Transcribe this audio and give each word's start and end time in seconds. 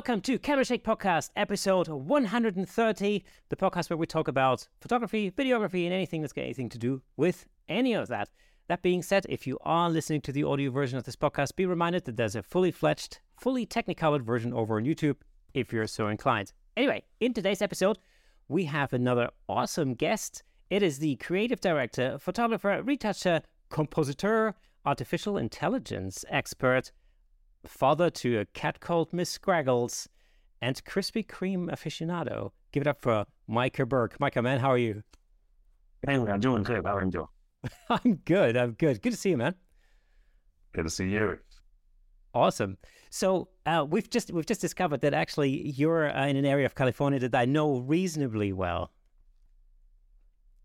Welcome 0.00 0.22
to 0.22 0.38
Camera 0.38 0.64
Shake 0.64 0.82
Podcast, 0.82 1.28
episode 1.36 1.86
130, 1.86 3.24
the 3.50 3.56
podcast 3.56 3.90
where 3.90 3.98
we 3.98 4.06
talk 4.06 4.28
about 4.28 4.66
photography, 4.80 5.30
videography, 5.30 5.84
and 5.84 5.92
anything 5.92 6.22
that's 6.22 6.32
got 6.32 6.40
anything 6.40 6.70
to 6.70 6.78
do 6.78 7.02
with 7.18 7.44
any 7.68 7.92
of 7.92 8.08
that. 8.08 8.30
That 8.68 8.80
being 8.80 9.02
said, 9.02 9.26
if 9.28 9.46
you 9.46 9.58
are 9.60 9.90
listening 9.90 10.22
to 10.22 10.32
the 10.32 10.42
audio 10.42 10.70
version 10.70 10.96
of 10.96 11.04
this 11.04 11.16
podcast, 11.16 11.54
be 11.54 11.66
reminded 11.66 12.06
that 12.06 12.16
there's 12.16 12.34
a 12.34 12.42
fully 12.42 12.70
fledged, 12.70 13.20
fully 13.38 13.66
technicolored 13.66 14.24
version 14.24 14.54
over 14.54 14.78
on 14.78 14.84
YouTube 14.84 15.16
if 15.52 15.70
you're 15.70 15.86
so 15.86 16.08
inclined. 16.08 16.54
Anyway, 16.78 17.02
in 17.20 17.34
today's 17.34 17.60
episode, 17.60 17.98
we 18.48 18.64
have 18.64 18.94
another 18.94 19.28
awesome 19.50 19.92
guest. 19.92 20.42
It 20.70 20.82
is 20.82 21.00
the 21.00 21.16
creative 21.16 21.60
director, 21.60 22.16
photographer, 22.18 22.82
retoucher, 22.82 23.42
compositor, 23.68 24.54
artificial 24.86 25.36
intelligence 25.36 26.24
expert, 26.30 26.90
father 27.66 28.10
to 28.10 28.38
a 28.38 28.44
cat 28.46 28.80
called 28.80 29.12
Miss 29.12 29.30
Scraggles, 29.30 30.08
and 30.62 30.82
Krispy 30.84 31.26
Kreme 31.26 31.70
aficionado. 31.70 32.50
Give 32.72 32.82
it 32.82 32.86
up 32.86 33.00
for 33.00 33.26
Micah 33.48 33.86
Burke. 33.86 34.18
Micah, 34.20 34.42
man, 34.42 34.60
how 34.60 34.70
are 34.70 34.78
you? 34.78 35.02
Hey, 36.06 36.14
I'm 36.14 36.40
doing 36.40 36.62
good. 36.62 36.84
How 36.84 36.96
are 36.96 37.04
you 37.04 37.10
doing? 37.10 37.26
I'm 37.90 38.16
good. 38.24 38.56
I'm 38.56 38.72
good. 38.72 39.02
Good 39.02 39.12
to 39.12 39.16
see 39.16 39.30
you, 39.30 39.36
man. 39.36 39.54
Good 40.72 40.84
to 40.84 40.90
see 40.90 41.08
you. 41.08 41.38
Awesome. 42.32 42.78
So 43.10 43.48
uh, 43.66 43.84
we've 43.88 44.08
just 44.08 44.32
we've 44.32 44.46
just 44.46 44.60
discovered 44.60 45.00
that 45.00 45.14
actually 45.14 45.70
you're 45.72 46.16
uh, 46.16 46.26
in 46.26 46.36
an 46.36 46.44
area 46.44 46.64
of 46.64 46.74
California 46.74 47.18
that 47.18 47.34
I 47.34 47.44
know 47.44 47.78
reasonably 47.78 48.52
well. 48.52 48.92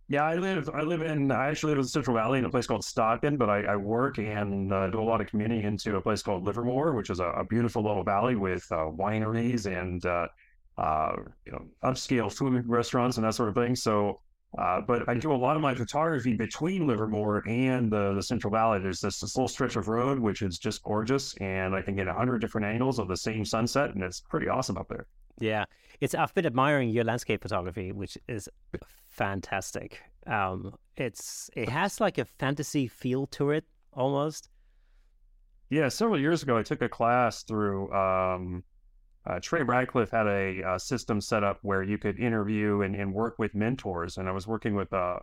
Yeah, 0.07 0.23
I 0.23 0.35
live. 0.35 0.69
I 0.69 0.81
live 0.81 1.01
in. 1.01 1.31
I 1.31 1.47
actually 1.47 1.71
live 1.71 1.79
in 1.79 1.87
Central 1.87 2.15
Valley 2.15 2.37
in 2.37 2.45
a 2.45 2.49
place 2.49 2.67
called 2.67 2.83
Stockton, 2.83 3.37
but 3.37 3.49
I, 3.49 3.61
I 3.63 3.75
work 3.75 4.19
and 4.19 4.71
uh, 4.71 4.87
do 4.91 5.01
a 5.01 5.03
lot 5.03 5.19
of 5.19 5.27
commuting 5.27 5.63
into 5.63 5.95
a 5.95 6.01
place 6.01 6.21
called 6.21 6.43
Livermore, 6.45 6.93
which 6.93 7.09
is 7.09 7.19
a, 7.19 7.25
a 7.25 7.43
beautiful 7.43 7.81
little 7.81 8.03
valley 8.03 8.35
with 8.35 8.63
uh, 8.71 8.85
wineries 8.85 9.65
and 9.65 10.05
uh, 10.05 10.27
uh, 10.77 11.15
you 11.47 11.51
know 11.51 11.65
upscale 11.83 12.31
food 12.31 12.67
restaurants 12.67 13.17
and 13.17 13.25
that 13.25 13.33
sort 13.33 13.49
of 13.49 13.55
thing. 13.55 13.75
So, 13.75 14.21
uh, 14.59 14.81
but 14.81 15.09
I 15.09 15.15
do 15.15 15.33
a 15.33 15.35
lot 15.35 15.55
of 15.55 15.63
my 15.63 15.73
photography 15.73 16.33
between 16.35 16.85
Livermore 16.85 17.43
and 17.47 17.91
the, 17.91 18.13
the 18.13 18.21
Central 18.21 18.53
Valley. 18.53 18.79
There's 18.79 18.99
this, 18.99 19.19
this 19.21 19.35
little 19.35 19.47
stretch 19.47 19.75
of 19.75 19.87
road 19.87 20.19
which 20.19 20.43
is 20.43 20.59
just 20.59 20.83
gorgeous, 20.83 21.33
and 21.37 21.73
I 21.73 21.81
can 21.81 21.95
get 21.95 22.07
a 22.07 22.13
hundred 22.13 22.41
different 22.41 22.67
angles 22.67 22.99
of 22.99 23.07
the 23.07 23.17
same 23.17 23.43
sunset, 23.43 23.95
and 23.95 24.03
it's 24.03 24.21
pretty 24.21 24.49
awesome 24.49 24.77
up 24.77 24.87
there. 24.87 25.07
Yeah, 25.39 25.65
it's 25.99 26.15
I've 26.15 26.33
been 26.33 26.45
admiring 26.45 26.89
your 26.89 27.03
landscape 27.03 27.41
photography, 27.41 27.91
which 27.91 28.17
is 28.27 28.49
fantastic. 29.05 30.01
Um, 30.27 30.75
it's 30.95 31.49
it 31.55 31.69
has 31.69 31.99
like 31.99 32.17
a 32.17 32.25
fantasy 32.25 32.87
feel 32.87 33.27
to 33.27 33.51
it 33.51 33.65
almost. 33.93 34.49
Yeah, 35.69 35.89
several 35.89 36.19
years 36.19 36.43
ago, 36.43 36.57
I 36.57 36.63
took 36.63 36.81
a 36.81 36.89
class 36.89 37.43
through 37.43 37.91
um, 37.91 38.63
uh, 39.25 39.39
Trey 39.41 39.61
Ratcliff 39.61 40.11
had 40.11 40.27
a, 40.27 40.61
a, 40.75 40.79
system 40.79 41.19
set 41.19 41.43
up 41.43 41.57
where 41.63 41.81
you 41.81 41.97
could 41.97 42.19
interview 42.19 42.81
and, 42.81 42.95
and 42.95 43.13
work 43.13 43.39
with 43.39 43.55
mentors, 43.55 44.17
and 44.17 44.29
I 44.29 44.31
was 44.31 44.47
working 44.47 44.75
with 44.75 44.93
a 44.93 45.19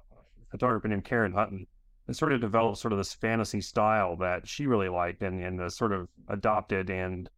photographer 0.51 0.89
named 0.89 1.05
Karen 1.05 1.33
Hutton. 1.33 1.67
And 2.09 2.17
sort 2.17 2.33
of 2.33 2.41
developed 2.41 2.79
sort 2.79 2.91
of 2.91 2.99
this 2.99 3.13
fantasy 3.13 3.61
style 3.61 4.17
that 4.17 4.49
she 4.49 4.67
really 4.67 4.89
liked 4.89 5.23
and, 5.23 5.41
and 5.41 5.61
uh, 5.61 5.69
sort 5.71 5.93
of 5.93 6.09
adopted 6.29 6.91
and 6.91 7.31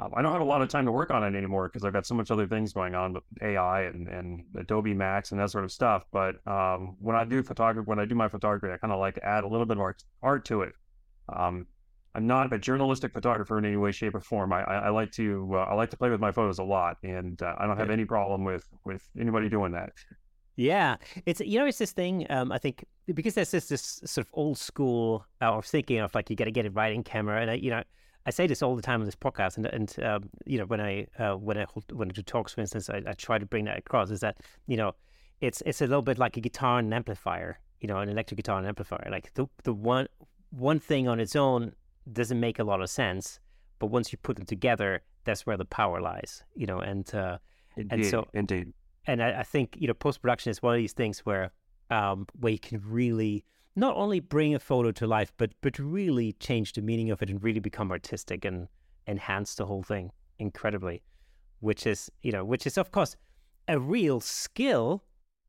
um, 0.00 0.12
I 0.14 0.22
don't 0.22 0.32
have 0.32 0.40
a 0.40 0.44
lot 0.44 0.62
of 0.62 0.68
time 0.68 0.86
to 0.86 0.92
work 0.92 1.10
on 1.10 1.22
it 1.22 1.36
anymore 1.36 1.68
because 1.68 1.84
I've 1.84 1.92
got 1.92 2.06
so 2.06 2.14
much 2.14 2.30
other 2.30 2.46
things 2.46 2.72
going 2.72 2.94
on 2.94 3.12
with 3.12 3.24
AI 3.42 3.82
and, 3.82 4.08
and 4.08 4.44
Adobe 4.58 4.94
Max 4.94 5.30
and 5.30 5.40
that 5.40 5.50
sort 5.50 5.64
of 5.64 5.72
stuff. 5.72 6.06
But 6.10 6.36
um, 6.46 6.96
when 7.00 7.16
I 7.16 7.24
do 7.24 7.42
photography, 7.42 7.86
when 7.86 7.98
I 7.98 8.06
do 8.06 8.14
my 8.14 8.28
photography, 8.28 8.72
I 8.72 8.78
kind 8.78 8.92
of 8.92 8.98
like 8.98 9.16
to 9.16 9.24
add 9.24 9.44
a 9.44 9.48
little 9.48 9.66
bit 9.66 9.76
of 9.76 9.82
art, 9.82 10.02
art 10.22 10.44
to 10.46 10.62
it. 10.62 10.72
Um, 11.28 11.66
I'm 12.14 12.26
not 12.26 12.52
a 12.52 12.58
journalistic 12.58 13.12
photographer 13.12 13.58
in 13.58 13.64
any 13.64 13.76
way, 13.76 13.92
shape, 13.92 14.14
or 14.14 14.20
form. 14.20 14.52
I, 14.52 14.62
I, 14.62 14.74
I 14.76 14.88
like 14.88 15.12
to 15.12 15.48
uh, 15.52 15.58
I 15.58 15.74
like 15.74 15.90
to 15.90 15.96
play 15.96 16.10
with 16.10 16.18
my 16.18 16.32
photos 16.32 16.58
a 16.58 16.64
lot, 16.64 16.96
and 17.04 17.40
uh, 17.40 17.54
I 17.58 17.66
don't 17.66 17.76
have 17.76 17.90
any 17.90 18.04
problem 18.04 18.44
with 18.44 18.66
with 18.84 19.08
anybody 19.18 19.48
doing 19.48 19.72
that. 19.72 19.92
Yeah, 20.56 20.96
it's 21.24 21.40
you 21.40 21.60
know 21.60 21.66
it's 21.66 21.78
this 21.78 21.92
thing. 21.92 22.26
Um, 22.28 22.50
I 22.50 22.58
think 22.58 22.84
because 23.14 23.34
there's 23.34 23.52
this 23.52 23.68
this 23.68 24.00
sort 24.04 24.26
of 24.26 24.30
old 24.32 24.58
school 24.58 25.24
uh, 25.40 25.52
of 25.52 25.66
thinking 25.66 25.98
of 25.98 26.12
like 26.14 26.30
you 26.30 26.36
got 26.36 26.46
to 26.46 26.50
get 26.50 26.66
a 26.66 26.70
right 26.70 26.92
in 26.92 27.04
camera, 27.04 27.40
and 27.40 27.50
I, 27.52 27.54
you 27.54 27.70
know 27.70 27.84
I 28.26 28.30
say 28.30 28.46
this 28.46 28.62
all 28.62 28.76
the 28.76 28.82
time 28.82 29.00
on 29.00 29.06
this 29.06 29.16
podcast, 29.16 29.56
and 29.56 29.66
and 29.66 29.94
um, 30.04 30.30
you 30.44 30.58
know 30.58 30.66
when 30.66 30.80
I 30.80 31.06
uh, 31.18 31.36
when 31.36 31.56
I 31.56 31.64
hold, 31.64 31.90
when 31.92 32.10
I 32.10 32.12
do 32.12 32.22
talks, 32.22 32.52
for 32.52 32.60
instance, 32.60 32.90
I, 32.90 33.02
I, 33.06 33.12
try 33.12 33.38
to 33.38 33.46
bring 33.46 33.64
that 33.64 33.78
across. 33.78 34.10
Is 34.10 34.20
that 34.20 34.38
you 34.66 34.76
know 34.76 34.94
it's 35.40 35.62
it's 35.64 35.80
a 35.80 35.86
little 35.86 36.02
bit 36.02 36.18
like 36.18 36.36
a 36.36 36.40
guitar 36.40 36.78
and 36.78 36.88
an 36.88 36.92
amplifier, 36.92 37.58
you 37.80 37.88
know, 37.88 37.98
an 37.98 38.08
electric 38.08 38.36
guitar 38.36 38.58
and 38.58 38.66
amplifier. 38.66 39.08
Like 39.10 39.32
the 39.34 39.46
the 39.64 39.72
one 39.72 40.06
one 40.50 40.78
thing 40.78 41.08
on 41.08 41.18
its 41.18 41.34
own 41.34 41.72
doesn't 42.12 42.38
make 42.38 42.58
a 42.58 42.64
lot 42.64 42.80
of 42.80 42.90
sense, 42.90 43.40
but 43.78 43.86
once 43.86 44.12
you 44.12 44.18
put 44.18 44.36
them 44.36 44.46
together, 44.46 45.02
that's 45.24 45.46
where 45.46 45.56
the 45.56 45.64
power 45.64 46.00
lies, 46.00 46.42
you 46.54 46.66
know. 46.66 46.80
And 46.80 47.12
uh, 47.14 47.38
indeed, 47.76 47.92
and 47.92 48.06
so 48.06 48.28
indeed, 48.34 48.72
and 49.06 49.22
I, 49.22 49.40
I 49.40 49.42
think 49.44 49.76
you 49.78 49.88
know 49.88 49.94
post 49.94 50.20
production 50.20 50.50
is 50.50 50.62
one 50.62 50.74
of 50.74 50.78
these 50.78 50.92
things 50.92 51.20
where 51.20 51.52
um, 51.90 52.26
where 52.38 52.52
you 52.52 52.58
can 52.58 52.82
really 52.84 53.44
not 53.76 53.96
only 53.96 54.20
bring 54.20 54.54
a 54.54 54.58
photo 54.58 54.92
to 54.92 55.06
life, 55.06 55.32
but 55.36 55.52
but 55.60 55.78
really 55.78 56.32
change 56.34 56.72
the 56.72 56.82
meaning 56.82 57.10
of 57.10 57.22
it 57.22 57.30
and 57.30 57.42
really 57.42 57.60
become 57.60 57.90
artistic 57.90 58.44
and 58.44 58.68
enhance 59.06 59.54
the 59.54 59.66
whole 59.66 59.82
thing 59.82 60.10
incredibly, 60.38 61.02
which 61.60 61.86
is 61.86 62.10
you 62.22 62.32
know 62.32 62.44
which 62.44 62.66
is 62.66 62.76
of 62.78 62.90
course 62.90 63.16
a 63.68 63.78
real 63.78 64.20
skill. 64.20 65.04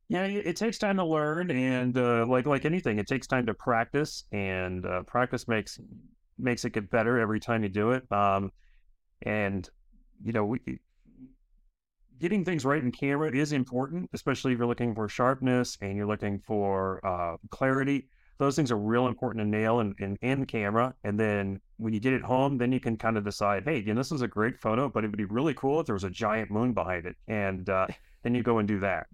Yeah, 0.08 0.24
it 0.24 0.56
takes 0.56 0.76
time 0.78 0.96
to 0.98 1.04
learn, 1.04 1.50
and 1.50 1.96
uh, 1.96 2.26
like 2.26 2.46
like 2.46 2.64
anything, 2.64 2.98
it 2.98 3.06
takes 3.06 3.26
time 3.26 3.46
to 3.46 3.54
practice, 3.54 4.24
and 4.32 4.84
uh, 4.84 5.02
practice 5.04 5.48
makes 5.48 5.80
makes 6.38 6.64
it 6.64 6.70
get 6.70 6.90
better 6.90 7.18
every 7.18 7.40
time 7.40 7.62
you 7.62 7.68
do 7.68 7.92
it. 7.92 8.10
Um, 8.12 8.52
and 9.22 9.68
you 10.22 10.32
know, 10.32 10.44
we, 10.44 10.60
getting 12.22 12.44
things 12.44 12.64
right 12.64 12.82
in 12.82 12.92
camera 12.92 13.34
is 13.34 13.52
important, 13.52 14.08
especially 14.12 14.52
if 14.52 14.58
you're 14.58 14.66
looking 14.68 14.94
for 14.94 15.08
sharpness 15.08 15.76
and 15.80 15.96
you're 15.96 16.06
looking 16.06 16.38
for 16.38 17.04
uh, 17.04 17.36
clarity. 17.50 18.08
Those 18.38 18.54
things 18.54 18.70
are 18.70 18.78
real 18.78 19.08
important 19.08 19.44
to 19.44 19.48
nail 19.48 19.80
in, 19.80 19.92
in, 19.98 20.16
in 20.22 20.46
camera. 20.46 20.94
And 21.02 21.18
then 21.18 21.60
when 21.78 21.92
you 21.92 21.98
get 21.98 22.12
it 22.12 22.22
home, 22.22 22.58
then 22.58 22.70
you 22.70 22.78
can 22.78 22.96
kind 22.96 23.18
of 23.18 23.24
decide, 23.24 23.64
hey, 23.64 23.80
this 23.80 24.12
is 24.12 24.22
a 24.22 24.28
great 24.28 24.56
photo, 24.56 24.88
but 24.88 25.02
it 25.02 25.08
would 25.08 25.18
be 25.18 25.24
really 25.24 25.52
cool 25.54 25.80
if 25.80 25.86
there 25.86 25.96
was 25.96 26.04
a 26.04 26.10
giant 26.10 26.48
moon 26.48 26.72
behind 26.72 27.06
it. 27.06 27.16
And 27.26 27.68
uh, 27.68 27.88
then 28.22 28.36
you 28.36 28.44
go 28.44 28.58
and 28.58 28.68
do 28.68 28.78
that. 28.80 29.08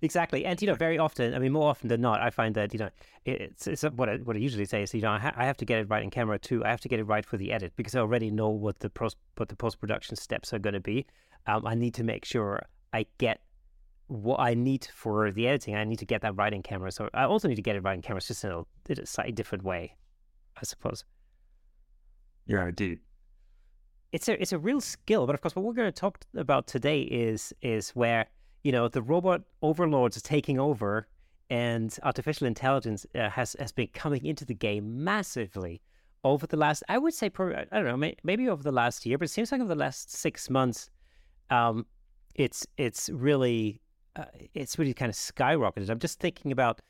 Exactly, 0.00 0.46
and 0.46 0.60
you 0.62 0.66
know, 0.66 0.74
very 0.74 0.98
often, 0.98 1.34
I 1.34 1.38
mean, 1.38 1.52
more 1.52 1.68
often 1.68 1.88
than 1.88 2.00
not, 2.00 2.22
I 2.22 2.30
find 2.30 2.54
that 2.54 2.72
you 2.72 2.78
know, 2.78 2.88
it's, 3.26 3.66
it's 3.66 3.82
what 3.82 4.08
I, 4.08 4.16
what 4.16 4.36
I 4.36 4.38
usually 4.38 4.64
say 4.64 4.82
is, 4.82 4.94
you 4.94 5.02
know, 5.02 5.10
I, 5.10 5.18
ha- 5.18 5.34
I 5.36 5.44
have 5.44 5.58
to 5.58 5.66
get 5.66 5.78
it 5.80 5.90
right 5.90 6.02
in 6.02 6.10
camera 6.10 6.38
too. 6.38 6.64
I 6.64 6.70
have 6.70 6.80
to 6.80 6.88
get 6.88 6.98
it 6.98 7.04
right 7.04 7.26
for 7.26 7.36
the 7.36 7.52
edit 7.52 7.74
because 7.76 7.94
I 7.94 8.00
already 8.00 8.30
know 8.30 8.48
what 8.48 8.78
the 8.78 8.88
pros- 8.88 9.16
what 9.36 9.50
the 9.50 9.56
post 9.56 9.80
production 9.80 10.16
steps 10.16 10.52
are 10.54 10.58
going 10.58 10.74
to 10.74 10.80
be 10.80 11.06
um, 11.46 11.66
I 11.66 11.74
need 11.74 11.94
to 11.94 12.04
make 12.04 12.24
sure 12.24 12.66
I 12.92 13.06
get 13.18 13.40
what 14.06 14.40
I 14.40 14.54
need 14.54 14.88
for 14.94 15.30
the 15.30 15.48
editing. 15.48 15.74
I 15.74 15.84
need 15.84 15.98
to 16.00 16.06
get 16.06 16.22
that 16.22 16.36
right 16.36 16.52
in 16.52 16.62
camera. 16.62 16.92
So 16.92 17.08
I 17.14 17.24
also 17.24 17.48
need 17.48 17.56
to 17.56 17.62
get 17.62 17.76
it 17.76 17.80
right 17.80 17.94
in 17.94 18.02
camera. 18.02 18.18
It's 18.18 18.28
just 18.28 18.44
in 18.44 18.50
a, 18.50 18.58
in 18.88 19.00
a 19.00 19.06
slightly 19.06 19.32
different 19.32 19.64
way, 19.64 19.96
I 20.56 20.64
suppose. 20.64 21.04
Yeah, 22.46 22.66
indeed. 22.66 23.00
It's 24.12 24.28
a 24.28 24.40
it's 24.40 24.52
a 24.52 24.58
real 24.58 24.80
skill, 24.80 25.26
but 25.26 25.34
of 25.34 25.40
course, 25.40 25.56
what 25.56 25.64
we're 25.64 25.72
going 25.72 25.90
to 25.90 26.00
talk 26.00 26.18
about 26.36 26.66
today 26.66 27.00
is 27.00 27.54
is 27.62 27.90
where 27.90 28.26
you 28.62 28.72
know 28.72 28.88
the 28.88 29.02
robot 29.02 29.42
overlords 29.60 30.16
are 30.16 30.20
taking 30.20 30.58
over, 30.58 31.06
and 31.50 31.96
artificial 32.02 32.46
intelligence 32.46 33.06
uh, 33.14 33.28
has 33.30 33.56
has 33.58 33.72
been 33.72 33.88
coming 33.88 34.24
into 34.24 34.44
the 34.44 34.54
game 34.54 35.04
massively 35.04 35.82
over 36.24 36.46
the 36.46 36.56
last. 36.56 36.82
I 36.88 36.98
would 36.98 37.14
say, 37.14 37.28
probably, 37.28 37.56
I 37.56 37.82
don't 37.82 38.00
know, 38.00 38.12
maybe 38.22 38.48
over 38.48 38.62
the 38.62 38.72
last 38.72 39.04
year, 39.04 39.18
but 39.18 39.24
it 39.24 39.32
seems 39.32 39.52
like 39.52 39.60
over 39.60 39.68
the 39.68 39.80
last 39.80 40.10
six 40.10 40.48
months, 40.48 40.90
um, 41.50 41.86
it's 42.34 42.66
it's 42.76 43.10
really 43.10 43.80
uh, 44.16 44.24
it's 44.54 44.78
really 44.78 44.94
kind 44.94 45.10
of 45.10 45.16
skyrocketed. 45.16 45.88
I'm 45.90 45.98
just 45.98 46.20
thinking 46.20 46.52
about 46.52 46.80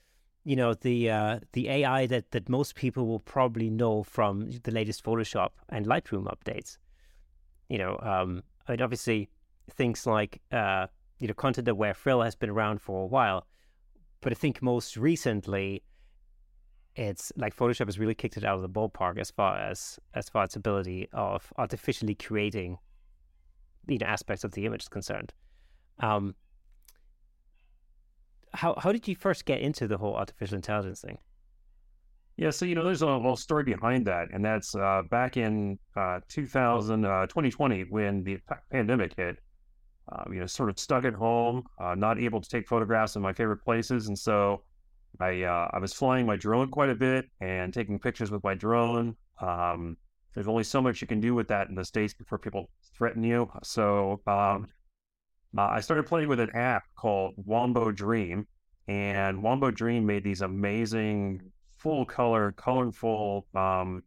you 0.44 0.56
know 0.56 0.75
the 0.75 1.11
uh, 1.11 1.38
the 1.52 1.69
AI 1.69 2.06
that 2.06 2.31
that 2.32 2.49
most 2.49 2.75
people 2.75 3.06
will 3.06 3.20
probably 3.20 3.70
know 3.70 4.02
from 4.02 4.50
the 4.62 4.70
latest 4.70 5.05
Photoshop 5.05 5.50
and 5.69 5.87
Lightroom 5.87 6.25
updates. 6.25 6.79
You 7.69 7.79
know, 7.79 7.99
um, 8.02 8.43
I 8.69 8.73
mean, 8.73 8.82
obviously 8.82 9.31
things 9.70 10.06
like 10.06 10.41
uh, 10.50 10.88
you 11.22 11.28
know 11.28 11.34
content 11.34 11.69
aware 11.69 11.94
fill 11.94 12.20
has 12.20 12.34
been 12.34 12.50
around 12.50 12.82
for 12.82 13.04
a 13.04 13.06
while, 13.06 13.46
but 14.20 14.32
I 14.32 14.34
think 14.34 14.60
most 14.60 14.96
recently 14.96 15.84
it's 16.96 17.32
like 17.36 17.56
Photoshop 17.56 17.86
has 17.86 17.96
really 17.96 18.16
kicked 18.16 18.36
it 18.36 18.44
out 18.44 18.56
of 18.56 18.62
the 18.62 18.69
ballpark 18.69 19.19
as 19.19 19.30
far 19.30 19.56
as 19.56 20.00
as 20.14 20.28
far 20.28 20.42
as 20.42 20.56
ability 20.56 21.08
of 21.12 21.52
artificially 21.56 22.16
creating 22.16 22.76
you 23.86 23.98
know 23.98 24.06
aspects 24.06 24.42
of 24.42 24.50
the 24.50 24.66
image 24.66 24.82
is 24.82 24.88
concerned. 24.88 25.32
Um, 26.00 26.34
how 28.52 28.74
how 28.76 28.90
did 28.90 29.06
you 29.06 29.14
first 29.14 29.44
get 29.44 29.60
into 29.60 29.86
the 29.86 29.98
whole 29.98 30.16
artificial 30.16 30.56
intelligence 30.56 31.02
thing? 31.02 31.19
Yeah, 32.36 32.50
so 32.50 32.64
you 32.64 32.74
know, 32.74 32.82
there's 32.82 33.02
a 33.02 33.06
little 33.06 33.36
story 33.36 33.62
behind 33.62 34.06
that, 34.06 34.26
and 34.32 34.44
that's 34.44 34.74
uh, 34.74 35.02
back 35.08 35.36
in 35.36 35.78
uh, 35.94 36.19
2000, 36.28 37.04
uh, 37.04 37.26
2020 37.26 37.84
when 37.90 38.24
the 38.24 38.38
pandemic 38.72 39.14
hit. 39.16 39.38
Uh, 40.14 40.25
you 40.31 40.41
know, 40.41 40.47
sort 40.47 40.69
of 40.69 40.79
stuck 40.79 41.05
at 41.05 41.14
home, 41.14 41.64
uh, 41.81 41.94
not 41.94 42.19
able 42.19 42.41
to 42.41 42.49
take 42.49 42.69
photographs 42.69 43.17
in 43.17 43.23
my 43.23 43.32
favorite 43.32 43.62
places, 43.64 44.09
and 44.09 44.19
so 44.19 44.62
I 45.20 45.43
uh, 45.44 45.70
I 45.73 45.79
was 45.79 45.93
flying 45.93 46.26
my 46.26 46.37
drone 46.37 46.69
quite 46.69 46.91
a 46.91 46.94
bit 46.94 47.26
and 47.41 47.73
taking 47.73 47.99
pictures 47.99 48.31
with 48.31 48.44
my 48.44 48.55
drone. 48.55 49.17
Um, 49.41 49.97
there's 50.35 50.49
only 50.49 50.64
so 50.64 50.82
much 50.82 51.00
you 51.00 51.06
can 51.06 51.20
do 51.20 51.35
with 51.35 51.49
that 51.49 51.69
in 51.69 51.75
the 51.75 51.85
states 51.85 52.14
before 52.14 52.38
people 52.38 52.69
threaten 52.97 53.23
you. 53.23 53.50
So 53.62 54.20
um, 54.26 54.67
uh, 55.56 55.62
I 55.62 55.81
started 55.81 56.06
playing 56.06 56.29
with 56.29 56.41
an 56.41 56.50
app 56.55 56.85
called 56.97 57.35
Wombo 57.37 57.91
Dream, 57.91 58.47
and 58.88 59.43
Wombo 59.43 59.70
Dream 59.70 60.05
made 60.05 60.25
these 60.25 60.43
amazing 60.43 61.41
full 61.79 62.05
color, 62.05 62.53
colorful 62.53 63.47
um, 63.55 64.03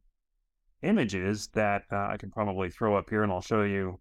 images 0.82 1.48
that 1.54 1.84
uh, 1.92 2.08
I 2.12 2.18
can 2.18 2.32
probably 2.32 2.70
throw 2.70 2.96
up 2.96 3.10
here, 3.10 3.24
and 3.24 3.32
I'll 3.32 3.42
show 3.42 3.64
you. 3.64 4.00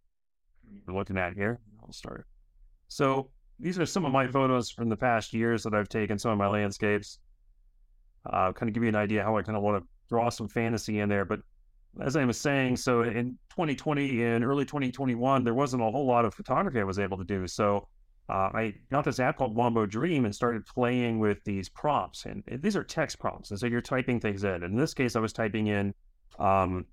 We're 0.86 0.94
looking 0.94 1.18
at 1.18 1.34
here. 1.34 1.60
I'll 1.84 1.92
start. 1.92 2.26
So 2.88 3.30
these 3.58 3.78
are 3.78 3.86
some 3.86 4.04
of 4.04 4.12
my 4.12 4.26
photos 4.26 4.70
from 4.70 4.88
the 4.88 4.96
past 4.96 5.32
years 5.32 5.62
that 5.62 5.74
I've 5.74 5.88
taken, 5.88 6.18
some 6.18 6.32
of 6.32 6.38
my 6.38 6.48
landscapes. 6.48 7.18
Uh, 8.26 8.52
kind 8.52 8.68
of 8.68 8.74
give 8.74 8.82
you 8.82 8.88
an 8.88 8.96
idea 8.96 9.22
how 9.22 9.36
I 9.36 9.42
kind 9.42 9.56
of 9.56 9.62
want 9.62 9.82
to 9.82 9.88
draw 10.08 10.28
some 10.30 10.48
fantasy 10.48 11.00
in 11.00 11.08
there. 11.08 11.24
But 11.24 11.40
as 12.00 12.16
I 12.16 12.24
was 12.24 12.40
saying, 12.40 12.76
so 12.76 13.02
in 13.02 13.38
2020 13.50 14.24
and 14.24 14.44
early 14.44 14.64
2021, 14.64 15.44
there 15.44 15.54
wasn't 15.54 15.82
a 15.82 15.90
whole 15.90 16.06
lot 16.06 16.24
of 16.24 16.34
photography 16.34 16.80
I 16.80 16.84
was 16.84 16.98
able 16.98 17.18
to 17.18 17.24
do. 17.24 17.46
So 17.46 17.88
uh, 18.28 18.50
I 18.54 18.74
got 18.90 19.04
this 19.04 19.20
app 19.20 19.36
called 19.36 19.54
Wombo 19.54 19.86
Dream 19.86 20.24
and 20.24 20.34
started 20.34 20.64
playing 20.66 21.18
with 21.18 21.44
these 21.44 21.68
prompts. 21.68 22.24
And 22.24 22.42
these 22.60 22.76
are 22.76 22.82
text 22.82 23.18
prompts. 23.18 23.50
And 23.50 23.60
so 23.60 23.66
you're 23.66 23.82
typing 23.82 24.18
things 24.18 24.44
in. 24.44 24.62
In 24.62 24.76
this 24.76 24.94
case, 24.94 25.14
I 25.14 25.20
was 25.20 25.32
typing 25.32 25.66
in 25.66 25.94
um, 26.38 26.86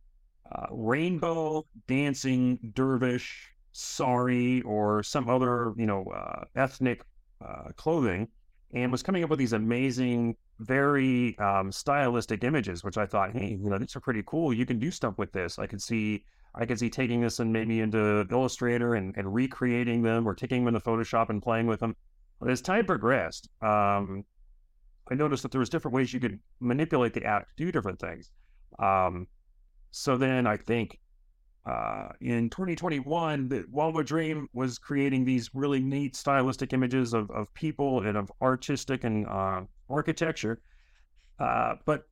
uh, 0.51 0.67
rainbow 0.69 1.65
dancing 1.87 2.59
dervish 2.73 3.50
sari 3.71 4.61
or 4.63 5.03
some 5.03 5.29
other, 5.29 5.73
you 5.77 5.85
know, 5.85 6.03
uh, 6.05 6.43
ethnic 6.55 7.03
uh, 7.45 7.69
clothing 7.75 8.27
and 8.73 8.91
was 8.91 9.03
coming 9.03 9.23
up 9.23 9.29
with 9.29 9.39
these 9.39 9.53
amazing, 9.53 10.35
very 10.59 11.37
um, 11.39 11.71
stylistic 11.71 12.43
images, 12.43 12.83
which 12.83 12.97
I 12.97 13.05
thought, 13.05 13.33
hey, 13.33 13.57
you 13.61 13.69
know, 13.69 13.77
these 13.77 13.95
are 13.95 13.99
pretty 13.99 14.23
cool. 14.25 14.53
You 14.53 14.65
can 14.65 14.79
do 14.79 14.91
stuff 14.91 15.17
with 15.17 15.31
this. 15.31 15.59
I 15.59 15.67
could 15.67 15.81
see, 15.81 16.23
I 16.55 16.65
could 16.65 16.79
see 16.79 16.89
taking 16.89 17.21
this 17.21 17.39
and 17.39 17.51
maybe 17.51 17.81
into 17.81 18.25
Illustrator 18.31 18.95
and, 18.95 19.15
and 19.17 19.33
recreating 19.33 20.01
them 20.01 20.27
or 20.27 20.33
taking 20.33 20.63
them 20.63 20.73
into 20.73 20.85
Photoshop 20.89 21.29
and 21.29 21.41
playing 21.41 21.67
with 21.67 21.79
them. 21.79 21.95
But 22.39 22.49
as 22.49 22.61
time 22.61 22.85
progressed, 22.85 23.49
um, 23.61 24.23
I 25.09 25.15
noticed 25.15 25.43
that 25.43 25.51
there 25.51 25.59
was 25.59 25.69
different 25.69 25.95
ways 25.95 26.13
you 26.13 26.19
could 26.19 26.39
manipulate 26.59 27.13
the 27.13 27.25
app 27.25 27.47
to 27.47 27.53
do 27.57 27.71
different 27.71 27.99
things. 27.99 28.31
Um, 28.79 29.27
so 29.91 30.17
then 30.17 30.47
I 30.47 30.55
think 30.55 30.99
uh, 31.65 32.09
in 32.21 32.49
2021, 32.49 33.47
the 33.47 33.65
Wombo 33.69 34.01
Dream 34.01 34.47
was 34.53 34.79
creating 34.79 35.25
these 35.25 35.51
really 35.53 35.79
neat 35.79 36.15
stylistic 36.15 36.73
images 36.73 37.13
of, 37.13 37.29
of 37.29 37.53
people 37.53 38.01
and 38.01 38.17
of 38.17 38.31
artistic 38.41 39.03
and 39.03 39.27
uh, 39.27 39.61
architecture, 39.89 40.61
uh, 41.39 41.75
but 41.85 42.07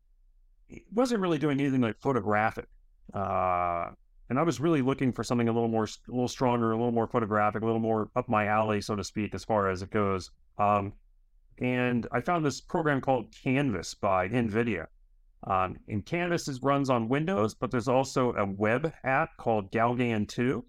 it 0.70 0.84
wasn't 0.94 1.20
really 1.20 1.40
doing 1.40 1.60
anything 1.60 1.82
like 1.82 2.00
photographic. 2.00 2.68
Uh, 3.14 3.88
and 4.30 4.38
I 4.38 4.44
was 4.44 4.60
really 4.60 4.84
looking 4.84 5.12
for 5.12 5.24
something 5.24 5.50
a 5.50 5.52
little 5.52 5.68
more, 5.68 5.86
a 5.86 6.12
little 6.12 6.28
stronger, 6.28 6.72
a 6.72 6.76
little 6.76 6.92
more 6.92 7.08
photographic, 7.08 7.64
a 7.64 7.66
little 7.66 7.82
more 7.82 8.12
up 8.16 8.30
my 8.30 8.46
alley, 8.46 8.82
so 8.82 8.96
to 8.96 9.04
speak, 9.04 9.34
as 9.34 9.44
far 9.44 9.70
as 9.70 9.82
it 9.82 9.90
goes. 9.90 10.30
Um, 10.60 10.94
and 11.58 12.06
I 12.12 12.22
found 12.22 12.46
this 12.46 12.62
program 12.62 13.02
called 13.02 13.34
Canvas 13.44 13.96
by 13.96 14.30
NVIDIA. 14.30 14.86
Um, 15.44 15.78
and 15.88 16.06
Canvas 16.06 16.48
is, 16.48 16.62
runs 16.62 16.90
on 16.90 17.08
Windows, 17.08 17.56
but 17.56 17.72
there's 17.72 17.88
also 17.88 18.34
a 18.34 18.46
web 18.46 18.94
app 19.04 19.38
called 19.38 19.72
GauGAN 19.72 20.28
2. 20.28 20.66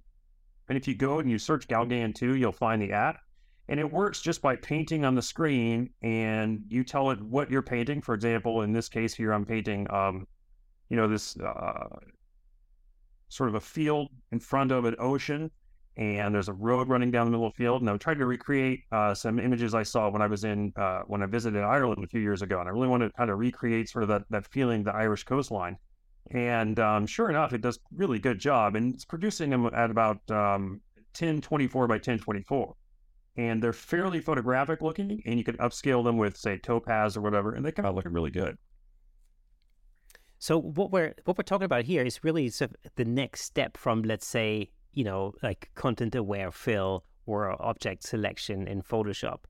And 0.69 0.79
if 0.79 0.87
you 0.87 0.95
go 0.95 1.19
and 1.19 1.31
you 1.31 1.39
search 1.39 1.67
GauGAN 1.67 2.15
2, 2.15 2.37
you'll 2.37 2.53
find 2.53 2.81
the 2.81 2.93
app. 2.93 3.19
And 3.69 3.79
it 3.79 3.93
works 3.93 4.21
just 4.21 4.43
by 4.43 4.57
painting 4.57 5.05
on 5.05 5.15
the 5.15 5.23
screen 5.23 5.91
and 6.03 6.63
you 6.69 6.83
tell 6.83 7.11
it 7.11 7.21
what 7.21 7.51
you're 7.51 7.63
painting. 7.63 8.01
For 8.01 8.15
example, 8.15 8.63
in 8.63 8.73
this 8.73 8.89
case 8.89 9.15
here, 9.15 9.33
I'm 9.33 9.45
painting, 9.45 9.87
um, 9.91 10.27
you 10.89 10.97
know, 10.97 11.07
this 11.07 11.37
uh, 11.39 11.89
sort 13.29 13.49
of 13.49 13.55
a 13.55 13.61
field 13.61 14.09
in 14.33 14.41
front 14.41 14.73
of 14.73 14.85
an 14.85 14.97
ocean 14.99 15.51
and 15.97 16.35
there's 16.35 16.49
a 16.49 16.53
road 16.53 16.89
running 16.89 17.11
down 17.11 17.27
the 17.27 17.31
middle 17.31 17.47
of 17.47 17.53
the 17.53 17.57
field. 17.57 17.83
And 17.83 17.91
I 17.91 17.97
tried 17.97 18.19
to 18.19 18.27
recreate 18.27 18.85
uh, 18.93 19.15
some 19.15 19.39
images 19.39 19.75
I 19.75 19.83
saw 19.83 20.09
when 20.09 20.23
I 20.23 20.27
was 20.27 20.45
in 20.45 20.73
uh, 20.77 21.03
when 21.07 21.23
I 21.23 21.27
visited 21.27 21.63
Ireland 21.63 22.03
a 22.05 22.07
few 22.07 22.21
years 22.21 22.43
ago, 22.43 22.61
and 22.61 22.69
I 22.69 22.73
really 22.73 22.89
wanted 22.89 23.09
to 23.09 23.15
kind 23.15 23.31
of 23.31 23.39
recreate 23.39 23.89
sort 23.89 24.05
of 24.05 24.09
that 24.09 24.23
that 24.31 24.47
feeling, 24.47 24.85
the 24.85 24.95
Irish 24.95 25.25
coastline. 25.25 25.77
And 26.31 26.79
um, 26.79 27.07
sure 27.07 27.29
enough, 27.29 27.53
it 27.53 27.61
does 27.61 27.79
really 27.95 28.19
good 28.19 28.39
job, 28.39 28.77
and 28.77 28.95
it's 28.95 29.05
producing 29.05 29.51
them 29.51 29.67
at 29.67 29.91
about 29.91 30.19
um, 30.31 30.81
1024 31.19 31.89
by 31.89 31.95
1024. 31.95 32.75
And 33.37 33.63
they're 33.63 33.73
fairly 33.73 34.21
photographic 34.21 34.83
looking, 34.83 35.23
and 35.25 35.39
you 35.39 35.45
can 35.45 35.57
upscale 35.57 36.05
them 36.05 36.19
with, 36.19 36.37
say, 36.37 36.59
topaz 36.59 37.17
or 37.17 37.21
whatever, 37.21 37.55
and 37.55 37.65
they 37.65 37.73
come 37.73 37.87
out 37.87 37.95
looking 37.95 38.13
really 38.13 38.31
good. 38.31 38.57
So 40.39 40.59
what 40.59 40.91
we're 40.91 41.15
what 41.27 41.37
we're 41.37 41.43
talking 41.43 41.67
about 41.67 41.85
here 41.85 42.03
is 42.03 42.25
really 42.25 42.49
sort 42.49 42.71
of 42.71 42.93
the 42.97 43.05
next 43.05 43.43
step 43.43 43.77
from, 43.77 44.03
let's 44.03 44.27
say, 44.27 44.71
you 44.93 45.05
know, 45.05 45.35
like 45.43 45.71
content 45.75 46.15
aware 46.15 46.51
fill 46.51 47.05
or 47.27 47.61
object 47.63 48.03
selection 48.03 48.67
in 48.67 48.83
Photoshop, 48.83 49.41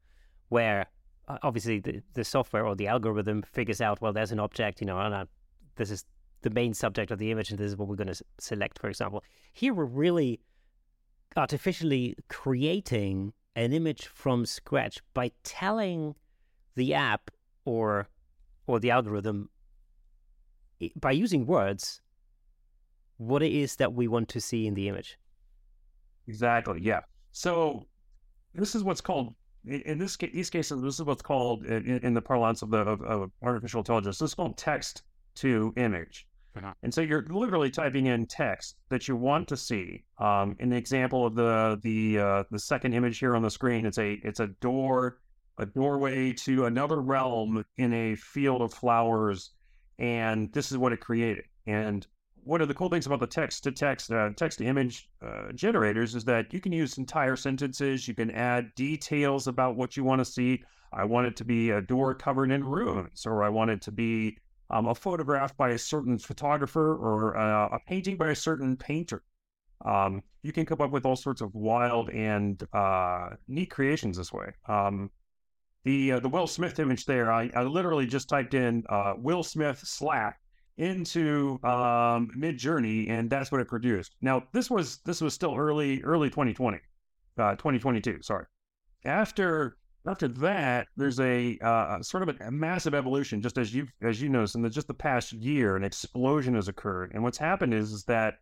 where 0.48 0.86
uh, 1.28 1.38
obviously 1.42 1.80
the, 1.80 2.02
the 2.14 2.24
software 2.24 2.66
or 2.66 2.74
the 2.74 2.86
algorithm 2.86 3.42
figures 3.42 3.80
out, 3.80 4.00
well, 4.00 4.12
there's 4.12 4.32
an 4.32 4.40
object, 4.40 4.80
you 4.80 4.86
know, 4.86 4.98
and 4.98 5.28
this 5.76 5.90
is 5.90 6.04
the 6.42 6.50
main 6.50 6.74
subject 6.74 7.10
of 7.10 7.18
the 7.18 7.30
image, 7.30 7.50
and 7.50 7.58
this 7.58 7.68
is 7.68 7.76
what 7.76 7.88
we're 7.88 7.96
going 7.96 8.12
to 8.12 8.24
select, 8.38 8.78
for 8.78 8.88
example. 8.88 9.22
Here 9.52 9.72
we're 9.72 9.84
really 9.84 10.40
artificially 11.36 12.16
creating 12.28 13.32
an 13.56 13.72
image 13.72 14.06
from 14.06 14.46
scratch 14.46 14.98
by 15.14 15.30
telling 15.44 16.14
the 16.76 16.94
app 16.94 17.30
or 17.64 18.08
or 18.66 18.78
the 18.78 18.90
algorithm 18.90 19.48
by 20.96 21.10
using 21.10 21.46
words 21.46 22.00
what 23.18 23.42
it 23.42 23.52
is 23.52 23.76
that 23.76 23.92
we 23.92 24.08
want 24.08 24.28
to 24.28 24.40
see 24.40 24.66
in 24.66 24.74
the 24.74 24.88
image. 24.88 25.18
Exactly. 26.30 26.80
Yeah. 26.80 27.00
So 27.32 27.86
this 28.54 28.76
is 28.76 28.84
what's 28.84 29.00
called 29.00 29.34
in 29.66 29.98
this 29.98 30.16
case, 30.16 30.30
these 30.32 30.48
cases. 30.48 30.80
This 30.80 30.94
is 30.94 31.02
what's 31.04 31.22
called 31.22 31.66
in, 31.66 31.98
in 31.98 32.14
the 32.14 32.22
parlance 32.22 32.62
of 32.62 32.70
the 32.70 32.78
of, 32.78 33.02
of, 33.02 33.30
artificial 33.42 33.80
intelligence. 33.80 34.18
This 34.18 34.30
is 34.30 34.34
called 34.34 34.56
text 34.56 35.02
to 35.36 35.74
image. 35.76 36.26
Uh-huh. 36.56 36.72
And 36.82 36.94
so 36.94 37.00
you're 37.00 37.26
literally 37.28 37.70
typing 37.70 38.06
in 38.06 38.26
text 38.26 38.76
that 38.88 39.06
you 39.08 39.16
want 39.16 39.48
to 39.48 39.56
see. 39.56 40.04
Um, 40.18 40.56
in 40.60 40.70
the 40.70 40.76
example 40.76 41.26
of 41.26 41.34
the 41.34 41.78
the 41.82 42.18
uh, 42.18 42.44
the 42.50 42.58
second 42.58 42.94
image 42.94 43.18
here 43.18 43.34
on 43.36 43.42
the 43.42 43.50
screen, 43.50 43.86
it's 43.86 43.98
a 43.98 44.12
it's 44.24 44.40
a 44.40 44.48
door, 44.60 45.18
a 45.58 45.66
doorway 45.66 46.32
to 46.44 46.66
another 46.66 47.00
realm 47.00 47.64
in 47.76 47.92
a 47.92 48.14
field 48.14 48.62
of 48.62 48.72
flowers, 48.72 49.50
and 49.98 50.52
this 50.52 50.70
is 50.70 50.78
what 50.78 50.92
it 50.92 51.00
created. 51.00 51.44
And 51.66 52.06
one 52.44 52.60
of 52.60 52.68
the 52.68 52.74
cool 52.74 52.88
things 52.88 53.06
about 53.06 53.20
the 53.20 53.26
text 53.26 53.64
to 53.64 53.72
text 53.72 54.10
uh, 54.10 54.30
text 54.36 54.58
to 54.58 54.64
image 54.64 55.08
uh, 55.24 55.52
generators 55.54 56.14
is 56.14 56.24
that 56.24 56.52
you 56.52 56.60
can 56.60 56.72
use 56.72 56.98
entire 56.98 57.36
sentences. 57.36 58.06
You 58.08 58.14
can 58.14 58.30
add 58.30 58.74
details 58.74 59.46
about 59.46 59.76
what 59.76 59.96
you 59.96 60.04
want 60.04 60.20
to 60.20 60.24
see. 60.24 60.62
I 60.92 61.04
want 61.04 61.26
it 61.26 61.36
to 61.36 61.44
be 61.44 61.70
a 61.70 61.80
door 61.80 62.14
covered 62.14 62.50
in 62.50 62.64
ruins 62.64 63.24
or 63.24 63.44
i 63.44 63.48
want 63.48 63.70
it 63.70 63.80
to 63.82 63.92
be 63.92 64.36
um, 64.70 64.86
a 64.86 64.94
photograph 64.94 65.56
by 65.56 65.70
a 65.70 65.78
certain 65.78 66.18
photographer 66.18 66.96
or 66.96 67.36
uh, 67.36 67.68
a 67.68 67.78
painting 67.86 68.16
by 68.16 68.30
a 68.30 68.34
certain 68.34 68.76
painter. 68.76 69.22
Um, 69.84 70.22
you 70.42 70.52
can 70.52 70.66
come 70.66 70.80
up 70.80 70.90
with 70.90 71.06
all 71.06 71.16
sorts 71.16 71.40
of 71.40 71.54
wild 71.54 72.10
and 72.10 72.62
uh, 72.72 73.30
neat 73.48 73.70
creations 73.70 74.16
this 74.16 74.32
way. 74.32 74.52
Um, 74.68 75.10
the 75.84 76.12
uh, 76.12 76.20
the 76.20 76.28
will 76.28 76.46
smith 76.46 76.78
image 76.78 77.06
there 77.06 77.32
I, 77.32 77.50
I 77.54 77.62
literally 77.62 78.06
just 78.06 78.28
typed 78.28 78.54
in 78.54 78.84
uh, 78.88 79.14
will 79.16 79.42
smith 79.42 79.78
slack 79.78 80.38
into 80.80 81.60
um, 81.62 82.30
Midjourney, 82.36 83.10
and 83.10 83.28
that's 83.28 83.52
what 83.52 83.60
it 83.60 83.68
produced. 83.68 84.16
Now, 84.22 84.44
this 84.52 84.70
was 84.70 84.98
this 85.04 85.20
was 85.20 85.34
still 85.34 85.54
early 85.54 86.02
early 86.02 86.30
2020, 86.30 86.78
uh, 87.38 87.50
2022. 87.52 88.22
Sorry. 88.22 88.46
After 89.04 89.76
after 90.06 90.28
that, 90.28 90.88
there's 90.96 91.20
a 91.20 91.58
uh, 91.58 92.02
sort 92.02 92.26
of 92.26 92.40
a, 92.40 92.50
massive 92.50 92.94
evolution, 92.94 93.42
just 93.42 93.58
as 93.58 93.74
you 93.74 93.86
as 94.02 94.22
you 94.22 94.30
noticed, 94.30 94.54
in 94.54 94.62
the, 94.62 94.70
just 94.70 94.88
the 94.88 94.94
past 94.94 95.32
year, 95.32 95.76
an 95.76 95.84
explosion 95.84 96.54
has 96.54 96.68
occurred. 96.68 97.12
And 97.14 97.22
what's 97.22 97.38
happened 97.38 97.74
is, 97.74 97.92
is 97.92 98.04
that 98.04 98.38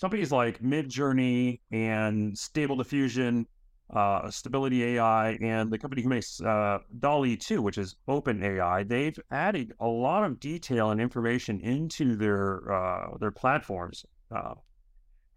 companies 0.00 0.32
like 0.32 0.60
Midjourney 0.60 1.60
and 1.70 2.36
Stable 2.36 2.76
Diffusion 2.76 3.46
uh, 3.90 4.28
Stability 4.30 4.82
AI 4.84 5.32
and 5.40 5.70
the 5.70 5.78
company 5.78 6.02
who 6.02 6.08
makes 6.08 6.40
uh, 6.40 6.78
DALL-E 6.98 7.36
2, 7.36 7.62
which 7.62 7.78
is 7.78 7.96
Open 8.08 8.42
AI, 8.42 8.82
they've 8.82 9.18
added 9.30 9.72
a 9.80 9.86
lot 9.86 10.24
of 10.24 10.40
detail 10.40 10.90
and 10.90 11.00
information 11.00 11.60
into 11.60 12.16
their 12.16 12.72
uh, 12.72 13.16
their 13.18 13.30
platforms, 13.30 14.04
uh, 14.34 14.54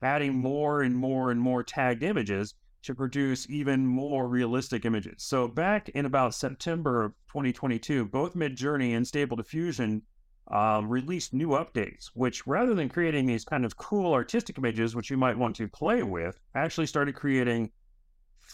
adding 0.01 0.35
more 0.35 0.81
and 0.81 0.95
more 0.95 1.31
and 1.31 1.39
more 1.39 1.63
tagged 1.63 2.03
images 2.03 2.55
to 2.81 2.95
produce 2.95 3.49
even 3.49 3.85
more 3.85 4.27
realistic 4.27 4.85
images. 4.85 5.15
So 5.17 5.47
back 5.47 5.89
in 5.89 6.05
about 6.05 6.33
September 6.33 7.03
of 7.03 7.11
2022, 7.27 8.05
both 8.05 8.35
Midjourney 8.35 8.95
and 8.95 9.05
Stable 9.05 9.35
Diffusion 9.35 10.01
um, 10.49 10.89
released 10.89 11.33
new 11.33 11.49
updates, 11.49 12.07
which 12.13 12.47
rather 12.47 12.73
than 12.73 12.89
creating 12.89 13.25
these 13.25 13.45
kind 13.45 13.65
of 13.65 13.77
cool 13.77 14.13
artistic 14.13 14.57
images, 14.57 14.95
which 14.95 15.11
you 15.11 15.17
might 15.17 15.37
want 15.37 15.55
to 15.57 15.67
play 15.67 16.01
with, 16.03 16.39
actually 16.55 16.87
started 16.87 17.15
creating 17.15 17.69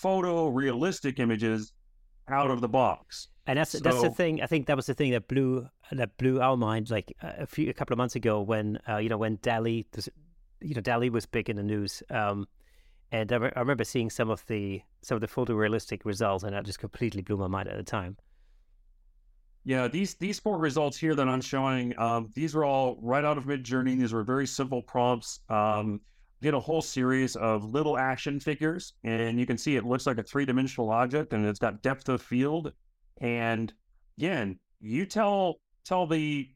photorealistic 0.06 1.20
images 1.20 1.74
out 2.28 2.52
of 2.52 2.62
the 2.62 2.70
box. 2.70 3.30
And 3.48 3.60
that's 3.60 3.72
so, 3.72 3.80
that's 3.80 4.02
the 4.02 4.10
thing. 4.10 4.42
I 4.42 4.48
think 4.48 4.68
that 4.68 4.76
was 4.76 4.86
the 4.86 4.94
thing 4.94 5.12
that 5.12 5.28
blew 5.28 5.68
that 5.92 6.18
blew 6.18 6.42
our 6.42 6.58
mind 6.58 6.90
like 6.90 7.14
a 7.22 7.46
few 7.46 7.70
a 7.70 7.74
couple 7.74 7.94
of 7.94 7.98
months 7.98 8.16
ago 8.16 8.42
when 8.42 8.80
uh, 8.90 8.98
you 8.98 9.10
know 9.10 9.18
when 9.18 9.38
DALL-E, 9.42 9.86
you 10.62 10.74
know 10.74 10.82
DALL-E 10.82 11.10
was 11.10 11.26
big 11.26 11.50
in 11.50 11.56
the 11.56 11.64
news. 11.64 12.02
Um, 12.10 12.48
and 13.12 13.32
I, 13.32 13.52
I, 13.56 13.60
remember 13.60 13.84
seeing 13.84 14.10
some 14.10 14.32
of 14.32 14.44
the 14.48 14.82
some 15.04 15.16
of 15.16 15.22
the 15.22 15.28
photorealistic 15.28 16.06
results, 16.06 16.44
and 16.44 16.54
that 16.54 16.66
just 16.66 16.80
completely 16.80 17.22
blew 17.22 17.38
my 17.38 17.48
mind 17.48 17.70
at 17.70 17.78
the 17.78 17.84
time. 17.84 18.18
Yeah, 19.64 19.88
these 19.88 20.16
these 20.16 20.40
four 20.40 20.58
results 20.58 20.98
here 20.98 21.14
that 21.14 21.28
I'm 21.28 21.42
showing, 21.42 21.98
um, 22.00 22.32
these 22.34 22.56
were 22.56 22.66
all 22.66 22.98
right 23.02 23.24
out 23.24 23.38
of 23.38 23.46
Midjourney. 23.46 23.98
These 23.98 24.14
were 24.14 24.24
very 24.24 24.48
simple 24.48 24.82
prompts. 24.82 25.40
Um, 25.50 26.02
did 26.42 26.54
a 26.54 26.60
whole 26.60 26.82
series 26.82 27.36
of 27.36 27.64
little 27.64 27.98
action 27.98 28.40
figures, 28.40 28.94
and 29.04 29.40
you 29.40 29.46
can 29.46 29.58
see 29.58 29.76
it 29.76 29.86
looks 29.86 30.06
like 30.06 30.18
a 30.18 30.24
three 30.24 30.46
dimensional 30.46 30.90
object, 30.92 31.34
and 31.34 31.46
it's 31.46 31.60
got 31.60 31.82
depth 31.82 32.10
of 32.10 32.22
field. 32.22 32.74
And 33.22 33.74
again, 34.18 34.60
you 34.80 35.06
tell 35.06 35.56
tell 35.84 36.08
the 36.08 36.50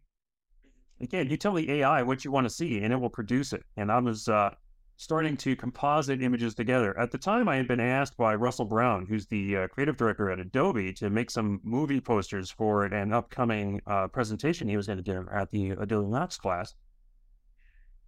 again 1.02 1.30
you 1.30 1.38
tell 1.38 1.54
the 1.54 1.72
AI 1.72 2.04
what 2.04 2.26
you 2.26 2.32
want 2.32 2.46
to 2.46 2.54
see, 2.54 2.80
and 2.80 2.94
it 2.94 2.98
will 2.98 3.10
produce 3.10 3.54
it. 3.54 3.64
And 3.78 3.92
I 3.92 4.00
was 4.00 4.28
uh, 4.28 4.54
starting 5.00 5.38
to 5.38 5.56
composite 5.56 6.22
images 6.22 6.54
together. 6.54 6.98
At 7.00 7.10
the 7.10 7.18
time, 7.18 7.48
I 7.48 7.56
had 7.56 7.70
been 7.70 7.80
asked 7.80 8.18
by 8.18 8.36
Russell 8.36 8.66
Brown, 8.66 9.06
who's 9.06 9.26
the 9.28 9.56
uh, 9.56 9.68
creative 9.70 9.96
director 9.96 10.30
at 10.30 10.40
Adobe, 10.40 10.92
to 10.94 11.10
make 11.10 11.32
some 11.32 11.62
movie 11.64 12.02
posters 12.02 12.52
for 12.52 12.84
an 12.84 13.14
upcoming 13.14 13.82
uh, 13.88 14.10
presentation 14.10 14.68
he 14.68 14.76
was 14.76 14.88
going 14.88 14.98
to 14.98 15.04
give 15.04 15.26
at 15.30 15.52
the 15.52 15.72
Adobe 15.72 16.12
Max 16.12 16.38
class. 16.38 16.76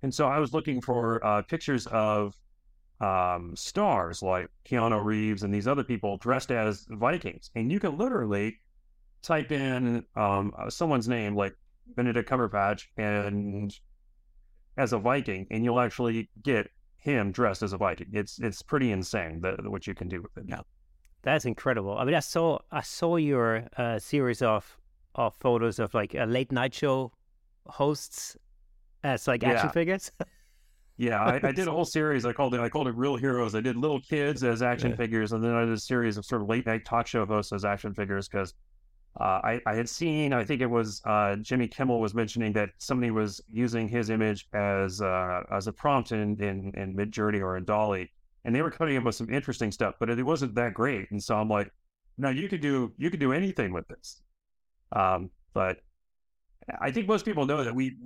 And 0.04 0.14
so 0.14 0.28
I 0.28 0.40
was 0.40 0.54
looking 0.54 0.82
for 0.82 1.24
uh, 1.26 1.42
pictures 1.44 1.88
of 1.88 2.36
um, 3.00 3.56
stars 3.56 4.22
like 4.22 4.48
Keanu 4.66 5.04
Reeves 5.04 5.44
and 5.44 5.54
these 5.54 5.68
other 5.68 5.84
people 5.84 6.18
dressed 6.18 6.52
as 6.52 6.86
Vikings. 6.90 7.50
And 7.56 7.72
you 7.72 7.80
can 7.80 7.98
literally 7.98 8.60
type 9.22 9.52
in 9.52 10.04
um, 10.16 10.54
uh, 10.58 10.70
someone's 10.70 11.08
name, 11.08 11.36
like 11.36 11.56
Benedict 11.96 12.30
Cumberbatch, 12.30 12.86
and 12.98 13.74
as 14.78 14.94
a 14.94 14.98
Viking, 14.98 15.48
and 15.52 15.64
you'll 15.64 15.80
actually 15.80 16.30
get 16.44 16.70
him 16.98 17.32
dressed 17.32 17.64
as 17.64 17.74
a 17.74 17.78
Viking. 17.78 18.08
It's 18.14 18.40
it's 18.40 18.62
pretty 18.62 18.92
insane 18.92 19.42
what 19.66 19.88
you 19.88 19.94
can 19.94 20.08
do 20.08 20.22
with 20.22 20.38
it 20.38 20.48
now. 20.48 20.64
That's 21.24 21.46
incredible. 21.46 21.98
I 21.98 22.06
mean, 22.06 22.16
I 22.16 22.20
saw 22.20 22.60
I 22.72 22.82
saw 22.82 23.18
your 23.18 23.68
uh, 23.78 24.00
series 24.00 24.42
of 24.42 24.78
of 25.16 25.36
photos 25.36 25.80
of 25.80 25.94
like 25.94 26.16
a 26.16 26.26
late 26.26 26.52
night 26.52 26.74
show 26.74 27.12
hosts 27.68 28.38
as 29.04 29.28
like 29.28 29.44
action 29.44 29.68
yeah. 29.68 29.72
figures. 29.72 30.12
yeah, 30.98 31.22
I, 31.22 31.48
I, 31.48 31.52
did 31.52 31.68
a 31.68 31.72
whole 31.72 31.86
series. 31.86 32.26
I 32.26 32.34
called 32.34 32.54
it 32.54 32.60
I 32.60 32.70
called 32.70 32.88
it 32.88 32.96
Real 32.96 33.16
Heroes. 33.16 33.56
I 33.56 33.62
did 33.62 33.76
little 33.76 34.00
kids 34.02 34.44
as 34.44 34.62
action 34.62 34.92
yeah. 34.92 34.98
figures, 34.98 35.32
and 35.32 35.44
then 35.44 35.54
I 35.54 35.62
did 35.62 35.74
a 35.74 35.80
series 35.80 36.18
of 36.18 36.26
sort 36.26 36.42
of 36.42 36.50
late 36.50 36.66
night 36.66 36.86
talk 36.86 37.08
show 37.08 37.26
hosts 37.26 37.54
as 37.54 37.66
action 37.66 37.94
figures 37.94 38.28
because 38.28 38.54
uh, 39.20 39.42
I, 39.44 39.62
I 39.66 39.76
had 39.76 39.90
seen, 39.90 40.32
I 40.32 40.46
think 40.46 40.62
it 40.62 40.70
was 40.70 41.02
uh, 41.06 41.36
Jimmy 41.38 41.68
Kimmel 41.68 42.00
was 42.00 42.14
mentioning 42.14 42.54
that 42.54 42.70
somebody 42.78 43.12
was 43.12 43.42
using 43.52 43.88
his 43.88 44.10
image 44.10 44.48
as 44.54 45.02
uh, 45.02 45.42
as 45.52 45.68
a 45.68 45.74
prompt 45.74 46.12
in, 46.12 46.42
in, 46.42 46.72
in 46.78 46.96
Midjourney 46.96 47.42
or 47.42 47.58
in 47.58 47.66
DALL-E, 47.66 48.10
and 48.46 48.56
they 48.56 48.62
were 48.62 48.72
coming 48.72 48.96
up 48.96 49.04
with 49.04 49.16
some 49.16 49.30
interesting 49.30 49.72
stuff, 49.72 49.96
but 50.00 50.10
it 50.10 50.24
wasn't 50.24 50.56
that 50.56 50.74
great. 50.74 51.12
And 51.12 51.22
so 51.22 51.36
I'm 51.36 51.50
like, 51.50 51.72
no, 52.18 52.30
you 52.30 52.48
could 52.48 52.62
do 52.62 52.94
you 52.98 53.10
could 53.10 53.20
do 53.20 53.34
anything 53.34 53.74
with 53.74 53.88
this. 53.88 54.22
Um, 54.94 55.30
but 55.54 55.78
I 56.80 56.92
think 56.92 57.08
most 57.08 57.26
people 57.26 57.46
know 57.46 57.64
that 57.64 57.76
we 57.76 57.98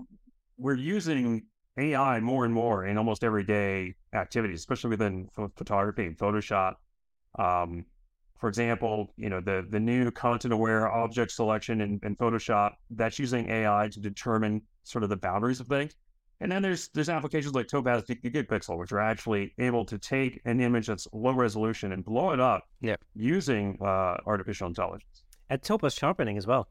we're 0.58 0.76
using 0.76 1.44
AI 1.78 2.20
more 2.20 2.46
and 2.46 2.54
more 2.54 2.86
in 2.86 2.98
almost 2.98 3.24
everyday 3.24 3.96
activities, 4.14 4.60
especially 4.60 4.92
within 4.92 5.30
photography 5.56 6.06
and 6.06 6.18
Photoshop. 6.18 6.76
Um, 7.38 7.86
for 8.40 8.48
example, 8.48 9.12
you 9.18 9.30
know, 9.30 9.42
the, 9.42 9.66
the 9.70 9.80
new 9.80 10.12
content 10.12 10.54
aware 10.54 10.90
object 10.92 11.32
selection 11.32 11.82
in, 11.82 12.00
in 12.04 12.16
Photoshop, 12.16 12.74
that's 12.92 13.20
using 13.20 13.50
AI 13.50 13.90
to 13.92 14.00
determine 14.00 14.62
sort 14.84 15.04
of 15.04 15.10
the 15.10 15.18
boundaries 15.18 15.60
of 15.60 15.68
things. 15.68 15.96
And 16.42 16.52
then 16.52 16.62
there's 16.62 16.90
there's 16.90 17.08
applications 17.08 17.56
like 17.56 17.68
Topaz 17.68 18.04
Gigapixel, 18.04 18.78
which 18.78 18.92
are 18.92 19.00
actually 19.00 19.54
able 19.58 19.86
to 19.86 19.98
take 19.98 20.42
an 20.44 20.60
image 20.60 20.88
that's 20.88 21.08
low 21.14 21.32
resolution 21.32 21.94
and 21.94 22.04
blow 22.04 22.32
it 22.32 22.42
up 22.42 22.68
yeah. 22.82 22.98
using 23.16 23.78
uh, 23.82 24.18
artificial 24.26 24.68
intelligence. 24.68 25.24
And 25.50 25.62
Topaz 25.64 25.94
sharpening 25.94 26.38
as 26.38 26.46
well, 26.46 26.68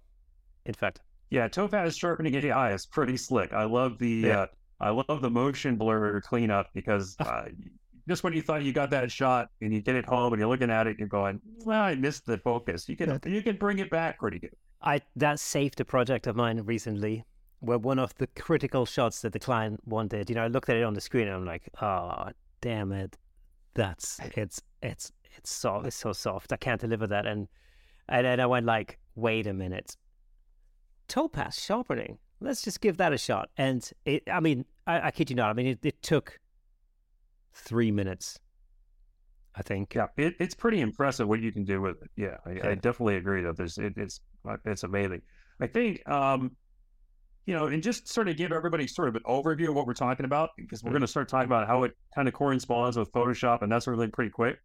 in 0.67 0.75
fact. 0.75 1.01
Yeah, 1.35 1.49
Topaz 1.49 1.89
is 1.89 1.97
sharpening 1.99 2.33
AI 2.35 2.73
is 2.73 2.87
pretty 2.87 3.17
slick. 3.17 3.53
I 3.53 3.65
love 3.65 3.99
the 3.99 4.09
yeah. 4.09 4.39
uh, 4.39 4.47
I 4.81 4.91
love 4.91 5.21
the 5.21 5.31
motion 5.31 5.75
blur 5.75 6.21
cleanup 6.21 6.69
because 6.75 7.17
uh, 7.19 7.47
just 8.09 8.23
when 8.23 8.33
you 8.35 8.41
thought 8.41 8.63
you 8.63 8.73
got 8.73 8.91
that 8.91 9.11
shot 9.11 9.49
and 9.61 9.73
you 9.73 9.81
get 9.81 9.97
it 9.97 10.05
home 10.05 10.33
and 10.33 10.39
you're 10.39 10.49
looking 10.49 10.71
at 10.71 10.87
it, 10.87 10.97
you're 10.99 11.09
going, 11.09 11.41
"Well, 11.65 11.83
I 11.83 11.97
missed 11.97 12.25
the 12.27 12.39
focus." 12.39 12.89
You 12.89 12.97
can 12.97 13.19
you 13.27 13.43
can 13.43 13.57
bring 13.57 13.81
it 13.81 13.91
back 13.91 14.21
pretty 14.21 14.39
good. 14.39 14.55
I 14.81 15.01
that 15.17 15.41
saved 15.41 15.81
a 15.81 15.85
project 15.85 16.29
of 16.29 16.37
mine 16.37 16.61
recently 16.61 17.25
where 17.59 17.79
one 17.79 17.99
of 17.99 18.15
the 18.17 18.29
critical 18.29 18.87
shots 18.87 19.23
that 19.23 19.33
the 19.33 19.41
client 19.41 19.81
wanted, 19.87 20.29
you 20.29 20.37
know, 20.37 20.45
I 20.45 20.49
looked 20.49 20.69
at 20.69 20.77
it 20.77 20.85
on 20.85 20.95
the 20.95 21.01
screen 21.01 21.27
and 21.27 21.37
I'm 21.37 21.47
like, 21.47 21.69
"Oh, 21.83 22.29
damn 22.61 22.93
it, 22.93 23.17
that's 23.75 24.21
it's 24.37 24.63
it's 24.83 25.11
it's 25.37 25.51
so 25.51 25.81
it's 25.81 25.97
so 25.97 26.13
soft. 26.13 26.53
I 26.53 26.57
can't 26.57 26.81
deliver 26.81 27.09
that." 27.09 27.27
And 27.27 27.49
and 28.09 28.25
then 28.25 28.39
I 28.39 28.47
went 28.47 28.67
like, 28.67 29.01
"Wait 29.17 29.49
a 29.49 29.53
minute, 29.53 29.97
topaz 31.09 31.61
sharpening." 31.61 32.19
Let's 32.41 32.63
just 32.63 32.81
give 32.81 32.99
that 32.99 33.13
a 33.13 33.19
shot. 33.19 33.49
And 33.57 33.89
it, 34.05 34.23
I 34.31 34.41
mean, 34.41 34.65
I, 34.87 35.09
I 35.09 35.11
kid 35.11 35.31
you 35.31 35.37
not. 35.37 35.51
I 35.51 35.53
mean, 35.55 35.67
it, 35.69 35.79
it 35.83 36.03
took 36.03 36.39
three 37.55 37.91
minutes. 37.91 38.39
I 39.57 39.63
think. 39.63 39.95
Yeah, 39.95 40.09
it, 40.17 40.35
it's 40.41 40.55
pretty 40.55 40.81
impressive 40.81 41.29
what 41.29 41.41
you 41.41 41.53
can 41.53 41.65
do 41.65 41.81
with 41.81 42.03
it. 42.03 42.11
Yeah, 42.17 42.37
I, 42.45 42.71
I 42.71 42.75
definitely 42.75 43.17
agree 43.17 43.43
that 43.43 43.57
there's 43.57 43.79
it, 43.79 43.95
it's 43.97 44.21
uh, 44.49 44.57
it's 44.65 44.83
amazing. 44.83 45.23
I 45.61 45.69
think 45.69 46.07
um, 46.09 46.57
you 47.47 47.55
know, 47.55 47.67
and 47.67 47.83
just 47.83 48.09
sort 48.09 48.29
of 48.29 48.37
give 48.37 48.53
everybody 48.53 48.87
sort 48.87 49.09
of 49.09 49.17
an 49.17 49.23
overview 49.27 49.69
of 49.69 49.75
what 49.75 49.87
we're 49.87 49.95
talking 49.95 50.25
about 50.25 50.51
because 50.57 50.83
we're 50.83 50.89
mm-hmm. 50.89 50.95
going 50.95 51.03
to 51.03 51.09
start 51.09 51.29
talking 51.29 51.47
about 51.47 51.67
how 51.67 51.83
it 51.83 51.93
kind 52.15 52.27
of 52.27 52.35
corresponds 52.35 52.97
with 52.97 53.13
Photoshop 53.13 53.63
and 53.63 53.71
that 53.71 53.83
sort 53.83 53.95
of 53.95 54.01
thing 54.01 54.11
pretty 54.11 54.31
quick. 54.31 54.57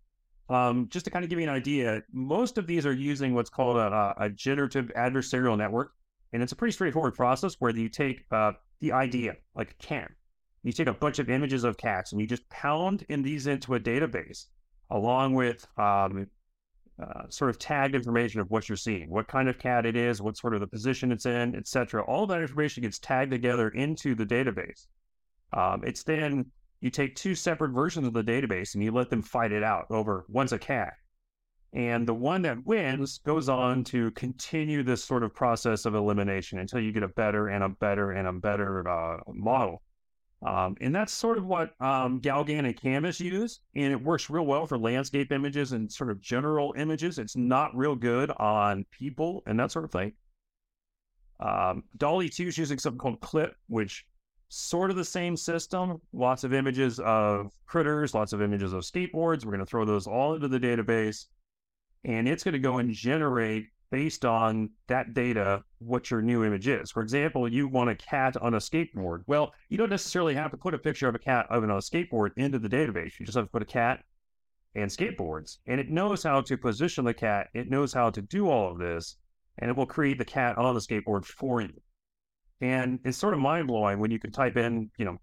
Um, 0.50 0.88
just 0.89 1.05
to 1.05 1.12
kind 1.12 1.24
of 1.24 1.29
give 1.29 1.39
you 1.39 1.48
an 1.48 1.53
idea, 1.53 2.01
most 2.12 2.58
of 2.58 2.65
these 2.65 2.86
are 2.86 2.93
using 2.93 3.36
what's 3.36 3.50
called 3.50 3.77
a, 3.77 4.15
a 4.17 4.29
generative 4.29 4.91
adversarial 4.98 5.58
network, 5.58 5.91
and 6.34 6.44
it's 6.44 6.52
a 6.52 6.56
pretty 6.56 6.72
straightforward 6.72 7.16
process 7.16 7.56
where 7.60 7.76
you 7.76 7.90
take 7.90 8.26
uh, 8.32 8.54
the 8.80 8.92
idea, 8.92 9.36
like 9.56 9.72
a 9.72 9.84
CAM, 9.86 10.16
you 10.64 10.72
take 10.72 10.88
a 10.88 10.94
bunch 10.94 11.20
of 11.20 11.30
images 11.30 11.64
of 11.64 11.78
cats 11.78 12.12
and 12.12 12.22
you 12.22 12.28
just 12.28 12.48
pound 12.50 13.06
in 13.10 13.22
these 13.22 13.48
into 13.48 13.76
a 13.76 13.80
database 13.80 14.46
along 14.92 15.34
with 15.34 15.66
um, 15.78 16.28
uh, 17.02 17.24
sort 17.30 17.50
of 17.50 17.58
tagged 17.58 17.96
information 17.96 18.42
of 18.42 18.50
what 18.50 18.68
you're 18.68 18.76
seeing, 18.76 19.10
what 19.10 19.28
kind 19.28 19.48
of 19.48 19.58
cat 19.58 19.86
it 19.86 19.96
is, 19.96 20.22
what 20.22 20.36
sort 20.38 20.54
of 20.54 20.60
the 20.60 20.68
position 20.68 21.12
it's 21.12 21.26
in, 21.26 21.56
etc. 21.56 22.04
All 22.04 22.28
that 22.28 22.42
information 22.42 22.84
gets 22.84 23.00
tagged 23.00 23.32
together 23.32 23.70
into 23.70 24.16
the 24.16 24.26
database. 24.26 24.88
Um, 25.54 25.82
it's 25.86 26.04
then 26.04 26.46
you 26.82 26.90
take 26.90 27.16
two 27.16 27.36
separate 27.36 27.72
versions 27.72 28.08
of 28.08 28.14
the 28.14 28.24
database 28.24 28.74
and 28.74 28.84
you 28.84 28.92
let 28.92 29.10
them 29.10 29.22
fight 29.22 29.52
it 29.52 29.64
out 29.64 29.86
over 29.90 30.26
one's 30.30 30.54
a 30.54 30.60
cat. 30.60 30.94
And 31.74 32.08
the 32.08 32.14
one 32.14 32.42
that 32.44 32.66
wins 32.66 33.20
goes 33.20 33.48
on 33.48 33.84
to 33.86 34.10
continue 34.12 34.82
this 34.82 35.04
sort 35.04 35.24
of 35.24 35.34
process 35.36 35.86
of 35.86 35.94
elimination 35.94 36.58
until 36.60 36.80
you 36.80 36.92
get 36.92 37.04
a 37.04 37.08
better 37.08 37.50
and 37.50 37.64
a 37.64 37.70
better 37.70 38.12
and 38.12 38.28
a 38.28 38.34
better 38.34 38.88
uh, 38.90 39.18
model. 39.28 39.84
Um, 40.42 40.78
and 40.80 40.96
that's 40.96 41.14
sort 41.14 41.38
of 41.38 41.46
what 41.46 41.80
um, 41.82 42.22
GauGAN 42.22 42.66
and 42.66 42.82
Canvas 42.82 43.20
use. 43.20 43.60
And 43.76 43.92
it 43.92 44.02
works 44.02 44.30
real 44.30 44.46
well 44.46 44.66
for 44.66 44.78
landscape 44.78 45.32
images 45.32 45.74
and 45.74 45.92
sort 45.92 46.10
of 46.10 46.22
general 46.22 46.74
images. 46.78 47.20
It's 47.20 47.36
not 47.36 47.76
real 47.76 47.96
good 47.96 48.32
on 48.32 48.86
people 48.90 49.44
and 49.46 49.60
that 49.60 49.72
sort 49.72 49.86
of 49.86 49.92
thing. 49.92 50.14
Um, 51.40 51.84
DALL-E 51.98 52.30
2 52.30 52.48
is 52.48 52.58
using 52.58 52.80
something 52.80 53.00
called 53.00 53.22
Clip, 53.22 53.56
which 53.68 54.06
sort 54.50 54.90
of 54.90 54.96
the 54.96 55.06
same 55.06 55.38
system. 55.38 56.02
Lots 56.14 56.44
of 56.44 56.54
images 56.54 57.00
of 57.00 57.52
critters, 57.66 58.14
lots 58.14 58.34
of 58.34 58.42
images 58.42 58.74
of 58.74 58.84
skateboards. 58.84 59.46
We're 59.46 59.52
going 59.52 59.60
to 59.60 59.66
throw 59.66 59.86
those 59.86 60.08
all 60.08 60.34
into 60.34 60.48
the 60.48 60.60
database. 60.60 61.28
And 62.03 62.27
it's 62.27 62.44
going 62.44 62.53
to 62.53 62.60
go 62.60 62.77
and 62.77 62.91
generate 62.91 63.68
based 63.91 64.24
on 64.24 64.70
that 64.88 65.13
data 65.13 65.63
what 65.79 66.12
your 66.12 66.22
new 66.22 66.44
image 66.44 66.68
is. 66.68 66.91
For 66.91 67.01
example, 67.01 67.51
you 67.51 67.68
want 67.68 67.89
a 67.89 67.96
cat 67.96 68.38
on 68.38 68.53
a 68.53 68.58
skateboard. 68.58 69.24
Well, 69.27 69.51
you 69.70 69.77
don't 69.77 69.89
necessarily 69.89 70.36
have 70.36 70.51
to 70.51 70.58
put 70.58 70.74
a 70.74 70.77
picture 70.77 71.08
of 71.08 71.15
a 71.15 71.20
cat 71.20 71.48
of 71.50 71.63
on 71.63 71.72
a 71.72 71.77
skateboard 71.77 72.32
into 72.38 72.60
the 72.60 72.70
database. 72.70 73.20
You 73.20 73.25
just 73.25 73.36
have 73.36 73.46
to 73.46 73.51
put 73.51 73.62
a 73.62 73.65
cat 73.65 74.03
and 74.75 74.89
skateboards. 74.89 75.58
And 75.65 75.79
it 75.79 75.89
knows 75.89 76.24
how 76.24 76.41
to 76.41 76.58
position 76.58 77.06
the 77.06 77.13
cat. 77.13 77.48
It 77.53 77.70
knows 77.70 77.91
how 77.91 78.12
to 78.12 78.22
do 78.22 78.50
all 78.50 78.72
of 78.72 78.77
this. 78.77 79.18
And 79.58 79.70
it 79.70 79.75
will 79.75 79.86
create 79.86 80.18
the 80.18 80.25
cat 80.25 80.58
on 80.58 80.74
the 80.74 80.79
skateboard 80.79 81.25
for 81.25 81.62
you. 81.62 81.74
And 82.62 83.00
it's 83.03 83.18
sort 83.18 83.34
of 83.34 83.39
mind 83.39 83.68
blowing 83.68 84.00
when 84.00 84.12
you 84.12 84.20
can 84.20 84.32
type 84.32 84.58
in, 84.58 84.91
you 84.98 85.06
know, 85.06 85.18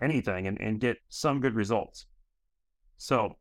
anything 0.00 0.46
and, 0.46 0.60
and 0.60 0.80
get 0.80 0.98
some 1.08 1.40
good 1.40 1.54
results. 1.54 2.06
So 2.96 3.36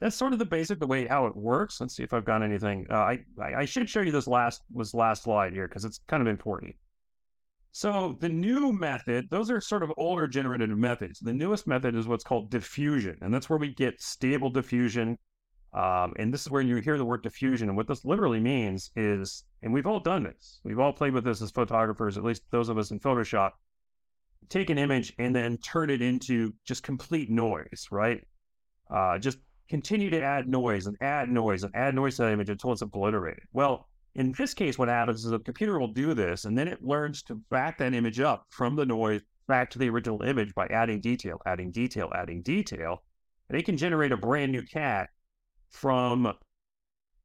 that's 0.00 0.16
sort 0.16 0.32
of 0.32 0.38
the 0.38 0.44
basic 0.44 0.80
the 0.80 0.86
way 0.86 1.06
how 1.06 1.26
it 1.26 1.36
works. 1.36 1.80
Let's 1.80 1.96
see 1.96 2.02
if 2.02 2.12
I've 2.12 2.24
got 2.24 2.42
anything. 2.42 2.86
Uh, 2.90 2.94
I 2.94 3.24
I 3.38 3.64
should 3.64 3.88
show 3.88 4.00
you 4.00 4.12
this 4.12 4.26
last 4.26 4.62
was 4.72 4.94
last 4.94 5.22
slide 5.22 5.52
here 5.52 5.68
because 5.68 5.84
it's 5.84 6.00
kind 6.08 6.20
of 6.20 6.26
important. 6.26 6.74
So 7.72 8.16
the 8.20 8.28
new 8.28 8.72
method, 8.72 9.28
those 9.30 9.50
are 9.50 9.60
sort 9.60 9.82
of 9.82 9.92
older 9.96 10.28
generative 10.28 10.70
methods. 10.70 11.18
The 11.18 11.32
newest 11.32 11.66
method 11.66 11.96
is 11.96 12.06
what's 12.06 12.22
called 12.22 12.50
diffusion, 12.50 13.18
and 13.20 13.34
that's 13.34 13.50
where 13.50 13.58
we 13.58 13.74
get 13.74 14.00
stable 14.00 14.48
diffusion. 14.50 15.18
Um, 15.72 16.12
and 16.16 16.32
this 16.32 16.42
is 16.42 16.50
where 16.52 16.62
you 16.62 16.76
hear 16.76 16.96
the 16.96 17.04
word 17.04 17.24
diffusion. 17.24 17.68
And 17.68 17.76
what 17.76 17.88
this 17.88 18.04
literally 18.04 18.38
means 18.38 18.92
is, 18.94 19.42
and 19.60 19.72
we've 19.72 19.88
all 19.88 19.98
done 19.98 20.22
this, 20.22 20.60
we've 20.62 20.78
all 20.78 20.92
played 20.92 21.14
with 21.14 21.24
this 21.24 21.42
as 21.42 21.50
photographers, 21.50 22.16
at 22.16 22.22
least 22.22 22.42
those 22.52 22.68
of 22.68 22.78
us 22.78 22.92
in 22.92 23.00
Photoshop, 23.00 23.50
take 24.48 24.70
an 24.70 24.78
image 24.78 25.12
and 25.18 25.34
then 25.34 25.56
turn 25.58 25.90
it 25.90 26.00
into 26.00 26.52
just 26.64 26.84
complete 26.84 27.28
noise, 27.28 27.88
right? 27.90 28.22
Uh, 28.88 29.18
just 29.18 29.38
continue 29.68 30.10
to 30.10 30.22
add 30.22 30.48
noise 30.48 30.86
and 30.86 30.96
add 31.00 31.28
noise 31.30 31.64
and 31.64 31.74
add 31.74 31.94
noise 31.94 32.16
to 32.16 32.22
that 32.22 32.32
image 32.32 32.50
until 32.50 32.72
it's 32.72 32.82
obliterated. 32.82 33.44
Well, 33.52 33.88
in 34.14 34.32
this 34.32 34.54
case, 34.54 34.78
what 34.78 34.88
happens 34.88 35.24
is 35.24 35.30
the 35.30 35.38
computer 35.38 35.78
will 35.78 35.92
do 35.92 36.14
this 36.14 36.44
and 36.44 36.56
then 36.56 36.68
it 36.68 36.84
learns 36.84 37.22
to 37.24 37.34
back 37.34 37.78
that 37.78 37.94
image 37.94 38.20
up 38.20 38.46
from 38.50 38.76
the 38.76 38.86
noise 38.86 39.22
back 39.46 39.70
to 39.70 39.78
the 39.78 39.88
original 39.88 40.22
image 40.22 40.54
by 40.54 40.66
adding 40.68 41.00
detail, 41.00 41.40
adding 41.46 41.70
detail, 41.70 42.10
adding 42.14 42.42
detail. 42.42 43.02
And 43.48 43.58
it 43.58 43.64
can 43.64 43.76
generate 43.76 44.12
a 44.12 44.16
brand 44.16 44.52
new 44.52 44.62
cat 44.62 45.10
from 45.70 46.32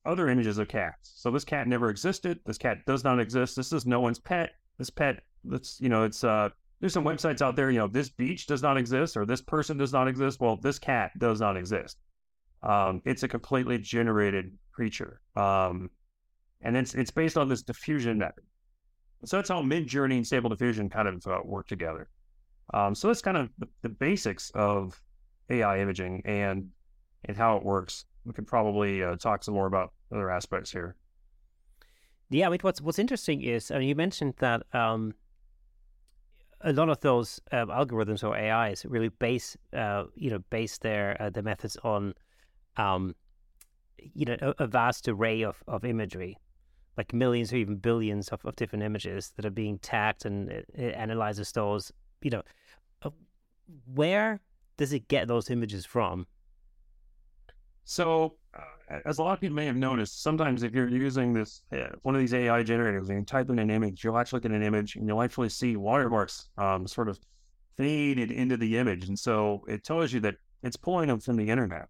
other 0.05 0.29
images 0.29 0.58
of 0.58 0.67
cats. 0.67 1.13
So 1.15 1.31
this 1.31 1.46
cat 1.46 1.67
never 1.67 1.89
existed. 1.89 2.39
This 2.46 2.58
cat 2.58 2.86
does 2.86 3.03
not 3.03 3.19
exist. 3.19 3.55
This 3.55 3.72
is 3.72 3.86
no 3.86 4.00
one's 4.00 4.19
pet. 4.19 4.51
This 4.77 4.89
pet, 4.89 5.22
that's, 5.43 5.79
you 5.79 5.89
know, 5.89 6.03
it's, 6.03 6.24
uh, 6.24 6.50
there's 6.79 6.93
some 6.93 7.03
websites 7.03 7.41
out 7.41 7.55
there, 7.55 7.69
you 7.69 7.79
know, 7.79 7.88
this 7.88 8.10
beach 8.10 8.48
does 8.48 8.62
not 8.62 8.77
exist 8.77 9.17
or 9.17 9.25
this 9.25 9.41
person 9.41 9.77
does 9.77 9.93
not 9.93 10.08
exist. 10.08 10.39
Well, 10.39 10.58
this 10.58 10.79
cat 10.79 11.12
does 11.19 11.39
not 11.39 11.58
exist. 11.58 11.98
Um, 12.63 13.01
it's 13.05 13.23
a 13.23 13.27
completely 13.27 13.77
generated 13.77 14.51
creature. 14.71 15.21
Um, 15.35 15.89
and 16.61 16.75
it's, 16.75 16.93
it's 16.93 17.11
based 17.11 17.37
on 17.37 17.47
this 17.47 17.61
diffusion 17.61 18.17
method. 18.17 18.43
So 19.25 19.37
that's 19.37 19.49
how 19.49 19.61
Midjourney 19.61 20.15
and 20.15 20.27
Stable 20.27 20.49
Diffusion 20.49 20.89
kind 20.89 21.07
of 21.07 21.25
uh, 21.27 21.39
work 21.43 21.67
together. 21.67 22.09
Um, 22.73 22.95
so 22.95 23.07
that's 23.07 23.21
kind 23.21 23.37
of 23.37 23.49
the, 23.57 23.67
the, 23.81 23.89
basics 23.89 24.51
of 24.53 25.01
AI 25.49 25.79
imaging 25.79 26.21
and 26.25 26.69
and 27.25 27.35
how 27.35 27.57
it 27.57 27.65
works. 27.65 28.05
We 28.25 28.33
could 28.33 28.47
probably 28.47 29.03
uh, 29.03 29.15
talk 29.15 29.43
some 29.43 29.55
more 29.55 29.65
about 29.65 29.91
other 30.13 30.29
aspects 30.29 30.71
here. 30.71 30.95
Yeah, 32.29 32.47
I 32.47 32.49
mean, 32.51 32.59
what's 32.61 32.79
what's 32.79 32.99
interesting 32.99 33.41
is, 33.41 33.71
you 33.71 33.95
mentioned 33.95 34.35
that 34.37 34.63
um, 34.71 35.15
a 36.61 36.73
lot 36.73 36.89
of 36.89 36.99
those 36.99 37.39
uh, 37.51 37.65
algorithms 37.65 38.23
or 38.23 38.37
AIs 38.37 38.85
really 38.85 39.09
base, 39.09 39.57
uh, 39.73 40.05
you 40.15 40.29
know, 40.29 40.39
base 40.49 40.77
their 40.77 41.19
uh, 41.19 41.29
their 41.31 41.43
methods 41.43 41.75
on, 41.83 42.13
um, 42.79 43.13
you 43.98 44.25
know, 44.25 44.38
a, 44.41 44.63
a, 44.63 44.67
vast 44.67 45.07
array 45.07 45.41
of, 45.43 45.62
of 45.67 45.83
imagery, 45.83 46.38
like 46.98 47.13
millions 47.13 47.51
or 47.51 47.57
even 47.57 47.75
billions 47.75 48.29
of, 48.29 48.43
of 48.45 48.55
different 48.55 48.83
images 48.83 49.33
that 49.36 49.45
are 49.45 49.51
being 49.51 49.77
tagged, 49.79 50.25
and 50.25 50.50
it, 50.50 50.65
it 50.74 50.95
analyzes 50.95 51.51
those. 51.51 51.91
You 52.21 52.31
know, 52.31 52.43
uh, 53.03 53.09
where 53.93 54.39
does 54.77 54.93
it 54.93 55.07
get 55.09 55.27
those 55.27 55.50
images 55.50 55.86
from? 55.86 56.25
So, 57.83 58.36
uh, 58.57 59.00
as 59.05 59.17
a 59.17 59.24
lot 59.24 59.33
of 59.33 59.41
people 59.41 59.55
may 59.55 59.65
have 59.65 59.75
noticed, 59.75 60.24
sometimes 60.24 60.63
if 60.63 60.74
you're 60.74 60.88
using 60.88 61.33
this 61.33 61.63
uh, 61.74 61.88
one 62.03 62.15
of 62.15 62.21
these 62.21 62.33
AI 62.33 62.63
generators 62.63 63.09
and 63.09 63.19
you 63.19 63.25
type 63.25 63.50
in 63.50 63.59
an 63.59 63.69
image, 63.69 64.03
you'll 64.03 64.17
actually 64.17 64.39
get 64.39 64.51
an 64.51 64.63
image 64.63 64.95
and 64.95 65.07
you'll 65.07 65.21
actually 65.21 65.50
see 65.50 65.75
watermarks 65.75 66.50
um, 66.57 66.88
sort 66.88 67.09
of 67.09 67.19
faded 67.75 68.31
into 68.31 68.55
the 68.55 68.77
image, 68.77 69.09
and 69.09 69.19
so 69.19 69.65
it 69.67 69.83
tells 69.83 70.13
you 70.13 70.21
that 70.21 70.36
it's 70.63 70.77
pulling 70.77 71.07
them 71.07 71.19
from 71.19 71.36
the 71.36 71.50
internet, 71.50 71.88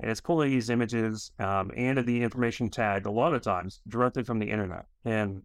and 0.00 0.10
it's 0.10 0.20
pulling 0.20 0.50
these 0.50 0.70
images 0.70 1.32
um, 1.38 1.70
and 1.76 1.98
the 2.06 2.22
information 2.22 2.70
tag 2.70 3.06
a 3.06 3.10
lot 3.10 3.34
of 3.34 3.42
times 3.42 3.80
directly 3.88 4.22
from 4.22 4.38
the 4.38 4.50
internet. 4.50 4.86
And 5.04 5.42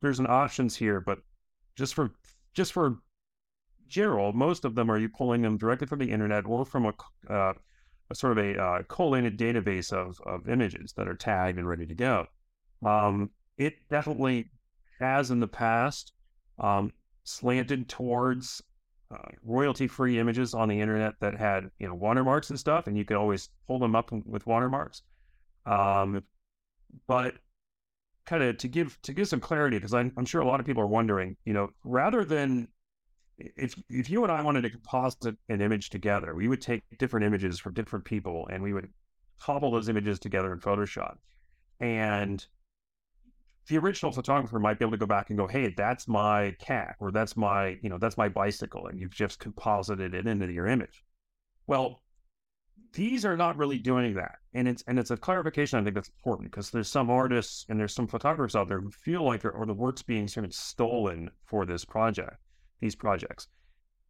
there's 0.00 0.18
an 0.18 0.26
options 0.28 0.76
here, 0.76 1.00
but 1.00 1.18
just 1.76 1.94
for 1.94 2.12
just 2.54 2.72
for 2.72 2.98
general, 3.88 4.32
most 4.32 4.64
of 4.64 4.74
them 4.74 4.90
are 4.90 4.98
you 4.98 5.08
pulling 5.08 5.42
them 5.42 5.58
directly 5.58 5.86
from 5.86 5.98
the 5.98 6.10
internet 6.10 6.46
or 6.46 6.64
from 6.64 6.86
a 6.86 7.32
uh, 7.32 7.54
a 8.10 8.14
sort 8.14 8.38
of 8.38 8.44
a 8.44 8.62
uh, 8.62 8.82
collated 8.88 9.38
database 9.38 9.92
of, 9.92 10.20
of 10.26 10.48
images 10.48 10.92
that 10.96 11.08
are 11.08 11.14
tagged 11.14 11.58
and 11.58 11.68
ready 11.68 11.86
to 11.86 11.94
go. 11.94 12.26
Um, 12.84 13.30
it 13.56 13.74
definitely 13.88 14.50
has 15.00 15.30
in 15.30 15.40
the 15.40 15.48
past 15.48 16.12
um, 16.58 16.92
slanted 17.24 17.88
towards 17.88 18.62
uh, 19.14 19.30
royalty-free 19.44 20.18
images 20.18 20.54
on 20.54 20.68
the 20.68 20.80
internet 20.80 21.14
that 21.20 21.36
had 21.36 21.70
you 21.78 21.86
know 21.86 21.94
watermarks 21.94 22.50
and 22.50 22.58
stuff, 22.58 22.86
and 22.86 22.96
you 22.98 23.04
could 23.04 23.16
always 23.16 23.50
pull 23.66 23.78
them 23.78 23.94
up 23.94 24.10
with 24.12 24.46
watermarks. 24.46 25.02
Um, 25.66 26.22
but 27.06 27.34
kind 28.26 28.42
of 28.42 28.56
to 28.58 28.68
give 28.68 29.00
to 29.02 29.12
give 29.12 29.28
some 29.28 29.40
clarity, 29.40 29.76
because 29.76 29.94
I'm, 29.94 30.12
I'm 30.16 30.24
sure 30.24 30.40
a 30.40 30.46
lot 30.46 30.60
of 30.60 30.66
people 30.66 30.82
are 30.82 30.86
wondering, 30.88 31.36
you 31.44 31.52
know, 31.52 31.70
rather 31.84 32.24
than 32.24 32.68
if 33.38 33.74
if 33.88 34.10
you 34.10 34.22
and 34.22 34.32
I 34.32 34.42
wanted 34.42 34.62
to 34.62 34.70
composite 34.70 35.36
an 35.48 35.60
image 35.60 35.90
together, 35.90 36.34
we 36.34 36.48
would 36.48 36.60
take 36.60 36.82
different 36.98 37.26
images 37.26 37.58
from 37.58 37.74
different 37.74 38.04
people 38.04 38.48
and 38.50 38.62
we 38.62 38.72
would 38.72 38.88
cobble 39.40 39.70
those 39.70 39.88
images 39.88 40.18
together 40.18 40.52
in 40.52 40.60
Photoshop. 40.60 41.16
And 41.80 42.44
the 43.68 43.78
original 43.78 44.12
photographer 44.12 44.58
might 44.58 44.78
be 44.78 44.84
able 44.84 44.92
to 44.92 44.98
go 44.98 45.06
back 45.06 45.30
and 45.30 45.38
go, 45.38 45.46
"Hey, 45.46 45.72
that's 45.76 46.08
my 46.08 46.54
cat, 46.58 46.96
or 47.00 47.10
that's 47.10 47.36
my, 47.36 47.78
you 47.82 47.88
know, 47.88 47.98
that's 47.98 48.16
my 48.16 48.28
bicycle," 48.28 48.86
and 48.86 48.98
you've 49.00 49.14
just 49.14 49.38
composited 49.38 50.14
it 50.14 50.26
into 50.26 50.52
your 50.52 50.66
image. 50.66 51.04
Well, 51.66 52.02
these 52.92 53.24
are 53.24 53.36
not 53.36 53.56
really 53.56 53.78
doing 53.78 54.14
that, 54.14 54.38
and 54.52 54.68
it's 54.68 54.82
and 54.86 54.98
it's 54.98 55.10
a 55.10 55.16
clarification 55.16 55.78
I 55.78 55.82
think 55.82 55.94
that's 55.94 56.10
important 56.10 56.50
because 56.50 56.70
there's 56.70 56.90
some 56.90 57.10
artists 57.10 57.66
and 57.68 57.78
there's 57.80 57.94
some 57.94 58.06
photographers 58.06 58.54
out 58.54 58.68
there 58.68 58.80
who 58.80 58.90
feel 58.90 59.24
like 59.24 59.44
or 59.44 59.66
the 59.66 59.74
work's 59.74 60.02
being 60.02 60.28
sort 60.28 60.46
of 60.46 60.54
stolen 60.54 61.30
for 61.44 61.64
this 61.66 61.84
project 61.84 62.38
these 62.84 62.94
projects. 62.94 63.48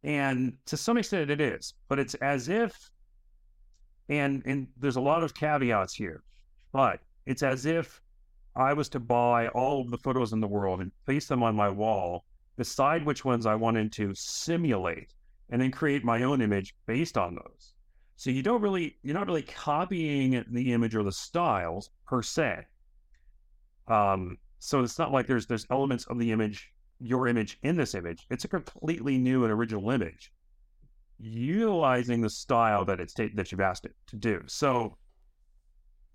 And 0.03 0.57
to 0.65 0.77
some 0.77 0.97
extent 0.97 1.31
it 1.31 1.41
is, 1.41 1.73
but 1.87 1.97
it's 1.97 2.13
as 2.15 2.49
if, 2.49 2.91
and, 4.09 4.43
and 4.45 4.67
there's 4.77 4.97
a 4.97 5.01
lot 5.01 5.23
of 5.23 5.33
caveats 5.33 5.95
here, 5.95 6.23
but 6.71 6.99
it's 7.25 7.41
as 7.41 7.65
if 7.65 8.01
I 8.55 8.73
was 8.73 8.89
to 8.89 8.99
buy 8.99 9.47
all 9.49 9.81
of 9.81 9.91
the 9.91 9.97
photos 9.97 10.33
in 10.33 10.39
the 10.39 10.47
world 10.47 10.81
and 10.81 10.91
place 11.05 11.27
them 11.27 11.43
on 11.43 11.55
my 11.55 11.69
wall, 11.69 12.25
decide 12.57 13.05
which 13.05 13.25
ones 13.25 13.45
I 13.45 13.55
wanted 13.55 13.91
to 13.93 14.13
simulate, 14.15 15.13
and 15.49 15.61
then 15.61 15.71
create 15.71 16.03
my 16.03 16.23
own 16.23 16.41
image 16.41 16.75
based 16.85 17.17
on 17.17 17.35
those. 17.35 17.73
So 18.15 18.29
you 18.29 18.41
don't 18.41 18.61
really, 18.61 18.97
you're 19.03 19.13
not 19.13 19.27
really 19.27 19.41
copying 19.41 20.43
the 20.49 20.73
image 20.73 20.95
or 20.95 21.03
the 21.03 21.11
styles 21.11 21.89
per 22.05 22.21
se. 22.21 22.65
Um, 23.87 24.37
so 24.59 24.81
it's 24.81 24.97
not 24.97 25.11
like 25.11 25.27
there's 25.27 25.45
there's 25.45 25.67
elements 25.69 26.05
of 26.05 26.17
the 26.17 26.31
image 26.31 26.73
your 26.99 27.27
image 27.27 27.59
in 27.63 27.75
this 27.75 27.93
image. 27.93 28.25
It's 28.29 28.45
a 28.45 28.47
completely 28.47 29.17
new 29.17 29.43
and 29.43 29.51
original 29.51 29.91
image, 29.91 30.31
utilizing 31.19 32.21
the 32.21 32.29
style 32.29 32.85
that 32.85 32.99
it's 32.99 33.13
that 33.13 33.51
you've 33.51 33.61
asked 33.61 33.85
it 33.85 33.95
to 34.07 34.15
do. 34.15 34.41
So 34.47 34.97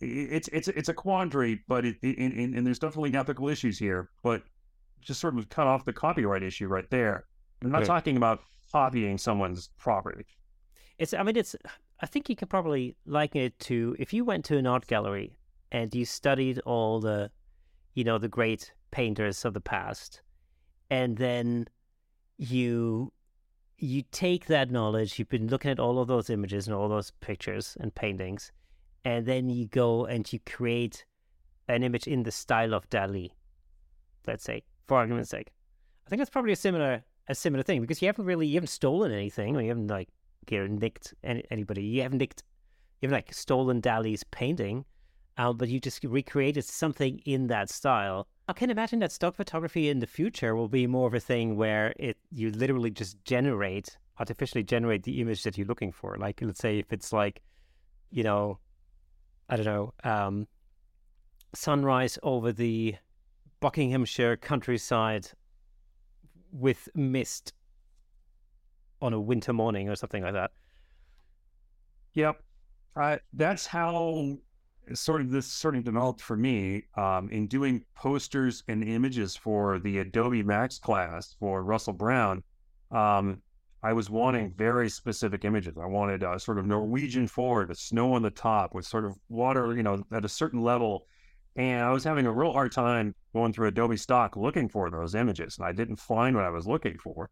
it's 0.01 0.49
it's 0.49 0.69
it's 0.69 0.89
a 0.89 0.95
quandary, 0.95 1.61
but 1.69 1.85
it, 1.85 1.97
it 2.03 2.19
and, 2.19 2.55
and 2.55 2.67
there's 2.67 2.79
definitely 2.79 3.15
ethical 3.15 3.49
issues 3.49 3.79
here. 3.79 4.11
But 4.23 4.43
just 5.01 5.21
sort 5.21 5.37
of 5.37 5.49
cut 5.49 5.67
off 5.67 5.85
the 5.85 5.93
copyright 5.93 6.43
issue 6.43 6.69
right 6.69 6.89
there. 6.91 7.25
I'm 7.63 7.71
not 7.71 7.85
talking 7.85 8.17
about 8.17 8.41
copying 8.73 9.19
someone's 9.19 9.71
property. 9.79 10.25
It's 10.99 11.15
I 11.15 11.23
mean 11.23 11.37
it's 11.37 11.55
I 12.01 12.07
think 12.07 12.29
you 12.29 12.37
can 12.37 12.49
probably 12.49 12.97
liken 13.07 13.43
it 13.43 13.59
to 13.61 13.97
if 13.99 14.13
you 14.13 14.25
went 14.25 14.45
to 14.47 14.57
an 14.57 14.67
art 14.67 14.87
gallery 14.87 15.37
and 15.73 15.95
you 15.95 16.05
studied 16.05 16.59
all 16.61 17.01
the 17.01 17.31
you 17.95 18.05
know 18.05 18.19
the 18.19 18.29
great 18.29 18.73
painters 18.91 19.45
of 19.45 19.55
the 19.55 19.61
past 19.61 20.23
and 20.91 21.17
then 21.17 21.67
you 22.39 23.13
you 23.79 24.03
take 24.11 24.47
that 24.47 24.71
knowledge 24.71 25.19
you've 25.19 25.29
been 25.29 25.49
looking 25.49 25.71
at 25.71 25.81
all 25.81 25.99
of 25.99 26.09
those 26.09 26.29
images 26.29 26.67
and 26.67 26.75
all 26.75 26.89
those 26.89 27.13
pictures 27.21 27.77
and 27.81 27.95
paintings 27.95 28.53
and 29.05 29.27
then 29.27 29.49
you 29.49 29.67
go 29.67 30.07
and 30.07 30.33
you 30.33 30.39
create 30.47 31.05
an 31.69 31.83
image 31.83 32.07
in 32.07 32.23
the 32.23 32.33
style 32.33 32.75
of 32.75 32.89
Dali 32.91 33.31
let's 34.27 34.45
say 34.45 34.63
for 34.87 34.99
argument's 34.99 35.31
sake. 35.31 35.53
I 36.07 36.11
think 36.11 36.21
that's 36.21 36.31
probably 36.31 36.53
a 36.53 36.57
similar 36.57 37.03
a 37.29 37.35
similar 37.35 37.63
thing 37.63 37.81
because 37.81 38.03
you 38.03 38.09
haven't 38.09 38.25
really 38.25 38.47
you 38.47 38.55
haven't 38.55 38.69
stolen 38.69 39.13
anything 39.13 39.57
or 39.57 39.63
you 39.63 39.69
haven't 39.69 39.89
like 39.89 40.09
you 40.49 40.59
know, 40.59 40.67
nicked 40.67 41.15
any, 41.23 41.45
anybody. 41.51 41.83
You 41.83 42.03
haven't 42.03 42.19
nicked 42.19 42.43
you 43.01 43.07
haven't 43.07 43.19
like 43.19 43.33
stolen 43.33 43.81
Dali's 43.81 44.25
painting 44.25 44.85
um, 45.39 45.57
but 45.57 45.69
you 45.69 45.81
just 45.81 46.03
recreated 46.05 46.65
something 46.65 47.21
in 47.25 47.47
that 47.47 47.71
style. 47.71 48.27
I 48.49 48.53
can 48.53 48.69
imagine 48.69 48.99
that 48.99 49.13
stock 49.13 49.37
photography 49.37 49.89
in 49.89 50.01
the 50.01 50.07
future 50.07 50.57
will 50.57 50.69
be 50.69 50.87
more 50.87 51.07
of 51.07 51.15
a 51.15 51.21
thing 51.21 51.57
where 51.57 51.95
it 51.99 52.17
you 52.31 52.51
literally 52.51 52.91
just 52.91 53.23
generate 53.25 53.97
artificially 54.19 54.63
generate 54.63 55.05
the 55.05 55.21
image 55.21 55.45
that 55.45 55.57
you're 55.57 55.67
looking 55.67 55.93
for. 55.93 56.17
Like 56.19 56.41
let's 56.43 56.61
say 56.61 56.79
if 56.79 56.93
it's 56.93 57.13
like, 57.13 57.43
you 58.11 58.23
know, 58.23 58.59
I 59.51 59.57
don't 59.57 59.67
know, 59.67 59.93
um, 60.05 60.47
sunrise 61.55 62.19
over 62.23 62.53
the 62.53 62.95
Buckinghamshire 63.59 64.37
countryside 64.37 65.27
with 66.53 66.89
mist 66.95 67.53
on 69.03 69.13
a 69.13 69.21
winter 69.21 69.53
morning 69.53 69.89
or 69.89 69.97
something 69.97 70.23
like 70.23 70.35
that. 70.35 70.53
Yep. 72.15 72.43
Uh, 72.95 73.17
that's 73.33 73.67
how 73.67 74.39
sort 74.95 75.21
of 75.21 75.31
this 75.31 75.47
sort 75.47 75.77
of 75.77 75.85
developed 75.85 76.21
for 76.21 76.37
me 76.37 76.85
um, 76.97 77.29
in 77.31 77.47
doing 77.47 77.85
posters 77.95 78.63
and 78.69 78.85
images 78.85 79.37
for 79.37 79.79
the 79.81 79.99
Adobe 79.99 80.43
Max 80.43 80.79
class 80.79 81.35
for 81.39 81.63
Russell 81.63 81.93
Brown. 81.93 82.43
Um, 82.91 83.43
I 83.83 83.93
was 83.95 84.11
wanting 84.11 84.53
very 84.57 84.91
specific 84.91 85.45
images. 85.45 85.79
I 85.79 85.87
wanted 85.87 86.23
a 86.23 86.39
sort 86.39 86.59
of 86.59 86.67
Norwegian 86.67 87.27
fjord, 87.27 87.69
the 87.69 87.75
snow 87.75 88.13
on 88.13 88.23
the 88.23 88.31
top 88.31 88.75
with 88.75 88.87
sort 88.87 89.07
of 89.07 89.17
water, 89.29 89.75
you 89.75 89.83
know, 89.83 90.05
at 90.13 90.25
a 90.25 90.29
certain 90.29 90.61
level. 90.61 91.07
And 91.57 91.83
I 91.83 91.91
was 91.91 92.05
having 92.05 92.27
a 92.27 92.33
real 92.33 92.53
hard 92.53 92.73
time 92.73 93.15
going 93.33 93.53
through 93.53 93.69
Adobe 93.69 93.97
Stock 93.97 94.37
looking 94.37 94.69
for 94.69 94.91
those 94.91 95.15
images, 95.15 95.57
and 95.59 95.67
I 95.67 95.73
didn't 95.73 95.97
find 95.97 96.37
what 96.37 96.45
I 96.45 96.51
was 96.51 96.67
looking 96.67 96.99
for. 96.99 97.31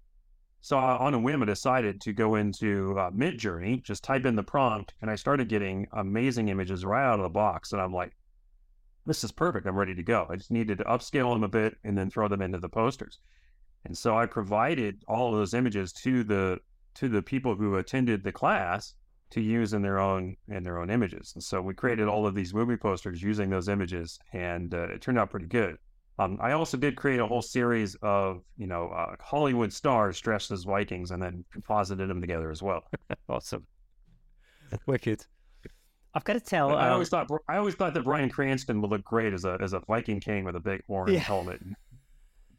So 0.61 0.79
uh, 0.79 0.97
on 0.99 1.15
a 1.15 1.19
whim, 1.19 1.43
I 1.43 1.47
decided 1.47 2.01
to 2.01 2.13
go 2.13 2.35
into 2.35 2.99
uh, 2.99 3.11
Midjourney, 3.11 3.83
just 3.83 4.03
type 4.03 4.27
in 4.27 4.35
the 4.35 4.43
prompt, 4.43 4.95
and 5.01 5.11
I 5.11 5.15
started 5.15 5.49
getting 5.49 5.87
amazing 5.93 6.49
images 6.49 6.85
right 6.85 7.05
out 7.05 7.21
of 7.21 7.25
the 7.25 7.29
box. 7.29 7.73
And 7.73 7.81
I'm 7.81 7.93
like, 7.93 8.17
this 9.07 9.23
is 9.23 9.33
perfect. 9.33 9.67
I'm 9.67 9.77
ready 9.77 9.95
to 9.95 10.03
go. 10.03 10.27
I 10.29 10.37
just 10.37 10.51
needed 10.51 10.79
to 10.79 10.85
upscale 10.85 11.33
them 11.33 11.45
a 11.45 11.49
bit 11.49 11.77
and 11.85 11.97
then 11.97 12.11
throw 12.11 12.27
them 12.29 12.43
into 12.43 12.59
the 12.59 12.69
posters. 12.69 13.21
And 13.89 13.97
so 13.97 14.17
I 14.17 14.27
provided 14.27 15.03
all 15.09 15.33
of 15.33 15.39
those 15.39 15.55
images 15.55 15.93
to 15.95 16.23
the 16.23 16.61
to 16.95 17.09
the 17.09 17.23
people 17.23 17.55
who 17.55 17.77
attended 17.77 18.23
the 18.23 18.33
class 18.33 18.95
to 19.31 19.41
use 19.41 19.73
in 19.73 19.83
their 19.83 19.99
own 19.99 20.37
in 20.49 20.63
their 20.63 20.79
own 20.79 20.91
images. 20.91 21.33
And 21.35 21.43
so 21.43 21.61
we 21.61 21.75
created 21.75 22.07
all 22.07 22.27
of 22.27 22.35
these 22.35 22.55
movie 22.55 22.77
posters 22.77 23.23
using 23.23 23.51
those 23.51 23.69
images, 23.69 24.19
and 24.33 24.73
uh, 24.75 24.89
it 24.89 25.01
turned 25.01 25.19
out 25.19 25.31
pretty 25.31 25.47
good. 25.47 25.79
Um, 26.19 26.39
I 26.41 26.53
also 26.53 26.77
did 26.77 26.97
create 26.97 27.21
a 27.21 27.27
whole 27.27 27.43
series 27.43 27.95
of 28.03 28.43
you 28.57 28.67
know 28.67 28.89
uh, 28.89 29.17
Hollywood 29.21 29.73
stars 29.73 30.21
dressed 30.21 30.51
as 30.51 30.65
Vikings, 30.65 31.11
and 31.11 31.23
then 31.23 31.45
composited 31.53 32.11
them 32.11 32.21
together 32.21 32.51
as 32.51 32.63
well. 32.63 32.85
awesome, 33.29 33.67
wicked. 34.87 35.25
I've 36.15 36.25
got 36.25 36.33
to 36.35 36.41
tell. 36.41 36.75
I, 36.75 36.89
um, 36.89 36.93
always 36.95 37.09
thought 37.09 37.31
I 37.49 37.57
always 37.57 37.75
thought 37.75 37.95
that 37.95 38.05
Bryan 38.05 38.29
Cranston 38.29 38.81
would 38.81 38.91
look 38.91 39.05
great 39.05 39.33
as 39.33 39.45
a 39.45 39.57
as 39.61 39.73
a 39.73 39.81
Viking 39.81 40.21
king 40.21 40.45
with 40.45 40.57
a 40.57 40.61
big 40.61 40.83
horn 40.87 41.13
yeah. 41.13 41.21
helmet. 41.21 41.61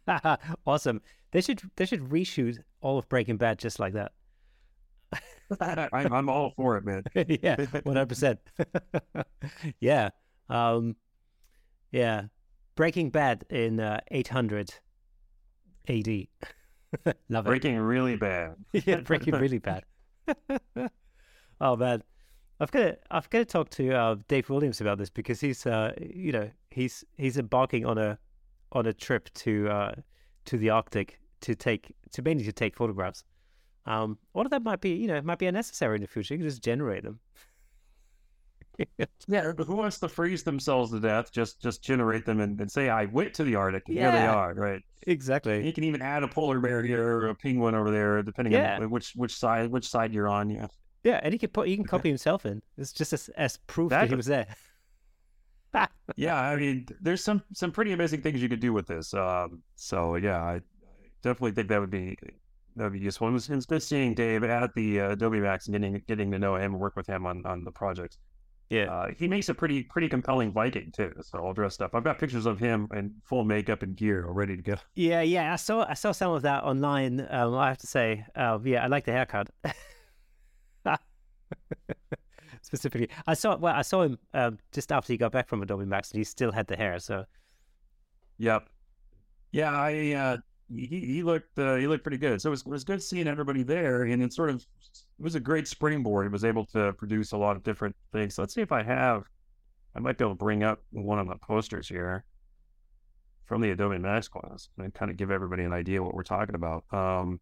awesome. 0.65 1.01
They 1.31 1.41
should 1.41 1.61
they 1.75 1.85
should 1.85 2.09
reshoot 2.09 2.57
all 2.81 2.97
of 2.97 3.07
Breaking 3.09 3.37
Bad 3.37 3.59
just 3.59 3.79
like 3.79 3.93
that. 3.93 4.11
I'm, 5.61 6.13
I'm 6.13 6.29
all 6.29 6.53
for 6.55 6.77
it, 6.77 6.85
man. 6.85 7.03
yeah, 7.41 7.55
one 7.83 7.95
hundred 7.95 8.09
percent. 8.09 8.39
Yeah, 9.79 10.09
um, 10.49 10.95
yeah. 11.91 12.23
Breaking 12.75 13.09
Bad 13.09 13.45
in 13.49 13.79
uh, 13.79 13.99
eight 14.11 14.27
hundred 14.27 14.71
AD. 15.87 16.07
Love 17.29 17.45
it. 17.45 17.49
Breaking 17.49 17.77
really 17.77 18.15
bad. 18.15 18.55
yeah, 18.73 18.97
breaking 18.97 19.35
really 19.35 19.59
bad. 19.59 19.83
oh 21.61 21.75
man, 21.75 22.03
I've 22.59 22.71
got 22.71 22.79
to 22.79 22.97
I've 23.11 23.29
got 23.29 23.39
to 23.39 23.45
talk 23.45 23.69
to 23.71 23.93
uh, 23.93 24.15
Dave 24.27 24.49
Williams 24.49 24.81
about 24.81 24.97
this 24.97 25.09
because 25.09 25.39
he's 25.39 25.65
uh, 25.65 25.93
you 25.99 26.31
know 26.31 26.49
he's 26.69 27.03
he's 27.17 27.37
embarking 27.37 27.85
on 27.85 27.97
a 27.97 28.17
on 28.71 28.85
a 28.85 28.93
trip 28.93 29.33
to 29.35 29.69
uh, 29.69 29.91
to 30.45 30.57
the 30.57 30.69
Arctic 30.69 31.18
to 31.41 31.55
take 31.55 31.93
to 32.11 32.21
mainly 32.21 32.43
to 32.43 32.53
take 32.53 32.75
photographs. 32.75 33.23
Um, 33.85 34.17
all 34.33 34.43
of 34.43 34.51
that 34.51 34.63
might 34.63 34.81
be, 34.81 34.91
you 34.91 35.07
know, 35.07 35.15
it 35.15 35.25
might 35.25 35.39
be 35.39 35.47
unnecessary 35.47 35.95
in 35.95 36.01
the 36.01 36.07
future. 36.07 36.33
You 36.33 36.39
can 36.39 36.47
just 36.47 36.63
generate 36.63 37.03
them. 37.03 37.19
yeah, 39.27 39.51
who 39.51 39.75
wants 39.75 39.99
to 39.99 40.07
freeze 40.07 40.43
themselves 40.43 40.91
to 40.91 40.99
death? 40.99 41.31
Just 41.31 41.61
just 41.61 41.83
generate 41.83 42.25
them 42.25 42.39
and, 42.39 42.59
and 42.61 42.71
say 42.71 42.89
I 42.89 43.05
went 43.05 43.33
to 43.35 43.43
the 43.43 43.55
Arctic. 43.55 43.83
And 43.87 43.97
yeah. 43.97 44.11
Here 44.11 44.21
they 44.21 44.27
are, 44.27 44.53
right? 44.53 44.81
Exactly. 45.07 45.65
You 45.65 45.73
can 45.73 45.83
even 45.83 46.01
add 46.01 46.23
a 46.23 46.27
polar 46.27 46.59
bear 46.59 46.83
here 46.83 47.03
or 47.03 47.27
a 47.27 47.35
penguin 47.35 47.75
over 47.75 47.91
there, 47.91 48.21
depending 48.23 48.53
yeah. 48.53 48.77
on 48.77 48.89
which 48.89 49.13
which 49.15 49.35
side 49.35 49.69
which 49.71 49.87
side 49.87 50.13
you're 50.13 50.29
on. 50.29 50.49
Yeah. 50.49 50.67
Yeah, 51.03 51.19
and 51.23 51.33
he 51.33 51.37
can 51.37 51.49
put 51.49 51.67
he 51.67 51.75
can 51.75 51.85
copy 51.85 52.09
himself 52.09 52.45
in. 52.45 52.61
It's 52.77 52.91
just 52.91 53.13
as, 53.13 53.29
as 53.29 53.57
proof 53.67 53.89
that, 53.89 54.01
that 54.01 54.09
he 54.09 54.15
was 54.15 54.25
there. 54.25 54.47
yeah, 56.15 56.35
I 56.35 56.55
mean, 56.55 56.87
there's 56.99 57.23
some 57.23 57.41
some 57.53 57.71
pretty 57.71 57.93
amazing 57.93 58.21
things 58.21 58.41
you 58.41 58.49
could 58.49 58.59
do 58.59 58.73
with 58.73 58.87
this. 58.87 59.13
Um, 59.13 59.61
so 59.75 60.15
yeah, 60.15 60.41
I 60.41 60.61
definitely 61.21 61.51
think 61.51 61.69
that 61.69 61.79
would 61.79 61.89
be 61.89 62.17
that 62.75 62.83
would 62.85 62.93
be 62.93 62.99
useful. 62.99 63.27
It 63.27 63.31
was, 63.31 63.49
it 63.49 63.55
was 63.55 63.65
good 63.65 63.83
seeing 63.83 64.13
Dave 64.13 64.43
at 64.43 64.73
the 64.73 65.01
uh, 65.01 65.11
Adobe 65.11 65.39
Max 65.39 65.67
and 65.67 65.73
getting 65.73 66.01
getting 66.07 66.31
to 66.31 66.39
know 66.39 66.55
him 66.55 66.73
and 66.73 66.79
work 66.79 66.95
with 66.95 67.07
him 67.07 67.25
on 67.25 67.45
on 67.45 67.63
the 67.63 67.71
project. 67.71 68.17
Yeah, 68.69 68.93
uh, 68.93 69.07
he 69.17 69.27
makes 69.27 69.49
a 69.49 69.53
pretty 69.53 69.83
pretty 69.83 70.07
compelling 70.07 70.51
Viking 70.51 70.91
too. 70.91 71.11
So 71.21 71.39
all 71.39 71.53
dressed 71.53 71.81
up. 71.81 71.95
I've 71.95 72.03
got 72.03 72.19
pictures 72.19 72.45
of 72.45 72.59
him 72.59 72.87
in 72.93 73.15
full 73.23 73.43
makeup 73.43 73.81
and 73.81 73.95
gear, 73.95 74.27
all 74.27 74.33
ready 74.33 74.55
to 74.55 74.61
go. 74.61 74.75
Yeah, 74.95 75.21
yeah. 75.21 75.53
I 75.53 75.55
saw 75.55 75.85
I 75.89 75.95
saw 75.95 76.11
some 76.11 76.31
of 76.33 76.43
that 76.43 76.63
online. 76.63 77.25
Um, 77.29 77.55
I 77.55 77.69
have 77.69 77.79
to 77.79 77.87
say, 77.87 78.25
uh, 78.35 78.59
yeah, 78.63 78.83
I 78.83 78.87
like 78.87 79.05
the 79.05 79.11
haircut. 79.11 79.49
specifically. 82.61 83.09
I 83.27 83.33
saw 83.33 83.57
well, 83.57 83.75
I 83.75 83.81
saw 83.81 84.03
him 84.03 84.19
um, 84.33 84.59
just 84.71 84.91
after 84.91 85.13
he 85.13 85.17
got 85.17 85.31
back 85.31 85.47
from 85.47 85.61
Adobe 85.61 85.85
Max, 85.85 86.11
and 86.11 86.19
he 86.19 86.23
still 86.23 86.51
had 86.51 86.67
the 86.67 86.75
hair. 86.75 86.99
So, 86.99 87.25
yep, 88.37 88.69
yeah, 89.51 89.71
I 89.71 90.13
uh, 90.13 90.37
he 90.73 90.85
he 90.85 91.23
looked 91.23 91.57
uh, 91.57 91.75
he 91.75 91.87
looked 91.87 92.03
pretty 92.03 92.17
good. 92.17 92.41
So 92.41 92.49
it 92.49 92.51
was, 92.51 92.61
it 92.61 92.67
was 92.67 92.83
good 92.83 93.01
seeing 93.01 93.27
everybody 93.27 93.63
there, 93.63 94.03
and 94.03 94.21
it 94.21 94.33
sort 94.33 94.49
of 94.49 94.57
it 94.57 95.23
was 95.23 95.35
a 95.35 95.39
great 95.39 95.67
springboard. 95.67 96.25
He 96.25 96.29
was 96.29 96.45
able 96.45 96.65
to 96.67 96.93
produce 96.93 97.31
a 97.31 97.37
lot 97.37 97.55
of 97.55 97.63
different 97.63 97.95
things. 98.11 98.35
So 98.35 98.41
let's 98.41 98.53
see 98.53 98.61
if 98.61 98.71
I 98.71 98.83
have. 98.83 99.23
I 99.95 99.99
might 99.99 100.17
be 100.17 100.23
able 100.23 100.35
to 100.35 100.39
bring 100.39 100.63
up 100.63 100.81
one 100.91 101.19
of 101.19 101.27
the 101.27 101.35
posters 101.37 101.87
here 101.87 102.23
from 103.45 103.61
the 103.61 103.71
Adobe 103.71 103.97
Max 103.97 104.27
class 104.27 104.69
and 104.77 104.93
kind 104.93 105.09
of 105.09 105.17
give 105.17 105.31
everybody 105.31 105.63
an 105.63 105.73
idea 105.73 106.01
what 106.03 106.13
we're 106.13 106.23
talking 106.23 106.53
about. 106.53 106.83
Um, 106.91 107.39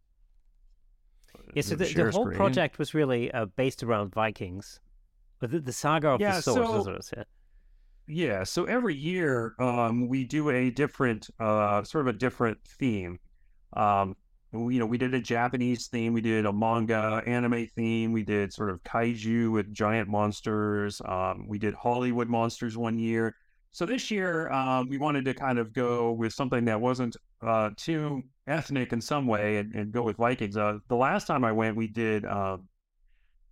yeah, 1.53 1.61
so 1.61 1.75
the, 1.75 1.85
the 1.85 2.11
whole 2.11 2.23
screen. 2.23 2.37
project 2.37 2.79
was 2.79 2.93
really 2.93 3.31
uh, 3.31 3.45
based 3.57 3.83
around 3.83 4.13
Vikings. 4.13 4.79
The, 5.39 5.47
the 5.47 5.73
saga 5.73 6.09
of 6.09 6.21
yeah, 6.21 6.37
the 6.37 6.41
sword. 6.41 7.03
So, 7.03 7.23
yeah. 8.07 8.43
So 8.43 8.65
every 8.65 8.95
year 8.95 9.53
um, 9.59 10.07
we 10.07 10.23
do 10.23 10.49
a 10.49 10.69
different, 10.69 11.29
uh, 11.39 11.83
sort 11.83 12.07
of 12.07 12.15
a 12.15 12.17
different 12.17 12.57
theme. 12.65 13.19
Um, 13.73 14.15
you 14.53 14.79
know, 14.79 14.85
we 14.85 14.97
did 14.97 15.13
a 15.13 15.19
Japanese 15.19 15.87
theme, 15.87 16.13
we 16.13 16.21
did 16.21 16.45
a 16.45 16.53
manga 16.53 17.21
anime 17.25 17.67
theme, 17.75 18.13
we 18.13 18.23
did 18.23 18.53
sort 18.53 18.69
of 18.69 18.81
kaiju 18.83 19.51
with 19.51 19.73
giant 19.73 20.07
monsters. 20.07 21.01
Um, 21.05 21.47
we 21.47 21.59
did 21.59 21.73
Hollywood 21.73 22.29
monsters 22.29 22.77
one 22.77 22.97
year. 22.97 23.35
So 23.71 23.85
this 23.85 24.09
year 24.09 24.49
um, 24.51 24.87
we 24.89 24.97
wanted 24.97 25.25
to 25.25 25.33
kind 25.33 25.59
of 25.59 25.73
go 25.73 26.13
with 26.13 26.33
something 26.33 26.65
that 26.65 26.79
wasn't 26.79 27.15
uh, 27.45 27.71
too 27.75 28.23
ethnic 28.47 28.93
in 28.93 29.01
some 29.01 29.27
way 29.27 29.57
and, 29.57 29.75
and 29.75 29.91
go 29.91 30.01
with 30.01 30.17
Vikings. 30.17 30.55
Uh, 30.55 30.79
the 30.87 30.95
last 30.95 31.27
time 31.27 31.43
I 31.43 31.51
went, 31.51 31.75
we 31.75 31.87
did 31.87 32.25
uh, 32.25 32.57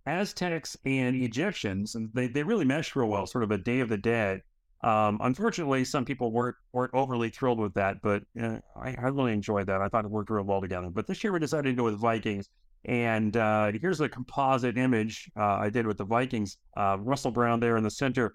Aztecs 0.06 0.76
and 0.84 1.16
Egyptians, 1.16 1.96
and 1.96 2.10
they, 2.14 2.28
they 2.28 2.44
really 2.44 2.64
meshed 2.64 2.94
real 2.94 3.08
well, 3.08 3.26
sort 3.26 3.44
of 3.44 3.50
a 3.50 3.58
Day 3.58 3.80
of 3.80 3.88
the 3.88 3.96
Dead. 3.98 4.42
Um, 4.82 5.18
unfortunately, 5.20 5.84
some 5.84 6.04
people 6.04 6.30
weren't 6.30 6.56
weren't 6.72 6.94
overly 6.94 7.28
thrilled 7.30 7.58
with 7.58 7.74
that, 7.74 8.00
but 8.02 8.22
uh, 8.40 8.58
I, 8.76 8.94
I, 8.96 9.08
really 9.08 9.32
enjoyed 9.32 9.66
that. 9.66 9.80
I 9.80 9.88
thought 9.88 10.04
it 10.04 10.10
worked 10.10 10.30
real 10.30 10.44
well 10.44 10.60
together. 10.60 10.90
But 10.90 11.06
this 11.06 11.24
year 11.24 11.32
we 11.32 11.40
decided 11.40 11.70
to 11.70 11.76
go 11.76 11.84
with 11.84 11.98
Vikings, 11.98 12.48
and 12.84 13.36
uh, 13.36 13.72
here's 13.80 14.00
a 14.00 14.08
composite 14.08 14.78
image 14.78 15.30
uh, 15.36 15.56
I 15.56 15.70
did 15.70 15.86
with 15.86 15.98
the 15.98 16.04
Vikings. 16.04 16.58
Uh, 16.76 16.98
Russell 17.00 17.32
Brown 17.32 17.58
there 17.58 17.76
in 17.76 17.82
the 17.82 17.90
center, 17.90 18.32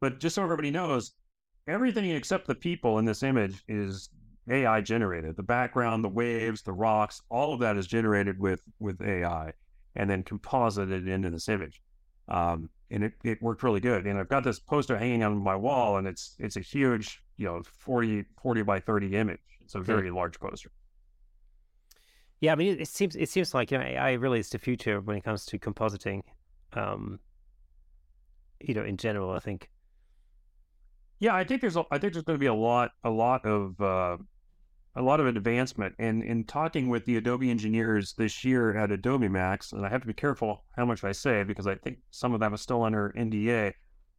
but 0.00 0.20
just 0.20 0.34
so 0.34 0.42
everybody 0.42 0.70
knows, 0.70 1.14
everything 1.68 2.10
except 2.10 2.48
the 2.48 2.54
people 2.54 2.98
in 2.98 3.04
this 3.04 3.22
image 3.22 3.62
is 3.68 4.10
AI 4.50 4.82
generated. 4.82 5.36
The 5.36 5.42
background, 5.42 6.04
the 6.04 6.08
waves, 6.08 6.60
the 6.62 6.72
rocks, 6.72 7.22
all 7.30 7.54
of 7.54 7.60
that 7.60 7.78
is 7.78 7.86
generated 7.86 8.38
with 8.38 8.60
with 8.78 9.00
AI 9.00 9.52
and 9.96 10.08
then 10.08 10.22
composited 10.22 11.08
into 11.08 11.30
this 11.30 11.48
image. 11.48 11.80
Um, 12.28 12.70
and 12.90 13.04
it, 13.04 13.12
it 13.24 13.42
worked 13.42 13.62
really 13.62 13.80
good. 13.80 14.06
And 14.06 14.18
I've 14.18 14.28
got 14.28 14.44
this 14.44 14.58
poster 14.58 14.96
hanging 14.96 15.22
on 15.22 15.36
my 15.42 15.56
wall, 15.56 15.96
and 15.96 16.06
it's 16.06 16.36
it's 16.38 16.56
a 16.56 16.60
huge, 16.60 17.22
you 17.36 17.46
know, 17.46 17.62
40, 17.78 18.24
40 18.40 18.62
by 18.62 18.80
30 18.80 19.16
image. 19.16 19.40
It's 19.62 19.74
a 19.74 19.80
very 19.80 20.10
large 20.10 20.38
poster. 20.38 20.70
Yeah, 22.40 22.52
I 22.52 22.56
mean, 22.56 22.78
it, 22.78 22.88
seems 22.88 23.16
it 23.16 23.28
seems 23.30 23.54
like 23.54 23.70
you 23.70 23.78
know, 23.78 23.84
AI 23.84 24.12
really 24.12 24.38
is 24.38 24.50
the 24.50 24.58
future 24.58 25.00
when 25.00 25.16
it 25.16 25.24
comes 25.24 25.46
to 25.46 25.58
compositing. 25.58 26.22
Um, 26.74 27.20
you 28.60 28.74
know, 28.74 28.84
in 28.84 28.96
general, 28.96 29.30
I 29.30 29.38
think. 29.38 29.70
Yeah, 31.20 31.34
I 31.34 31.44
think 31.44 31.60
there's 31.60 31.76
a, 31.76 31.84
I 31.90 31.98
think 31.98 32.12
there's 32.12 32.24
going 32.24 32.38
to 32.38 32.40
be 32.40 32.46
a 32.46 32.54
lot 32.54 32.90
a 33.02 33.10
lot 33.10 33.46
of 33.46 33.80
uh, 33.80 34.18
a 34.96 35.02
lot 35.02 35.20
of 35.20 35.26
advancement. 35.26 35.94
And 35.98 36.22
in 36.22 36.44
talking 36.44 36.88
with 36.88 37.04
the 37.04 37.16
Adobe 37.16 37.50
engineers 37.50 38.14
this 38.16 38.44
year 38.44 38.76
at 38.76 38.92
Adobe 38.92 39.28
Max, 39.28 39.72
and 39.72 39.84
I 39.84 39.88
have 39.88 40.02
to 40.02 40.06
be 40.06 40.12
careful 40.12 40.64
how 40.76 40.84
much 40.84 41.02
I 41.02 41.12
say 41.12 41.42
because 41.42 41.66
I 41.66 41.74
think 41.76 41.98
some 42.10 42.32
of 42.32 42.40
them 42.40 42.54
is 42.54 42.60
still 42.60 42.82
under 42.82 43.12
NDA, 43.16 43.72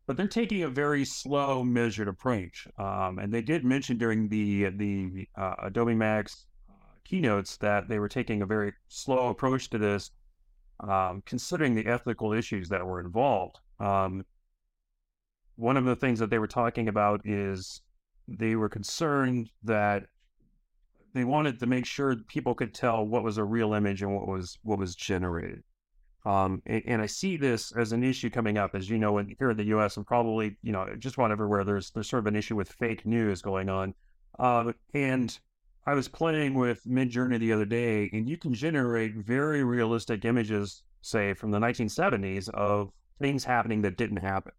but 0.06 0.18
they're 0.18 0.28
taking 0.28 0.64
a 0.64 0.70
very 0.70 1.06
slow, 1.06 1.64
measured 1.64 2.08
approach. 2.08 2.68
Um, 2.78 3.20
and 3.20 3.34
they 3.34 3.42
did 3.42 3.64
mention 3.64 3.98
during 3.98 4.28
the 4.28 4.70
the 4.70 5.28
uh, 5.36 5.56
Adobe 5.64 5.96
Max 5.96 6.46
uh, 6.70 6.74
keynotes 7.06 7.58
that 7.58 7.88
they 7.88 8.00
were 8.00 8.10
taking 8.10 8.42
a 8.42 8.46
very 8.46 8.74
slow 8.90 9.30
approach 9.30 9.70
to 9.70 9.78
this, 9.78 10.12
um, 10.82 11.24
considering 11.26 11.74
the 11.74 11.88
ethical 11.88 12.34
issues 12.34 12.70
that 12.70 12.86
were 12.86 13.00
involved. 13.00 13.58
Um, 13.80 14.26
one 15.56 15.78
of 15.78 15.86
the 15.86 15.96
things 15.96 16.20
that 16.20 16.30
they 16.30 16.40
were 16.40 16.48
talking 16.48 16.90
about 16.90 17.22
is 17.26 17.82
they 18.28 18.56
were 18.56 18.70
concerned 18.70 19.50
that 19.64 20.08
they 21.16 21.24
wanted 21.24 21.60
to 21.60 21.66
make 21.66 21.86
sure 21.86 22.18
people 22.28 22.54
could 22.54 22.74
tell 22.74 23.06
what 23.06 23.24
was 23.24 23.38
a 23.38 23.44
real 23.44 23.74
image 23.74 24.02
and 24.02 24.14
what 24.14 24.28
was 24.28 24.60
what 24.64 24.78
was 24.78 24.96
generated. 24.96 25.64
Um, 26.26 26.62
and, 26.66 26.84
and, 26.88 27.02
I 27.02 27.06
see 27.06 27.38
this 27.38 27.72
as 27.72 27.92
an 27.92 28.04
issue 28.04 28.32
coming 28.32 28.58
up, 28.58 28.74
as 28.74 28.90
you 28.90 28.98
know, 28.98 29.20
in, 29.20 29.36
here 29.38 29.52
in 29.52 29.58
the 29.58 29.66
U.S. 29.66 29.96
and 29.96 30.06
probably 30.06 30.58
you 30.62 30.74
know 30.74 30.88
just 31.00 31.16
about 31.16 31.32
everywhere. 31.32 31.64
There's 31.64 31.92
there's 31.92 32.10
sort 32.10 32.20
of 32.20 32.28
an 32.28 32.36
issue 32.36 32.56
with 32.56 32.70
fake 32.70 33.06
news 33.06 33.42
going 33.42 33.70
on, 33.70 33.94
uh, 34.40 34.74
and 34.94 35.38
I 35.88 35.94
was 35.94 36.08
playing 36.08 36.56
with 36.56 36.84
Midjourney 36.86 37.40
the 37.40 37.54
other 37.54 37.66
day, 37.66 38.10
and 38.12 38.28
you 38.28 38.38
can 38.38 38.54
generate 38.54 39.16
very 39.16 39.64
realistic 39.64 40.26
images, 40.26 40.84
say 41.02 41.34
from 41.34 41.52
the 41.52 41.60
1970s, 41.60 42.50
of 42.50 42.92
things 43.20 43.46
happening 43.46 43.82
that 43.84 43.98
didn't 43.98 44.18
happen. 44.18 44.52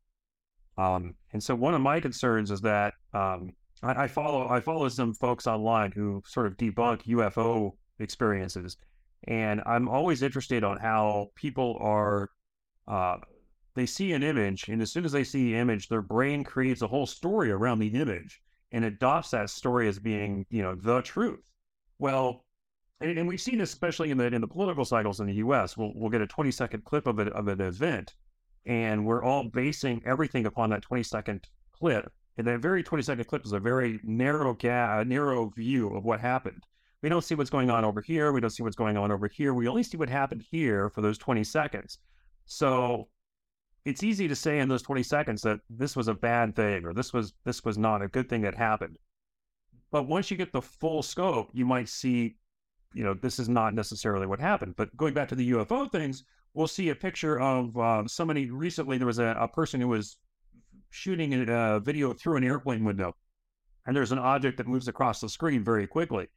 Um, 0.78 1.14
and 1.32 1.42
so 1.42 1.54
one 1.54 1.74
of 1.74 1.80
my 1.80 2.00
concerns 2.00 2.50
is 2.50 2.60
that 2.60 2.94
um, 3.12 3.52
I, 3.82 4.04
I, 4.04 4.08
follow 4.08 4.48
I 4.48 4.60
follow 4.60 4.88
some 4.88 5.14
folks 5.14 5.46
online 5.46 5.92
who 5.92 6.22
sort 6.26 6.46
of 6.46 6.56
debunk 6.56 7.04
UFO 7.04 7.72
experiences, 7.98 8.76
and 9.24 9.62
I'm 9.66 9.88
always 9.88 10.22
interested 10.22 10.64
on 10.64 10.78
how 10.78 11.30
people 11.34 11.78
are. 11.80 12.30
Uh, 12.88 13.18
they 13.74 13.86
see 13.86 14.12
an 14.12 14.22
image, 14.22 14.68
and 14.68 14.80
as 14.80 14.90
soon 14.90 15.04
as 15.04 15.12
they 15.12 15.24
see 15.24 15.52
the 15.52 15.58
image, 15.58 15.88
their 15.88 16.00
brain 16.00 16.44
creates 16.44 16.80
a 16.80 16.86
whole 16.86 17.06
story 17.06 17.50
around 17.50 17.78
the 17.78 17.88
image 17.88 18.40
and 18.72 18.84
adopts 18.84 19.30
that 19.30 19.50
story 19.50 19.86
as 19.88 19.98
being, 19.98 20.46
you 20.50 20.62
know, 20.62 20.74
the 20.74 21.02
truth. 21.02 21.40
Well, 21.98 22.44
and, 23.00 23.18
and 23.18 23.28
we've 23.28 23.40
seen 23.40 23.60
especially 23.60 24.10
in 24.10 24.18
the 24.18 24.26
in 24.26 24.40
the 24.40 24.48
political 24.48 24.84
cycles 24.84 25.20
in 25.20 25.26
the 25.26 25.34
U.S. 25.34 25.76
We'll 25.76 25.92
we'll 25.94 26.10
get 26.10 26.20
a 26.20 26.26
20 26.26 26.50
second 26.50 26.84
clip 26.84 27.06
of 27.06 27.18
it 27.18 27.28
of 27.28 27.48
an 27.48 27.60
event, 27.60 28.14
and 28.64 29.04
we're 29.04 29.22
all 29.22 29.44
basing 29.44 30.02
everything 30.06 30.46
upon 30.46 30.70
that 30.70 30.82
20 30.82 31.02
second 31.02 31.46
clip. 31.72 32.10
And 32.38 32.46
that 32.46 32.60
very 32.60 32.82
20 32.82 33.02
second 33.02 33.24
clip 33.26 33.46
is 33.46 33.52
a 33.52 33.60
very 33.60 33.98
narrow 34.02 34.54
gap, 34.54 35.06
narrow 35.06 35.50
view 35.50 35.88
of 35.96 36.04
what 36.04 36.20
happened. 36.20 36.64
We 37.02 37.08
don't 37.08 37.24
see 37.24 37.34
what's 37.34 37.50
going 37.50 37.70
on 37.70 37.84
over 37.84 38.00
here. 38.00 38.32
We 38.32 38.40
don't 38.40 38.50
see 38.50 38.62
what's 38.62 38.76
going 38.76 38.96
on 38.96 39.10
over 39.10 39.28
here. 39.28 39.54
We 39.54 39.68
only 39.68 39.82
see 39.82 39.96
what 39.96 40.08
happened 40.08 40.44
here 40.50 40.90
for 40.90 41.00
those 41.00 41.18
20 41.18 41.44
seconds. 41.44 41.98
So 42.46 43.08
it's 43.84 44.02
easy 44.02 44.28
to 44.28 44.36
say 44.36 44.58
in 44.58 44.68
those 44.68 44.82
20 44.82 45.02
seconds 45.02 45.42
that 45.42 45.60
this 45.70 45.94
was 45.94 46.08
a 46.08 46.14
bad 46.14 46.56
thing 46.56 46.84
or 46.84 46.92
this 46.92 47.12
was 47.12 47.34
this 47.44 47.64
was 47.64 47.78
not 47.78 48.02
a 48.02 48.08
good 48.08 48.28
thing 48.28 48.42
that 48.42 48.54
happened. 48.54 48.98
But 49.90 50.08
once 50.08 50.30
you 50.30 50.36
get 50.36 50.52
the 50.52 50.60
full 50.62 51.02
scope, 51.02 51.50
you 51.52 51.64
might 51.64 51.88
see, 51.88 52.36
you 52.92 53.04
know, 53.04 53.14
this 53.14 53.38
is 53.38 53.48
not 53.48 53.74
necessarily 53.74 54.26
what 54.26 54.40
happened. 54.40 54.74
But 54.76 54.94
going 54.96 55.14
back 55.14 55.28
to 55.28 55.36
the 55.36 55.52
UFO 55.52 55.90
things, 55.90 56.24
we'll 56.54 56.66
see 56.66 56.88
a 56.88 56.94
picture 56.94 57.38
of 57.38 57.76
uh, 57.78 58.06
somebody 58.08 58.50
recently. 58.50 58.98
There 58.98 59.06
was 59.06 59.20
a, 59.20 59.36
a 59.38 59.46
person 59.46 59.80
who 59.80 59.88
was 59.88 60.16
shooting 60.96 61.48
a 61.48 61.80
video 61.80 62.12
through 62.12 62.36
an 62.36 62.44
airplane 62.44 62.84
window, 62.84 63.14
and 63.86 63.96
there's 63.96 64.12
an 64.12 64.18
object 64.18 64.56
that 64.58 64.66
moves 64.66 64.88
across 64.88 65.20
the 65.20 65.28
screen 65.28 65.62
very 65.62 65.86
quickly. 65.86 66.28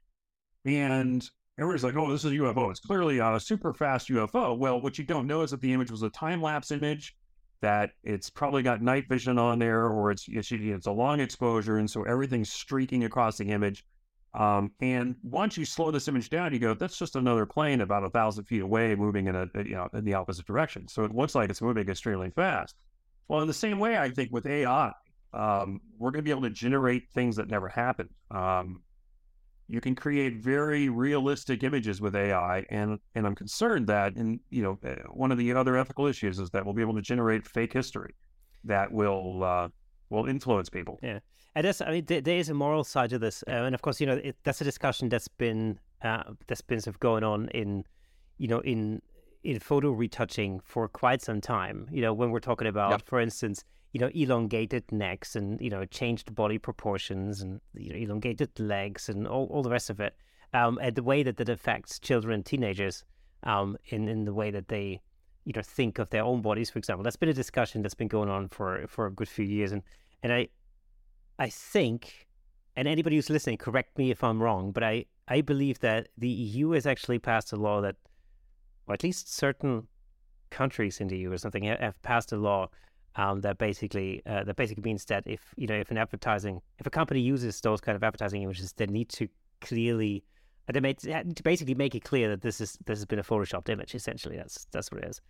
And 0.66 1.28
everybody's 1.58 1.84
like, 1.84 1.96
oh, 1.96 2.12
this 2.12 2.26
is 2.26 2.32
a 2.32 2.36
UFO. 2.36 2.70
It's 2.70 2.80
clearly 2.80 3.20
a 3.20 3.40
super 3.40 3.74
fast 3.74 4.10
UFO. 4.10 4.58
Well, 4.58 4.82
what 4.82 4.98
you 4.98 5.06
don't 5.06 5.28
know 5.28 5.42
is 5.42 5.52
that 5.52 5.62
the 5.62 5.74
image 5.74 5.90
was 5.90 6.04
a 6.04 6.10
time 6.10 6.42
lapse 6.42 6.72
image 6.72 7.16
that 7.62 7.92
it's 8.04 8.30
probably 8.30 8.64
got 8.64 8.82
night 8.82 9.08
vision 9.10 9.38
on 9.38 9.60
there 9.60 9.88
or 9.88 10.12
it's 10.12 10.26
it's, 10.28 10.52
it's 10.52 10.88
a 10.88 10.92
long 10.92 11.20
exposure 11.20 11.78
and 11.78 11.90
so 11.90 12.04
everything's 12.04 12.52
streaking 12.52 13.04
across 13.04 13.38
the 13.38 13.46
image 13.46 13.86
um, 14.34 14.72
and 14.80 15.16
once 15.24 15.58
you 15.58 15.66
slow 15.66 15.92
this 15.92 16.08
image 16.08 16.30
down 16.30 16.54
you 16.54 16.60
go 16.60 16.74
that's 16.74 16.98
just 16.98 17.16
another 17.16 17.46
plane 17.46 17.82
about 17.82 18.04
a 18.04 18.10
thousand 18.10 18.46
feet 18.46 18.62
away 18.62 18.96
moving 18.96 19.28
in 19.28 19.36
a 19.36 19.48
you 19.58 19.76
know 19.76 19.90
in 19.94 20.06
the 20.06 20.14
opposite 20.14 20.46
direction 20.46 20.88
so 20.88 21.04
it 21.04 21.14
looks 21.14 21.36
like 21.36 21.50
it's 21.50 21.62
moving 21.62 21.88
extremely 21.90 22.30
fast 22.30 22.76
well 23.30 23.40
in 23.42 23.48
the 23.48 23.54
same 23.54 23.80
way 23.80 23.98
i 23.98 24.10
think 24.10 24.30
with 24.32 24.46
ai 24.46 24.92
um, 25.32 25.80
we're 25.98 26.10
going 26.10 26.20
to 26.20 26.24
be 26.24 26.32
able 26.32 26.42
to 26.42 26.50
generate 26.50 27.08
things 27.12 27.36
that 27.38 27.50
never 27.50 27.70
happened 27.70 28.10
um, 28.32 28.82
you 29.70 29.80
can 29.80 29.94
create 29.94 30.38
very 30.38 30.90
realistic 30.90 31.64
images 31.64 32.02
with 32.02 32.16
AI, 32.16 32.66
and 32.72 33.00
and 33.14 33.28
I'm 33.28 33.36
concerned 33.36 33.86
that, 33.88 34.16
and 34.16 34.40
you 34.50 34.64
know, 34.64 34.80
eh, 34.84 34.96
one 35.12 35.32
of 35.32 35.38
the 35.38 35.54
other 35.54 35.78
ethical 35.78 36.08
issues 36.08 36.40
is 36.40 36.50
that 36.50 36.66
we'll 36.66 36.74
be 36.74 36.82
able 36.82 36.96
to 36.96 37.04
generate 37.04 37.48
fake 37.48 37.72
history 37.72 38.16
that 38.64 38.92
will 38.92 39.44
uh, 39.44 39.68
will 40.10 40.26
influence 40.26 40.70
people. 40.70 41.00
Yeah, 41.04 41.20
and 41.54 41.66
that's 41.68 41.82
I 41.82 41.92
mean, 41.92 42.06
there, 42.06 42.22
is 42.26 42.50
a 42.50 42.56
moral 42.56 42.84
side 42.84 43.12
to 43.12 43.20
this, 43.20 43.44
uh, 43.48 43.52
and 43.52 43.76
of 43.76 43.84
course, 43.84 44.02
you 44.02 44.08
know, 44.08 44.16
it, 44.16 44.38
that's 44.44 44.60
a 44.60 44.64
discussion 44.64 45.08
that's 45.08 45.28
been 45.28 45.80
uh, 46.02 46.24
that's 46.48 46.62
been 46.62 46.82
sort 46.82 46.96
of 46.96 47.00
going 47.00 47.24
on 47.24 47.50
in, 47.50 47.86
you 48.40 48.48
know, 48.48 48.62
in 48.62 49.04
in 49.44 49.60
photo 49.60 49.92
retouching 49.92 50.60
for 50.64 50.88
quite 50.88 51.22
some 51.22 51.42
time. 51.42 51.88
You 51.92 52.02
know, 52.02 52.14
when 52.14 52.32
we're 52.32 52.40
talking 52.40 52.68
about, 52.68 52.92
yep. 52.92 53.06
for 53.06 53.20
instance 53.20 53.64
you 53.92 54.00
know, 54.00 54.10
elongated 54.14 54.92
necks 54.92 55.36
and, 55.36 55.60
you 55.60 55.70
know, 55.70 55.84
changed 55.86 56.36
body 56.36 56.58
proportions 56.58 57.42
and, 57.42 57.60
you 57.74 57.90
know, 57.92 57.96
elongated 57.96 58.60
legs 58.60 59.10
and 59.10 59.28
all, 59.28 59.46
all 59.48 59.64
the 59.64 59.70
rest 59.70 59.90
of 59.90 60.00
it. 60.00 60.16
Um, 60.54 60.80
and 60.82 60.96
the 60.96 61.04
way 61.04 61.24
that 61.24 61.38
that 61.38 61.50
affects 61.50 62.00
children 62.00 62.36
and 62.36 62.46
teenagers 62.46 63.04
um, 63.44 63.78
in, 63.88 64.08
in 64.08 64.26
the 64.26 64.34
way 64.34 64.52
that 64.52 64.68
they, 64.68 65.02
you 65.46 65.54
know, 65.56 65.62
think 65.62 65.98
of 65.98 66.10
their 66.12 66.24
own 66.24 66.42
bodies, 66.42 66.70
for 66.70 66.78
example. 66.78 67.04
That's 67.04 67.16
been 67.16 67.30
a 67.30 67.34
discussion 67.34 67.82
that's 67.82 67.96
been 67.96 68.08
going 68.08 68.30
on 68.30 68.48
for, 68.48 68.86
for 68.88 69.08
a 69.08 69.12
good 69.12 69.30
few 69.30 69.46
years. 69.46 69.72
And, 69.72 69.82
and 70.22 70.34
I, 70.34 70.50
I 71.40 71.50
think, 71.50 72.28
and 72.76 72.88
anybody 72.88 73.16
who's 73.16 73.30
listening, 73.30 73.58
correct 73.58 73.98
me 73.98 74.12
if 74.12 74.24
I'm 74.24 74.42
wrong, 74.42 74.72
but 74.72 74.84
I, 74.84 75.06
I 75.28 75.42
believe 75.42 75.80
that 75.80 76.10
the 76.18 76.30
EU 76.30 76.72
has 76.72 76.86
actually 76.86 77.20
passed 77.20 77.54
a 77.54 77.56
law 77.56 77.82
that, 77.82 77.96
or 78.90 78.94
at 78.94 79.04
least 79.04 79.34
certain 79.34 79.88
countries 80.50 81.00
in 81.00 81.08
the 81.08 81.18
EU 81.18 81.32
or 81.32 81.38
something 81.38 81.64
have 81.64 82.02
passed 82.02 82.32
a 82.32 82.38
law 82.38 82.68
um, 83.16 83.42
that 83.42 83.58
basically 83.58 84.22
uh, 84.26 84.44
that 84.44 84.56
basically 84.56 84.84
means 84.84 85.06
that 85.06 85.24
if 85.26 85.54
you 85.56 85.68
know 85.68 85.76
if 85.76 85.92
an 85.92 85.98
advertising 85.98 86.62
if 86.80 86.88
a 86.88 86.90
company 86.90 87.20
uses 87.20 87.62
those 87.62 87.82
kind 87.82 87.96
of 87.96 88.04
advertising 88.04 88.42
images, 88.42 88.74
they 88.74 88.88
need 88.88 89.10
to 89.10 89.28
clearly 89.62 90.24
uh, 90.68 90.72
they 90.72 90.80
made 90.80 91.00
to 91.00 91.44
basically 91.44 91.76
make 91.76 91.96
it 91.96 92.04
clear 92.04 92.30
that 92.30 92.42
this 92.42 92.60
is 92.60 92.78
this 92.86 93.00
has 93.00 93.06
been 93.06 93.20
a 93.20 93.24
photoshopped 93.24 93.70
image. 93.70 93.96
Essentially, 93.96 94.38
that's 94.38 94.66
that's 94.72 94.92
what 94.92 95.04
it 95.04 95.10
is. 95.10 95.22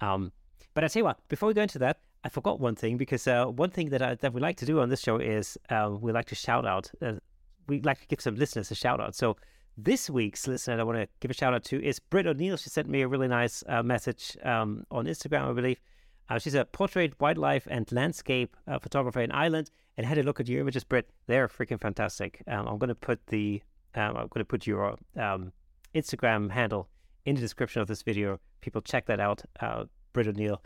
Um, 0.00 0.32
but 0.74 0.84
I 0.84 0.88
tell 0.88 1.00
you 1.00 1.04
what, 1.04 1.18
before 1.28 1.46
we 1.46 1.54
go 1.54 1.62
into 1.62 1.78
that, 1.80 1.98
I 2.24 2.28
forgot 2.28 2.58
one 2.58 2.74
thing 2.74 2.96
because 2.96 3.26
uh, 3.26 3.46
one 3.46 3.70
thing 3.70 3.90
that 3.90 4.02
I, 4.02 4.14
that 4.16 4.32
we 4.32 4.40
like 4.40 4.56
to 4.58 4.66
do 4.66 4.80
on 4.80 4.88
this 4.88 5.00
show 5.00 5.18
is 5.18 5.58
um, 5.70 6.00
we 6.00 6.12
like 6.12 6.26
to 6.26 6.34
shout 6.34 6.66
out. 6.66 6.90
Uh, 7.00 7.14
we 7.66 7.80
like 7.80 8.00
to 8.00 8.06
give 8.06 8.20
some 8.20 8.34
listeners 8.34 8.70
a 8.70 8.74
shout 8.74 9.00
out. 9.00 9.14
So 9.14 9.36
this 9.76 10.08
week's 10.08 10.46
listener 10.46 10.78
I 10.80 10.84
want 10.84 10.98
to 10.98 11.08
give 11.20 11.30
a 11.30 11.34
shout 11.34 11.54
out 11.54 11.64
to 11.64 11.82
is 11.82 11.98
Britt 11.98 12.26
O'Neill. 12.26 12.56
She 12.56 12.70
sent 12.70 12.88
me 12.88 13.02
a 13.02 13.08
really 13.08 13.28
nice 13.28 13.64
uh, 13.68 13.82
message 13.82 14.36
um, 14.44 14.84
on 14.90 15.06
Instagram, 15.06 15.50
I 15.50 15.52
believe. 15.52 15.80
Uh, 16.28 16.38
she's 16.38 16.54
a 16.54 16.64
portrait, 16.64 17.20
wildlife, 17.20 17.66
and 17.70 17.90
landscape 17.92 18.56
uh, 18.66 18.78
photographer 18.78 19.20
in 19.20 19.30
Ireland. 19.30 19.70
And 19.96 20.06
had 20.06 20.18
a 20.18 20.22
look 20.22 20.40
at 20.40 20.48
your 20.48 20.60
images, 20.60 20.82
Britt. 20.82 21.10
They're 21.26 21.48
freaking 21.48 21.80
fantastic. 21.80 22.42
Um, 22.48 22.66
I'm 22.66 22.78
going 22.78 22.88
to 22.88 22.94
put 22.94 23.26
the 23.28 23.62
um, 23.94 24.16
I'm 24.16 24.28
going 24.28 24.40
to 24.40 24.44
put 24.44 24.66
your 24.66 24.96
um, 25.16 25.52
Instagram 25.94 26.50
handle 26.50 26.88
in 27.24 27.36
the 27.36 27.40
description 27.40 27.80
of 27.80 27.86
this 27.86 28.02
video. 28.02 28.40
People 28.60 28.80
check 28.80 29.06
that 29.06 29.20
out. 29.20 29.42
Uh, 29.60 29.84
Britt 30.12 30.26
O'Neill, 30.26 30.62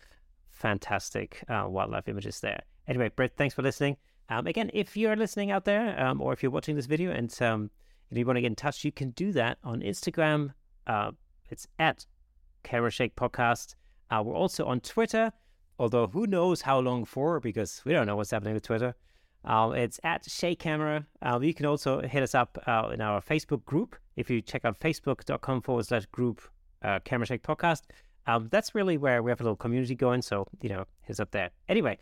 fantastic 0.50 1.44
uh, 1.48 1.66
wildlife 1.68 2.08
images 2.08 2.40
there. 2.40 2.62
Anyway, 2.86 3.10
Britt, 3.14 3.34
thanks 3.36 3.54
for 3.54 3.62
listening. 3.62 3.98
Um, 4.30 4.46
again, 4.46 4.70
if 4.72 4.96
you're 4.96 5.16
listening 5.16 5.50
out 5.50 5.64
there, 5.66 5.98
um, 6.02 6.22
or 6.22 6.32
if 6.32 6.42
you're 6.42 6.52
watching 6.52 6.76
this 6.76 6.86
video 6.86 7.10
and 7.10 7.30
and 8.10 8.18
you 8.18 8.26
want 8.26 8.36
to 8.36 8.40
get 8.40 8.48
in 8.48 8.56
touch, 8.56 8.84
you 8.84 8.92
can 8.92 9.10
do 9.10 9.32
that 9.32 9.58
on 9.64 9.80
Instagram. 9.80 10.52
Uh, 10.86 11.12
it's 11.50 11.66
at 11.78 12.06
Camera 12.62 12.90
Shake 12.90 13.16
Podcast. 13.16 13.74
Uh, 14.10 14.22
we're 14.24 14.34
also 14.34 14.64
on 14.64 14.80
Twitter 14.80 15.32
although 15.78 16.06
who 16.08 16.26
knows 16.26 16.62
how 16.62 16.78
long 16.78 17.04
for 17.04 17.40
because 17.40 17.82
we 17.84 17.92
don't 17.92 18.06
know 18.06 18.16
what's 18.16 18.30
happening 18.30 18.54
with 18.54 18.64
Twitter. 18.64 18.94
Um, 19.44 19.74
it's 19.74 20.00
at 20.02 20.28
Shake 20.28 20.58
Camera. 20.58 21.06
Um, 21.22 21.42
you 21.42 21.54
can 21.54 21.66
also 21.66 22.00
hit 22.00 22.22
us 22.22 22.34
up 22.34 22.58
uh, 22.66 22.90
in 22.92 23.00
our 23.00 23.20
Facebook 23.20 23.64
group. 23.64 23.96
If 24.16 24.28
you 24.28 24.42
check 24.42 24.64
out 24.64 24.78
facebook.com 24.80 25.62
forward 25.62 25.86
slash 25.86 26.06
group 26.06 26.42
uh, 26.82 26.98
Camera 27.04 27.26
Shake 27.26 27.42
Podcast, 27.42 27.82
um, 28.26 28.48
that's 28.50 28.74
really 28.74 28.98
where 28.98 29.22
we 29.22 29.30
have 29.30 29.40
a 29.40 29.44
little 29.44 29.56
community 29.56 29.94
going. 29.94 30.22
So, 30.22 30.46
you 30.60 30.68
know, 30.68 30.84
us 31.08 31.20
up 31.20 31.30
there. 31.30 31.50
Anyway, 31.68 31.98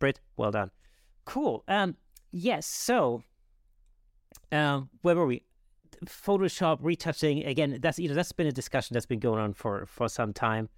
Britt, 0.00 0.20
well 0.36 0.50
done. 0.50 0.70
Cool. 1.24 1.62
Um, 1.68 1.96
yes. 2.32 2.66
So, 2.66 3.22
um, 4.52 4.90
where 5.02 5.16
were 5.16 5.26
we? 5.26 5.42
Photoshop 6.06 6.78
retouching 6.80 7.44
again. 7.44 7.78
That's 7.80 7.98
you 7.98 8.08
know 8.08 8.14
that's 8.14 8.32
been 8.32 8.46
a 8.46 8.52
discussion 8.52 8.94
that's 8.94 9.06
been 9.06 9.20
going 9.20 9.40
on 9.40 9.54
for 9.54 9.86
for 9.86 10.08
some 10.08 10.32
time 10.32 10.68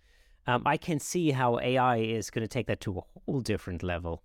um, 0.46 0.62
I 0.66 0.76
can 0.76 1.00
see 1.00 1.30
how 1.30 1.58
AI 1.58 1.98
is 1.98 2.30
going 2.30 2.42
to 2.42 2.48
take 2.48 2.66
that 2.66 2.80
to 2.82 2.98
a 2.98 3.00
whole 3.00 3.40
different 3.40 3.82
level. 3.82 4.22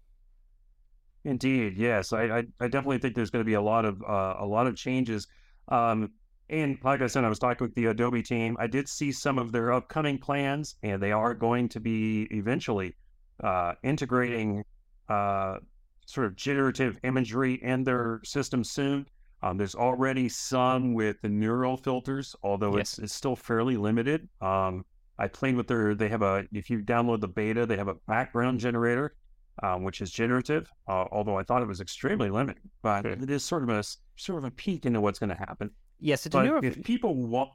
Indeed, 1.24 1.78
yes, 1.78 2.14
I, 2.14 2.24
I, 2.24 2.44
I 2.60 2.68
definitely 2.68 2.98
think 2.98 3.16
there's 3.16 3.30
going 3.30 3.44
to 3.44 3.48
be 3.48 3.54
a 3.54 3.62
lot 3.62 3.86
of 3.86 4.02
uh, 4.02 4.36
a 4.40 4.46
lot 4.46 4.68
of 4.68 4.76
changes. 4.76 5.28
Um, 5.68 6.12
and 6.50 6.78
like 6.84 7.02
I 7.02 7.08
said, 7.08 7.24
I 7.24 7.30
was 7.30 7.40
talking 7.40 7.66
with 7.66 7.76
the 7.76 7.88
Adobe 7.88 8.24
team. 8.24 8.58
I 8.60 8.68
did 8.68 8.88
see 8.88 9.12
some 9.12 9.38
of 9.38 9.52
their 9.52 9.72
upcoming 9.72 10.18
plans, 10.18 10.76
and 10.82 11.02
they 11.02 11.12
are 11.12 11.34
going 11.34 11.70
to 11.70 11.80
be 11.80 12.28
eventually 12.32 12.96
uh, 13.44 13.74
integrating 13.84 14.64
uh, 15.10 15.58
sort 16.06 16.26
of 16.26 16.36
generative 16.36 16.98
imagery 17.04 17.56
in 17.62 17.84
their 17.84 18.22
system 18.24 18.64
soon. 18.64 19.06
Um, 19.42 19.58
there's 19.58 19.76
already 19.76 20.28
some 20.28 20.94
with 20.94 21.22
the 21.22 21.30
neural 21.30 21.78
filters, 21.78 22.36
although 22.44 22.78
yes. 22.78 22.94
it's 22.94 23.00
it's 23.00 23.14
still 23.14 23.36
fairly 23.36 23.78
limited. 23.78 24.28
Um, 24.42 24.86
I 25.18 25.28
played 25.28 25.56
with 25.56 25.68
their. 25.68 25.96
They 25.96 26.10
have 26.10 26.22
a. 26.22 26.46
If 26.52 26.70
you 26.70 26.80
download 26.80 27.22
the 27.22 27.28
beta, 27.28 27.66
they 27.66 27.78
have 27.78 27.88
a 27.88 27.96
background 28.08 28.60
generator, 28.60 29.16
um, 29.64 29.84
which 29.84 30.02
is 30.02 30.12
generative. 30.12 30.70
Uh, 30.88 31.06
although 31.12 31.38
I 31.38 31.44
thought 31.44 31.62
it 31.62 31.68
was 31.68 31.82
extremely 31.82 32.30
limited, 32.30 32.64
but 32.82 33.06
okay. 33.06 33.22
it 33.22 33.30
is 33.30 33.44
sort 33.44 33.64
of 33.64 33.70
a 33.70 33.84
sort 34.18 34.40
of 34.40 34.44
a 34.44 34.52
peek 34.52 34.86
into 34.86 35.00
what's 35.02 35.20
going 35.20 35.30
to 35.30 35.36
happen. 35.36 35.72
Yes, 36.00 36.26
yeah, 36.26 36.32
so 36.32 36.42
newer... 36.42 36.60
if 36.64 36.82
people 36.84 37.16
want, 37.16 37.50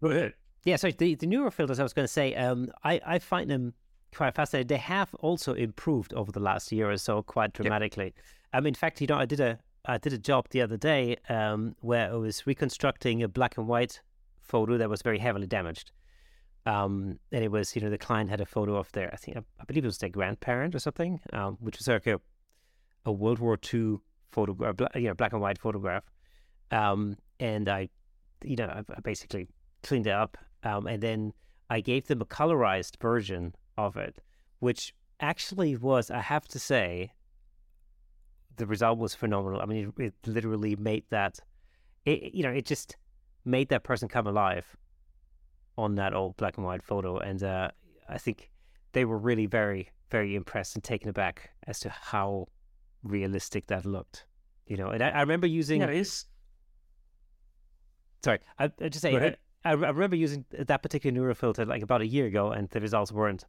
go 0.00 0.08
ahead. 0.08 0.34
Yeah, 0.64 0.76
so 0.76 0.90
the 0.90 1.14
the 1.14 1.26
newer 1.26 1.50
filters, 1.50 1.78
I 1.78 1.82
was 1.82 1.92
going 1.92 2.04
to 2.06 2.12
say, 2.12 2.34
um, 2.34 2.68
I 2.84 3.00
I 3.06 3.18
find 3.18 3.50
them 3.50 3.74
quite 4.14 4.34
fascinating. 4.34 4.66
They 4.66 4.76
have 4.76 5.14
also 5.16 5.54
improved 5.54 6.12
over 6.14 6.32
the 6.32 6.40
last 6.40 6.72
year 6.72 6.90
or 6.90 6.96
so 6.96 7.22
quite 7.22 7.52
dramatically. 7.52 8.06
Yep. 8.06 8.14
Um, 8.52 8.66
in 8.66 8.74
fact, 8.74 9.00
you 9.00 9.06
know, 9.06 9.16
I 9.16 9.26
did 9.26 9.40
a 9.40 9.58
I 9.84 9.98
did 9.98 10.12
a 10.12 10.18
job 10.18 10.48
the 10.50 10.62
other 10.62 10.76
day 10.76 11.16
um, 11.28 11.74
where 11.80 12.10
I 12.10 12.16
was 12.16 12.46
reconstructing 12.46 13.22
a 13.22 13.28
black 13.28 13.56
and 13.56 13.66
white 13.66 14.00
photo 14.40 14.76
that 14.78 14.90
was 14.90 15.02
very 15.02 15.18
heavily 15.18 15.46
damaged. 15.46 15.92
Um, 16.66 17.18
and 17.32 17.42
it 17.42 17.50
was, 17.50 17.74
you 17.74 17.82
know, 17.82 17.90
the 17.90 17.98
client 17.98 18.28
had 18.28 18.40
a 18.40 18.46
photo 18.46 18.76
of 18.76 18.92
their, 18.92 19.10
I 19.12 19.16
think, 19.16 19.38
I 19.38 19.64
believe 19.64 19.84
it 19.84 19.88
was 19.88 19.98
their 19.98 20.10
grandparent 20.10 20.74
or 20.74 20.78
something, 20.78 21.20
um, 21.32 21.56
which 21.60 21.78
was 21.78 21.88
like 21.88 22.06
a, 22.06 22.20
a 23.06 23.12
World 23.12 23.38
War 23.38 23.58
II 23.72 23.96
photograph, 24.30 24.76
you 24.94 25.08
know, 25.08 25.14
black 25.14 25.32
and 25.32 25.40
white 25.40 25.58
photograph. 25.58 26.04
Um, 26.70 27.16
and 27.38 27.68
I, 27.68 27.88
you 28.44 28.56
know, 28.56 28.66
I, 28.66 28.80
I 28.94 29.00
basically 29.00 29.48
cleaned 29.82 30.06
it 30.06 30.12
up. 30.12 30.36
Um, 30.62 30.86
and 30.86 31.02
then 31.02 31.32
I 31.70 31.80
gave 31.80 32.06
them 32.06 32.20
a 32.20 32.26
colorized 32.26 33.00
version 33.00 33.54
of 33.78 33.96
it, 33.96 34.20
which 34.58 34.94
actually 35.20 35.76
was, 35.76 36.10
I 36.10 36.20
have 36.20 36.46
to 36.48 36.58
say, 36.58 37.12
the 38.56 38.66
result 38.66 38.98
was 38.98 39.14
phenomenal. 39.14 39.60
I 39.60 39.66
mean, 39.66 39.92
it, 39.98 40.02
it 40.02 40.14
literally 40.26 40.76
made 40.76 41.04
that, 41.10 41.40
it, 42.04 42.34
you 42.34 42.42
know, 42.42 42.50
it 42.50 42.66
just 42.66 42.96
made 43.44 43.68
that 43.70 43.84
person 43.84 44.08
come 44.08 44.26
alive 44.26 44.76
on 45.76 45.94
that 45.94 46.14
old 46.14 46.36
black 46.36 46.56
and 46.56 46.66
white 46.66 46.82
photo. 46.82 47.18
And 47.18 47.42
uh, 47.42 47.70
I 48.08 48.18
think 48.18 48.50
they 48.92 49.04
were 49.04 49.18
really 49.18 49.46
very, 49.46 49.90
very 50.10 50.34
impressed 50.34 50.74
and 50.74 50.84
taken 50.84 51.08
aback 51.08 51.50
as 51.66 51.80
to 51.80 51.90
how 51.90 52.48
realistic 53.02 53.66
that 53.68 53.84
looked. 53.84 54.26
You 54.66 54.76
know, 54.76 54.88
and 54.88 55.02
I, 55.02 55.08
I 55.10 55.20
remember 55.20 55.46
using. 55.46 55.80
Yeah, 55.80 55.88
it's. 55.88 56.26
Sorry, 58.22 58.38
I, 58.58 58.70
I 58.80 58.88
just 58.88 59.02
say 59.02 59.36
I, 59.64 59.70
I, 59.70 59.72
remember 59.72 60.14
using 60.14 60.44
that 60.50 60.82
particular 60.82 61.12
neural 61.12 61.34
filter 61.34 61.64
like 61.64 61.82
about 61.82 62.02
a 62.02 62.06
year 62.06 62.26
ago, 62.26 62.52
and 62.52 62.68
the 62.68 62.80
results 62.80 63.10
weren't 63.10 63.44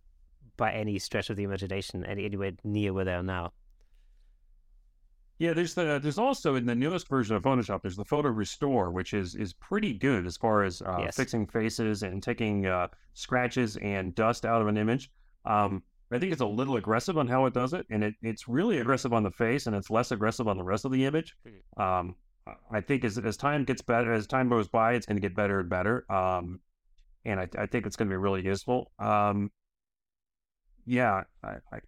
by 0.58 0.72
any 0.72 0.98
stretch 0.98 1.30
of 1.30 1.36
the 1.36 1.44
imagination 1.44 2.06
any 2.06 2.26
anywhere 2.26 2.54
near 2.64 2.94
where 2.94 3.06
they 3.06 3.14
are 3.14 3.24
now. 3.24 3.52
Yeah, 5.42 5.54
there's 5.54 5.74
the 5.74 6.00
there's 6.00 6.20
also 6.20 6.54
in 6.54 6.68
the 6.68 6.76
newest 6.76 7.08
version 7.08 7.36
of 7.36 7.42
Photoshop 7.42 7.82
there's 7.82 7.96
the 7.96 8.06
photo 8.06 8.30
restore, 8.30 8.92
which 8.92 9.12
is 9.16 9.34
is 9.34 9.54
pretty 9.54 9.92
good 9.92 10.28
as 10.28 10.38
far 10.38 10.64
as 10.64 10.84
uh, 10.84 10.98
yes. 11.00 11.16
fixing 11.16 11.48
faces 11.48 12.04
and 12.04 12.22
taking 12.22 12.68
uh, 12.68 12.90
scratches 13.16 13.76
and 13.78 14.14
dust 14.14 14.46
out 14.46 14.62
of 14.62 14.68
an 14.68 14.78
image. 14.78 15.10
Um, 15.46 15.82
I 16.12 16.20
think 16.20 16.32
it's 16.32 16.44
a 16.44 16.46
little 16.46 16.76
aggressive 16.76 17.18
on 17.18 17.28
how 17.28 17.48
it 17.48 17.56
does 17.56 17.74
it, 17.74 17.88
and 17.90 18.04
it, 18.04 18.14
it's 18.22 18.48
really 18.48 18.78
aggressive 18.78 19.14
on 19.14 19.24
the 19.24 19.32
face, 19.32 19.66
and 19.66 19.76
it's 19.76 19.90
less 19.90 20.12
aggressive 20.12 20.48
on 20.48 20.58
the 20.58 20.64
rest 20.64 20.86
of 20.86 20.92
the 20.92 21.06
image. 21.06 21.36
Um, 21.76 22.14
I 22.72 22.82
think 22.82 23.04
as 23.04 23.18
as 23.18 23.36
time 23.36 23.64
gets 23.64 23.82
better, 23.82 24.14
as 24.14 24.28
time 24.28 24.48
goes 24.48 24.68
by, 24.68 24.94
it's 24.94 25.08
going 25.08 25.18
to 25.18 25.28
get 25.28 25.36
better 25.36 25.62
and 25.62 25.70
better. 25.70 26.06
Um, 26.12 26.60
and 27.26 27.40
I, 27.40 27.48
I 27.58 27.66
think 27.66 27.88
it's 27.88 27.96
going 27.96 28.10
to 28.10 28.14
be 28.14 28.18
really 28.18 28.46
useful. 28.46 28.92
Um, 29.00 29.50
yeah, 30.86 31.24
I, 31.44 31.56
I 31.72 31.80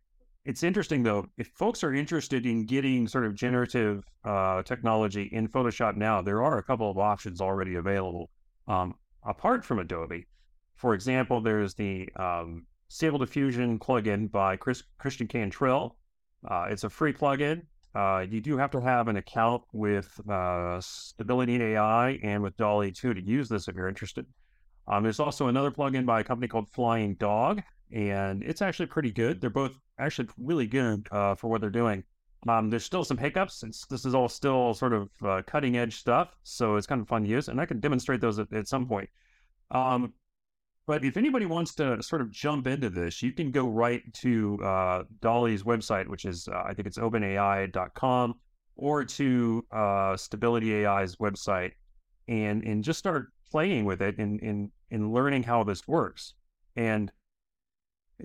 it's 0.46 0.64
interesting 0.64 1.04
though, 1.04 1.28
if 1.38 1.48
folks 1.48 1.84
are 1.84 1.94
interested 1.94 2.46
in 2.46 2.66
getting 2.66 3.08
sort 3.08 3.26
of 3.26 3.34
generative 3.34 4.04
uh, 4.26 4.62
technology 4.64 5.30
in 5.32 5.48
Photoshop 5.48 5.96
now, 5.96 6.22
there 6.22 6.44
are 6.44 6.58
a 6.58 6.64
couple 6.64 6.90
of 6.90 6.98
options 6.98 7.40
already 7.40 7.76
available. 7.76 8.30
Um, 8.68 8.96
apart 9.26 9.64
from 9.64 9.80
Adobe, 9.80 10.28
for 10.76 10.94
example, 10.94 11.40
there's 11.40 11.74
the 11.76 12.10
um, 12.18 12.66
Stable 12.90 13.20
Diffusion 13.20 13.80
plugin 13.80 14.30
by 14.30 14.58
Chris, 14.58 14.84
Christian 14.98 15.28
Cantrell. 15.28 15.96
Uh, 16.50 16.68
it's 16.70 16.84
a 16.84 16.90
free 16.90 17.14
plugin. 17.14 17.62
Uh, 17.96 18.26
you 18.30 18.42
do 18.42 18.58
have 18.58 18.72
to 18.72 18.82
have 18.82 19.08
an 19.08 19.18
account 19.18 19.62
with 19.72 20.20
uh, 20.30 20.82
Stability 20.82 21.62
AI 21.62 22.20
and 22.24 22.42
with 22.44 22.58
DALL-E 22.58 22.92
2 22.92 23.14
to 23.14 23.22
use 23.22 23.48
this 23.48 23.68
if 23.68 23.76
you're 23.76 23.88
interested. 23.88 24.26
Um, 24.88 25.04
there's 25.04 25.20
also 25.20 25.48
another 25.48 25.72
plugin 25.72 26.06
by 26.06 26.20
a 26.20 26.24
company 26.24 26.48
called 26.48 26.70
Flying 26.70 27.16
Dog, 27.16 27.62
and 27.92 28.44
it's 28.44 28.62
actually 28.62 28.88
pretty 28.88 29.12
good. 29.12 29.40
They're 29.40 29.50
both 29.50 29.80
actually 30.00 30.30
really 30.38 30.68
good 30.68 31.08
uh, 31.12 31.36
for 31.36 31.50
what 31.50 31.62
they're 31.62 31.70
doing. 31.70 32.04
Um, 32.48 32.70
there's 32.70 32.84
still 32.84 33.04
some 33.04 33.18
hiccups. 33.18 33.64
It's, 33.64 33.86
this 33.86 34.06
is 34.06 34.14
all 34.14 34.28
still 34.28 34.74
sort 34.74 34.94
of 34.94 35.10
uh, 35.24 35.42
cutting 35.48 35.78
edge 35.78 35.98
stuff, 35.98 36.36
so 36.44 36.76
it's 36.76 36.88
kind 36.88 37.02
of 37.02 37.08
fun 37.08 37.24
to 37.24 37.30
use, 37.30 37.48
and 37.48 37.60
I 37.62 37.66
can 37.66 37.80
demonstrate 37.80 38.20
those 38.20 38.40
at, 38.40 38.52
at 38.52 38.68
some 38.68 38.88
point. 38.88 39.10
Um, 39.72 40.14
but 40.86 41.06
if 41.06 41.16
anybody 41.16 41.46
wants 41.46 41.74
to 41.76 42.04
sort 42.04 42.22
of 42.22 42.30
jump 42.32 42.68
into 42.68 42.90
this, 42.90 43.24
you 43.24 43.32
can 43.32 43.52
go 43.52 43.68
right 43.68 44.02
to 44.16 44.60
uh, 44.62 45.04
DALL-E's 45.22 45.64
website, 45.64 46.08
which 46.08 46.26
is 46.26 46.48
uh, 46.50 46.64
I 46.66 46.74
think 46.74 46.88
it's 46.88 46.98
openai.com, 46.98 48.36
or 48.76 49.06
to 49.06 49.66
uh, 49.72 50.18
Stability 50.18 50.86
AI's 50.86 51.16
website, 51.16 51.72
and 52.28 52.64
and 52.64 52.84
just 52.84 53.00
start 53.00 53.32
playing 53.50 53.86
with 53.86 54.02
it 54.02 54.18
and 54.18 54.42
and 54.42 54.72
and 54.92 55.14
learning 55.14 55.44
how 55.44 55.64
this 55.64 55.88
works. 55.88 56.34
And 56.76 57.12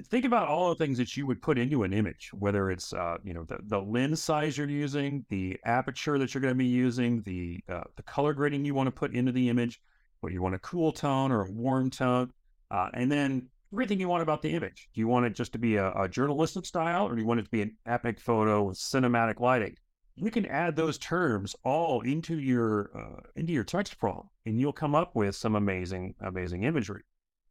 think 0.06 0.24
about 0.24 0.48
all 0.48 0.68
the 0.68 0.74
things 0.74 0.98
that 0.98 1.16
you 1.16 1.26
would 1.26 1.42
put 1.42 1.58
into 1.58 1.82
an 1.82 1.92
image, 1.92 2.30
whether 2.32 2.70
it's 2.70 2.92
uh, 2.92 3.18
you 3.24 3.34
know 3.34 3.44
the, 3.44 3.58
the 3.64 3.80
lens 3.80 4.22
size 4.22 4.56
you're 4.56 4.68
using, 4.68 5.24
the 5.28 5.58
aperture 5.64 6.18
that 6.18 6.34
you're 6.34 6.40
going 6.40 6.54
to 6.54 6.58
be 6.58 6.66
using, 6.66 7.22
the 7.22 7.61
uh, 7.68 7.84
the 7.96 8.02
color 8.04 8.32
grading 8.32 8.64
you 8.64 8.74
want 8.74 8.87
to 8.87 8.92
put 8.92 9.14
into 9.14 9.32
the 9.32 9.48
image, 9.48 9.80
whether 10.20 10.32
you 10.32 10.42
want 10.42 10.54
a 10.54 10.61
cool 10.61 10.92
tone 10.92 11.32
or 11.32 11.42
a 11.42 11.50
warm 11.50 11.90
tone, 11.90 12.30
uh, 12.70 12.88
and 12.94 13.11
then 13.11 13.48
everything 13.72 14.00
you 14.00 14.08
want 14.08 14.22
about 14.22 14.42
the 14.42 14.50
image. 14.50 14.88
Do 14.94 15.00
you 15.00 15.08
want 15.08 15.26
it 15.26 15.34
just 15.34 15.52
to 15.52 15.58
be 15.58 15.76
a, 15.76 15.92
a 15.92 16.08
journalistic 16.08 16.66
style, 16.66 17.06
or 17.06 17.14
do 17.14 17.20
you 17.20 17.26
want 17.26 17.40
it 17.40 17.44
to 17.44 17.50
be 17.50 17.62
an 17.62 17.76
epic 17.87 18.20
photo 18.20 18.62
with 18.62 18.78
cinematic 18.78 19.40
lighting? 19.40 19.76
You 20.16 20.30
can 20.30 20.46
add 20.46 20.74
those 20.74 20.98
terms 20.98 21.54
all 21.64 22.00
into 22.00 22.38
your 22.38 22.90
uh, 22.96 23.22
into 23.37 23.52
your 23.52 23.64
text 23.64 23.98
prompt, 23.98 24.28
and 24.46 24.61
you'll 24.61 24.72
come 24.72 24.94
up 24.94 25.14
with 25.14 25.34
some 25.34 25.54
amazing 25.54 26.14
amazing 26.20 26.64
imagery. 26.64 27.02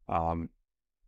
Um, 0.10 0.50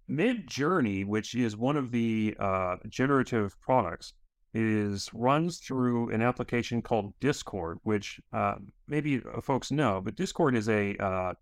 Midjourney, 0.10 1.06
which 1.06 1.36
is 1.36 1.56
one 1.56 1.78
of 1.78 1.92
the 1.92 2.36
uh, 2.40 2.78
generative 2.88 3.60
products, 3.62 4.14
is 4.54 5.10
runs 5.14 5.60
through 5.60 6.10
an 6.10 6.22
application 6.22 6.82
called 6.82 7.14
Discord, 7.20 7.78
which 7.84 8.20
uh, 8.34 8.56
maybe 8.88 9.22
uh, 9.36 9.42
folks 9.42 9.72
know, 9.72 10.02
but 10.04 10.16
Discord 10.16 10.56
is 10.56 10.68
a 10.70 10.96
uh, 10.98 11.34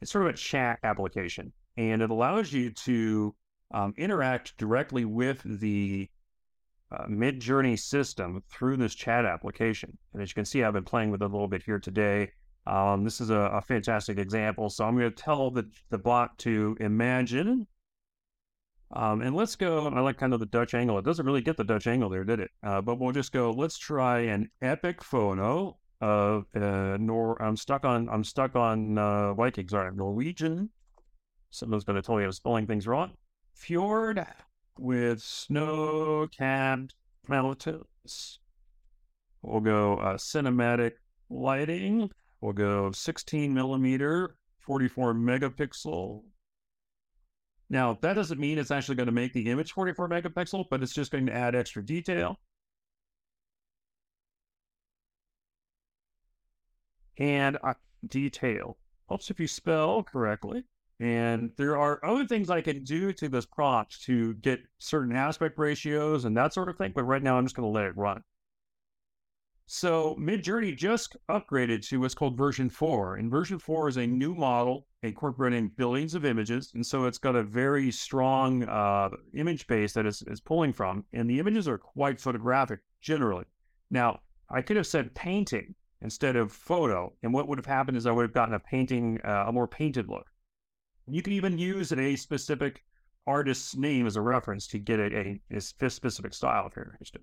it's 0.00 0.10
sort 0.10 0.26
of 0.26 0.34
a 0.34 0.36
chat 0.36 0.78
application, 0.82 1.52
and 1.76 2.00
it 2.00 2.10
allows 2.10 2.52
you 2.52 2.70
to 2.70 3.34
um, 3.72 3.94
interact 3.96 4.56
directly 4.56 5.04
with 5.04 5.42
the 5.44 6.08
uh, 6.90 7.06
Midjourney 7.06 7.78
system 7.78 8.42
through 8.50 8.76
this 8.76 8.94
chat 8.94 9.24
application. 9.24 9.96
And 10.12 10.22
as 10.22 10.30
you 10.30 10.34
can 10.34 10.44
see, 10.44 10.62
I've 10.62 10.72
been 10.72 10.84
playing 10.84 11.10
with 11.10 11.22
it 11.22 11.26
a 11.26 11.28
little 11.28 11.48
bit 11.48 11.62
here 11.62 11.78
today. 11.78 12.30
Um, 12.66 13.04
this 13.04 13.20
is 13.20 13.30
a, 13.30 13.38
a, 13.38 13.60
fantastic 13.62 14.18
example. 14.18 14.70
So 14.70 14.84
I'm 14.84 14.96
going 14.96 15.10
to 15.10 15.16
tell 15.16 15.50
the, 15.50 15.68
the 15.90 15.98
bot 15.98 16.38
to 16.38 16.76
imagine 16.80 17.66
um, 18.92 19.22
and 19.22 19.34
let's 19.34 19.56
go, 19.56 19.88
I 19.88 20.00
like 20.00 20.18
kind 20.18 20.34
of 20.34 20.40
the 20.40 20.46
Dutch 20.46 20.74
angle. 20.74 20.98
It 20.98 21.04
doesn't 21.04 21.24
really 21.24 21.40
get 21.40 21.56
the 21.56 21.64
Dutch 21.64 21.86
angle 21.86 22.10
there, 22.10 22.24
did 22.24 22.40
it? 22.40 22.50
Uh, 22.62 22.80
but 22.80 22.98
we'll 22.98 23.12
just 23.12 23.32
go, 23.32 23.50
let's 23.50 23.78
try 23.78 24.20
an 24.20 24.50
epic 24.60 25.00
phono 25.00 25.76
of 26.00 26.46
uh, 26.54 26.98
Nor. 27.00 27.40
I'm 27.42 27.56
stuck 27.56 27.84
on, 27.84 28.08
I'm 28.10 28.24
stuck 28.24 28.54
on 28.54 28.98
uh, 28.98 29.34
Viking, 29.34 29.68
sorry, 29.68 29.94
Norwegian. 29.94 30.70
Someone's 31.50 31.84
going 31.84 31.96
to 31.96 32.02
tell 32.02 32.16
me 32.16 32.24
I'm 32.24 32.32
spelling 32.32 32.66
things 32.66 32.86
wrong. 32.86 33.12
Fjord 33.54 34.24
with 34.78 35.20
snow 35.20 36.26
capped 36.36 36.94
mountains. 37.28 38.40
We'll 39.42 39.60
go 39.60 39.96
uh, 39.96 40.14
cinematic 40.14 40.92
lighting. 41.30 42.10
We'll 42.40 42.52
go 42.52 42.90
16 42.92 43.54
millimeter, 43.54 44.36
44 44.60 45.14
megapixel 45.14 46.22
now, 47.72 47.98
that 48.02 48.12
doesn't 48.12 48.38
mean 48.38 48.58
it's 48.58 48.70
actually 48.70 48.96
going 48.96 49.06
to 49.06 49.12
make 49.12 49.32
the 49.32 49.50
image 49.50 49.72
44 49.72 50.06
megapixel, 50.06 50.66
but 50.70 50.82
it's 50.82 50.92
just 50.92 51.10
going 51.10 51.24
to 51.24 51.34
add 51.34 51.54
extra 51.54 51.82
detail. 51.82 52.38
And 57.16 57.56
uh, 57.64 57.72
detail 58.06 58.76
helps 59.08 59.30
if 59.30 59.40
you 59.40 59.46
spell 59.46 60.02
correctly. 60.02 60.64
And 61.00 61.50
there 61.56 61.78
are 61.78 62.04
other 62.04 62.26
things 62.26 62.50
I 62.50 62.60
can 62.60 62.84
do 62.84 63.10
to 63.14 63.28
this 63.30 63.46
prompt 63.46 64.02
to 64.04 64.34
get 64.34 64.60
certain 64.76 65.16
aspect 65.16 65.58
ratios 65.58 66.26
and 66.26 66.36
that 66.36 66.52
sort 66.52 66.68
of 66.68 66.76
thing. 66.76 66.92
But 66.94 67.04
right 67.04 67.22
now, 67.22 67.38
I'm 67.38 67.46
just 67.46 67.56
going 67.56 67.66
to 67.66 67.74
let 67.74 67.86
it 67.86 67.96
run. 67.96 68.22
So 69.74 70.14
Midjourney 70.20 70.76
just 70.76 71.16
upgraded 71.30 71.88
to 71.88 72.00
what's 72.00 72.14
called 72.14 72.36
version 72.36 72.68
4. 72.68 73.16
And 73.16 73.30
version 73.30 73.58
4 73.58 73.88
is 73.88 73.96
a 73.96 74.06
new 74.06 74.34
model 74.34 74.86
incorporating 75.02 75.72
billions 75.78 76.14
of 76.14 76.26
images. 76.26 76.72
And 76.74 76.84
so 76.84 77.06
it's 77.06 77.16
got 77.16 77.36
a 77.36 77.42
very 77.42 77.90
strong 77.90 78.64
uh, 78.64 79.08
image 79.32 79.66
base 79.66 79.94
that 79.94 80.04
is, 80.04 80.22
is 80.26 80.42
pulling 80.42 80.74
from. 80.74 81.06
And 81.14 81.28
the 81.28 81.38
images 81.38 81.66
are 81.68 81.78
quite 81.78 82.20
photographic 82.20 82.80
generally. 83.00 83.46
Now, 83.90 84.20
I 84.50 84.60
could 84.60 84.76
have 84.76 84.86
said 84.86 85.14
painting 85.14 85.74
instead 86.02 86.36
of 86.36 86.52
photo. 86.52 87.14
And 87.22 87.32
what 87.32 87.48
would 87.48 87.56
have 87.56 87.64
happened 87.64 87.96
is 87.96 88.04
I 88.04 88.12
would 88.12 88.24
have 88.24 88.34
gotten 88.34 88.54
a 88.54 88.60
painting, 88.60 89.22
uh, 89.24 89.46
a 89.46 89.52
more 89.52 89.66
painted 89.66 90.06
look. 90.06 90.26
You 91.06 91.22
can 91.22 91.32
even 91.32 91.56
use 91.56 91.92
a 91.92 92.14
specific 92.16 92.84
artist's 93.26 93.74
name 93.74 94.06
as 94.06 94.16
a 94.16 94.20
reference 94.20 94.66
to 94.66 94.78
get 94.78 95.00
a, 95.00 95.16
a, 95.16 95.40
a 95.50 95.60
specific 95.62 96.34
style 96.34 96.66
if 96.66 96.76
you're 96.76 96.90
interested. 96.92 97.22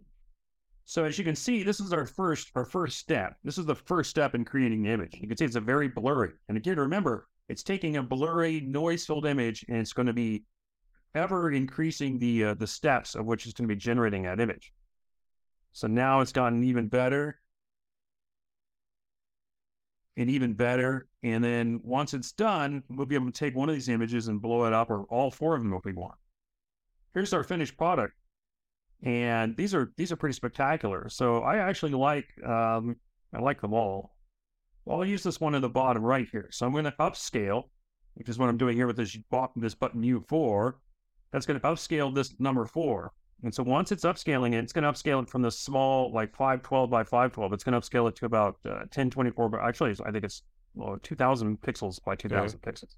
So 0.90 1.04
as 1.04 1.20
you 1.20 1.24
can 1.24 1.36
see, 1.36 1.62
this 1.62 1.80
is 1.80 1.94
our 1.94 2.08
first 2.08 2.50
our 2.56 2.66
first 2.66 2.98
step. 2.98 3.38
This 3.44 3.60
is 3.60 3.66
the 3.68 3.76
first 3.76 4.10
step 4.10 4.34
in 4.34 4.44
creating 4.44 4.82
the 4.82 4.90
image. 4.90 5.14
You 5.22 5.28
can 5.28 5.38
see 5.38 5.46
it's 5.46 5.56
a 5.56 5.62
very 5.62 5.88
blurry. 5.88 6.32
And 6.48 6.58
again, 6.58 6.80
remember, 6.80 7.28
it's 7.48 7.62
taking 7.62 7.98
a 7.98 8.02
blurry, 8.02 8.62
noise-filled 8.62 9.28
image, 9.28 9.64
and 9.70 9.78
it's 9.78 9.94
going 9.94 10.08
to 10.08 10.14
be 10.14 10.46
ever 11.14 11.52
increasing 11.52 12.18
the 12.18 12.44
uh, 12.44 12.54
the 12.56 12.66
steps 12.66 13.14
of 13.14 13.28
which 13.28 13.46
it's 13.46 13.54
going 13.54 13.70
to 13.70 13.76
be 13.76 13.80
generating 13.80 14.24
that 14.24 14.40
image. 14.40 14.74
So 15.74 15.86
now 15.86 16.22
it's 16.22 16.32
gotten 16.32 16.64
even 16.64 16.88
better. 16.88 17.40
and 20.18 20.30
even 20.30 20.54
better. 20.54 21.08
And 21.24 21.44
then 21.44 21.80
once 21.84 22.14
it's 22.14 22.32
done, 22.34 22.84
we'll 22.90 23.06
be 23.06 23.16
able 23.16 23.28
to 23.28 23.32
take 23.32 23.56
one 23.56 23.70
of 23.70 23.76
these 23.76 23.90
images 23.90 24.28
and 24.28 24.42
blow 24.42 24.66
it 24.66 24.74
up, 24.74 24.90
or 24.90 25.04
all 25.04 25.32
four 25.32 25.56
of 25.56 25.64
them 25.64 25.74
if 25.74 25.86
we 25.86 25.94
want. 25.94 26.16
Here's 27.14 27.34
our 27.34 27.44
finished 27.44 27.78
product, 27.78 28.14
and 29.04 29.56
these 29.56 29.74
are 29.74 29.92
these 29.98 30.12
are 30.12 30.16
pretty 30.16 30.34
spectacular. 30.34 31.10
So 31.10 31.40
I 31.40 31.58
actually 31.58 31.94
like 31.94 32.28
um, 32.46 32.96
I 33.34 33.40
like 33.40 33.62
them 33.62 33.74
all. 33.74 34.16
Well, 34.86 35.00
I'll 35.00 35.06
use 35.06 35.24
this 35.24 35.40
one 35.40 35.56
in 35.56 35.62
the 35.62 35.70
bottom 35.70 36.04
right 36.04 36.28
here. 36.32 36.50
So 36.52 36.66
I'm 36.66 36.72
going 36.72 36.86
to 36.86 36.96
upscale, 37.00 37.64
which 38.16 38.30
is 38.30 38.38
what 38.38 38.50
I'm 38.50 38.58
doing 38.58 38.76
here 38.76 38.88
with 38.88 38.98
this 38.98 39.18
this 39.56 39.76
button 39.76 40.02
U4. 40.02 40.74
That's 41.32 41.46
going 41.46 41.60
to 41.60 41.68
upscale 41.68 42.14
this 42.14 42.34
number 42.40 42.66
four. 42.66 43.14
And 43.44 43.54
so 43.54 43.64
once 43.64 43.92
it's 43.92 44.04
upscaling 44.04 44.54
it, 44.54 44.64
it's 44.64 44.74
going 44.74 44.84
to 44.84 44.92
upscale 44.92 45.24
it 45.24 45.30
from 45.30 45.42
the 45.42 45.52
small, 45.52 46.12
like 46.12 46.36
512 46.36 46.90
by 46.90 47.04
512. 47.04 47.54
It's 47.54 47.64
going 47.64 47.80
to 47.80 47.80
upscale 47.80 48.10
it 48.10 48.16
to 48.18 48.26
about 48.26 48.56
uh, 48.66 48.84
1024, 48.92 49.50
but 49.50 49.62
actually, 49.62 49.96
I 50.06 50.12
think 50.12 50.26
it's 50.26 50.44
well, 50.76 50.98
2000 51.02 51.62
pixels 51.62 52.04
by 52.04 52.16
2000 52.16 52.60
yeah. 52.62 52.72
pixels. 52.72 52.96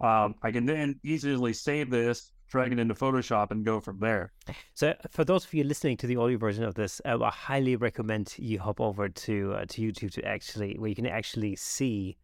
Um, 0.00 0.34
I 0.42 0.50
can 0.50 0.64
then 0.64 0.98
easily 1.04 1.52
save 1.52 1.90
this, 1.90 2.32
drag 2.48 2.72
it 2.72 2.78
into 2.78 2.94
Photoshop, 2.94 3.50
and 3.50 3.64
go 3.64 3.80
from 3.80 3.98
there. 4.00 4.32
So, 4.74 4.94
for 5.10 5.24
those 5.24 5.44
of 5.44 5.54
you 5.54 5.64
listening 5.64 5.96
to 5.98 6.06
the 6.06 6.16
audio 6.16 6.38
version 6.38 6.64
of 6.64 6.74
this, 6.74 7.00
uh, 7.04 7.22
I 7.22 7.30
highly 7.30 7.76
recommend 7.76 8.34
you 8.38 8.58
hop 8.58 8.80
over 8.80 9.08
to 9.08 9.54
uh, 9.54 9.64
to 9.68 9.82
YouTube 9.82 10.12
to 10.12 10.24
actually 10.24 10.76
where 10.78 10.88
you 10.88 10.94
can 10.94 11.06
actually 11.06 11.56
see 11.56 12.16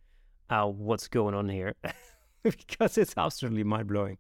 uh, 0.51 0.67
what's 0.67 1.09
going 1.09 1.35
on 1.35 1.49
here 1.49 1.75
because 2.43 2.99
it's 2.99 3.15
absolutely 3.17 3.65
mind 3.65 3.89
blowing. 3.89 4.19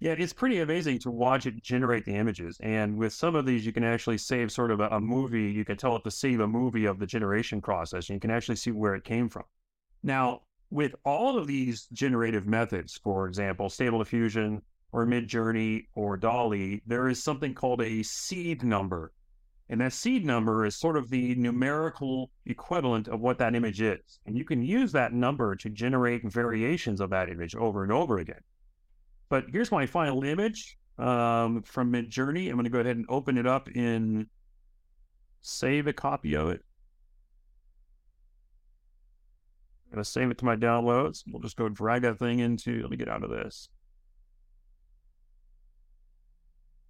Yeah, 0.00 0.16
it's 0.18 0.32
pretty 0.32 0.60
amazing 0.60 0.98
to 1.00 1.10
watch 1.10 1.46
it 1.46 1.62
generate 1.62 2.04
the 2.04 2.14
images. 2.14 2.58
And 2.60 2.98
with 2.98 3.12
some 3.12 3.34
of 3.34 3.46
these, 3.46 3.64
you 3.64 3.72
can 3.72 3.84
actually 3.84 4.18
save 4.18 4.52
sort 4.52 4.70
of 4.70 4.80
a, 4.80 4.88
a, 4.88 5.00
movie. 5.00 5.50
You 5.50 5.64
can 5.64 5.78
tell 5.78 5.96
it 5.96 6.04
to 6.04 6.10
save 6.10 6.40
a 6.40 6.46
movie 6.46 6.84
of 6.84 6.98
the 6.98 7.06
generation 7.06 7.62
process, 7.62 8.08
and 8.08 8.16
you 8.16 8.20
can 8.20 8.30
actually 8.30 8.56
see 8.56 8.70
where 8.70 8.94
it 8.94 9.04
came 9.04 9.28
from. 9.28 9.44
Now, 10.02 10.42
with 10.70 10.94
all 11.04 11.38
of 11.38 11.46
these 11.46 11.86
generative 11.92 12.46
methods, 12.46 12.98
for 13.02 13.28
example, 13.28 13.70
Stable 13.70 13.98
Diffusion 13.98 14.60
or 14.94 15.04
Midjourney 15.04 15.86
or 15.96 16.16
DALL-E, 16.16 16.80
there 16.86 17.08
is 17.08 17.20
something 17.20 17.52
called 17.52 17.82
a 17.82 18.00
seed 18.04 18.62
number. 18.62 19.10
And 19.68 19.80
that 19.80 19.92
seed 19.92 20.24
number 20.24 20.64
is 20.66 20.76
sort 20.76 20.96
of 20.96 21.10
the 21.10 21.34
numerical 21.34 22.30
equivalent 22.46 23.08
of 23.08 23.20
what 23.20 23.36
that 23.38 23.56
image 23.56 23.82
is. 23.82 24.20
And 24.24 24.38
you 24.38 24.44
can 24.44 24.62
use 24.62 24.92
that 24.92 25.12
number 25.12 25.56
to 25.56 25.68
generate 25.68 26.22
variations 26.30 27.00
of 27.00 27.10
that 27.10 27.28
image 27.28 27.56
over 27.56 27.82
and 27.82 27.90
over 27.90 28.18
again. 28.18 28.42
But 29.28 29.46
here's 29.50 29.72
my 29.72 29.84
final 29.84 30.22
image 30.22 30.78
um, 30.96 31.62
from 31.62 31.90
Midjourney. 31.92 32.48
I'm 32.48 32.54
going 32.54 32.62
to 32.62 32.70
go 32.70 32.78
ahead 32.78 32.96
and 32.96 33.06
open 33.08 33.36
it 33.36 33.48
up 33.48 33.68
in 33.70 34.28
save 35.40 35.88
a 35.88 35.92
copy 35.92 36.36
of 36.36 36.50
it. 36.50 36.60
I'm 39.86 39.96
going 39.96 40.04
to 40.04 40.08
save 40.08 40.30
it 40.30 40.38
to 40.38 40.44
my 40.44 40.54
downloads. 40.54 41.24
We'll 41.26 41.42
just 41.42 41.56
go 41.56 41.68
drag 41.68 42.02
that 42.02 42.20
thing 42.20 42.38
into, 42.38 42.80
let 42.80 42.90
me 42.90 42.96
get 42.96 43.08
out 43.08 43.24
of 43.24 43.30
this. 43.30 43.68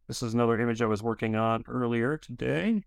This 0.06 0.22
is 0.22 0.34
another 0.34 0.60
image 0.60 0.82
I 0.82 0.86
was 0.86 1.02
working 1.02 1.34
on 1.34 1.64
earlier 1.66 2.16
today. 2.18 2.84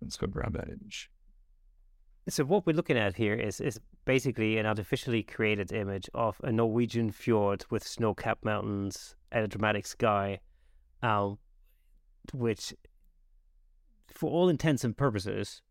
Let's 0.00 0.16
go 0.16 0.26
grab 0.26 0.52
that 0.52 0.68
image. 0.68 1.10
So 2.28 2.44
what 2.44 2.66
we're 2.66 2.76
looking 2.76 2.98
at 2.98 3.16
here 3.16 3.34
is 3.34 3.60
is 3.60 3.80
basically 4.04 4.58
an 4.58 4.66
artificially 4.66 5.22
created 5.22 5.72
image 5.72 6.10
of 6.12 6.40
a 6.42 6.50
Norwegian 6.50 7.12
fjord 7.12 7.64
with 7.70 7.86
snow-capped 7.86 8.44
mountains 8.44 9.14
and 9.30 9.44
a 9.44 9.48
dramatic 9.48 9.86
sky, 9.86 10.40
uh, 11.02 11.30
which, 12.34 12.74
for 14.08 14.30
all 14.30 14.48
intents 14.48 14.82
and 14.84 14.96
purposes, 14.96 15.62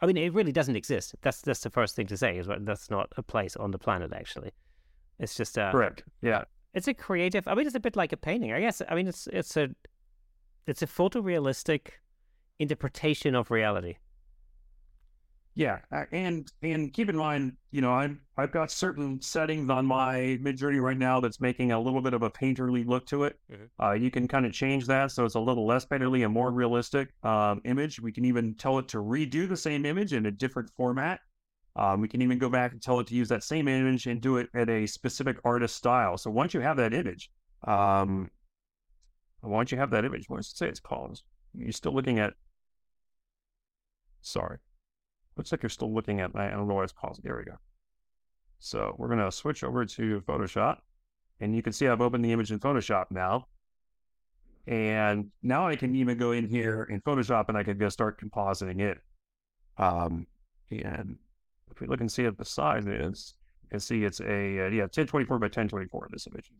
I 0.00 0.06
mean, 0.06 0.16
it 0.16 0.32
really 0.32 0.52
doesn't 0.52 0.76
exist. 0.76 1.14
That's 1.20 1.42
that's 1.42 1.60
the 1.60 1.70
first 1.70 1.96
thing 1.96 2.06
to 2.06 2.16
say. 2.16 2.38
Is 2.38 2.48
that's 2.60 2.90
not 2.90 3.12
a 3.16 3.22
place 3.22 3.56
on 3.56 3.72
the 3.72 3.78
planet. 3.78 4.12
Actually, 4.12 4.52
it's 5.18 5.36
just 5.36 5.58
a 5.58 5.70
correct. 5.72 6.04
Yeah, 6.22 6.44
it's 6.74 6.88
a 6.88 6.94
creative. 6.94 7.46
I 7.48 7.54
mean, 7.54 7.66
it's 7.66 7.76
a 7.76 7.80
bit 7.80 7.96
like 7.96 8.12
a 8.12 8.16
painting. 8.16 8.52
I 8.52 8.60
guess. 8.60 8.82
I 8.88 8.94
mean, 8.94 9.06
it's 9.06 9.26
it's 9.32 9.56
a 9.56 9.68
it's 10.66 10.82
a 10.82 10.86
photorealistic 10.86 11.88
interpretation 12.58 13.34
of 13.34 13.50
reality. 13.50 13.96
Yeah, 15.56 15.78
and 16.10 16.50
and 16.62 16.92
keep 16.92 17.08
in 17.08 17.16
mind, 17.16 17.52
you 17.70 17.80
know, 17.80 17.92
I've 17.92 18.16
I've 18.36 18.50
got 18.50 18.72
certain 18.72 19.22
settings 19.22 19.70
on 19.70 19.86
my 19.86 20.38
Midjourney 20.42 20.82
right 20.82 20.98
now 20.98 21.20
that's 21.20 21.40
making 21.40 21.70
a 21.70 21.80
little 21.80 22.00
bit 22.02 22.12
of 22.12 22.22
a 22.22 22.30
painterly 22.30 22.84
look 22.84 23.06
to 23.06 23.22
it. 23.22 23.38
Mm-hmm. 23.52 23.84
Uh, 23.84 23.92
you 23.92 24.10
can 24.10 24.26
kind 24.26 24.46
of 24.46 24.52
change 24.52 24.86
that 24.86 25.12
so 25.12 25.24
it's 25.24 25.36
a 25.36 25.40
little 25.40 25.64
less 25.64 25.86
painterly 25.86 26.24
and 26.24 26.34
more 26.34 26.50
realistic 26.50 27.10
um, 27.22 27.60
image. 27.64 28.00
We 28.00 28.10
can 28.10 28.24
even 28.24 28.54
tell 28.54 28.80
it 28.80 28.88
to 28.88 28.98
redo 28.98 29.48
the 29.48 29.56
same 29.56 29.86
image 29.86 30.12
in 30.12 30.26
a 30.26 30.30
different 30.32 30.70
format. 30.76 31.20
Um, 31.76 32.00
we 32.00 32.08
can 32.08 32.22
even 32.22 32.38
go 32.38 32.48
back 32.48 32.72
and 32.72 32.80
tell 32.80 33.00
it 33.00 33.06
to 33.08 33.14
use 33.14 33.28
that 33.28 33.42
same 33.42 33.66
image 33.66 34.06
and 34.06 34.20
do 34.20 34.36
it 34.36 34.48
at 34.54 34.68
a 34.70 34.86
specific 34.86 35.38
artist 35.44 35.76
style. 35.76 36.16
So 36.16 36.30
once 36.30 36.54
you 36.54 36.60
have 36.60 36.76
that 36.76 36.94
image, 36.94 37.30
um, 37.66 38.30
once 39.42 39.72
you 39.72 39.78
have 39.78 39.90
that 39.90 40.04
image, 40.04 40.26
does 40.28 40.50
it 40.50 40.56
say 40.56 40.68
it's 40.68 40.80
called? 40.80 41.20
You're 41.52 41.72
still 41.72 41.94
looking 41.94 42.18
at. 42.18 42.34
Sorry. 44.22 44.58
Looks 45.36 45.50
like 45.50 45.62
you're 45.62 45.70
still 45.70 45.92
looking 45.92 46.20
at 46.20 46.30
I 46.34 46.50
don't 46.50 46.68
know 46.68 46.74
what 46.74 46.84
it's. 46.84 47.18
There 47.22 47.36
we 47.36 47.44
go. 47.44 47.56
So 48.60 48.94
we're 48.96 49.08
going 49.08 49.18
to 49.18 49.32
switch 49.32 49.64
over 49.64 49.84
to 49.84 50.20
Photoshop. 50.20 50.78
And 51.40 51.54
you 51.54 51.62
can 51.62 51.72
see 51.72 51.88
I've 51.88 52.00
opened 52.00 52.24
the 52.24 52.32
image 52.32 52.52
in 52.52 52.60
Photoshop 52.60 53.06
now. 53.10 53.48
And 54.66 55.30
now 55.42 55.66
I 55.66 55.76
can 55.76 55.94
even 55.96 56.16
go 56.16 56.32
in 56.32 56.48
here 56.48 56.84
in 56.84 57.00
Photoshop 57.02 57.48
and 57.48 57.58
I 57.58 57.64
can 57.64 57.78
just 57.78 57.94
start 57.94 58.20
compositing 58.20 58.80
it. 58.80 58.98
Um, 59.76 60.26
and 60.70 61.18
if 61.70 61.80
we 61.80 61.86
look 61.86 62.00
and 62.00 62.10
see 62.10 62.24
what 62.24 62.38
the 62.38 62.44
size 62.44 62.86
is, 62.86 63.34
you 63.62 63.68
can 63.70 63.80
see 63.80 64.04
it's 64.04 64.20
a, 64.20 64.66
uh, 64.66 64.68
yeah, 64.68 64.82
1024 64.82 65.38
by 65.38 65.46
1024 65.46 66.08
this 66.10 66.26
image. 66.26 66.50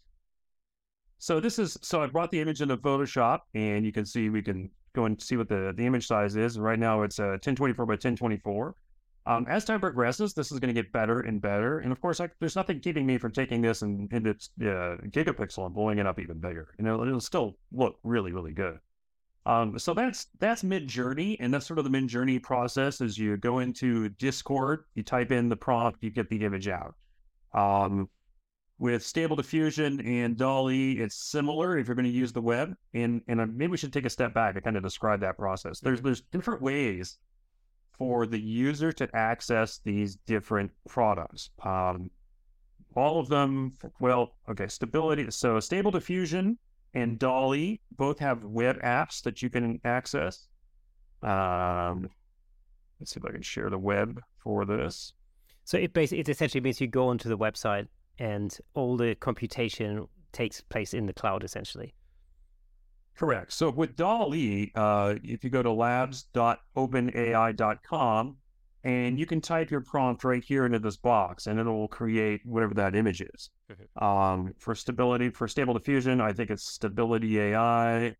So 1.18 1.40
this 1.40 1.58
is, 1.58 1.78
so 1.82 2.02
I 2.02 2.06
brought 2.06 2.30
the 2.30 2.40
image 2.40 2.60
into 2.60 2.76
Photoshop 2.76 3.40
and 3.54 3.84
you 3.84 3.92
can 3.92 4.04
see 4.04 4.28
we 4.28 4.42
can 4.42 4.70
go 4.94 5.06
and 5.06 5.20
see 5.20 5.36
what 5.36 5.48
the, 5.48 5.72
the 5.76 5.86
image 5.86 6.06
size 6.06 6.36
is. 6.36 6.58
Right 6.58 6.78
now 6.78 7.02
it's 7.02 7.18
a 7.18 7.24
uh, 7.24 7.40
1024 7.40 7.86
by 7.86 7.92
1024. 7.92 8.74
Um, 9.26 9.46
as 9.48 9.64
time 9.64 9.80
progresses, 9.80 10.34
this 10.34 10.52
is 10.52 10.60
going 10.60 10.74
to 10.74 10.82
get 10.82 10.92
better 10.92 11.20
and 11.20 11.40
better. 11.40 11.78
And 11.78 11.92
of 11.92 12.00
course, 12.00 12.20
I, 12.20 12.28
there's 12.40 12.56
nothing 12.56 12.80
keeping 12.80 13.06
me 13.06 13.16
from 13.16 13.32
taking 13.32 13.62
this 13.62 13.80
and, 13.80 14.12
and 14.12 14.26
its 14.26 14.50
uh, 14.60 15.00
gigapixel 15.08 15.64
and 15.64 15.74
blowing 15.74 15.98
it 15.98 16.06
up 16.06 16.18
even 16.18 16.38
bigger. 16.38 16.74
You 16.78 16.84
know, 16.84 17.02
it'll 17.02 17.20
still 17.20 17.56
look 17.72 17.96
really, 18.04 18.32
really 18.32 18.52
good. 18.52 18.78
Um, 19.46 19.78
so 19.78 19.92
that's 19.92 20.28
that's 20.38 20.62
Midjourney, 20.62 21.36
and 21.38 21.52
that's 21.52 21.66
sort 21.66 21.78
of 21.78 21.84
the 21.84 21.90
Midjourney 21.90 22.42
process. 22.42 23.00
Is 23.00 23.18
you 23.18 23.36
go 23.36 23.58
into 23.58 24.08
Discord, 24.10 24.84
you 24.94 25.02
type 25.02 25.30
in 25.30 25.48
the 25.48 25.56
prompt, 25.56 26.02
you 26.02 26.10
get 26.10 26.30
the 26.30 26.44
image 26.44 26.68
out. 26.68 26.94
Um, 27.52 28.08
with 28.78 29.04
Stable 29.04 29.36
Diffusion 29.36 30.00
and 30.00 30.36
DALL-E, 30.36 30.94
it's 30.94 31.14
similar 31.14 31.78
if 31.78 31.86
you're 31.86 31.94
going 31.94 32.04
to 32.06 32.10
use 32.10 32.32
the 32.32 32.42
web. 32.42 32.74
And 32.94 33.20
and 33.28 33.56
maybe 33.56 33.70
we 33.70 33.76
should 33.76 33.92
take 33.92 34.06
a 34.06 34.10
step 34.10 34.34
back 34.34 34.54
and 34.54 34.64
kind 34.64 34.76
of 34.76 34.82
describe 34.82 35.20
that 35.20 35.36
process. 35.36 35.80
There's 35.80 36.00
there's 36.00 36.22
different 36.22 36.62
ways 36.62 37.18
for 37.98 38.26
the 38.26 38.40
user 38.40 38.92
to 38.92 39.08
access 39.14 39.80
these 39.84 40.16
different 40.26 40.70
products. 40.88 41.50
Um, 41.62 42.10
all 42.96 43.20
of 43.20 43.28
them, 43.28 43.72
well, 44.00 44.36
okay, 44.48 44.68
stability. 44.68 45.30
So 45.30 45.60
Stable 45.60 45.90
Diffusion 45.90 46.58
and 46.94 47.18
DALL-E 47.18 47.80
both 47.96 48.18
have 48.20 48.44
web 48.44 48.80
apps 48.82 49.22
that 49.22 49.42
you 49.42 49.50
can 49.50 49.80
access. 49.84 50.46
Um, 51.22 52.08
let's 53.00 53.12
see 53.12 53.20
if 53.20 53.26
I 53.26 53.32
can 53.32 53.42
share 53.42 53.70
the 53.70 53.78
web 53.78 54.20
for 54.38 54.64
this. 54.64 55.12
So 55.64 55.78
it 55.78 55.92
basically 55.92 56.20
it 56.20 56.28
essentially 56.28 56.60
means 56.60 56.80
you 56.80 56.86
go 56.86 57.08
onto 57.08 57.28
the 57.28 57.38
website 57.38 57.88
and 58.18 58.56
all 58.74 58.96
the 58.96 59.16
computation 59.16 60.06
takes 60.32 60.60
place 60.60 60.94
in 60.94 61.06
the 61.06 61.12
cloud 61.12 61.42
essentially. 61.42 61.94
Correct. 63.16 63.52
So 63.52 63.70
with 63.70 63.96
DALL-E, 63.96 64.70
uh, 64.74 65.14
if 65.22 65.44
you 65.44 65.50
go 65.50 65.62
to 65.62 65.70
labs.openai.com, 65.70 68.36
and 68.84 69.18
you 69.18 69.24
can 69.24 69.40
type 69.40 69.70
your 69.70 69.80
prompt 69.80 70.24
right 70.24 70.44
here 70.44 70.66
into 70.66 70.78
this 70.78 70.98
box, 70.98 71.46
and 71.46 71.58
it'll 71.58 71.88
create 71.88 72.42
whatever 72.44 72.74
that 72.74 72.94
image 72.94 73.22
is. 73.22 73.50
Mm-hmm. 73.72 74.04
Um, 74.04 74.54
for 74.58 74.74
stability, 74.74 75.30
for 75.30 75.48
stable 75.48 75.72
diffusion, 75.72 76.20
I 76.20 76.32
think 76.32 76.50
it's 76.50 76.64
Stability 76.64 77.40
AI. 77.40 78.14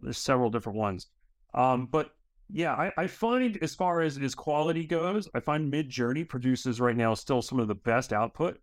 There's 0.00 0.18
several 0.18 0.48
different 0.48 0.78
ones. 0.78 1.08
Um, 1.54 1.86
but 1.90 2.12
yeah, 2.48 2.72
I, 2.72 2.92
I, 2.96 3.06
find 3.08 3.58
as 3.62 3.74
far 3.74 4.00
as 4.00 4.16
as 4.18 4.34
quality 4.34 4.86
goes, 4.86 5.28
I 5.34 5.40
find 5.40 5.72
Midjourney 5.72 6.28
produces 6.28 6.80
right 6.80 6.96
now 6.96 7.14
still 7.14 7.42
some 7.42 7.58
of 7.58 7.66
the 7.66 7.74
best 7.74 8.12
output. 8.12 8.60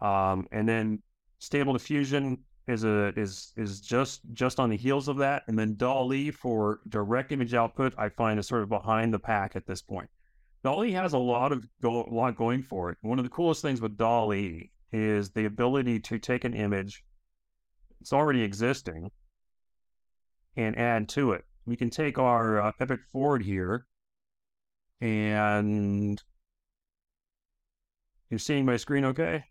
Um, 0.00 0.48
and 0.50 0.68
then 0.68 1.02
Stable 1.38 1.72
Diffusion 1.72 2.38
is 2.66 2.84
a 2.84 3.12
is 3.18 3.52
is 3.56 3.80
just 3.80 4.20
just 4.32 4.60
on 4.60 4.70
the 4.70 4.76
heels 4.76 5.08
of 5.08 5.16
that, 5.18 5.42
and 5.48 5.58
then 5.58 5.74
DALL-E 5.76 6.30
for 6.30 6.80
direct 6.88 7.32
image 7.32 7.54
output, 7.54 7.94
I 7.98 8.08
find 8.08 8.38
is 8.38 8.46
sort 8.46 8.62
of 8.62 8.68
behind 8.68 9.12
the 9.12 9.18
pack 9.18 9.56
at 9.56 9.66
this 9.66 9.82
point. 9.82 10.10
DALL-E 10.62 10.92
has 10.92 11.12
a 11.12 11.18
lot 11.18 11.52
of 11.52 11.66
go, 11.80 12.04
a 12.04 12.14
lot 12.14 12.36
going 12.36 12.62
for 12.62 12.90
it. 12.90 12.98
One 13.02 13.18
of 13.18 13.24
the 13.24 13.30
coolest 13.30 13.62
things 13.62 13.80
with 13.80 13.96
DALL-E 13.96 14.70
is 14.92 15.30
the 15.30 15.46
ability 15.46 16.00
to 16.00 16.18
take 16.18 16.44
an 16.44 16.54
image 16.54 17.02
it's 18.00 18.12
already 18.12 18.42
existing 18.42 19.10
and 20.56 20.76
add 20.76 21.08
to 21.08 21.32
it 21.32 21.44
we 21.66 21.76
can 21.76 21.90
take 21.90 22.18
our 22.18 22.60
uh, 22.60 22.72
Epic 22.80 23.00
Fjord 23.10 23.42
here 23.42 23.86
And 25.00 26.22
you're 28.30 28.38
seeing 28.38 28.64
my 28.64 28.76
screen 28.76 29.04
okay? 29.06 29.44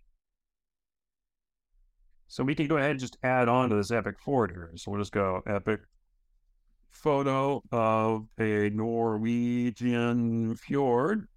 So 2.31 2.45
we 2.45 2.55
can 2.55 2.67
go 2.67 2.77
ahead 2.77 2.91
and 2.91 2.99
just 2.99 3.17
add 3.23 3.49
on 3.49 3.67
to 3.69 3.75
this 3.75 3.91
epic 3.91 4.15
fjord 4.17 4.51
here. 4.51 4.71
So 4.77 4.89
we'll 4.89 5.01
just 5.01 5.11
go 5.11 5.43
epic 5.45 5.81
photo 6.89 7.61
of 7.73 8.25
a 8.39 8.69
Norwegian 8.69 10.55
fjord. 10.55 11.27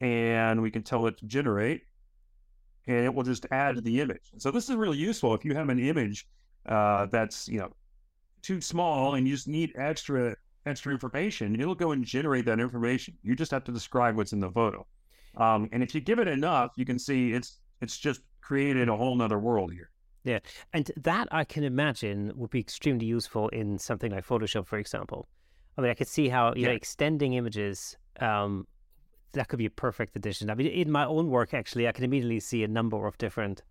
And 0.00 0.62
we 0.62 0.70
can 0.70 0.84
tell 0.84 1.08
it 1.08 1.18
to 1.18 1.26
generate. 1.26 1.82
And 2.86 3.06
it 3.06 3.12
will 3.12 3.24
just 3.24 3.44
add 3.50 3.74
to 3.74 3.80
the 3.80 4.00
image. 4.00 4.22
So 4.38 4.52
this 4.52 4.70
is 4.70 4.76
really 4.76 4.98
useful 4.98 5.34
if 5.34 5.44
you 5.44 5.52
have 5.56 5.68
an 5.68 5.80
image 5.80 6.28
uh, 6.66 7.06
that's, 7.06 7.48
you 7.48 7.58
know, 7.58 7.72
too 8.40 8.60
small 8.60 9.16
and 9.16 9.26
you 9.26 9.34
just 9.34 9.48
need 9.48 9.72
extra 9.74 10.36
extra 10.64 10.92
information, 10.92 11.60
it'll 11.60 11.74
go 11.74 11.90
and 11.90 12.04
generate 12.04 12.44
that 12.44 12.60
information. 12.60 13.18
You 13.24 13.34
just 13.34 13.50
have 13.50 13.64
to 13.64 13.72
describe 13.72 14.16
what's 14.16 14.32
in 14.32 14.38
the 14.38 14.50
photo. 14.50 14.86
Um, 15.36 15.68
and 15.72 15.82
if 15.82 15.92
you 15.92 16.00
give 16.00 16.20
it 16.20 16.28
enough, 16.28 16.70
you 16.76 16.84
can 16.84 17.00
see 17.00 17.32
it's 17.32 17.58
it's 17.80 17.98
just 17.98 18.20
created 18.44 18.88
a 18.88 18.96
whole 18.96 19.16
nother 19.16 19.38
world 19.38 19.72
here. 19.72 19.90
Yeah, 20.24 20.38
and 20.72 20.90
that 20.96 21.28
I 21.30 21.44
can 21.44 21.64
imagine 21.64 22.32
would 22.36 22.50
be 22.50 22.60
extremely 22.60 23.06
useful 23.06 23.48
in 23.48 23.78
something 23.78 24.10
like 24.12 24.26
Photoshop, 24.26 24.66
for 24.66 24.78
example. 24.78 25.28
I 25.76 25.82
mean, 25.82 25.90
I 25.90 25.94
could 25.94 26.08
see 26.08 26.28
how 26.28 26.54
you 26.54 26.62
yeah. 26.62 26.68
know 26.68 26.74
extending 26.74 27.34
images 27.34 27.96
um, 28.20 28.66
that 29.32 29.48
could 29.48 29.58
be 29.58 29.66
a 29.66 29.70
perfect 29.70 30.16
addition. 30.16 30.50
I 30.50 30.54
mean, 30.54 30.68
in 30.68 30.90
my 30.90 31.04
own 31.04 31.30
work, 31.30 31.52
actually, 31.52 31.88
I 31.88 31.92
can 31.92 32.04
immediately 32.04 32.40
see 32.40 32.64
a 32.64 32.68
number 32.68 33.06
of 33.06 33.18
different 33.18 33.62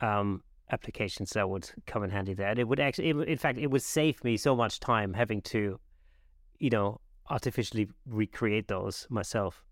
um, 0.00 0.42
applications 0.70 1.30
that 1.30 1.48
would 1.48 1.70
come 1.86 2.04
in 2.04 2.10
handy 2.10 2.34
there. 2.34 2.48
And 2.48 2.58
it 2.58 2.68
would 2.68 2.80
actually, 2.80 3.10
it, 3.10 3.16
in 3.16 3.38
fact, 3.38 3.58
it 3.58 3.68
would 3.68 3.82
save 3.82 4.22
me 4.22 4.36
so 4.36 4.54
much 4.54 4.80
time 4.80 5.14
having 5.14 5.40
to, 5.42 5.80
you 6.58 6.70
know, 6.70 7.00
artificially 7.28 7.88
recreate 8.06 8.68
those 8.68 9.06
myself. 9.10 9.64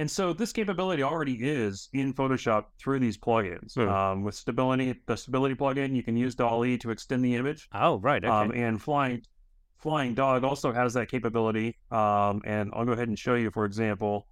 And 0.00 0.10
so 0.10 0.32
this 0.32 0.50
capability 0.50 1.02
already 1.02 1.34
is 1.34 1.90
in 1.92 2.14
Photoshop 2.14 2.68
through 2.78 3.00
these 3.00 3.18
plugins. 3.18 3.74
Mm. 3.74 3.92
Um, 3.92 4.24
with 4.24 4.34
stability, 4.34 4.98
the 5.04 5.14
stability 5.14 5.54
plugin, 5.54 5.94
you 5.94 6.02
can 6.02 6.16
use 6.16 6.34
DALL-E 6.34 6.78
to 6.78 6.90
extend 6.90 7.22
the 7.22 7.36
image. 7.36 7.68
Oh, 7.74 7.98
right. 7.98 8.24
Okay. 8.24 8.32
Um, 8.32 8.50
and 8.52 8.80
Flying 8.80 9.20
Flying 9.76 10.14
Dog 10.14 10.42
also 10.42 10.72
has 10.72 10.94
that 10.94 11.10
capability. 11.10 11.76
Um, 11.90 12.40
and 12.46 12.70
I'll 12.72 12.86
go 12.86 12.92
ahead 12.92 13.08
and 13.08 13.18
show 13.18 13.34
you, 13.34 13.50
for 13.50 13.66
example, 13.66 14.26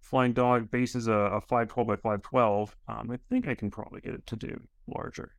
Flying 0.00 0.32
Dog 0.32 0.70
bases 0.70 1.06
a, 1.06 1.12
a 1.12 1.40
512 1.42 1.86
by 1.86 1.96
512. 1.96 2.76
Um, 2.88 3.10
I 3.10 3.18
think 3.28 3.48
I 3.48 3.54
can 3.54 3.70
probably 3.70 4.00
get 4.00 4.14
it 4.14 4.26
to 4.28 4.36
do 4.36 4.62
larger. 4.86 5.34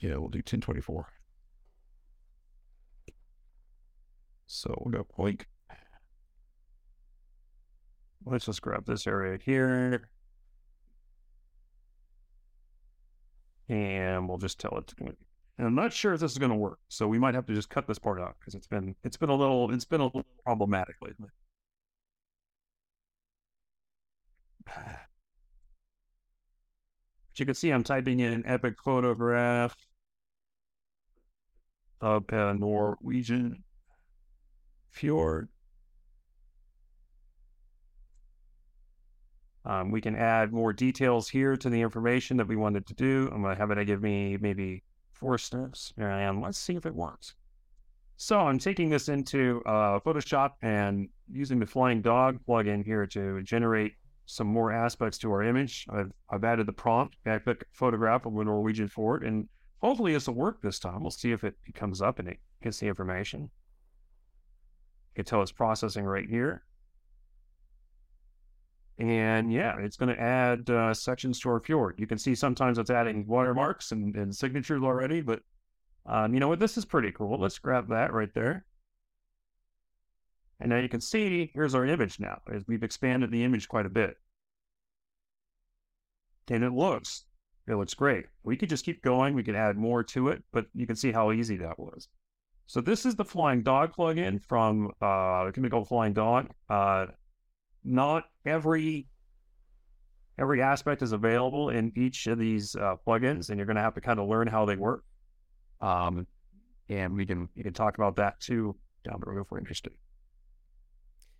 Yeah, 0.00 0.16
we'll 0.16 0.30
do 0.30 0.38
1024. 0.38 1.12
So 4.46 4.74
we'll 4.84 4.92
go 4.92 5.06
blink. 5.16 5.46
Let's 8.24 8.46
just 8.46 8.62
grab 8.62 8.86
this 8.86 9.06
area 9.06 9.38
here. 9.44 10.08
And 13.68 14.28
we'll 14.28 14.38
just 14.38 14.60
tell 14.60 14.78
it 14.78 14.86
to 14.88 15.16
and 15.58 15.66
I'm 15.66 15.74
not 15.74 15.92
sure 15.92 16.12
if 16.12 16.20
this 16.20 16.32
is 16.32 16.38
going 16.38 16.50
to 16.50 16.56
work, 16.56 16.78
so 16.88 17.08
we 17.08 17.18
might 17.18 17.34
have 17.34 17.46
to 17.46 17.54
just 17.54 17.70
cut 17.70 17.86
this 17.86 17.98
part 17.98 18.20
out 18.20 18.36
because 18.38 18.54
it's 18.54 18.66
been 18.66 18.94
it's 19.04 19.16
been 19.16 19.30
a 19.30 19.34
little 19.34 19.72
it's 19.72 19.86
been 19.86 20.00
a 20.02 20.04
little 20.04 20.24
problematic 20.44 20.96
lately. 21.00 21.28
But 24.66 24.74
you 27.36 27.46
can 27.46 27.54
see 27.54 27.70
I'm 27.70 27.84
typing 27.84 28.20
in 28.20 28.44
epic 28.46 28.76
photograph 28.82 29.76
of 32.00 32.24
a 32.30 32.48
uh, 32.48 32.52
Norwegian 32.52 33.64
fjord. 34.90 35.48
Um, 39.64 39.90
we 39.90 40.00
can 40.00 40.14
add 40.14 40.52
more 40.52 40.72
details 40.72 41.28
here 41.28 41.56
to 41.56 41.68
the 41.68 41.80
information 41.80 42.36
that 42.36 42.46
we 42.46 42.54
wanted 42.54 42.86
to 42.86 42.94
do. 42.94 43.28
I'm 43.32 43.42
going 43.42 43.54
to 43.54 43.60
have 43.60 43.70
it 43.72 43.84
give 43.84 44.00
me 44.00 44.36
maybe 44.40 44.84
four 45.12 45.38
steps. 45.38 45.92
and 45.96 46.40
Let's 46.40 46.58
see 46.58 46.76
if 46.76 46.86
it 46.86 46.94
works. 46.94 47.34
So 48.16 48.38
I'm 48.38 48.58
taking 48.58 48.88
this 48.88 49.08
into 49.08 49.62
uh, 49.66 49.98
Photoshop 50.00 50.52
and 50.62 51.08
using 51.30 51.58
the 51.58 51.66
Flying 51.66 52.00
Dog 52.00 52.38
plugin 52.48 52.84
here 52.84 53.06
to 53.08 53.42
generate 53.42 53.94
some 54.26 54.46
more 54.46 54.72
aspects 54.72 55.18
to 55.18 55.30
our 55.30 55.42
image. 55.42 55.86
I've, 55.90 56.12
I've 56.30 56.44
added 56.44 56.66
the 56.66 56.72
prompt, 56.72 57.16
epic 57.26 57.66
photograph 57.72 58.24
of 58.24 58.36
a 58.36 58.44
Norwegian 58.44 58.88
fjord, 58.88 59.24
and 59.24 59.48
hopefully 59.80 60.12
this 60.12 60.28
will 60.28 60.34
work 60.34 60.62
this 60.62 60.78
time. 60.78 61.02
We'll 61.02 61.10
see 61.10 61.32
if 61.32 61.44
it 61.44 61.56
comes 61.74 62.00
up 62.00 62.18
and 62.18 62.28
it 62.28 62.38
gets 62.62 62.80
the 62.80 62.86
information. 62.86 63.50
Can 65.16 65.24
tell 65.24 65.42
it's 65.42 65.50
processing 65.50 66.04
right 66.04 66.28
here. 66.28 66.62
And 68.98 69.50
yeah, 69.50 69.76
it's 69.78 69.96
going 69.96 70.14
to 70.14 70.20
add 70.20 70.68
uh, 70.68 70.92
sections 70.92 71.40
to 71.40 71.48
our 71.48 71.60
fjord. 71.60 71.96
You 71.98 72.06
can 72.06 72.18
see 72.18 72.34
sometimes 72.34 72.78
it's 72.78 72.90
adding 72.90 73.26
watermarks 73.26 73.92
and, 73.92 74.14
and 74.14 74.34
signatures 74.34 74.82
already, 74.82 75.22
but 75.22 75.40
um, 76.04 76.34
you 76.34 76.40
know 76.40 76.48
what? 76.48 76.60
This 76.60 76.76
is 76.76 76.84
pretty 76.84 77.12
cool. 77.12 77.40
Let's 77.40 77.58
grab 77.58 77.88
that 77.88 78.12
right 78.12 78.32
there. 78.34 78.66
And 80.60 80.70
now 80.70 80.78
you 80.78 80.88
can 80.88 81.00
see, 81.00 81.50
here's 81.54 81.74
our 81.74 81.86
image 81.86 82.20
now, 82.20 82.40
as 82.52 82.64
we've 82.66 82.82
expanded 82.82 83.30
the 83.30 83.44
image 83.44 83.68
quite 83.68 83.86
a 83.86 83.90
bit. 83.90 84.16
And 86.48 86.62
it 86.62 86.72
looks, 86.72 87.24
it 87.66 87.74
looks 87.74 87.94
great. 87.94 88.26
We 88.44 88.56
could 88.56 88.68
just 88.68 88.84
keep 88.84 89.02
going. 89.02 89.34
We 89.34 89.42
could 89.42 89.56
add 89.56 89.76
more 89.76 90.02
to 90.04 90.28
it, 90.28 90.42
but 90.52 90.66
you 90.74 90.86
can 90.86 90.96
see 90.96 91.12
how 91.12 91.32
easy 91.32 91.56
that 91.56 91.78
was. 91.78 92.08
So 92.66 92.80
this 92.80 93.06
is 93.06 93.14
the 93.14 93.24
Flying 93.24 93.62
Dog 93.62 93.94
plugin 93.96 94.42
from 94.42 94.90
uh, 95.00 95.50
called 95.70 95.88
Flying 95.88 96.12
Dog. 96.12 96.50
Uh, 96.68 97.06
not 97.84 98.24
every 98.44 99.06
every 100.38 100.60
aspect 100.60 101.00
is 101.00 101.12
available 101.12 101.70
in 101.70 101.92
each 101.96 102.26
of 102.26 102.38
these 102.38 102.74
uh, 102.74 102.96
plugins, 103.06 103.48
and 103.48 103.58
you're 103.58 103.66
going 103.66 103.76
to 103.76 103.82
have 103.82 103.94
to 103.94 104.00
kind 104.00 104.18
of 104.18 104.28
learn 104.28 104.48
how 104.48 104.64
they 104.64 104.76
work. 104.76 105.04
Um, 105.80 106.26
and 106.88 107.14
we 107.14 107.24
can 107.24 107.48
we 107.56 107.62
can 107.62 107.72
talk 107.72 107.98
about 107.98 108.16
that 108.16 108.40
too 108.40 108.74
down 109.04 109.20
the 109.20 109.30
road 109.30 109.42
if 109.42 109.50
we're 109.50 109.58
interested. 109.58 109.92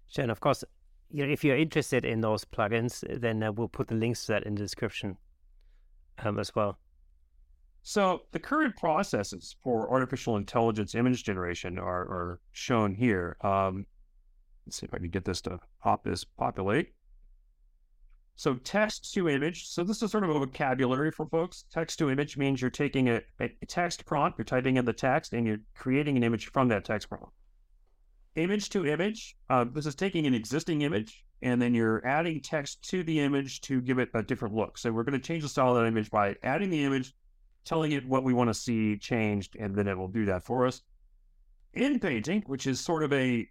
Sure, 0.07 0.22
and 0.22 0.31
of 0.31 0.39
course, 0.39 0.62
you 1.11 1.27
know, 1.27 1.33
if 1.33 1.43
you're 1.43 1.57
interested 1.57 2.05
in 2.05 2.20
those 2.20 2.45
plugins, 2.45 3.03
then 3.20 3.43
uh, 3.43 3.51
we'll 3.51 3.68
put 3.68 3.89
the 3.89 3.97
links 3.97 4.27
to 4.27 4.33
that 4.33 4.45
in 4.45 4.55
the 4.55 4.62
description 4.62 5.16
um, 6.18 6.39
as 6.39 6.55
well. 6.55 6.79
So 7.89 8.22
the 8.32 8.41
current 8.41 8.74
processes 8.74 9.55
for 9.62 9.89
artificial 9.89 10.37
intelligence 10.37 10.97
image 10.97 11.22
generation 11.22 11.78
are, 11.78 12.03
are 12.03 12.41
shown 12.51 12.97
here. 12.97 13.37
Um, 13.43 13.87
Let's 14.66 14.78
see 14.78 14.87
if 14.87 14.93
I 14.93 14.99
can 14.99 15.11
get 15.11 15.24
this 15.24 15.41
to 15.43 15.61
pop 15.80 16.03
this 16.03 16.24
populate. 16.24 16.95
So 18.34 18.55
text 18.57 19.14
to 19.14 19.28
image. 19.28 19.68
So 19.68 19.84
this 19.84 20.03
is 20.03 20.11
sort 20.11 20.24
of 20.24 20.30
a 20.30 20.39
vocabulary 20.41 21.12
for 21.12 21.26
folks. 21.26 21.64
Text 21.72 22.01
to 22.01 22.11
image 22.11 22.37
means 22.37 22.61
you're 22.61 22.72
taking 22.72 23.09
a, 23.09 23.20
a 23.39 23.51
text 23.68 24.05
prompt, 24.05 24.37
you're 24.37 24.45
typing 24.45 24.78
in 24.78 24.84
the 24.84 24.93
text, 24.93 25.32
and 25.32 25.47
you're 25.47 25.61
creating 25.76 26.16
an 26.16 26.24
image 26.24 26.47
from 26.47 26.66
that 26.66 26.84
text 26.84 27.09
prompt. 27.09 27.30
Image 28.34 28.68
to 28.70 28.84
image. 28.84 29.37
Uh, 29.49 29.64
this 29.72 29.87
is 29.87 29.95
taking 29.95 30.26
an 30.26 30.34
existing 30.34 30.82
image, 30.82 31.24
and 31.41 31.62
then 31.62 31.72
you're 31.72 32.05
adding 32.05 32.41
text 32.41 32.82
to 32.91 33.05
the 33.05 33.20
image 33.20 33.61
to 33.61 33.80
give 33.80 34.01
it 34.01 34.09
a 34.12 34.24
different 34.24 34.57
look. 34.57 34.76
So 34.76 34.91
we're 34.91 35.05
going 35.05 35.20
to 35.20 35.24
change 35.24 35.45
the 35.45 35.49
style 35.49 35.76
of 35.76 35.76
that 35.76 35.87
image 35.87 36.11
by 36.11 36.34
adding 36.43 36.70
the 36.70 36.82
image, 36.82 37.14
telling 37.67 37.93
it 37.93 38.09
what 38.09 38.25
we 38.25 38.33
want 38.33 38.49
to 38.49 38.55
see 38.55 38.97
changed, 38.97 39.57
and 39.57 39.75
then 39.75 39.87
it 39.87 39.99
will 39.99 40.09
do 40.09 40.25
that 40.25 40.43
for 40.43 40.67
us. 40.67 40.83
Inpainting, 41.75 42.43
which 42.47 42.67
is 42.67 42.81
sort 42.81 43.03
of 43.03 43.12
a 43.12 43.47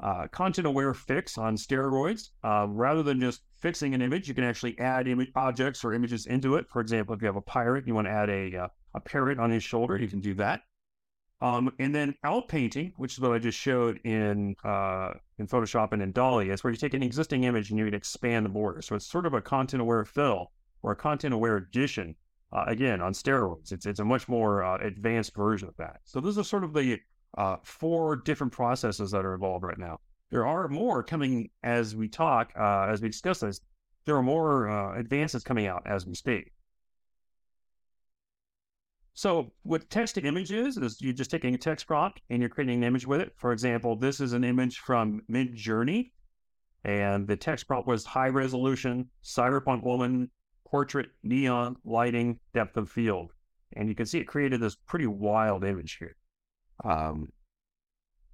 uh, 0.00 0.28
content 0.28 0.66
aware 0.66 0.94
fix 0.94 1.36
on 1.36 1.56
steroids. 1.56 2.30
Uh, 2.42 2.66
rather 2.68 3.02
than 3.02 3.20
just 3.20 3.42
fixing 3.54 3.94
an 3.94 4.02
image, 4.02 4.28
you 4.28 4.34
can 4.34 4.44
actually 4.44 4.78
add 4.78 5.08
image 5.08 5.30
objects 5.34 5.84
or 5.84 5.92
images 5.92 6.26
into 6.26 6.56
it. 6.56 6.68
For 6.68 6.80
example, 6.80 7.14
if 7.14 7.20
you 7.20 7.26
have 7.26 7.36
a 7.36 7.42
pirate, 7.42 7.80
and 7.80 7.88
you 7.88 7.94
want 7.94 8.06
to 8.06 8.12
add 8.12 8.30
a, 8.30 8.56
uh, 8.56 8.68
a 8.94 9.00
parrot 9.00 9.38
on 9.38 9.50
his 9.50 9.64
shoulder, 9.64 9.96
you 9.96 10.08
can 10.08 10.20
do 10.20 10.34
that. 10.34 10.62
Um, 11.42 11.70
and 11.78 11.94
then 11.94 12.14
outpainting, 12.24 12.92
which 12.96 13.12
is 13.12 13.20
what 13.20 13.32
I 13.32 13.38
just 13.38 13.58
showed 13.58 14.00
in 14.04 14.56
uh, 14.64 15.12
in 15.38 15.46
Photoshop 15.46 15.92
and 15.92 16.00
in 16.00 16.12
DALL-E, 16.12 16.48
is 16.48 16.64
where 16.64 16.70
you 16.70 16.78
take 16.78 16.94
an 16.94 17.02
existing 17.02 17.44
image 17.44 17.68
and 17.68 17.78
you 17.78 17.84
can 17.84 17.94
expand 17.94 18.46
the 18.46 18.50
border. 18.50 18.80
So 18.80 18.96
it's 18.96 19.06
sort 19.06 19.26
of 19.26 19.34
a 19.34 19.42
content 19.42 19.82
aware 19.82 20.04
fill 20.06 20.52
or 20.82 20.92
a 20.92 20.96
content 20.96 21.34
aware 21.34 21.56
addition. 21.56 22.14
Uh, 22.56 22.64
again, 22.68 23.02
on 23.02 23.12
steroids, 23.12 23.70
it's 23.70 23.84
it's 23.84 24.00
a 24.00 24.04
much 24.04 24.28
more 24.28 24.64
uh, 24.64 24.78
advanced 24.78 25.36
version 25.36 25.68
of 25.68 25.76
that. 25.76 26.00
So 26.04 26.20
those 26.20 26.38
are 26.38 26.44
sort 26.44 26.64
of 26.64 26.72
the 26.72 26.98
uh, 27.36 27.56
four 27.62 28.16
different 28.16 28.50
processes 28.50 29.10
that 29.10 29.26
are 29.26 29.34
involved 29.34 29.62
right 29.62 29.76
now. 29.76 30.00
There 30.30 30.46
are 30.46 30.66
more 30.66 31.02
coming 31.02 31.50
as 31.62 31.94
we 31.94 32.08
talk, 32.08 32.52
uh, 32.58 32.86
as 32.88 33.02
we 33.02 33.08
discuss 33.08 33.40
this. 33.40 33.60
There 34.06 34.16
are 34.16 34.22
more 34.22 34.70
uh, 34.70 34.98
advances 34.98 35.44
coming 35.44 35.66
out 35.66 35.82
as 35.84 36.06
we 36.06 36.14
speak. 36.14 36.52
So, 39.12 39.52
what 39.62 39.90
text 39.90 40.14
to 40.14 40.22
image 40.22 40.50
is, 40.50 40.78
is 40.78 40.98
you're 41.02 41.12
just 41.12 41.30
taking 41.30 41.54
a 41.54 41.58
text 41.58 41.86
prompt 41.86 42.22
and 42.30 42.40
you're 42.40 42.48
creating 42.48 42.78
an 42.78 42.84
image 42.84 43.06
with 43.06 43.20
it. 43.20 43.34
For 43.36 43.52
example, 43.52 43.96
this 43.96 44.18
is 44.18 44.32
an 44.32 44.44
image 44.44 44.78
from 44.78 45.20
Midjourney, 45.30 46.12
and 46.84 47.26
the 47.26 47.36
text 47.36 47.66
prompt 47.66 47.86
was 47.86 48.06
high 48.06 48.28
resolution, 48.28 49.10
cyberpunk 49.22 49.82
woman, 49.82 50.30
portrait, 50.66 51.08
neon, 51.22 51.76
lighting, 51.84 52.38
depth 52.54 52.76
of 52.76 52.90
field. 52.90 53.32
And 53.74 53.88
you 53.88 53.94
can 53.94 54.06
see 54.06 54.18
it 54.18 54.24
created 54.24 54.60
this 54.60 54.76
pretty 54.76 55.06
wild 55.06 55.64
image 55.64 55.96
here. 55.98 56.16
Um, 56.84 57.28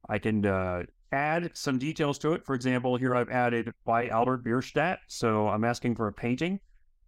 I 0.09 0.19
can 0.19 0.45
uh, 0.45 0.83
add 1.13 1.51
some 1.55 1.79
details 1.79 2.19
to 2.21 2.33
it. 2.33 2.45
For 2.45 2.55
example, 2.55 2.97
here 2.97 3.15
I've 3.15 3.31
added 3.31 3.73
by 3.85 4.09
Albert 4.09 4.45
Bierstadt. 4.45 4.99
So 5.07 5.49
I'm 5.49 5.65
asking 5.65 5.95
for 5.97 6.09
a 6.09 6.13
painting 6.13 6.61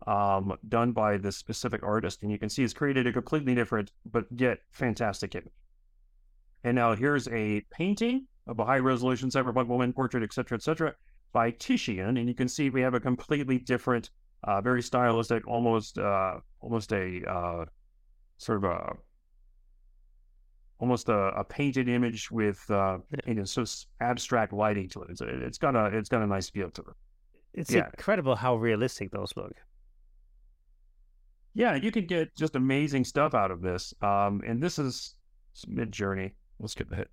um, 0.07 0.57
done 0.69 0.93
by 0.93 1.17
this 1.17 1.37
specific 1.37 1.83
artist. 1.83 2.23
And 2.23 2.31
you 2.31 2.39
can 2.39 2.49
see 2.49 2.63
it's 2.63 2.75
created 2.75 3.07
a 3.07 3.13
completely 3.13 3.55
different, 3.55 3.91
but 4.11 4.27
yet 4.35 4.59
fantastic 4.71 5.35
image. 5.35 5.53
And 6.63 6.77
now 6.77 6.95
here's 6.95 7.29
a 7.29 7.63
painting 7.71 8.27
of 8.47 8.59
a 8.59 8.65
high 8.65 8.79
resolution 8.79 9.29
cyberpunk 9.31 9.67
woman 9.67 9.93
portrait, 9.93 10.23
etc., 10.23 10.57
etc., 10.57 10.95
by 11.33 11.51
Titian. 11.51 12.17
And 12.17 12.29
you 12.29 12.35
can 12.35 12.49
see 12.49 12.71
we 12.71 12.81
have 12.83 12.95
a 12.95 13.01
completely 13.01 13.59
different, 13.59 14.11
uh, 14.45 14.61
very 14.61 14.83
stylistic, 14.83 15.47
almost, 15.47 15.99
uh, 15.99 16.39
almost 16.61 16.93
a 16.93 17.23
uh, 17.29 17.65
sort 18.39 18.59
of 18.59 18.65
a 18.65 18.93
almost 20.79 21.09
a, 21.09 21.29
a 21.37 21.45
painted 21.45 21.89
image 21.89 22.31
with 22.31 22.63
uh, 22.71 22.99
you 23.27 23.35
know, 23.35 23.45
so 23.45 23.65
abstract 24.01 24.53
lighting 24.53 24.89
to 24.91 25.03
it. 25.03 25.11
It's, 25.11 25.21
it's 25.21 25.59
got 25.59 25.75
a 25.75 25.87
it's 25.87 26.09
got 26.09 26.23
a 26.23 26.27
nice 26.27 26.51
feel 26.51 26.71
to 26.71 26.83
it. 26.83 26.95
It's 27.55 27.73
yeah. 27.73 27.87
incredible 27.87 28.35
how 28.35 28.57
realistic 28.57 29.11
those 29.11 29.33
look. 29.37 29.55
Yeah, 31.55 31.77
you 31.77 31.93
can 31.93 32.07
get 32.07 32.35
just 32.37 32.57
amazing 32.57 33.05
stuff 33.05 33.33
out 33.33 33.53
of 33.53 33.63
this. 33.63 33.95
Um, 34.03 34.43
and 34.45 34.61
this 34.61 34.79
is 34.79 35.15
Midjourney. 35.69 36.33
Let's 36.59 36.75
get 36.75 36.91
the 36.91 36.97
hit. 36.97 37.11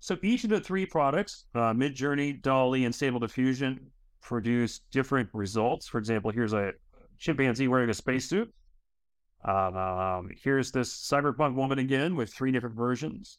So 0.00 0.16
each 0.22 0.44
of 0.44 0.50
the 0.50 0.60
three 0.60 0.84
products, 0.86 1.46
uh, 1.54 1.72
Midjourney, 1.72 2.42
DALL-E, 2.42 2.84
and 2.84 2.94
Stable 2.94 3.20
Diffusion, 3.20 3.90
produce 4.20 4.80
different 4.90 5.28
results. 5.32 5.86
For 5.88 5.98
example, 5.98 6.30
here's 6.30 6.52
a 6.52 6.72
chimpanzee 7.18 7.68
wearing 7.68 7.90
a 7.90 7.94
spacesuit. 7.94 8.52
Um, 9.44 10.30
here's 10.42 10.72
this 10.72 10.92
cyberpunk 10.92 11.54
woman 11.54 11.78
again 11.78 12.16
with 12.16 12.32
three 12.32 12.52
different 12.52 12.76
versions. 12.76 13.38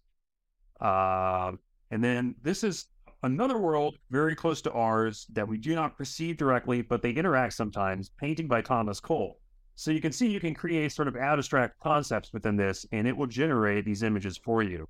Uh, 0.80 1.52
and 1.92 2.04
then 2.04 2.36
this 2.42 2.64
is 2.64 2.88
another 3.24 3.58
world 3.58 3.98
very 4.10 4.36
close 4.36 4.62
to 4.62 4.72
ours 4.72 5.28
that 5.34 5.48
we 5.48 5.58
do 5.58 5.76
not 5.76 5.98
perceive 5.98 6.38
directly, 6.38 6.82
but 6.82 7.02
they 7.02 7.12
interact 7.12 7.54
sometimes, 7.54 8.10
painting 8.18 8.48
by 8.48 8.62
Thomas 8.62 9.00
Cole. 9.00 9.40
So 9.76 9.92
you 9.92 10.02
can 10.02 10.12
see 10.12 10.30
you 10.30 10.40
can 10.40 10.54
create 10.54 10.92
sort 10.92 11.08
of 11.08 11.16
abstract 11.16 11.80
concepts 11.80 12.34
within 12.34 12.56
this, 12.56 12.86
and 12.92 13.08
it 13.08 13.16
will 13.16 13.28
generate 13.28 13.86
these 13.86 14.04
images 14.04 14.38
for 14.38 14.62
you. 14.62 14.88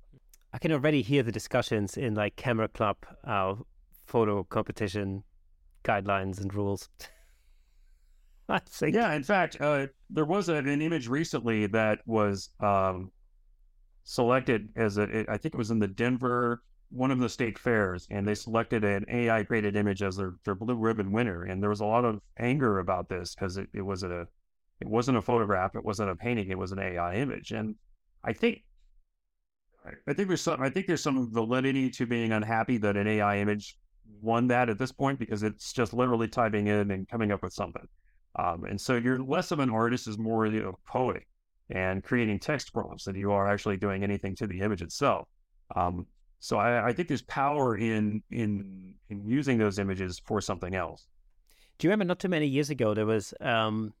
I 0.52 0.58
can 0.58 0.72
already 0.72 1.02
hear 1.02 1.22
the 1.22 1.32
discussions 1.32 1.96
in 1.96 2.14
like 2.14 2.34
camera 2.36 2.68
club, 2.68 2.96
uh, 3.24 3.54
photo 4.06 4.42
competition 4.42 5.22
guidelines 5.84 6.40
and 6.40 6.52
rules. 6.54 6.88
I 8.48 8.58
think. 8.58 8.94
Yeah, 8.96 9.12
in 9.14 9.22
fact, 9.22 9.60
uh, 9.60 9.86
there 10.08 10.24
was 10.24 10.48
an 10.48 10.66
image 10.66 11.08
recently 11.08 11.66
that 11.68 12.00
was 12.04 12.50
um, 12.60 13.12
selected 14.02 14.68
as 14.76 14.98
a. 14.98 15.02
It, 15.02 15.26
I 15.28 15.36
think 15.36 15.54
it 15.54 15.58
was 15.58 15.70
in 15.70 15.78
the 15.78 15.86
Denver 15.88 16.62
one 16.90 17.10
of 17.12 17.20
the 17.20 17.28
state 17.28 17.58
fairs, 17.58 18.06
and 18.10 18.26
they 18.26 18.34
selected 18.34 18.84
an 18.84 19.04
AI 19.08 19.44
created 19.44 19.76
image 19.76 20.02
as 20.02 20.16
their, 20.16 20.34
their 20.44 20.56
blue 20.56 20.74
ribbon 20.74 21.12
winner. 21.12 21.44
And 21.44 21.62
there 21.62 21.70
was 21.70 21.80
a 21.80 21.86
lot 21.86 22.04
of 22.04 22.20
anger 22.38 22.80
about 22.80 23.08
this 23.08 23.34
because 23.34 23.56
it, 23.56 23.68
it 23.72 23.82
was 23.82 24.02
a 24.02 24.26
it 24.80 24.88
wasn't 24.88 25.18
a 25.18 25.22
photograph, 25.22 25.76
it 25.76 25.84
wasn't 25.84 26.10
a 26.10 26.16
painting, 26.16 26.48
it 26.48 26.58
was 26.58 26.72
an 26.72 26.78
AI 26.78 27.16
image. 27.16 27.52
And 27.52 27.76
I 28.24 28.32
think 28.32 28.62
I 30.06 30.12
think 30.12 30.28
there's 30.28 30.40
some 30.40 30.60
I 30.60 30.68
think 30.68 30.86
there's 30.86 31.02
some 31.02 31.32
validity 31.32 31.90
to 31.90 32.06
being 32.06 32.32
unhappy 32.32 32.76
that 32.78 32.96
an 32.96 33.06
AI 33.06 33.38
image 33.38 33.76
won 34.20 34.48
that 34.48 34.68
at 34.68 34.78
this 34.78 34.92
point 34.92 35.18
because 35.18 35.42
it's 35.42 35.72
just 35.72 35.92
literally 35.92 36.28
typing 36.28 36.66
in 36.66 36.90
and 36.90 37.08
coming 37.08 37.32
up 37.32 37.42
with 37.42 37.52
something. 37.52 37.86
Um, 38.36 38.64
and 38.64 38.80
so 38.80 38.96
you're 38.96 39.18
less 39.18 39.50
of 39.50 39.58
an 39.58 39.70
artist, 39.70 40.06
is 40.06 40.18
more 40.18 40.46
you 40.46 40.62
know, 40.62 40.78
poetic 40.86 41.26
and 41.70 42.02
creating 42.02 42.38
text 42.38 42.72
prompts 42.72 43.04
than 43.04 43.16
you 43.16 43.32
are 43.32 43.48
actually 43.48 43.76
doing 43.76 44.02
anything 44.02 44.34
to 44.36 44.46
the 44.46 44.60
image 44.60 44.82
itself. 44.82 45.28
Um, 45.74 46.06
so 46.40 46.56
I, 46.58 46.88
I, 46.88 46.92
think 46.92 47.08
there's 47.08 47.22
power 47.22 47.76
in 47.76 48.22
in 48.30 48.94
in 49.08 49.26
using 49.26 49.58
those 49.58 49.78
images 49.78 50.20
for 50.24 50.40
something 50.40 50.74
else. 50.74 51.06
Do 51.78 51.86
you 51.86 51.90
remember 51.90 52.06
not 52.06 52.18
too 52.18 52.28
many 52.28 52.46
years 52.46 52.70
ago 52.70 52.94
there 52.94 53.06
was 53.06 53.34
um, 53.40 53.92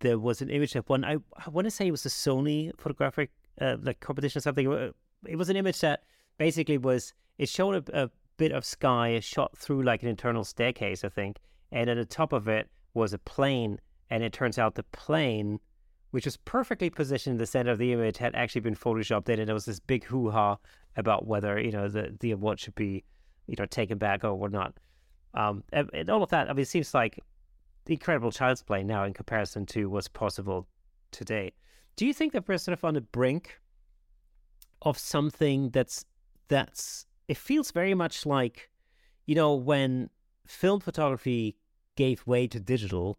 there 0.00 0.18
was 0.18 0.42
an 0.42 0.50
image 0.50 0.74
of 0.74 0.88
one 0.88 1.04
I, 1.04 1.16
I 1.36 1.50
want 1.50 1.66
to 1.66 1.70
say 1.70 1.86
it 1.86 1.92
was 1.92 2.04
a 2.04 2.10
Sony 2.10 2.72
photographic 2.78 3.30
uh, 3.60 3.76
like 3.80 4.00
competition 4.00 4.38
or 4.38 4.42
something. 4.42 4.70
Uh, 4.70 4.90
it 5.26 5.36
was 5.36 5.48
an 5.48 5.56
image 5.56 5.80
that 5.80 6.02
basically 6.36 6.78
was 6.78 7.14
it 7.38 7.48
showed 7.48 7.88
a, 7.88 8.02
a 8.04 8.10
bit 8.38 8.52
of 8.52 8.64
sky 8.64 9.20
shot 9.20 9.56
through 9.58 9.82
like 9.82 10.02
an 10.02 10.08
internal 10.08 10.44
staircase, 10.44 11.04
I 11.04 11.10
think, 11.10 11.38
and 11.70 11.90
at 11.90 11.96
the 11.96 12.06
top 12.06 12.32
of 12.32 12.48
it 12.48 12.68
was 12.94 13.12
a 13.12 13.18
plane, 13.18 13.78
and 14.08 14.22
it 14.22 14.32
turns 14.32 14.58
out 14.58 14.74
the 14.74 14.82
plane, 14.84 15.60
which 16.12 16.24
was 16.24 16.38
perfectly 16.38 16.88
positioned 16.88 17.34
in 17.34 17.38
the 17.38 17.46
center 17.46 17.70
of 17.70 17.78
the 17.78 17.92
image, 17.92 18.16
had 18.16 18.34
actually 18.34 18.62
been 18.62 18.74
photoshopped 18.74 19.28
in, 19.28 19.38
and 19.38 19.48
there 19.48 19.54
was 19.54 19.66
this 19.66 19.80
big 19.80 20.04
hoo 20.04 20.30
ha 20.30 20.56
about 20.96 21.26
whether 21.26 21.60
you 21.60 21.70
know 21.70 21.88
the 21.88 22.16
the 22.20 22.30
award 22.30 22.58
should 22.58 22.74
be 22.74 23.04
you 23.46 23.56
know 23.58 23.66
taken 23.66 23.98
back 23.98 24.24
or 24.24 24.48
not. 24.48 24.74
Um, 25.34 25.62
and, 25.72 25.90
and 25.92 26.08
all 26.08 26.22
of 26.22 26.30
that, 26.30 26.48
I 26.48 26.52
mean, 26.54 26.62
it 26.62 26.68
seems 26.68 26.94
like 26.94 27.20
incredible 27.86 28.32
child's 28.32 28.62
play 28.62 28.82
now 28.82 29.04
in 29.04 29.12
comparison 29.12 29.66
to 29.66 29.88
what's 29.88 30.08
possible 30.08 30.66
today. 31.10 31.52
Do 31.96 32.06
you 32.06 32.14
think 32.14 32.32
that 32.32 32.46
we're 32.46 32.58
sort 32.58 32.78
of 32.78 32.84
on 32.84 32.94
the 32.94 33.00
brink 33.00 33.60
of 34.82 34.98
something 34.98 35.70
that's 35.70 36.04
that's 36.48 37.06
it 37.28 37.36
feels 37.36 37.70
very 37.70 37.94
much 37.94 38.26
like 38.26 38.70
you 39.26 39.34
know 39.34 39.54
when 39.54 40.10
film 40.46 40.80
photography 40.80 41.56
gave 41.96 42.26
way 42.26 42.46
to 42.46 42.58
digital 42.58 43.18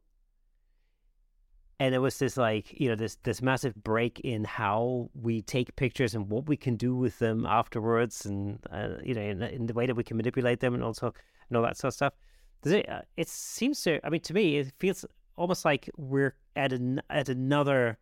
and 1.79 1.95
it 1.95 1.99
was 1.99 2.17
this 2.19 2.35
like 2.35 2.79
you 2.79 2.89
know 2.89 2.95
this 2.95 3.17
this 3.23 3.41
massive 3.41 3.75
break 3.83 4.19
in 4.21 4.43
how 4.43 5.09
we 5.13 5.41
take 5.41 5.75
pictures 5.75 6.13
and 6.13 6.29
what 6.29 6.47
we 6.47 6.57
can 6.57 6.75
do 6.75 6.95
with 6.95 7.17
them 7.19 7.45
afterwards 7.45 8.25
and 8.25 8.59
uh, 8.71 8.89
you 9.03 9.13
know 9.13 9.21
in, 9.21 9.41
in, 9.43 9.65
the 9.67 9.73
way 9.73 9.85
that 9.85 9.95
we 9.95 10.03
can 10.03 10.17
manipulate 10.17 10.59
them 10.59 10.73
and 10.73 10.83
also 10.83 11.13
and 11.49 11.57
all 11.57 11.63
that 11.63 11.77
sort 11.77 11.89
of 11.89 11.95
stuff. 11.95 12.13
Does 12.61 12.73
it 12.73 12.89
uh, 12.89 13.01
it 13.15 13.29
seems 13.29 13.81
to 13.83 14.05
i 14.05 14.09
mean 14.09 14.21
to 14.21 14.33
me 14.33 14.57
it 14.57 14.73
feels 14.79 15.05
almost 15.37 15.63
like 15.63 15.89
we're 15.95 16.35
at 16.55 16.73
an 16.73 17.01
at 17.09 17.29
another 17.29 17.97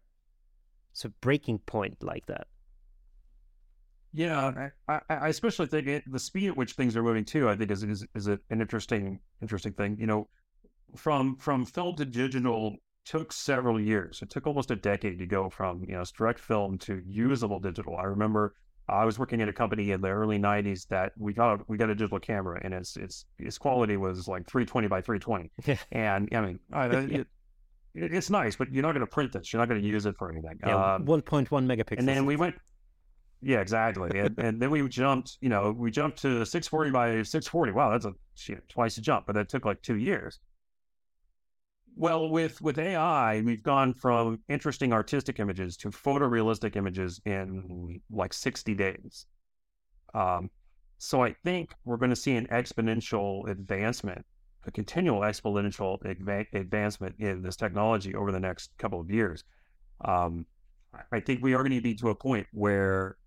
sort 0.93 1.13
of 1.13 1.21
breaking 1.21 1.59
point 1.59 2.01
like 2.01 2.25
that 2.25 2.47
yeah, 4.17 4.69
I, 4.87 4.99
I 5.09 5.27
especially 5.27 5.67
think 5.67 5.87
it, 5.87 6.03
the 6.11 6.17
speed 6.17 6.47
at 6.47 6.57
which 6.57 6.73
things 6.73 6.97
are 6.97 7.03
moving 7.03 7.23
too. 7.23 7.47
I 7.47 7.55
think 7.55 7.69
is 7.69 7.83
is, 7.83 8.03
is 8.15 8.25
an 8.25 8.39
interesting 8.49 9.19
interesting 9.43 9.73
thing. 9.73 9.95
You 9.99 10.07
know, 10.07 10.27
from 10.95 11.35
from 11.35 11.65
film 11.65 11.95
to 11.97 12.05
digital 12.05 12.77
took 13.05 13.31
several 13.31 13.79
years. 13.79 14.19
It 14.23 14.31
took 14.31 14.47
almost 14.47 14.71
a 14.71 14.75
decade 14.75 15.19
to 15.19 15.27
go 15.27 15.51
from 15.51 15.83
you 15.87 15.93
know 15.93 16.03
direct 16.17 16.39
film 16.39 16.79
to 16.79 16.99
usable 17.05 17.59
digital. 17.59 17.95
I 17.95 18.05
remember 18.05 18.55
I 18.89 19.05
was 19.05 19.19
working 19.19 19.39
at 19.41 19.49
a 19.49 19.53
company 19.53 19.91
in 19.91 20.01
the 20.01 20.09
early 20.09 20.39
'90s 20.39 20.87
that 20.87 21.11
we 21.15 21.31
got 21.33 21.69
we 21.69 21.77
got 21.77 21.91
a 21.91 21.95
digital 21.95 22.19
camera, 22.19 22.59
and 22.63 22.73
its 22.73 22.97
its 22.97 23.25
its 23.37 23.59
quality 23.59 23.97
was 23.97 24.27
like 24.27 24.47
320 24.47 24.87
by 24.87 24.99
320. 24.99 25.77
and 25.91 26.27
I 26.33 26.41
mean, 26.41 26.59
I, 26.73 26.87
it, 26.87 27.27
it's 27.93 28.31
nice, 28.31 28.55
but 28.55 28.71
you're 28.73 28.81
not 28.81 28.93
going 28.93 29.05
to 29.05 29.11
print 29.11 29.31
this. 29.31 29.53
You're 29.53 29.61
not 29.61 29.69
going 29.69 29.79
to 29.79 29.87
use 29.87 30.07
it 30.07 30.15
for 30.17 30.31
anything. 30.31 30.57
Yeah, 30.65 30.95
um, 30.95 31.05
1.1 31.05 31.47
megapixels. 31.47 31.99
And 31.99 32.07
then 32.07 32.25
we 32.25 32.35
went. 32.35 32.55
Yeah, 33.41 33.59
exactly. 33.59 34.17
and, 34.17 34.35
and 34.39 34.61
then 34.61 34.71
we 34.71 34.87
jumped. 34.87 35.37
You 35.41 35.49
know, 35.49 35.71
we 35.71 35.91
jumped 35.91 36.21
to 36.21 36.45
640 36.45 36.91
by 36.91 37.23
640. 37.23 37.71
Wow, 37.71 37.91
that's 37.91 38.05
a 38.05 38.13
shit, 38.35 38.67
twice 38.69 38.97
a 38.97 39.01
jump, 39.01 39.25
but 39.27 39.35
that 39.35 39.49
took 39.49 39.65
like 39.65 39.81
two 39.81 39.97
years. 39.97 40.39
Well, 41.95 42.29
with 42.29 42.61
with 42.61 42.77
AI, 42.77 43.41
we've 43.41 43.63
gone 43.63 43.93
from 43.93 44.39
interesting 44.49 44.93
artistic 44.93 45.39
images 45.39 45.75
to 45.77 45.89
photorealistic 45.89 46.75
images 46.75 47.19
in 47.25 48.01
like 48.11 48.33
60 48.33 48.75
days. 48.75 49.25
Um, 50.13 50.51
so 50.99 51.23
I 51.23 51.33
think 51.43 51.73
we're 51.85 51.97
going 51.97 52.09
to 52.11 52.15
see 52.15 52.35
an 52.35 52.47
exponential 52.47 53.49
advancement, 53.49 54.25
a 54.65 54.71
continual 54.71 55.21
exponential 55.21 55.99
adva- 56.03 56.47
advancement 56.53 57.15
in 57.19 57.41
this 57.41 57.55
technology 57.55 58.15
over 58.15 58.31
the 58.31 58.39
next 58.39 58.71
couple 58.77 58.99
of 58.99 59.09
years. 59.11 59.43
Um, 60.03 60.45
I 61.11 61.19
think 61.19 61.43
we 61.43 61.53
are 61.53 61.59
going 61.63 61.71
to 61.75 61.81
be 61.81 61.95
to 61.95 62.09
a 62.09 62.15
point 62.15 62.47
where, 62.51 63.17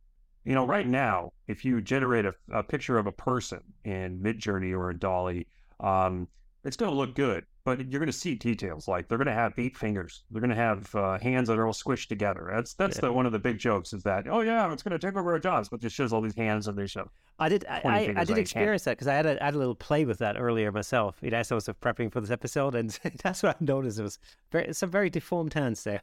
you 0.51 0.57
know, 0.57 0.67
right 0.67 0.87
now, 0.87 1.33
if 1.47 1.65
you 1.65 1.81
generate 1.81 2.27
a, 2.27 2.35
a 2.53 2.63
picture 2.63 2.99
of 2.99 3.07
a 3.07 3.13
person 3.13 3.61
in 3.85 4.19
Midjourney 4.19 4.77
or 4.77 4.91
in 4.91 4.99
DALL-E, 4.99 5.47
um, 5.79 6.27
it's 6.65 6.77
going 6.77 6.91
to 6.91 6.97
look 6.97 7.15
good 7.15 7.45
but 7.65 7.79
you're 7.91 8.01
going 8.01 8.07
to 8.07 8.13
see 8.13 8.35
details 8.35 8.89
like 8.89 9.09
they're 9.09 9.19
going 9.19 9.27
to 9.27 9.33
have 9.33 9.53
eight 9.59 9.77
fingers. 9.77 10.25
They're 10.31 10.41
going 10.41 10.51
to 10.51 10.57
have 10.57 10.95
uh, 10.95 11.19
hands 11.19 11.49
that 11.49 11.59
are 11.59 11.67
all 11.67 11.73
squished 11.73 12.09
together. 12.09 12.51
That's 12.53 12.75
that's 12.75 12.97
yeah. 12.97 13.03
the 13.03 13.13
one 13.13 13.27
of 13.27 13.33
the 13.33 13.39
big 13.39 13.59
jokes 13.59 13.93
is 13.93 14.03
that 14.05 14.27
oh 14.29 14.41
yeah, 14.41 14.73
it's 14.73 14.83
going 14.83 14.99
to 14.99 15.07
take 15.07 15.17
over 15.17 15.33
our 15.33 15.39
jobs, 15.39 15.69
but 15.69 15.81
just 15.81 15.95
shows 15.95 16.13
all 16.13 16.21
these 16.21 16.35
hands 16.35 16.69
and 16.69 16.77
they 16.77 16.87
show. 16.87 17.11
I 17.39 17.49
did 17.49 17.65
I, 17.69 17.81
I, 17.85 18.15
I, 18.17 18.25
did 18.25 18.39
experience 18.39 18.85
hand. 18.85 18.93
that 18.93 18.99
because 18.99 19.09
I 19.09 19.15
had 19.15 19.27
a, 19.27 19.43
I 19.43 19.47
had 19.47 19.55
a 19.55 19.59
little 19.59 19.75
play 19.75 20.05
with 20.05 20.19
that 20.19 20.37
earlier 20.39 20.73
myself. 20.73 21.19
You 21.23 21.31
know, 21.31 21.39
as 21.39 21.53
I 21.53 21.55
was 21.55 21.67
prepping 21.67 22.13
for 22.13 22.21
this 22.21 22.31
episode, 22.31 22.75
and 22.75 22.91
that's 23.23 23.43
what 23.43 23.57
I 23.61 23.65
noticed. 23.65 23.99
It 23.99 24.03
was 24.03 24.19
very 24.51 24.73
some 24.73 24.91
very 24.91 25.11
deformed 25.11 25.55
hands 25.55 25.85
there. 25.85 26.03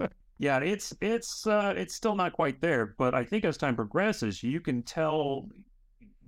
yeah, 0.38 0.58
it's 0.58 0.92
it's 1.00 1.46
uh, 1.46 1.74
it's 1.76 1.94
still 1.94 2.14
not 2.16 2.32
quite 2.32 2.60
there, 2.60 2.94
but 2.98 3.14
I 3.14 3.24
think 3.24 3.44
as 3.44 3.56
time 3.56 3.76
progresses, 3.76 4.42
you 4.42 4.60
can 4.60 4.82
tell 4.82 5.48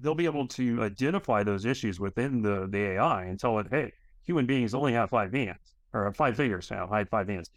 they'll 0.01 0.15
be 0.15 0.27
able 0.27 0.47
to 0.49 0.83
identify 0.83 1.43
those 1.43 1.65
issues 1.65 1.99
within 2.01 2.43
the 2.43 2.67
the 2.71 2.79
AI 2.93 3.25
and 3.25 3.39
tell 3.39 3.59
it, 3.59 3.67
hey 3.71 3.93
human 4.25 4.47
beings 4.47 4.75
only 4.75 4.93
have 4.93 5.11
five 5.11 5.33
hands 5.33 5.75
or 5.93 6.13
five 6.13 6.37
fingers 6.37 6.71
now, 6.71 6.87
hide 6.87 7.09
five 7.09 7.29
hands. 7.29 7.51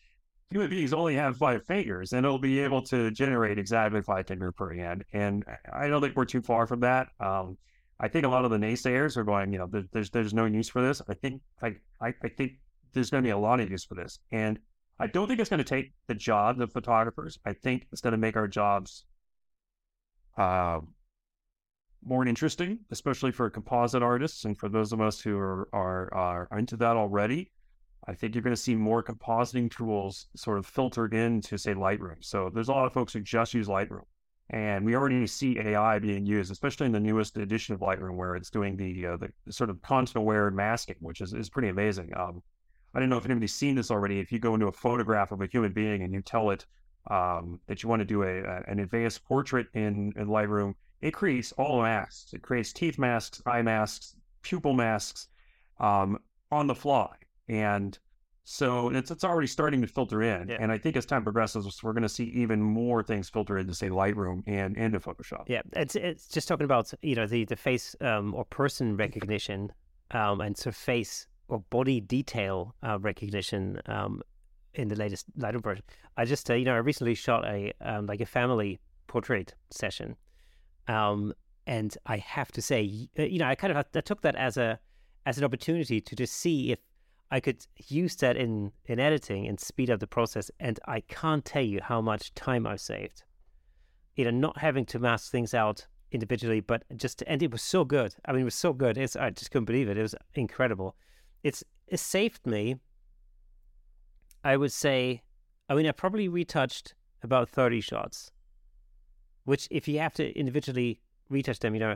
human 0.51 0.69
beings 0.69 0.93
only 0.93 1.15
have 1.15 1.37
five 1.37 1.65
fingers, 1.65 2.13
and 2.13 2.25
it'll 2.25 2.39
be 2.39 2.59
able 2.59 2.81
to 2.83 3.11
generate 3.11 3.59
exactly 3.59 4.01
five 4.01 4.27
fingers 4.27 4.53
per 4.57 4.73
hand. 4.73 5.05
And 5.13 5.45
I 5.73 5.87
don't 5.87 6.01
think 6.01 6.15
we're 6.15 6.25
too 6.25 6.41
far 6.41 6.67
from 6.67 6.81
that. 6.81 7.09
Um, 7.19 7.57
I 7.99 8.07
think 8.07 8.25
a 8.25 8.29
lot 8.29 8.45
of 8.45 8.51
the 8.51 8.57
naysayers 8.57 9.17
are 9.17 9.23
going, 9.23 9.51
you 9.53 9.59
know, 9.59 9.69
there's 9.93 10.09
there's 10.11 10.33
no 10.33 10.45
use 10.45 10.69
for 10.69 10.81
this. 10.81 11.01
I 11.09 11.13
think 11.15 11.41
I 11.61 11.75
I, 12.01 12.13
I 12.23 12.29
think 12.29 12.53
there's 12.93 13.09
going 13.11 13.23
to 13.23 13.27
be 13.27 13.31
a 13.31 13.37
lot 13.37 13.59
of 13.59 13.69
use 13.69 13.83
for 13.85 13.95
this, 13.95 14.19
and 14.31 14.59
I 14.99 15.07
don't 15.07 15.27
think 15.27 15.39
it's 15.39 15.49
going 15.49 15.59
to 15.59 15.63
take 15.63 15.93
the 16.07 16.15
jobs 16.15 16.59
of 16.59 16.71
photographers. 16.71 17.39
I 17.45 17.53
think 17.53 17.87
it's 17.91 18.01
going 18.01 18.11
to 18.11 18.17
make 18.17 18.35
our 18.35 18.47
jobs 18.47 19.05
uh, 20.37 20.81
more 22.03 22.25
interesting, 22.25 22.79
especially 22.91 23.31
for 23.31 23.49
composite 23.49 24.03
artists 24.03 24.45
and 24.45 24.57
for 24.57 24.69
those 24.69 24.91
of 24.91 25.01
us 25.01 25.19
who 25.21 25.37
are 25.37 25.69
are, 25.73 26.13
are 26.13 26.57
into 26.57 26.77
that 26.77 26.97
already. 26.97 27.51
I 28.07 28.13
think 28.13 28.33
you're 28.33 28.41
going 28.41 28.55
to 28.55 28.61
see 28.61 28.75
more 28.75 29.03
compositing 29.03 29.69
tools 29.69 30.27
sort 30.35 30.57
of 30.57 30.65
filtered 30.65 31.13
into, 31.13 31.57
say, 31.57 31.73
Lightroom. 31.73 32.23
So 32.23 32.49
there's 32.51 32.69
a 32.69 32.71
lot 32.71 32.85
of 32.87 32.93
folks 32.93 33.13
who 33.13 33.19
just 33.19 33.53
use 33.53 33.67
Lightroom. 33.67 34.05
And 34.49 34.83
we 34.83 34.95
already 34.95 35.27
see 35.27 35.59
AI 35.59 35.99
being 35.99 36.25
used, 36.25 36.51
especially 36.51 36.87
in 36.87 36.91
the 36.91 36.99
newest 36.99 37.37
edition 37.37 37.75
of 37.75 37.81
Lightroom, 37.81 38.15
where 38.15 38.35
it's 38.35 38.49
doing 38.49 38.77
the, 38.77 39.05
uh, 39.05 39.17
the 39.17 39.53
sort 39.53 39.69
of 39.69 39.79
content 39.83 40.15
aware 40.15 40.49
masking, 40.49 40.95
which 41.01 41.21
is, 41.21 41.33
is 41.33 41.49
pretty 41.49 41.67
amazing. 41.67 42.11
Um, 42.17 42.41
I 42.93 42.99
don't 42.99 43.09
know 43.09 43.17
if 43.17 43.25
anybody's 43.25 43.53
seen 43.53 43.75
this 43.75 43.91
already. 43.91 44.19
If 44.19 44.31
you 44.31 44.39
go 44.39 44.53
into 44.53 44.67
a 44.67 44.71
photograph 44.71 45.31
of 45.31 45.41
a 45.41 45.47
human 45.47 45.71
being 45.71 46.01
and 46.01 46.13
you 46.13 46.21
tell 46.21 46.49
it 46.49 46.65
um, 47.09 47.59
that 47.67 47.83
you 47.83 47.89
want 47.89 47.99
to 48.01 48.05
do 48.05 48.23
a, 48.23 48.39
a, 48.39 48.63
an 48.67 48.79
advanced 48.79 49.23
portrait 49.25 49.67
in, 49.73 50.13
in 50.15 50.27
Lightroom, 50.27 50.73
it 51.01 51.11
creates 51.13 51.51
all 51.53 51.81
masks. 51.81 52.33
It 52.33 52.41
creates 52.41 52.73
teeth 52.73 52.97
masks, 52.97 53.41
eye 53.45 53.61
masks, 53.61 54.15
pupil 54.41 54.73
masks 54.73 55.27
um, 55.79 56.19
on 56.51 56.67
the 56.67 56.75
fly. 56.75 57.15
And 57.47 57.97
so 58.43 58.89
it's 58.89 59.11
it's 59.11 59.23
already 59.23 59.47
starting 59.47 59.79
to 59.81 59.87
filter 59.87 60.23
in. 60.23 60.49
Yeah. 60.49 60.57
And 60.59 60.71
I 60.71 60.77
think 60.79 60.97
as 60.97 61.05
time 61.05 61.23
progresses, 61.23 61.83
we're 61.83 61.93
going 61.93 62.01
to 62.03 62.09
see 62.09 62.25
even 62.25 62.59
more 62.61 63.03
things 63.03 63.29
filter 63.29 63.59
into, 63.59 63.75
say, 63.75 63.89
Lightroom 63.89 64.41
and 64.47 64.75
into 64.75 64.99
Photoshop. 64.99 65.43
Yeah, 65.47 65.61
it's 65.73 65.95
it's 65.95 66.27
just 66.27 66.47
talking 66.47 66.65
about 66.65 66.91
you 67.03 67.15
know 67.15 67.27
the 67.27 67.45
the 67.45 67.55
face 67.55 67.95
um, 68.01 68.33
or 68.33 68.45
person 68.45 68.97
recognition 68.97 69.71
um, 70.11 70.41
and 70.41 70.57
sort 70.57 70.73
of 70.73 70.77
face 70.77 71.27
or 71.49 71.59
body 71.69 71.99
detail 71.99 72.75
uh, 72.83 72.97
recognition 72.99 73.81
um, 73.87 74.21
in 74.73 74.87
the 74.87 74.95
latest 74.95 75.25
Lightroom 75.37 75.63
version. 75.63 75.83
I 76.15 76.25
just 76.25 76.49
uh, 76.49 76.53
you 76.53 76.65
know 76.65 76.75
I 76.75 76.77
recently 76.77 77.15
shot 77.15 77.45
a 77.45 77.73
um, 77.81 78.05
like 78.05 78.21
a 78.21 78.25
family 78.25 78.79
portrait 79.07 79.55
session, 79.71 80.15
um, 80.87 81.33
and 81.67 81.95
I 82.05 82.17
have 82.17 82.51
to 82.53 82.61
say 82.61 83.09
uh, 83.17 83.23
you 83.23 83.39
know 83.39 83.47
I 83.47 83.55
kind 83.55 83.75
of 83.75 83.85
I 83.93 84.01
took 84.01 84.21
that 84.21 84.35
as 84.35 84.57
a 84.57 84.79
as 85.25 85.37
an 85.37 85.43
opportunity 85.43 85.99
to 85.99 86.15
just 86.15 86.35
see 86.35 86.71
if 86.71 86.79
I 87.31 87.39
could 87.39 87.65
use 87.87 88.15
that 88.17 88.37
in 88.37 88.71
in 88.85 88.99
editing 88.99 89.47
and 89.47 89.59
speed 89.59 89.89
up 89.89 89.99
the 89.99 90.07
process. 90.07 90.49
And 90.59 90.79
I 90.87 91.01
can't 91.01 91.45
tell 91.45 91.63
you 91.63 91.79
how 91.81 92.01
much 92.01 92.33
time 92.33 92.65
I've 92.65 92.81
saved. 92.81 93.23
You 94.15 94.25
know, 94.25 94.31
not 94.31 94.57
having 94.57 94.85
to 94.87 94.99
mask 94.99 95.31
things 95.31 95.53
out 95.53 95.87
individually, 96.11 96.59
but 96.59 96.83
just 96.95 97.23
and 97.27 97.41
it 97.41 97.51
was 97.51 97.61
so 97.61 97.85
good. 97.85 98.15
I 98.25 98.31
mean, 98.31 98.41
it 98.41 98.45
was 98.45 98.55
so 98.55 98.73
good. 98.73 98.97
It's 98.97 99.15
I 99.15 99.29
just 99.29 99.51
couldn't 99.51 99.65
believe 99.65 99.89
it. 99.89 99.97
It 99.97 100.01
was 100.01 100.15
incredible. 100.35 100.95
It's 101.43 101.63
it 101.87 101.99
saved 101.99 102.45
me. 102.45 102.75
I 104.43 104.55
would 104.57 104.71
say, 104.71 105.21
I 105.67 105.75
mean, 105.75 105.85
I 105.87 105.91
probably 105.91 106.27
retouched 106.27 106.93
about 107.23 107.49
thirty 107.49 107.81
shots, 107.81 108.31
which 109.45 109.67
if 109.71 109.87
you 109.87 109.99
have 109.99 110.13
to 110.15 110.37
individually 110.37 111.01
retouch 111.29 111.59
them, 111.59 111.73
you 111.73 111.79
know, 111.79 111.95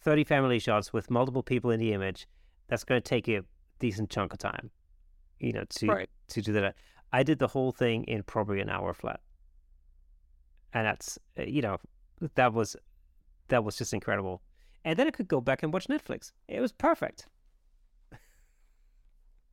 thirty 0.00 0.24
family 0.24 0.58
shots 0.58 0.92
with 0.92 1.10
multiple 1.10 1.42
people 1.42 1.70
in 1.70 1.80
the 1.80 1.92
image, 1.92 2.26
that's 2.68 2.84
going 2.84 3.00
to 3.00 3.08
take 3.08 3.26
you 3.28 3.38
a 3.40 3.42
decent 3.78 4.10
chunk 4.10 4.32
of 4.32 4.38
time, 4.38 4.70
you 5.38 5.52
know, 5.52 5.64
to 5.70 5.86
Right. 5.86 6.10
to 6.28 6.42
do 6.42 6.52
that. 6.52 6.74
I 7.12 7.22
did 7.24 7.38
the 7.40 7.48
whole 7.48 7.72
thing 7.72 8.04
in 8.04 8.22
probably 8.22 8.60
an 8.60 8.68
hour 8.70 8.94
flat, 8.94 9.20
and 10.72 10.86
that's 10.86 11.18
uh, 11.38 11.42
you 11.42 11.62
know 11.62 11.78
that 12.34 12.52
was 12.52 12.76
that 13.48 13.64
was 13.64 13.76
just 13.76 13.92
incredible. 13.92 14.42
And 14.84 14.98
then 14.98 15.06
I 15.06 15.10
could 15.10 15.28
go 15.28 15.40
back 15.40 15.62
and 15.62 15.72
watch 15.72 15.88
Netflix. 15.88 16.32
It 16.48 16.60
was 16.60 16.72
perfect. 16.72 17.26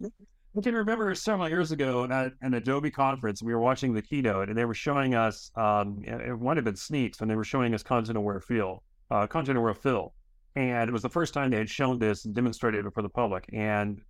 I 0.04 0.62
can 0.62 0.74
remember 0.74 1.14
several 1.14 1.50
years 1.50 1.72
ago 1.72 2.06
at 2.06 2.34
an 2.42 2.54
Adobe 2.54 2.90
conference, 2.90 3.44
we 3.44 3.54
were 3.54 3.60
watching 3.60 3.94
the 3.94 4.02
keynote 4.02 4.50
and 4.50 4.58
they 4.58 4.66
were 4.66 4.74
showing 4.74 5.14
us, 5.14 5.52
um, 5.56 6.02
it 6.04 6.40
might 6.42 6.58
have 6.58 6.66
been 6.66 6.76
sneaks, 6.76 7.22
and 7.22 7.30
they 7.30 7.36
were 7.36 7.44
showing 7.44 7.74
us 7.74 7.84
content 7.84 8.18
aware 8.18 8.40
fill, 8.40 8.84
uh, 9.12 9.28
content 9.28 9.58
aware 9.58 9.74
fill. 9.74 10.14
And 10.56 10.90
it 10.90 10.94
was 10.94 11.04
the 11.04 11.10
first 11.10 11.34
time 11.34 11.52
they 11.52 11.58
had 11.58 11.70
shown 11.70 12.00
this 12.00 12.26
and 12.26 12.34
demonstrated 12.34 12.86
it 12.86 12.94
for 12.94 13.04
the 13.04 13.10
public. 13.10 13.48
And 13.54 14.02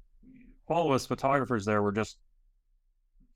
all 0.68 0.88
of 0.88 0.94
us 0.94 1.06
photographers 1.06 1.66
there 1.66 1.82
were 1.82 1.92
just 1.92 2.18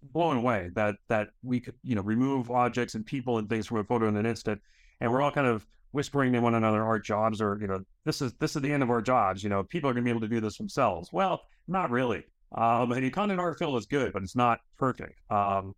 blown 0.02 0.38
away 0.38 0.70
that 0.76 0.96
that 1.10 1.28
we 1.44 1.60
could, 1.60 1.76
you 1.84 1.96
know, 1.96 2.02
remove 2.02 2.50
objects 2.50 2.96
and 2.96 3.06
people 3.06 3.38
and 3.38 3.50
things 3.50 3.68
from 3.68 3.78
a 3.78 3.84
photo 3.84 4.08
in 4.08 4.16
an 4.16 4.26
instant. 4.26 4.62
And 5.02 5.12
we're 5.12 5.22
all 5.22 5.32
kind 5.32 5.48
of 5.48 5.66
whispering 5.92 6.32
to 6.34 6.40
one 6.40 6.56
another, 6.56 6.84
our 6.84 7.00
jobs 7.00 7.42
are, 7.42 7.58
you 7.60 7.68
know, 7.68 7.84
this 8.06 8.22
is 8.22 8.34
this 8.34 8.56
is 8.56 8.62
the 8.62 8.72
end 8.72 8.84
of 8.84 8.90
our 8.90 9.02
jobs. 9.02 9.44
You 9.44 9.50
know, 9.50 9.64
people 9.64 9.90
are 9.90 9.94
gonna 9.94 10.06
be 10.06 10.10
able 10.10 10.22
to 10.22 10.28
do 10.28 10.40
this 10.40 10.58
themselves. 10.58 11.10
Well, 11.12 11.42
not 11.68 11.92
really. 11.92 12.24
Um, 12.56 12.92
and 12.92 13.14
content 13.14 13.40
aware 13.40 13.54
fill 13.54 13.78
is 13.78 13.86
good, 13.86 14.14
but 14.14 14.24
it's 14.24 14.36
not 14.36 14.60
perfect. 14.78 15.20
Um, 15.30 15.74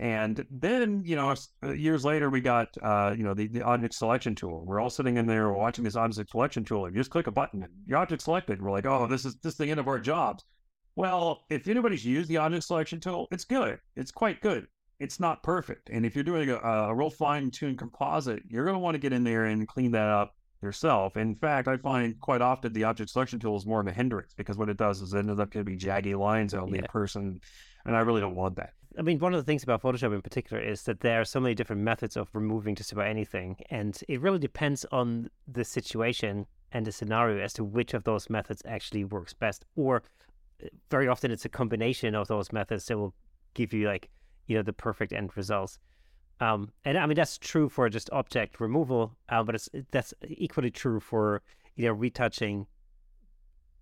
and 0.00 0.46
then, 0.50 1.02
you 1.04 1.16
know, 1.16 1.34
uh, 1.62 1.72
years 1.72 2.04
later, 2.04 2.30
we 2.30 2.40
got, 2.40 2.68
uh, 2.82 3.14
you 3.16 3.24
know, 3.24 3.34
the, 3.34 3.48
the 3.48 3.62
object 3.62 3.94
selection 3.94 4.34
tool. 4.34 4.64
We're 4.64 4.80
all 4.80 4.90
sitting 4.90 5.16
in 5.16 5.26
there 5.26 5.52
watching 5.52 5.84
this 5.84 5.96
object 5.96 6.30
selection 6.30 6.64
tool, 6.64 6.86
and 6.86 6.94
you 6.94 7.00
just 7.00 7.10
click 7.10 7.26
a 7.26 7.32
button, 7.32 7.62
and 7.64 7.72
your 7.86 7.98
object 7.98 8.22
selected. 8.22 8.62
We're 8.62 8.70
like, 8.70 8.86
oh, 8.86 9.06
this 9.06 9.24
is 9.24 9.36
this 9.36 9.54
is 9.54 9.58
the 9.58 9.70
end 9.70 9.80
of 9.80 9.88
our 9.88 9.98
jobs. 9.98 10.44
Well, 10.94 11.44
if 11.50 11.66
anybody's 11.68 12.04
used 12.04 12.28
the 12.28 12.36
object 12.38 12.64
selection 12.64 13.00
tool, 13.00 13.28
it's 13.30 13.44
good. 13.44 13.78
It's 13.96 14.10
quite 14.10 14.40
good. 14.40 14.66
It's 15.00 15.20
not 15.20 15.42
perfect. 15.42 15.90
And 15.90 16.06
if 16.06 16.14
you're 16.14 16.24
doing 16.24 16.50
a, 16.50 16.56
a 16.56 16.94
real 16.94 17.10
fine 17.10 17.50
tuned 17.50 17.78
composite, 17.78 18.42
you're 18.48 18.64
going 18.64 18.74
to 18.74 18.80
want 18.80 18.94
to 18.94 18.98
get 18.98 19.12
in 19.12 19.24
there 19.24 19.44
and 19.44 19.66
clean 19.66 19.92
that 19.92 20.08
up 20.08 20.34
yourself. 20.62 21.16
In 21.16 21.34
fact, 21.36 21.68
I 21.68 21.76
find 21.76 22.18
quite 22.20 22.40
often 22.40 22.72
the 22.72 22.84
object 22.84 23.10
selection 23.10 23.38
tool 23.38 23.56
is 23.56 23.66
more 23.66 23.80
of 23.80 23.86
a 23.86 23.92
hindrance 23.92 24.34
because 24.34 24.56
what 24.56 24.68
it 24.68 24.76
does 24.76 25.00
is 25.00 25.14
it 25.14 25.18
ends 25.18 25.40
up 25.40 25.50
going 25.50 25.64
to 25.64 25.70
be 25.70 25.76
jaggy 25.76 26.18
lines 26.18 26.54
on 26.54 26.70
the 26.70 26.82
person. 26.82 27.40
And 27.84 27.96
I 27.96 28.00
really 28.00 28.20
don't 28.20 28.34
want 28.34 28.56
that. 28.56 28.72
I 28.98 29.02
mean, 29.02 29.20
one 29.20 29.32
of 29.32 29.38
the 29.38 29.44
things 29.44 29.62
about 29.62 29.82
Photoshop 29.82 30.12
in 30.12 30.22
particular 30.22 30.60
is 30.60 30.82
that 30.82 31.00
there 31.00 31.20
are 31.20 31.24
so 31.24 31.38
many 31.38 31.54
different 31.54 31.82
methods 31.82 32.16
of 32.16 32.28
removing 32.32 32.74
just 32.74 32.90
about 32.90 33.06
anything, 33.06 33.56
and 33.70 33.98
it 34.08 34.20
really 34.20 34.40
depends 34.40 34.84
on 34.90 35.30
the 35.46 35.64
situation 35.64 36.46
and 36.72 36.84
the 36.84 36.90
scenario 36.90 37.42
as 37.42 37.52
to 37.54 37.64
which 37.64 37.94
of 37.94 38.04
those 38.04 38.28
methods 38.28 38.62
actually 38.66 39.04
works 39.04 39.32
best. 39.32 39.64
Or 39.76 40.02
uh, 40.62 40.66
very 40.90 41.06
often, 41.06 41.30
it's 41.30 41.44
a 41.44 41.48
combination 41.48 42.14
of 42.16 42.26
those 42.26 42.52
methods 42.52 42.86
that 42.86 42.98
will 42.98 43.14
give 43.54 43.72
you 43.72 43.86
like 43.86 44.10
you 44.46 44.56
know 44.56 44.62
the 44.62 44.72
perfect 44.72 45.12
end 45.12 45.36
results. 45.36 45.78
Um, 46.40 46.70
and 46.84 46.96
I 46.96 47.06
mean 47.06 47.16
that's 47.16 47.38
true 47.38 47.68
for 47.68 47.88
just 47.88 48.10
object 48.12 48.60
removal, 48.60 49.16
uh, 49.28 49.42
but 49.42 49.54
it's 49.56 49.68
that's 49.90 50.14
equally 50.26 50.70
true 50.70 51.00
for 51.00 51.42
you 51.74 51.86
know 51.86 51.92
retouching 51.92 52.66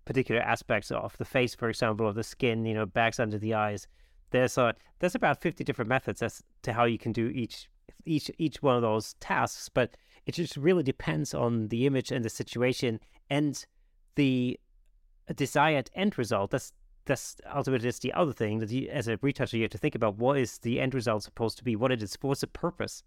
particular 0.05 0.41
aspects 0.41 0.89
of 0.89 1.15
the 1.17 1.25
face, 1.25 1.53
for 1.53 1.69
example, 1.69 2.07
of 2.07 2.15
the 2.15 2.23
skin, 2.23 2.65
you 2.65 2.73
know, 2.73 2.85
bags 2.85 3.19
under 3.19 3.37
the 3.37 3.53
eyes. 3.53 3.87
There's 4.31 4.57
a 4.57 4.73
there's 4.99 5.15
about 5.15 5.41
fifty 5.41 5.63
different 5.63 5.89
methods 5.89 6.21
as 6.23 6.41
to 6.63 6.73
how 6.73 6.85
you 6.85 6.97
can 6.97 7.11
do 7.11 7.27
each 7.27 7.69
each 8.05 8.31
each 8.37 8.61
one 8.63 8.75
of 8.75 8.81
those 8.81 9.13
tasks, 9.19 9.69
but 9.69 9.95
it 10.25 10.33
just 10.33 10.57
really 10.57 10.83
depends 10.83 11.33
on 11.33 11.67
the 11.67 11.85
image 11.85 12.11
and 12.11 12.25
the 12.25 12.29
situation 12.29 12.99
and 13.29 13.65
the 14.15 14.59
desired 15.35 15.91
end 15.93 16.17
result. 16.17 16.51
That's 16.51 16.73
that's 17.07 17.37
ultimately 17.53 17.87
just 17.87 18.01
the 18.01 18.13
other 18.13 18.33
thing 18.33 18.59
that 18.59 18.69
you, 18.69 18.87
as 18.89 19.07
a 19.07 19.17
retoucher, 19.17 19.57
you 19.57 19.63
have 19.63 19.71
to 19.71 19.77
think 19.77 19.95
about 19.95 20.17
what 20.17 20.37
is 20.37 20.59
the 20.59 20.79
end 20.79 20.93
result 20.93 21.23
supposed 21.23 21.57
to 21.57 21.63
be, 21.63 21.75
what 21.75 21.91
it 21.91 22.03
is, 22.03 22.17
what's 22.21 22.41
the 22.41 22.47
purpose. 22.47 23.03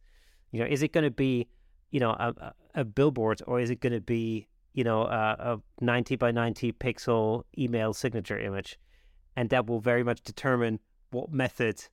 You 0.51 0.61
know, 0.61 0.67
is 0.67 0.83
it 0.83 0.93
going 0.93 1.05
to 1.05 1.11
be, 1.11 1.47
you 1.91 2.01
know, 2.01 2.11
a, 2.11 2.53
a- 2.75 2.85
billboard 2.85 3.43
or 3.47 3.61
is 3.61 3.71
it 3.71 3.81
going 3.81 3.93
to 3.93 4.01
be, 4.01 4.49
you 4.75 4.85
know, 4.85 5.03
a, 5.03 5.37
a 5.39 5.61
90 5.81 6.17
by 6.17 6.31
90 6.31 6.73
pixel 6.73 7.45
email 7.57 7.93
signature 7.93 8.39
image? 8.39 8.79
And 9.37 9.49
that 9.51 9.67
will 9.67 9.81
very 9.81 10.03
much 10.03 10.23
determine 10.23 10.81
what 11.11 11.33
method 11.33 11.85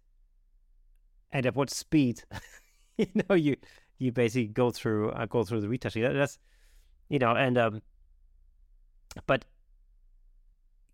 and 1.32 1.46
at 1.46 1.56
what 1.56 1.70
speed, 1.70 2.24
you 2.98 3.08
know, 3.30 3.36
you 3.36 3.58
you 4.00 4.12
basically 4.12 4.48
go 4.48 4.72
through 4.72 5.12
uh, 5.12 5.26
go 5.26 5.44
through 5.44 5.62
the 5.62 5.70
retouching. 5.70 6.04
That, 6.04 6.14
that's, 6.14 6.38
you 7.10 7.20
know, 7.20 7.32
and 7.32 7.58
um, 7.58 7.82
but 9.26 9.46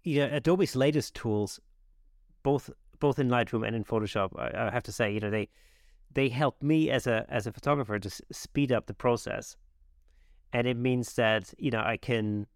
yeah, 0.04 0.26
Adobe's 0.26 0.76
latest 0.76 1.16
tools, 1.16 1.60
both 2.44 2.70
both 3.00 3.20
in 3.20 3.30
Lightroom 3.30 3.66
and 3.66 3.76
in 3.76 3.84
Photoshop, 3.84 4.32
I, 4.38 4.68
I 4.68 4.72
have 4.72 4.84
to 4.84 4.92
say, 4.92 5.12
you 5.12 5.20
know, 5.20 5.30
they 5.30 5.50
they 6.14 6.30
help 6.30 6.62
me 6.62 6.90
as 6.90 7.08
a 7.08 7.26
as 7.30 7.48
a 7.48 7.52
photographer 7.52 8.00
to 8.00 8.08
s- 8.08 8.22
speed 8.32 8.72
up 8.72 8.86
the 8.86 8.94
process, 8.94 9.56
and 10.52 10.68
it 10.68 10.78
means 10.78 11.14
that 11.16 11.54
you 11.58 11.72
know 11.72 11.82
I 11.82 11.98
can 11.98 12.48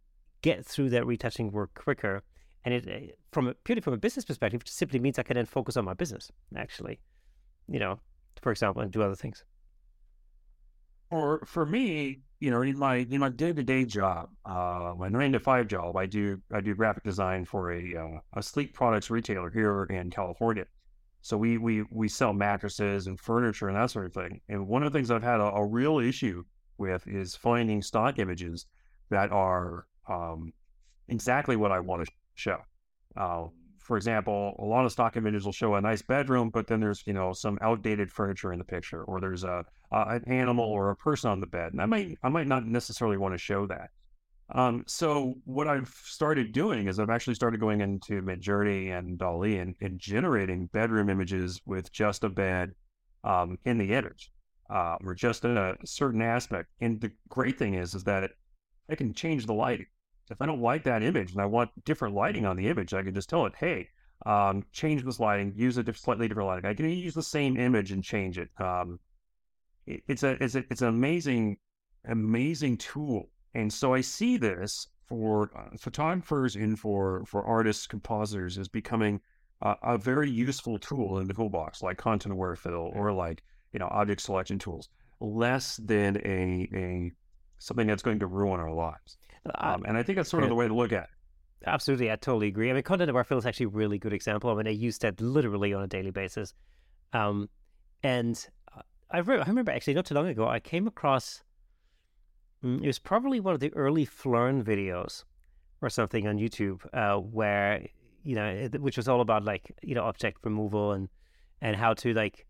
get 0.41 0.65
through 0.65 0.89
that 0.91 1.05
retouching 1.05 1.51
work 1.51 1.73
quicker, 1.73 2.23
and 2.65 2.73
it 2.73 2.87
uh, 2.87 3.13
from 3.31 3.47
a, 3.47 3.53
purely 3.53 3.81
from 3.81 3.93
a 3.93 3.97
business 3.97 4.25
perspective, 4.25 4.61
it 4.61 4.67
simply 4.69 4.99
means 4.99 5.17
I 5.17 5.23
can 5.23 5.35
then 5.35 5.45
focus 5.45 5.77
on 5.77 5.85
my 5.85 5.93
business 5.93 6.31
actually, 6.55 6.99
you 7.67 7.79
know, 7.79 7.99
for 8.41 8.51
example, 8.51 8.81
and 8.81 8.91
do 8.91 9.01
other 9.01 9.15
things. 9.15 9.43
Or 11.09 11.43
for 11.45 11.65
me, 11.65 12.19
you 12.39 12.51
know, 12.51 12.61
in 12.61 12.77
my 12.77 12.97
in 12.97 13.19
my 13.19 13.29
day 13.29 13.53
to 13.53 13.63
day 13.63 13.85
job, 13.85 14.29
uh, 14.45 14.93
my 14.97 15.09
nine 15.09 15.31
to 15.33 15.39
five 15.39 15.67
job, 15.67 15.95
I 15.95 16.05
do 16.05 16.39
I 16.51 16.61
do 16.61 16.75
graphic 16.75 17.03
design 17.03 17.45
for 17.45 17.71
a 17.71 17.95
uh, 17.95 18.19
a 18.33 18.43
sleep 18.43 18.73
products 18.73 19.09
retailer 19.09 19.49
here 19.49 19.85
in 19.85 20.09
California. 20.11 20.65
So 21.21 21.38
we 21.38 21.57
we 21.57 21.83
we 21.89 22.07
sell 22.07 22.33
mattresses 22.33 23.07
and 23.07 23.19
furniture 23.19 23.67
and 23.67 23.77
that 23.77 23.91
sort 23.91 24.05
of 24.05 24.13
thing. 24.13 24.41
And 24.49 24.67
one 24.67 24.83
of 24.83 24.91
the 24.91 24.97
things 24.97 25.09
I've 25.09 25.23
had 25.23 25.39
a, 25.39 25.45
a 25.45 25.65
real 25.65 25.99
issue 25.99 26.43
with 26.77 27.07
is 27.07 27.35
finding 27.35 27.81
stock 27.81 28.19
images 28.19 28.67
that 29.09 29.31
are 29.31 29.88
um, 30.07 30.53
exactly 31.07 31.55
what 31.55 31.71
I 31.71 31.79
want 31.79 32.05
to 32.05 32.11
show. 32.35 32.57
Uh, 33.15 33.47
for 33.88 33.95
example, 33.95 34.53
a 34.59 34.65
lot 34.65 34.85
of 34.85 34.91
stock 34.91 35.15
images 35.15 35.45
will 35.45 35.53
show 35.53 35.75
a 35.75 35.81
nice 35.81 36.01
bedroom, 36.01 36.49
but 36.49 36.67
then 36.67 36.81
there's 36.81 37.03
you 37.07 37.13
know 37.13 37.31
some 37.31 37.57
outdated 37.61 38.11
furniture 38.11 38.51
in 38.51 38.59
the 38.59 38.65
picture, 38.65 39.03
or 39.05 39.21
there's 39.21 39.45
a, 39.45 39.63
a 39.93 39.99
an 40.09 40.25
animal 40.27 40.65
or 40.65 40.91
a 40.91 40.95
person 40.95 41.31
on 41.31 41.39
the 41.39 41.47
bed, 41.47 41.71
and 41.71 41.81
I 41.81 41.85
might 41.85 42.17
I 42.21 42.29
might 42.29 42.47
not 42.47 42.65
necessarily 42.65 43.17
want 43.17 43.33
to 43.33 43.38
show 43.38 43.65
that. 43.67 43.89
Um, 44.53 44.83
so 44.88 45.35
what 45.45 45.67
I've 45.67 45.93
started 46.03 46.51
doing 46.51 46.88
is 46.88 46.99
I've 46.99 47.09
actually 47.09 47.35
started 47.35 47.59
going 47.59 47.81
into 47.81 48.21
Midjourney 48.21 48.97
and 48.97 49.17
DALL-E 49.17 49.57
and, 49.57 49.75
and 49.81 49.99
generating 49.99 50.67
bedroom 50.67 51.09
images 51.09 51.59
with 51.65 51.91
just 51.91 52.23
a 52.23 52.29
bed 52.29 52.71
um, 53.25 53.57
in 53.65 53.77
the 53.77 53.91
image 53.91 54.31
uh, 54.69 54.95
or 55.03 55.15
just 55.15 55.43
a 55.43 55.75
certain 55.83 56.21
aspect. 56.21 56.69
And 56.79 57.01
the 57.01 57.11
great 57.27 57.59
thing 57.59 57.73
is, 57.73 57.93
is 57.93 58.05
that 58.05 58.31
I 58.89 58.95
can 58.95 59.13
change 59.13 59.45
the 59.45 59.53
lighting. 59.53 59.88
If 60.30 60.41
I 60.41 60.45
don't 60.45 60.61
like 60.61 60.84
that 60.84 61.03
image 61.03 61.32
and 61.32 61.41
I 61.41 61.45
want 61.45 61.71
different 61.86 62.15
lighting 62.15 62.45
on 62.45 62.57
the 62.57 62.67
image, 62.67 62.93
I 62.93 63.03
can 63.03 63.13
just 63.13 63.30
tell 63.30 63.45
it, 63.45 63.53
hey, 63.57 63.89
um, 64.25 64.65
change 64.71 65.03
this 65.03 65.19
lighting, 65.19 65.53
use 65.55 65.78
a 65.78 65.84
diff- 65.84 65.97
slightly 65.97 66.28
different 66.28 66.47
lighting. 66.47 66.69
I 66.69 66.73
can 66.73 66.89
use 66.89 67.13
the 67.13 67.23
same 67.23 67.57
image 67.57 67.91
and 67.91 68.03
change 68.03 68.38
it. 68.38 68.49
Um, 68.59 68.99
it 69.86 70.01
it's 70.07 70.23
a 70.23 70.43
it's 70.43 70.55
a 70.55 70.63
it's 70.69 70.82
an 70.82 70.89
amazing 70.89 71.57
amazing 72.05 72.78
tool 72.78 73.30
and 73.57 73.73
so 73.73 73.93
I 73.93 74.01
see 74.01 74.38
this 74.38 74.88
for 75.07 75.49
uh, 75.57 75.75
photographers 75.80 76.55
and 76.55 76.78
for 76.78 77.23
for 77.25 77.43
artists, 77.43 77.88
compositors 77.88 78.59
as 78.59 78.67
becoming 78.67 79.19
uh, 79.63 79.75
a 79.82 79.97
very 79.97 80.30
useful 80.30 80.78
tool 80.78 81.17
in 81.17 81.28
the 81.28 81.34
toolbox, 81.34 81.82
like 81.82 81.97
content 81.97 82.34
aware 82.34 82.55
fill 82.55 82.91
or 82.93 83.11
like 83.11 83.41
you 83.73 83.80
know 83.80 83.88
object 83.89 84.21
selection 84.21 84.59
tools, 84.59 84.89
less 85.19 85.78
than 85.78 86.17
a 86.17 86.69
a 86.73 87.11
something 87.57 87.88
that's 87.88 88.03
going 88.03 88.19
to 88.19 88.28
ruin 88.28 88.59
our 88.59 88.71
lives. 88.71 89.17
Um, 89.55 89.83
and 89.85 89.97
I 89.97 90.03
think 90.03 90.17
that's 90.17 90.29
sort 90.29 90.43
of 90.43 90.49
the 90.49 90.55
way 90.55 90.67
to 90.67 90.73
look 90.73 90.91
at 90.91 91.03
it. 91.03 91.09
Absolutely, 91.65 92.11
I 92.11 92.15
totally 92.15 92.47
agree. 92.47 92.69
I 92.69 92.73
mean, 92.73 92.83
content 92.83 93.09
aware 93.09 93.23
fill 93.23 93.39
is 93.39 93.45
actually 93.45 93.65
a 93.65 93.69
really 93.69 93.97
good 93.97 94.13
example. 94.13 94.49
I 94.49 94.55
mean, 94.55 94.67
I 94.67 94.71
use 94.71 94.97
that 94.99 95.19
literally 95.19 95.73
on 95.73 95.83
a 95.83 95.87
daily 95.87 96.11
basis. 96.11 96.53
Um, 97.13 97.49
and 98.03 98.47
uh, 98.75 98.81
I, 99.11 99.19
re- 99.19 99.39
I 99.39 99.45
remember 99.47 99.71
actually 99.71 99.95
not 99.95 100.05
too 100.05 100.13
long 100.13 100.27
ago, 100.27 100.47
I 100.47 100.59
came 100.59 100.87
across 100.87 101.41
Mm, 102.63 102.83
it 102.83 102.87
was 102.87 102.99
probably 102.99 103.39
one 103.39 103.53
of 103.53 103.59
the 103.59 103.73
early 103.75 104.05
Phlearn 104.05 104.63
videos 104.63 105.23
or 105.81 105.89
something 105.89 106.27
on 106.27 106.37
YouTube, 106.37 106.81
uh, 106.93 107.19
where 107.19 107.85
you 108.23 108.35
know, 108.35 108.67
which 108.79 108.97
was 108.97 109.07
all 109.07 109.21
about 109.21 109.43
like 109.43 109.71
you 109.81 109.95
know 109.95 110.03
object 110.03 110.39
removal 110.43 110.91
and 110.91 111.09
and 111.61 111.75
how 111.75 111.93
to 111.93 112.13
like 112.13 112.45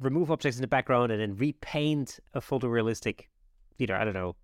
remove 0.00 0.30
objects 0.30 0.56
in 0.56 0.62
the 0.62 0.68
background 0.68 1.10
and 1.10 1.20
then 1.20 1.36
repaint 1.36 2.20
a 2.34 2.40
photorealistic, 2.40 3.24
you 3.78 3.86
know, 3.86 3.96
I 3.96 4.04
don't 4.04 4.14
know, 4.14 4.36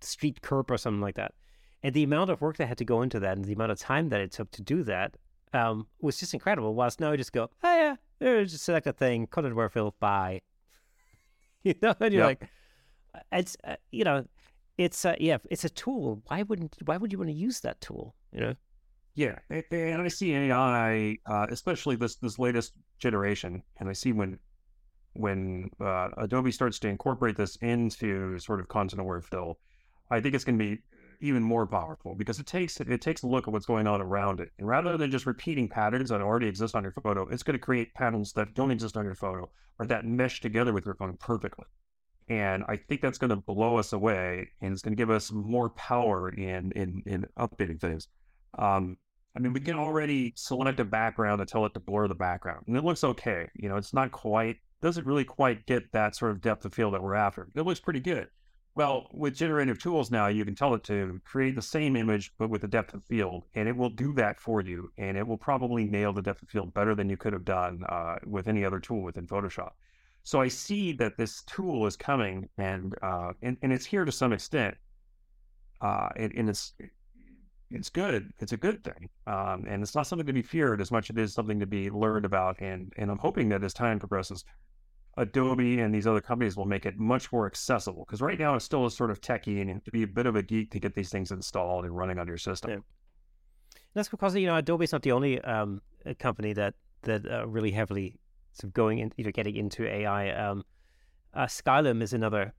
street 0.00 0.42
curb 0.42 0.70
or 0.70 0.78
something 0.78 1.00
like 1.00 1.16
that. 1.16 1.34
And 1.82 1.94
the 1.94 2.02
amount 2.02 2.30
of 2.30 2.40
work 2.40 2.56
that 2.56 2.66
had 2.66 2.78
to 2.78 2.84
go 2.84 3.02
into 3.02 3.20
that 3.20 3.36
and 3.36 3.44
the 3.44 3.52
amount 3.52 3.72
of 3.72 3.78
time 3.78 4.08
that 4.08 4.20
it 4.20 4.32
took 4.32 4.50
to 4.52 4.62
do 4.62 4.82
that 4.84 5.16
um, 5.52 5.86
was 6.00 6.18
just 6.18 6.34
incredible. 6.34 6.74
Whilst 6.74 7.00
now 7.00 7.12
I 7.12 7.16
just 7.16 7.32
go, 7.32 7.50
oh 7.62 7.76
yeah, 7.76 7.96
there's 8.18 8.52
just 8.52 8.64
select 8.64 8.86
a 8.86 8.92
thing, 8.92 9.26
content 9.26 9.52
aware 9.52 9.68
fill, 9.68 9.94
bye. 10.00 10.40
you 11.62 11.74
know, 11.82 11.94
and 12.00 12.12
you're 12.12 12.28
yep. 12.28 12.40
like, 12.40 12.50
it's 13.32 13.56
uh, 13.64 13.76
you 13.90 14.04
know, 14.04 14.24
it's 14.76 15.04
uh, 15.04 15.14
yeah, 15.18 15.38
it's 15.50 15.64
a 15.64 15.68
tool. 15.68 16.22
Why 16.28 16.42
wouldn't 16.42 16.76
why 16.84 16.96
would 16.96 17.12
you 17.12 17.18
want 17.18 17.30
to 17.30 17.34
use 17.34 17.60
that 17.60 17.80
tool? 17.80 18.14
You 18.32 18.40
know. 18.40 18.54
Yeah, 19.14 19.38
and 19.50 20.00
I 20.00 20.06
see 20.06 20.32
AI, 20.32 21.18
uh, 21.26 21.46
especially 21.50 21.96
this 21.96 22.16
this 22.16 22.38
latest 22.38 22.74
generation, 23.00 23.62
and 23.80 23.88
I 23.88 23.92
see 23.92 24.12
when 24.12 24.38
when 25.14 25.70
uh, 25.80 26.10
Adobe 26.18 26.52
starts 26.52 26.78
to 26.80 26.88
incorporate 26.88 27.36
this 27.36 27.56
into 27.56 28.38
sort 28.38 28.60
of 28.60 28.68
content 28.68 29.00
aware 29.00 29.20
fill, 29.20 29.58
I 30.10 30.20
think 30.20 30.34
it's 30.34 30.44
going 30.44 30.58
to 30.58 30.64
be 30.64 30.82
even 31.20 31.42
more 31.42 31.66
powerful 31.66 32.14
because 32.14 32.38
it 32.38 32.46
takes 32.46 32.80
it 32.80 33.00
takes 33.00 33.22
a 33.22 33.26
look 33.26 33.48
at 33.48 33.52
what's 33.52 33.66
going 33.66 33.86
on 33.86 34.00
around 34.00 34.40
it, 34.40 34.50
and 34.58 34.68
rather 34.68 34.96
than 34.96 35.10
just 35.10 35.26
repeating 35.26 35.68
patterns 35.68 36.10
that 36.10 36.20
already 36.20 36.46
exist 36.46 36.74
on 36.74 36.82
your 36.82 36.92
photo, 36.92 37.28
it's 37.28 37.42
going 37.42 37.58
to 37.58 37.64
create 37.64 37.94
patterns 37.94 38.32
that 38.34 38.54
don't 38.54 38.70
exist 38.70 38.96
on 38.96 39.04
your 39.04 39.14
photo 39.14 39.50
or 39.78 39.86
that 39.86 40.04
mesh 40.04 40.40
together 40.40 40.72
with 40.72 40.84
your 40.84 40.94
photo 40.94 41.12
perfectly. 41.18 41.64
And 42.28 42.64
I 42.68 42.76
think 42.76 43.00
that's 43.00 43.18
going 43.18 43.30
to 43.30 43.36
blow 43.36 43.78
us 43.78 43.92
away 43.92 44.50
and 44.60 44.72
it's 44.72 44.82
going 44.82 44.92
to 44.92 45.00
give 45.00 45.10
us 45.10 45.32
more 45.32 45.70
power 45.70 46.28
in, 46.28 46.72
in, 46.72 47.02
in 47.06 47.26
updating 47.38 47.80
things. 47.80 48.08
Um, 48.58 48.98
I 49.34 49.40
mean, 49.40 49.52
we 49.52 49.60
can 49.60 49.76
already 49.76 50.34
select 50.36 50.80
a 50.80 50.84
background 50.84 51.40
and 51.40 51.48
tell 51.48 51.64
it 51.64 51.74
to 51.74 51.80
blur 51.80 52.08
the 52.08 52.14
background 52.14 52.64
and 52.66 52.76
it 52.76 52.84
looks 52.84 53.04
okay. 53.04 53.48
You 53.54 53.68
know, 53.68 53.76
it's 53.76 53.94
not 53.94 54.12
quite, 54.12 54.56
doesn't 54.82 55.06
really 55.06 55.24
quite 55.24 55.64
get 55.66 55.90
that 55.92 56.16
sort 56.16 56.32
of 56.32 56.40
depth 56.40 56.64
of 56.64 56.74
field 56.74 56.94
that 56.94 57.02
we're 57.02 57.14
after. 57.14 57.48
It 57.54 57.62
looks 57.62 57.80
pretty 57.80 58.00
good. 58.00 58.28
Well, 58.78 59.08
with 59.12 59.34
generative 59.34 59.80
tools 59.80 60.12
now, 60.12 60.28
you 60.28 60.44
can 60.44 60.54
tell 60.54 60.72
it 60.72 60.84
to 60.84 61.20
create 61.24 61.56
the 61.56 61.62
same 61.62 61.96
image, 61.96 62.32
but 62.38 62.48
with 62.48 62.62
a 62.62 62.68
depth 62.68 62.94
of 62.94 63.02
field, 63.02 63.42
and 63.56 63.68
it 63.68 63.76
will 63.76 63.90
do 63.90 64.12
that 64.12 64.38
for 64.38 64.60
you. 64.60 64.92
And 64.96 65.16
it 65.16 65.26
will 65.26 65.36
probably 65.36 65.84
nail 65.84 66.12
the 66.12 66.22
depth 66.22 66.42
of 66.42 66.48
field 66.48 66.72
better 66.74 66.94
than 66.94 67.10
you 67.10 67.16
could 67.16 67.32
have 67.32 67.44
done 67.44 67.82
uh, 67.88 68.18
with 68.24 68.46
any 68.46 68.64
other 68.64 68.78
tool 68.78 69.02
within 69.02 69.26
Photoshop. 69.26 69.72
So 70.22 70.40
I 70.40 70.46
see 70.46 70.92
that 70.92 71.16
this 71.16 71.42
tool 71.42 71.88
is 71.88 71.96
coming, 71.96 72.48
and 72.56 72.94
uh, 73.02 73.32
and, 73.42 73.56
and 73.62 73.72
it's 73.72 73.84
here 73.84 74.04
to 74.04 74.12
some 74.12 74.32
extent, 74.32 74.76
uh, 75.80 76.10
and, 76.14 76.32
and 76.36 76.48
it's 76.48 76.74
it's 77.72 77.90
good. 77.90 78.32
It's 78.38 78.52
a 78.52 78.56
good 78.56 78.84
thing, 78.84 79.08
um, 79.26 79.64
and 79.68 79.82
it's 79.82 79.96
not 79.96 80.06
something 80.06 80.26
to 80.28 80.32
be 80.32 80.40
feared 80.42 80.80
as 80.80 80.92
much 80.92 81.10
as 81.10 81.16
it 81.16 81.20
is 81.20 81.34
something 81.34 81.58
to 81.58 81.66
be 81.66 81.90
learned 81.90 82.26
about. 82.26 82.60
And 82.60 82.92
and 82.96 83.10
I'm 83.10 83.18
hoping 83.18 83.48
that 83.48 83.64
as 83.64 83.74
time 83.74 83.98
progresses, 83.98 84.44
Adobe 85.18 85.80
and 85.80 85.94
these 85.94 86.06
other 86.06 86.20
companies 86.20 86.56
will 86.56 86.64
make 86.64 86.86
it 86.86 86.98
much 86.98 87.32
more 87.32 87.46
accessible. 87.46 88.04
Because 88.06 88.22
right 88.22 88.38
now 88.38 88.54
it's 88.54 88.64
still 88.64 88.86
a 88.86 88.90
sort 88.90 89.10
of 89.10 89.20
techie, 89.20 89.60
and 89.60 89.68
you 89.68 89.74
have 89.74 89.84
to 89.84 89.90
be 89.90 90.04
a 90.04 90.06
bit 90.06 90.26
of 90.26 90.36
a 90.36 90.42
geek 90.42 90.70
to 90.70 90.78
get 90.78 90.94
these 90.94 91.10
things 91.10 91.30
installed 91.30 91.84
and 91.84 91.96
running 91.96 92.18
on 92.18 92.26
your 92.26 92.38
system. 92.38 92.70
Yeah. 92.70 92.78
That's 93.94 94.08
because 94.08 94.34
you 94.36 94.46
know 94.46 94.56
Adobe 94.56 94.84
is 94.84 94.92
not 94.92 95.02
the 95.02 95.12
only 95.12 95.40
um, 95.40 95.82
company 96.18 96.52
that 96.52 96.74
that 97.02 97.30
uh, 97.30 97.46
really 97.46 97.70
heavily 97.70 98.18
sort 98.52 98.70
of 98.70 98.74
going 98.74 98.98
in, 98.98 99.12
you 99.16 99.24
know, 99.24 99.30
getting 99.30 99.56
into 99.56 99.86
AI. 99.86 100.30
Um, 100.30 100.64
uh, 101.34 101.46
Skylum 101.46 102.02
is 102.02 102.12
another 102.12 102.54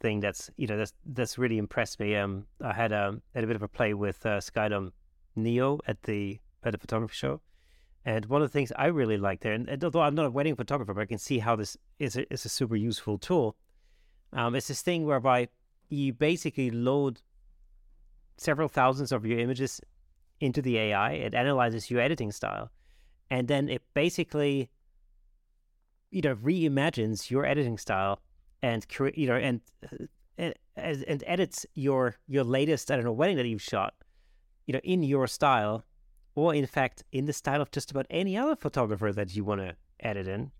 thing 0.00 0.20
that's 0.20 0.50
you 0.56 0.66
know 0.66 0.76
that's 0.76 0.92
that's 1.04 1.38
really 1.38 1.58
impressed 1.58 2.00
me. 2.00 2.16
Um, 2.16 2.46
I 2.62 2.72
had 2.72 2.92
a 2.92 3.20
had 3.34 3.44
a 3.44 3.46
bit 3.46 3.56
of 3.56 3.62
a 3.62 3.68
play 3.68 3.94
with 3.94 4.24
uh, 4.24 4.38
Skylum 4.38 4.92
Neo 5.36 5.78
at 5.86 6.02
the 6.02 6.38
at 6.62 6.72
the 6.72 6.78
photography 6.78 7.14
show, 7.14 7.40
and 8.04 8.26
one 8.26 8.42
of 8.42 8.50
the 8.50 8.52
things 8.52 8.72
I 8.76 8.86
really 8.86 9.16
like 9.16 9.40
there, 9.40 9.52
and, 9.52 9.68
and 9.68 9.82
although 9.82 10.02
I'm 10.02 10.14
not 10.14 10.26
a 10.26 10.30
wedding 10.30 10.56
photographer, 10.56 10.92
but 10.92 11.00
I 11.00 11.06
can 11.06 11.18
see 11.18 11.38
how 11.38 11.56
this 11.56 11.76
is 11.98 12.16
a, 12.16 12.32
is 12.32 12.44
a 12.44 12.48
super 12.48 12.76
useful 12.76 13.18
tool. 13.18 13.56
Um, 14.32 14.54
it's 14.54 14.68
this 14.68 14.82
thing 14.82 15.06
whereby 15.06 15.48
you 15.88 16.12
basically 16.12 16.70
load 16.70 17.22
several 18.36 18.68
thousands 18.68 19.12
of 19.12 19.24
your 19.24 19.38
images 19.38 19.80
into 20.40 20.60
the 20.60 20.78
AI. 20.78 21.12
It 21.12 21.34
analyzes 21.34 21.90
your 21.90 22.00
editing 22.00 22.32
style, 22.32 22.70
and 23.30 23.48
then 23.48 23.68
it 23.68 23.82
basically 23.94 24.70
you 26.10 26.22
know 26.22 26.36
reimagines 26.36 27.30
your 27.30 27.44
editing 27.44 27.76
style 27.76 28.20
and 28.62 28.88
create 28.88 29.18
you 29.18 29.26
know 29.26 29.34
and, 29.34 29.60
uh, 30.38 30.50
and 30.76 31.04
and 31.04 31.24
edits 31.26 31.66
your 31.74 32.16
your 32.28 32.44
latest 32.44 32.90
I 32.90 32.96
don't 32.96 33.04
know 33.04 33.12
wedding 33.12 33.36
that 33.36 33.46
you've 33.46 33.62
shot 33.62 33.94
you 34.66 34.72
know 34.72 34.80
in 34.84 35.02
your 35.02 35.26
style 35.26 35.84
or 36.34 36.54
in 36.54 36.66
fact 36.66 37.02
in 37.12 37.26
the 37.26 37.32
style 37.32 37.60
of 37.60 37.70
just 37.70 37.90
about 37.90 38.06
any 38.10 38.36
other 38.36 38.56
photographer 38.56 39.12
that 39.12 39.34
you 39.34 39.44
want 39.44 39.60
to 39.60 39.74
edit 40.00 40.26
in 40.26 40.50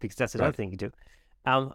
because 0.00 0.16
that's 0.16 0.34
another 0.34 0.48
right. 0.48 0.56
thing 0.56 0.70
you 0.70 0.76
do 0.76 0.90
um 1.46 1.72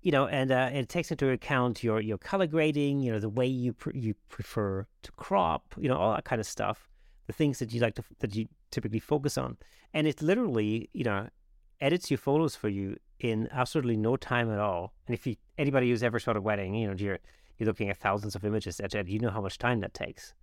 you 0.00 0.10
know 0.10 0.26
and 0.26 0.50
uh, 0.50 0.68
it 0.72 0.88
takes 0.88 1.10
into 1.10 1.28
account 1.30 1.82
your 1.82 2.00
your 2.00 2.18
color 2.18 2.46
grading 2.46 3.00
you 3.00 3.12
know 3.12 3.18
the 3.18 3.28
way 3.28 3.46
you 3.46 3.72
pr- 3.72 3.96
you 3.96 4.14
prefer 4.28 4.86
to 5.02 5.12
crop 5.12 5.74
you 5.78 5.88
know 5.88 5.96
all 5.96 6.14
that 6.14 6.24
kind 6.24 6.40
of 6.40 6.46
stuff 6.46 6.88
the 7.26 7.32
things 7.32 7.58
that 7.58 7.72
you 7.72 7.80
like 7.80 7.94
to 7.94 8.02
that 8.18 8.34
you 8.34 8.46
typically 8.70 8.98
focus 8.98 9.38
on 9.38 9.56
and 9.94 10.06
it 10.06 10.20
literally 10.20 10.88
you 10.92 11.04
know 11.04 11.28
edits 11.82 12.10
your 12.10 12.18
photos 12.18 12.56
for 12.56 12.68
you 12.68 12.96
in 13.18 13.48
absolutely 13.52 13.96
no 13.96 14.16
time 14.16 14.50
at 14.50 14.58
all. 14.58 14.94
And 15.06 15.14
if 15.14 15.26
you 15.26 15.36
anybody 15.58 15.90
who's 15.90 16.02
ever 16.02 16.18
shot 16.18 16.36
a 16.36 16.40
wedding, 16.40 16.74
you 16.74 16.88
know, 16.88 16.94
you're 16.96 17.18
you're 17.58 17.66
looking 17.66 17.90
at 17.90 17.98
thousands 17.98 18.34
of 18.34 18.44
images 18.44 18.78
that 18.78 18.94
you 19.08 19.18
know 19.18 19.30
how 19.30 19.40
much 19.40 19.58
time 19.58 19.80
that 19.80 19.92
takes. 19.92 20.34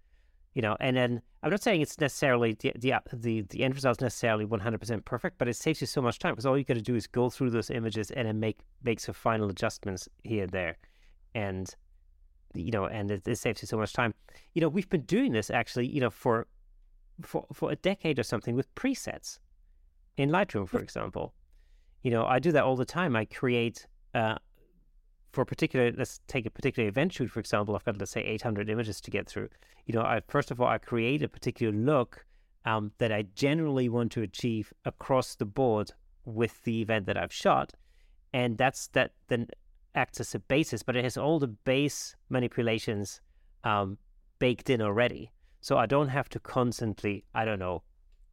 You 0.59 0.63
know, 0.63 0.75
and 0.81 0.97
then 0.97 1.21
I'm 1.41 1.51
not 1.51 1.63
saying 1.63 1.79
it's 1.79 1.97
necessarily 2.01 2.51
the 2.51 2.73
the 2.75 2.95
the, 3.13 3.43
the 3.43 3.63
end 3.63 3.75
result 3.75 3.99
is 3.99 4.01
necessarily 4.01 4.45
100% 4.45 5.05
perfect, 5.05 5.37
but 5.37 5.47
it 5.47 5.55
saves 5.55 5.79
you 5.79 5.87
so 5.87 6.01
much 6.01 6.19
time 6.19 6.33
because 6.33 6.45
all 6.45 6.57
you 6.57 6.65
got 6.65 6.73
to 6.73 6.81
do 6.81 6.95
is 6.95 7.07
go 7.07 7.29
through 7.29 7.51
those 7.51 7.69
images 7.69 8.11
and 8.11 8.27
then 8.27 8.41
make 8.41 8.59
make 8.83 8.99
some 8.99 9.15
final 9.15 9.49
adjustments 9.49 10.09
here 10.21 10.43
and 10.43 10.51
there, 10.51 10.75
and 11.33 11.73
you 12.53 12.71
know, 12.71 12.87
and 12.87 13.09
it, 13.09 13.25
it 13.25 13.37
saves 13.37 13.61
you 13.61 13.69
so 13.69 13.77
much 13.77 13.93
time. 13.93 14.13
You 14.53 14.59
know, 14.59 14.67
we've 14.67 14.89
been 14.89 15.03
doing 15.03 15.31
this 15.31 15.49
actually, 15.49 15.87
you 15.87 16.01
know, 16.01 16.09
for 16.09 16.45
for 17.21 17.45
for 17.53 17.71
a 17.71 17.77
decade 17.77 18.19
or 18.19 18.23
something 18.23 18.53
with 18.53 18.75
presets 18.75 19.39
in 20.17 20.29
Lightroom, 20.29 20.67
for 20.67 20.81
example. 20.81 21.33
You 22.03 22.11
know, 22.11 22.25
I 22.25 22.39
do 22.39 22.51
that 22.51 22.65
all 22.65 22.75
the 22.75 22.83
time. 22.83 23.15
I 23.15 23.23
create 23.23 23.87
uh, 24.13 24.35
for 25.31 25.45
particular, 25.45 25.91
let's 25.95 26.21
take 26.27 26.45
a 26.45 26.49
particular 26.49 26.89
event 26.89 27.13
shoot, 27.13 27.29
for 27.29 27.39
example. 27.39 27.75
I've 27.75 27.83
got, 27.83 27.97
let's 27.97 28.11
say, 28.11 28.21
800 28.21 28.69
images 28.69 28.99
to 29.01 29.11
get 29.11 29.27
through. 29.27 29.49
You 29.85 29.93
know, 29.93 30.01
I 30.01 30.21
first 30.27 30.51
of 30.51 30.59
all, 30.59 30.67
I 30.67 30.77
create 30.77 31.21
a 31.21 31.29
particular 31.29 31.73
look 31.73 32.25
um, 32.65 32.91
that 32.97 33.11
I 33.11 33.23
generally 33.35 33.89
want 33.89 34.11
to 34.13 34.21
achieve 34.21 34.73
across 34.85 35.35
the 35.35 35.45
board 35.45 35.91
with 36.25 36.63
the 36.63 36.81
event 36.81 37.05
that 37.05 37.17
I've 37.17 37.33
shot, 37.33 37.73
and 38.33 38.57
that's 38.57 38.87
that 38.89 39.11
then 39.27 39.47
acts 39.95 40.19
as 40.19 40.35
a 40.35 40.39
basis, 40.39 40.83
but 40.83 40.95
it 40.95 41.03
has 41.03 41.17
all 41.17 41.39
the 41.39 41.47
base 41.47 42.15
manipulations 42.29 43.21
um, 43.63 43.97
baked 44.39 44.69
in 44.69 44.81
already. 44.81 45.31
So 45.61 45.77
I 45.77 45.85
don't 45.85 46.09
have 46.09 46.29
to 46.29 46.39
constantly, 46.39 47.25
I 47.33 47.45
don't 47.45 47.59
know, 47.59 47.83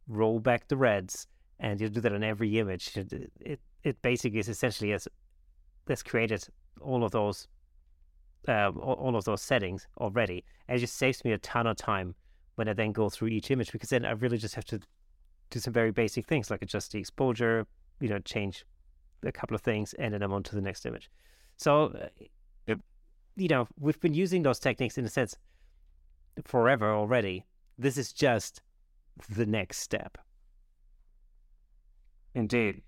roll 0.06 0.38
back 0.38 0.68
the 0.68 0.76
reds 0.76 1.26
and 1.58 1.80
you 1.80 1.88
do 1.88 2.00
that 2.00 2.12
on 2.12 2.22
every 2.22 2.58
image. 2.58 2.96
It, 2.96 3.32
it, 3.40 3.60
it 3.82 4.02
basically 4.02 4.38
is 4.38 4.48
essentially 4.48 4.92
as 4.92 5.08
has 5.88 6.02
created 6.02 6.46
all 6.80 7.04
of 7.04 7.12
those 7.12 7.48
um, 8.48 8.78
all, 8.78 9.16
of 9.16 9.24
those 9.24 9.42
settings 9.42 9.88
already. 9.98 10.44
And 10.68 10.76
it 10.76 10.80
just 10.80 10.96
saves 10.96 11.24
me 11.24 11.32
a 11.32 11.38
ton 11.38 11.66
of 11.66 11.76
time 11.76 12.14
when 12.54 12.68
I 12.68 12.74
then 12.74 12.92
go 12.92 13.10
through 13.10 13.28
each 13.28 13.50
image 13.50 13.72
because 13.72 13.88
then 13.88 14.04
I 14.04 14.12
really 14.12 14.38
just 14.38 14.54
have 14.54 14.64
to 14.66 14.80
do 15.50 15.58
some 15.58 15.72
very 15.72 15.90
basic 15.90 16.26
things 16.26 16.50
like 16.50 16.62
adjust 16.62 16.92
the 16.92 16.98
exposure, 16.98 17.66
you 18.00 18.08
know, 18.08 18.18
change 18.20 18.64
a 19.24 19.32
couple 19.32 19.54
of 19.54 19.62
things, 19.62 19.94
and 19.94 20.14
then 20.14 20.22
I'm 20.22 20.32
on 20.32 20.42
to 20.44 20.54
the 20.54 20.60
next 20.60 20.86
image. 20.86 21.10
So, 21.56 21.86
uh, 21.86 22.08
yep. 22.66 22.80
you 23.36 23.48
know, 23.48 23.66
we've 23.78 23.98
been 24.00 24.14
using 24.14 24.42
those 24.42 24.58
techniques 24.58 24.98
in 24.98 25.04
a 25.04 25.08
sense 25.08 25.36
forever 26.44 26.92
already. 26.92 27.44
This 27.78 27.96
is 27.96 28.12
just 28.12 28.62
the 29.28 29.46
next 29.46 29.78
step. 29.78 30.18
Indeed. 32.34 32.82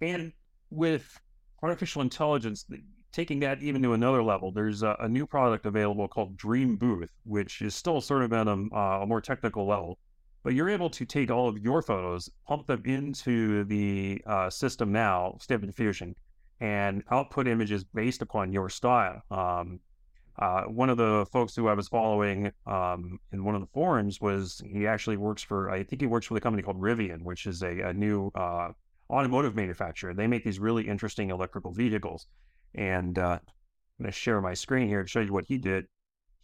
And 0.00 0.32
with 0.70 1.20
artificial 1.62 2.02
intelligence, 2.02 2.64
taking 3.12 3.40
that 3.40 3.62
even 3.62 3.82
to 3.82 3.92
another 3.92 4.22
level, 4.22 4.52
there's 4.52 4.82
a, 4.82 4.96
a 5.00 5.08
new 5.08 5.26
product 5.26 5.66
available 5.66 6.08
called 6.08 6.36
DreamBooth, 6.36 7.08
which 7.24 7.62
is 7.62 7.74
still 7.74 8.00
sort 8.00 8.22
of 8.22 8.32
at 8.32 8.46
a, 8.46 8.66
uh, 8.72 9.00
a 9.02 9.06
more 9.06 9.20
technical 9.20 9.66
level. 9.66 9.98
But 10.42 10.54
you're 10.54 10.70
able 10.70 10.90
to 10.90 11.04
take 11.04 11.30
all 11.30 11.48
of 11.48 11.58
your 11.58 11.82
photos, 11.82 12.30
pump 12.46 12.66
them 12.66 12.82
into 12.86 13.64
the 13.64 14.22
uh, 14.26 14.48
system 14.48 14.90
now, 14.90 15.36
Stable 15.40 15.66
Diffusion, 15.66 16.14
and 16.60 17.02
output 17.10 17.46
images 17.46 17.84
based 17.84 18.22
upon 18.22 18.52
your 18.52 18.68
style. 18.68 19.22
Um, 19.30 19.80
uh, 20.38 20.62
one 20.62 20.88
of 20.88 20.96
the 20.96 21.26
folks 21.30 21.54
who 21.54 21.68
I 21.68 21.74
was 21.74 21.88
following 21.88 22.50
um, 22.66 23.18
in 23.32 23.44
one 23.44 23.54
of 23.54 23.60
the 23.60 23.66
forums 23.74 24.20
was 24.20 24.62
he 24.64 24.86
actually 24.86 25.18
works 25.18 25.42
for, 25.42 25.70
I 25.70 25.82
think 25.82 26.00
he 26.00 26.06
works 26.06 26.26
for 26.26 26.34
the 26.34 26.40
company 26.40 26.62
called 26.62 26.80
Rivian, 26.80 27.22
which 27.22 27.46
is 27.46 27.62
a, 27.62 27.80
a 27.80 27.92
new 27.92 28.30
uh, 28.34 28.68
automotive 29.10 29.54
manufacturer. 29.54 30.14
They 30.14 30.26
make 30.26 30.44
these 30.44 30.58
really 30.58 30.88
interesting 30.88 31.30
electrical 31.30 31.72
vehicles. 31.72 32.26
And 32.74 33.18
uh, 33.18 33.38
I'm 33.42 34.04
going 34.04 34.12
to 34.12 34.12
share 34.12 34.40
my 34.40 34.54
screen 34.54 34.88
here 34.88 35.02
to 35.02 35.08
show 35.08 35.20
you 35.20 35.32
what 35.32 35.46
he 35.46 35.58
did. 35.58 35.86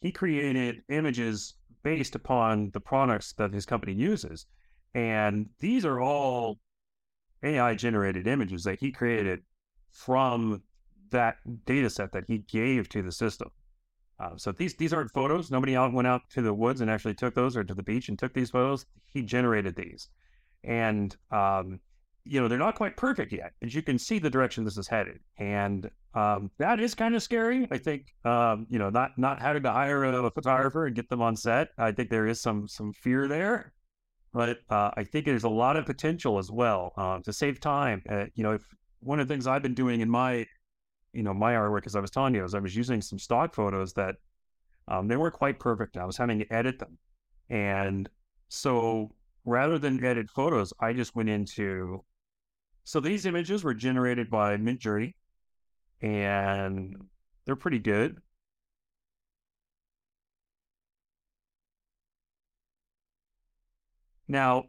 He 0.01 0.13
created 0.13 0.83
images 0.89 1.55
based 1.83 2.15
upon 2.15 2.71
the 2.73 2.81
products 2.81 3.33
that 3.35 3.53
his 3.53 3.65
company 3.65 3.93
uses. 3.93 4.47
And 4.95 5.49
these 5.61 5.85
are 5.85 6.01
all 6.01 6.59
AI 7.43 7.75
generated 7.75 8.27
images 8.27 8.65
that 8.65 8.81
he 8.81 8.91
created 8.91 9.43
from 9.93 10.63
that 11.11 11.37
data 11.65 11.89
set 11.89 12.13
that 12.13 12.25
he 12.27 12.39
gave 12.39 12.89
to 12.89 13.03
the 13.03 13.13
system. 13.13 13.51
Uh, 14.19 14.37
so 14.37 14.51
these 14.53 14.75
these 14.75 14.93
aren't 14.93 15.13
photos. 15.13 15.51
Nobody 15.51 15.77
out 15.77 15.93
went 15.93 16.09
out 16.09 16.23
to 16.31 16.43
the 16.43 16.55
woods 16.55 16.81
and 16.81 16.91
actually 16.91 17.15
took 17.15 17.35
those 17.35 17.57
or 17.57 17.65
to 17.65 17.75
the 17.75 17.83
beach 17.83 18.09
and 18.09 18.19
took 18.19 18.33
these 18.33 18.51
photos. 18.51 18.87
He 19.05 19.23
generated 19.23 19.77
these, 19.77 20.09
and 20.65 21.15
um, 21.31 21.81
you 22.27 22.41
know 22.41 22.49
they're 22.49 22.59
not 22.59 22.75
quite 22.75 22.97
perfect 22.97 23.33
yet, 23.33 23.53
but 23.61 23.73
you 23.73 23.83
can 23.83 23.99
see 23.99 24.19
the 24.19 24.31
direction 24.31 24.65
this 24.65 24.77
is 24.77 24.89
headed. 24.89 25.21
And 25.39 25.91
um, 26.15 26.51
that 26.59 26.81
is 26.81 26.95
kind 26.95 27.15
of 27.15 27.23
scary. 27.23 27.69
I 27.71 27.79
think 27.79 28.15
um, 28.25 28.67
you 28.69 28.79
know 28.79 28.91
not 28.91 29.17
not 29.17 29.41
having 29.41 29.63
to 29.63 29.73
hire 29.73 30.05
a 30.05 30.31
photographer 30.31 30.87
and 30.87 30.97
get 30.97 31.09
them 31.09 31.23
on 31.23 31.37
set. 31.37 31.69
I 31.79 31.93
think 31.93 32.11
there 32.11 32.27
is 32.27 32.41
some 32.41 32.67
some 32.69 32.93
fear 32.93 33.29
there, 33.29 33.73
but 34.33 34.59
uh, 34.71 34.91
I 34.97 35.05
think 35.05 35.25
there's 35.25 35.45
a 35.45 35.49
lot 35.49 35.77
of 35.77 35.87
potential 35.87 36.39
as 36.39 36.51
well 36.51 36.93
uh, 36.97 37.21
to 37.21 37.33
save 37.33 37.61
time. 37.61 38.03
Uh, 38.09 38.27
you 38.35 38.43
know, 38.43 38.53
if 38.53 38.63
one 39.01 39.21
of 39.21 39.29
the 39.29 39.33
things 39.33 39.47
I've 39.47 39.63
been 39.63 39.75
doing 39.75 40.01
in 40.01 40.11
my 40.11 40.47
you 41.13 41.23
know 41.23 41.35
my 41.35 41.53
artwork, 41.53 41.87
as 41.87 41.97
I 41.97 42.01
was 42.01 42.11
telling 42.11 42.35
you, 42.35 42.45
is 42.45 42.55
I 42.55 42.59
was 42.59 42.77
using 42.77 43.01
some 43.01 43.19
stock 43.19 43.55
photos 43.55 43.93
that 43.95 44.17
um, 44.89 45.09
they 45.09 45.17
weren't 45.17 45.35
quite 45.35 45.59
perfect. 45.59 45.97
I 45.97 46.05
was 46.05 46.17
having 46.17 46.39
to 46.41 46.53
edit 46.53 46.79
them, 46.79 46.99
and 47.51 48.09
so 48.49 49.11
rather 49.45 49.79
than 49.79 50.05
edit 50.05 50.29
photos, 50.29 50.73
I 50.81 50.93
just 50.93 51.15
went 51.17 51.29
into 51.29 52.05
so 52.87 53.01
these 53.01 53.27
images 53.27 53.65
were 53.65 53.75
generated 53.75 54.31
by 54.31 54.57
Midjourney 54.57 55.15
and 56.01 56.95
they're 57.45 57.57
pretty 57.57 57.81
good. 57.81 58.17
Now, 64.29 64.67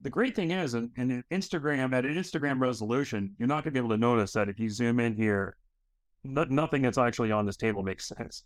the 0.00 0.08
great 0.08 0.34
thing 0.34 0.52
is, 0.52 0.72
in, 0.72 0.90
in 0.96 1.22
Instagram, 1.30 1.92
at 1.92 2.06
an 2.06 2.14
Instagram 2.14 2.60
resolution, 2.60 3.34
you're 3.38 3.46
not 3.46 3.62
going 3.62 3.64
to 3.64 3.70
be 3.72 3.78
able 3.78 3.90
to 3.90 3.98
notice 3.98 4.32
that 4.32 4.48
if 4.48 4.58
you 4.58 4.70
zoom 4.70 4.98
in 4.98 5.14
here, 5.14 5.54
nothing 6.24 6.80
that's 6.80 6.96
actually 6.96 7.30
on 7.30 7.44
this 7.44 7.58
table 7.58 7.82
makes 7.82 8.08
sense. 8.08 8.42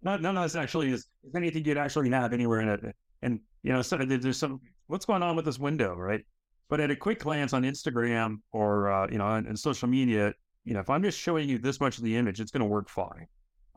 Not, 0.00 0.22
none 0.22 0.38
of 0.38 0.42
this 0.42 0.56
actually 0.56 0.90
is, 0.90 1.06
is 1.22 1.34
anything 1.34 1.66
you'd 1.66 1.76
actually 1.76 2.08
have 2.10 2.32
anywhere 2.32 2.60
in 2.60 2.68
it. 2.70 2.96
And, 3.20 3.40
you 3.62 3.74
know, 3.74 3.82
so 3.82 3.98
there's 3.98 4.38
some, 4.38 4.62
what's 4.86 5.04
going 5.04 5.22
on 5.22 5.36
with 5.36 5.44
this 5.44 5.58
window, 5.58 5.94
right? 5.94 6.24
But 6.68 6.80
at 6.80 6.90
a 6.90 6.96
quick 6.96 7.20
glance 7.20 7.52
on 7.52 7.62
Instagram 7.62 8.38
or, 8.52 8.90
uh, 8.90 9.08
you 9.10 9.18
know, 9.18 9.26
on, 9.26 9.46
on 9.46 9.56
social 9.56 9.88
media, 9.88 10.32
you 10.64 10.74
know, 10.74 10.80
if 10.80 10.90
I'm 10.90 11.02
just 11.02 11.18
showing 11.18 11.48
you 11.48 11.58
this 11.58 11.80
much 11.80 11.98
of 11.98 12.04
the 12.04 12.16
image, 12.16 12.40
it's 12.40 12.50
going 12.50 12.62
to 12.62 12.66
work 12.66 12.88
fine. 12.88 13.26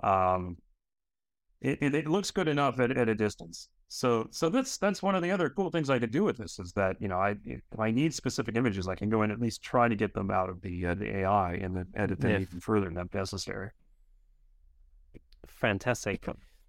Um, 0.03 0.57
it, 1.61 1.77
it, 1.81 1.93
it, 1.93 2.07
looks 2.07 2.31
good 2.31 2.47
enough 2.47 2.79
at, 2.79 2.91
at 2.91 3.09
a 3.09 3.15
distance. 3.15 3.69
So, 3.89 4.27
so 4.31 4.49
that's 4.49 4.77
that's 4.77 5.03
one 5.03 5.15
of 5.15 5.23
the 5.23 5.31
other 5.31 5.49
cool 5.49 5.71
things 5.71 5.89
I 5.89 5.99
could 5.99 6.11
do 6.11 6.23
with 6.23 6.37
this 6.37 6.59
is 6.59 6.71
that 6.73 6.95
you 7.01 7.07
know 7.07 7.17
I 7.17 7.35
if 7.43 7.61
I 7.77 7.89
need 7.91 8.13
specific 8.13 8.55
images, 8.55 8.87
I 8.87 8.95
can 8.95 9.09
go 9.09 9.23
in 9.23 9.31
and 9.31 9.39
at 9.39 9.41
least 9.41 9.63
try 9.63 9.87
to 9.87 9.95
get 9.95 10.13
them 10.13 10.29
out 10.29 10.49
of 10.49 10.61
the 10.61 10.85
uh, 10.85 10.93
the 10.93 11.17
AI 11.17 11.53
and 11.55 11.75
then 11.75 11.87
edit 11.95 12.19
them 12.19 12.31
yeah. 12.31 12.39
even 12.39 12.59
further 12.59 12.87
if 12.87 13.13
necessary. 13.13 13.71
Fantastic. 15.47 16.23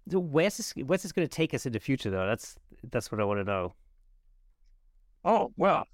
So 0.09 0.19
where's 0.19 0.57
this 0.57 0.73
where's 0.85 1.03
this 1.03 1.11
going 1.11 1.27
to 1.27 1.33
take 1.33 1.53
us 1.53 1.65
in 1.65 1.73
the 1.73 1.79
future 1.79 2.09
though? 2.09 2.25
That's 2.25 2.55
that's 2.91 3.11
what 3.11 3.21
I 3.21 3.23
want 3.23 3.39
to 3.39 3.43
know. 3.43 3.73
Oh 5.23 5.53
well, 5.57 5.85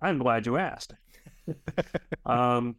I'm 0.00 0.18
glad 0.18 0.46
you 0.46 0.56
asked. 0.56 0.94
um, 2.26 2.76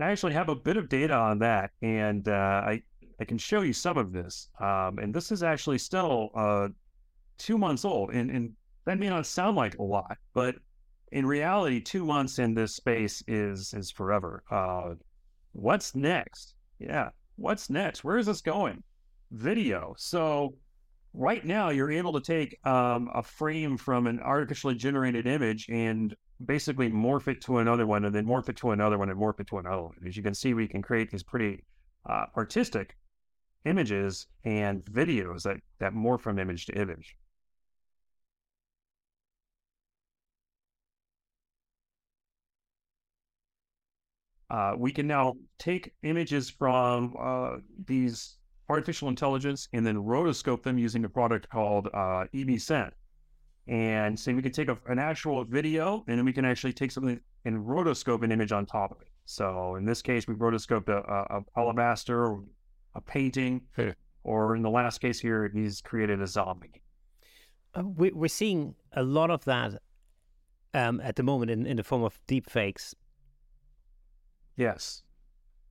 I 0.00 0.10
actually 0.10 0.32
have 0.32 0.48
a 0.48 0.56
bit 0.56 0.76
of 0.76 0.88
data 0.88 1.14
on 1.14 1.38
that, 1.40 1.70
and 1.80 2.28
uh, 2.28 2.62
I 2.66 2.82
I 3.20 3.24
can 3.24 3.38
show 3.38 3.60
you 3.60 3.72
some 3.72 3.96
of 3.96 4.12
this. 4.12 4.48
Um, 4.60 4.98
and 4.98 5.14
this 5.14 5.30
is 5.30 5.42
actually 5.42 5.78
still 5.78 6.30
uh, 6.34 6.68
two 7.38 7.56
months 7.56 7.84
old, 7.84 8.10
and, 8.10 8.30
and 8.30 8.52
that 8.84 8.98
may 8.98 9.08
not 9.08 9.26
sound 9.26 9.56
like 9.56 9.78
a 9.78 9.82
lot, 9.82 10.18
but 10.34 10.56
in 11.12 11.24
reality, 11.24 11.80
two 11.80 12.04
months 12.04 12.38
in 12.38 12.54
this 12.54 12.74
space 12.74 13.22
is 13.28 13.74
is 13.74 13.90
forever. 13.90 14.42
Uh, 14.50 14.94
what's 15.52 15.94
next? 15.94 16.54
Yeah, 16.78 17.10
what's 17.36 17.70
next? 17.70 18.02
Where 18.02 18.18
is 18.18 18.26
this 18.26 18.40
going? 18.40 18.82
Video. 19.30 19.94
So 19.98 20.54
right 21.14 21.44
now, 21.44 21.68
you're 21.68 21.92
able 21.92 22.12
to 22.14 22.20
take 22.20 22.58
um, 22.66 23.10
a 23.14 23.22
frame 23.22 23.76
from 23.76 24.06
an 24.06 24.20
artificially 24.20 24.74
generated 24.74 25.26
image 25.26 25.68
and 25.68 26.16
basically 26.46 26.90
morph 26.90 27.28
it 27.28 27.40
to 27.42 27.58
another 27.58 27.86
one, 27.86 28.04
and 28.04 28.14
then 28.14 28.26
morph 28.26 28.48
it 28.48 28.56
to 28.56 28.70
another 28.70 28.98
one, 28.98 29.10
and 29.10 29.18
morph 29.18 29.40
it 29.40 29.46
to 29.48 29.58
another 29.58 29.82
one. 29.82 29.96
As 30.06 30.16
you 30.16 30.22
can 30.22 30.34
see, 30.34 30.54
we 30.54 30.68
can 30.68 30.82
create 30.82 31.10
these 31.10 31.22
pretty 31.22 31.64
uh, 32.08 32.26
artistic 32.36 32.96
images 33.64 34.26
and 34.44 34.84
videos 34.84 35.42
that 35.42 35.58
that 35.78 35.94
morph 35.94 36.20
from 36.20 36.38
image 36.38 36.66
to 36.66 36.72
image. 36.74 37.16
Uh, 44.50 44.74
we 44.76 44.92
can 44.92 45.06
now 45.06 45.34
take 45.58 45.94
images 46.02 46.50
from 46.50 47.14
uh, 47.18 47.56
these 47.86 48.36
artificial 48.68 49.08
intelligence 49.08 49.66
and 49.72 49.86
then 49.86 49.96
rotoscope 49.96 50.62
them 50.62 50.76
using 50.78 51.04
a 51.04 51.08
product 51.08 51.48
called 51.48 51.88
uh, 51.94 52.26
EbSynth. 52.34 52.92
And 53.68 54.18
so 54.18 54.34
we 54.34 54.42
can 54.42 54.52
take 54.52 54.68
a, 54.68 54.76
an 54.86 54.98
actual 54.98 55.44
video 55.44 56.04
and 56.08 56.18
then 56.18 56.24
we 56.24 56.32
can 56.32 56.44
actually 56.44 56.72
take 56.72 56.90
something 56.90 57.20
and 57.44 57.58
rotoscope 57.58 58.22
an 58.22 58.32
image 58.32 58.52
on 58.52 58.66
top 58.66 58.90
of 58.90 59.00
it. 59.00 59.08
So 59.24 59.76
in 59.76 59.84
this 59.84 60.02
case, 60.02 60.26
we 60.26 60.34
rotoscoped 60.34 60.88
a, 60.88 60.98
a, 60.98 61.38
a 61.38 61.42
alabaster, 61.56 62.38
a 62.94 63.00
painting, 63.00 63.62
or 64.24 64.56
in 64.56 64.62
the 64.62 64.70
last 64.70 64.98
case 64.98 65.20
here, 65.20 65.50
he's 65.52 65.80
created 65.80 66.20
a 66.20 66.26
zombie. 66.26 66.82
Uh, 67.74 67.82
we, 67.84 68.10
are 68.10 68.28
seeing 68.28 68.74
a 68.92 69.02
lot 69.02 69.30
of 69.30 69.44
that 69.44 69.80
um, 70.74 71.00
at 71.00 71.16
the 71.16 71.22
moment 71.22 71.50
in, 71.50 71.66
in 71.66 71.76
the 71.76 71.84
form 71.84 72.02
of 72.02 72.18
deep 72.26 72.50
fakes. 72.50 72.94
Yes. 74.56 75.02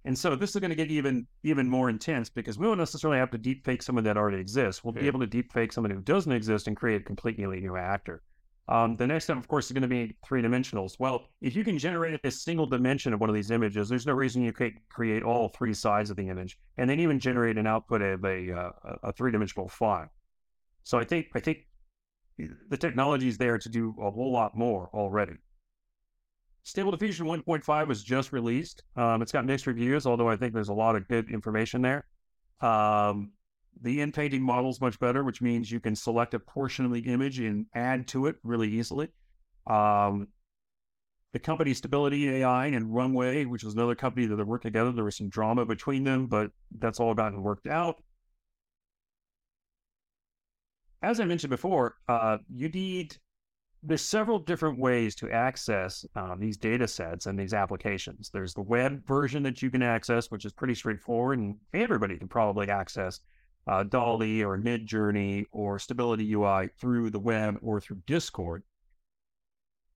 And 0.06 0.18
so 0.18 0.36
this 0.36 0.56
is 0.56 0.60
going 0.60 0.70
to 0.70 0.76
get 0.76 0.89
even 0.89 1.28
even 1.43 1.70
more 1.70 1.89
intense 1.89 2.30
because 2.30 2.58
we 2.58 2.66
don't 2.66 2.78
necessarily 2.78 3.20
have 3.20 3.32
to 3.32 3.38
deep 3.38 3.64
fake 3.64 3.84
someone 3.84 4.04
that 4.06 4.18
already 4.18 4.39
exists. 4.39 4.84
We'll 4.84 4.93
be 4.93 5.08
able 5.08 5.20
to 5.20 5.28
deep 5.28 5.54
fake 5.54 5.72
someone 5.72 5.91
who 5.91 6.02
doesn't 6.02 6.32
exist 6.32 6.68
and 6.68 6.76
create 6.76 7.02
a 7.02 7.04
completely 7.04 7.60
new 7.60 7.78
actor. 7.78 8.24
Um, 8.68 8.95
the 8.95 9.06
next 9.06 9.26
step, 9.26 9.38
of 9.38 9.47
course, 9.47 9.66
is 9.66 9.74
going 9.74 9.82
to 9.82 9.88
be 9.88 10.16
three 10.26 10.41
dimensionals. 10.41 10.97
Well, 10.97 11.28
if 11.41 11.56
you 11.56 11.64
can 11.64 11.78
generate 11.78 12.20
a 12.24 12.32
single 12.32 12.66
dimension 12.66 13.14
of 13.14 13.20
one 13.20 13.30
of 13.30 13.36
these 13.36 13.52
images, 13.52 13.89
there's 13.89 14.06
no 14.06 14.14
reason 14.14 14.43
you 14.43 14.54
can't 14.54 14.76
create 14.89 15.24
all 15.24 15.49
three 15.49 15.74
sides 15.74 16.10
of 16.10 16.16
the 16.16 16.30
image, 16.30 16.58
and 16.78 16.89
then 16.89 16.99
even 16.99 17.20
generate 17.20 17.58
an 17.58 17.68
output 17.68 18.02
of 18.02 18.24
a 18.24 18.52
uh, 18.52 18.70
a 19.04 19.12
three 19.12 19.32
dimensional 19.32 19.68
file. 19.68 20.10
So 20.84 20.97
I 20.97 21.04
think 21.04 21.28
I 21.36 21.39
think 21.39 21.68
the 22.70 22.78
technology 22.78 23.28
is 23.28 23.38
there 23.38 23.58
to 23.58 23.70
do 23.70 23.93
a 24.02 24.10
whole 24.10 24.32
lot 24.32 24.56
more 24.56 24.89
already. 24.93 25.34
Stable 26.64 26.91
Diffusion 26.91 27.26
1.5 27.26 27.88
was 27.88 28.03
just 28.03 28.32
released. 28.32 28.84
Um, 28.95 29.22
it's 29.22 29.32
got 29.32 29.45
mixed 29.45 29.68
reviews, 29.68 30.05
although 30.05 30.30
I 30.30 30.36
think 30.36 30.53
there's 30.53 30.70
a 30.70 30.74
lot 30.74 30.95
of 30.95 31.07
good 31.07 31.30
information 31.32 31.82
there. 31.82 32.05
Um, 32.62 33.32
the 33.82 34.01
inpainting 34.01 34.43
model 34.43 34.70
is 34.70 34.80
much 34.80 34.99
better, 34.99 35.24
which 35.24 35.41
means 35.41 35.72
you 35.72 35.80
can 35.80 35.95
select 35.95 36.34
a 36.34 36.39
portion 36.39 36.86
of 36.86 36.93
the 36.93 36.99
image 36.99 37.39
and 37.39 37.66
add 37.74 38.07
to 38.09 38.28
it 38.28 38.36
really 38.43 38.70
easily. 38.70 39.09
Um, 39.66 40.28
the 41.34 41.39
company 41.39 41.74
Stability 41.74 42.30
AI 42.30 42.68
and 42.68 42.93
Runway, 42.93 43.45
which 43.45 43.64
was 43.64 43.74
another 43.74 43.95
company 43.95 44.28
that 44.28 44.36
they 44.36 44.43
worked 44.43 44.66
together, 44.66 44.91
there 44.91 45.05
was 45.05 45.18
some 45.18 45.30
drama 45.30 45.66
between 45.66 46.03
them, 46.03 46.28
but 46.28 46.51
that's 46.78 46.99
all 46.99 47.14
gotten 47.14 47.41
worked 47.41 47.68
out. 47.68 48.03
As 51.01 51.20
I 51.20 51.26
mentioned 51.26 51.49
before, 51.49 51.95
uh, 52.07 52.38
you 52.53 52.70
need 52.70 53.18
there's 53.84 54.01
several 54.01 54.38
different 54.38 54.77
ways 54.77 55.15
to 55.15 55.32
access 55.32 56.05
um, 56.15 56.39
these 56.39 56.57
data 56.57 56.88
sets 56.88 57.25
and 57.25 57.38
these 57.38 57.53
applications. 57.53 58.29
There's 58.29 58.53
the 58.53 58.61
web 58.61 59.05
version 59.07 59.41
that 59.43 59.61
you 59.61 59.71
can 59.71 59.82
access, 59.82 60.29
which 60.29 60.45
is 60.45 60.53
pretty 60.53 60.75
straightforward, 60.75 61.39
and 61.39 61.55
everybody 61.73 62.17
can 62.17 62.27
probably 62.27 62.69
access 62.69 63.21
uh, 63.67 63.84
DALL-E 63.84 64.43
or 64.43 64.57
Midjourney 64.57 65.45
or 65.51 65.79
Stability 65.79 66.32
UI 66.34 66.69
through 66.79 67.09
the 67.09 67.19
web 67.19 67.57
or 67.61 67.82
through 67.82 68.01
Discord. 68.05 68.63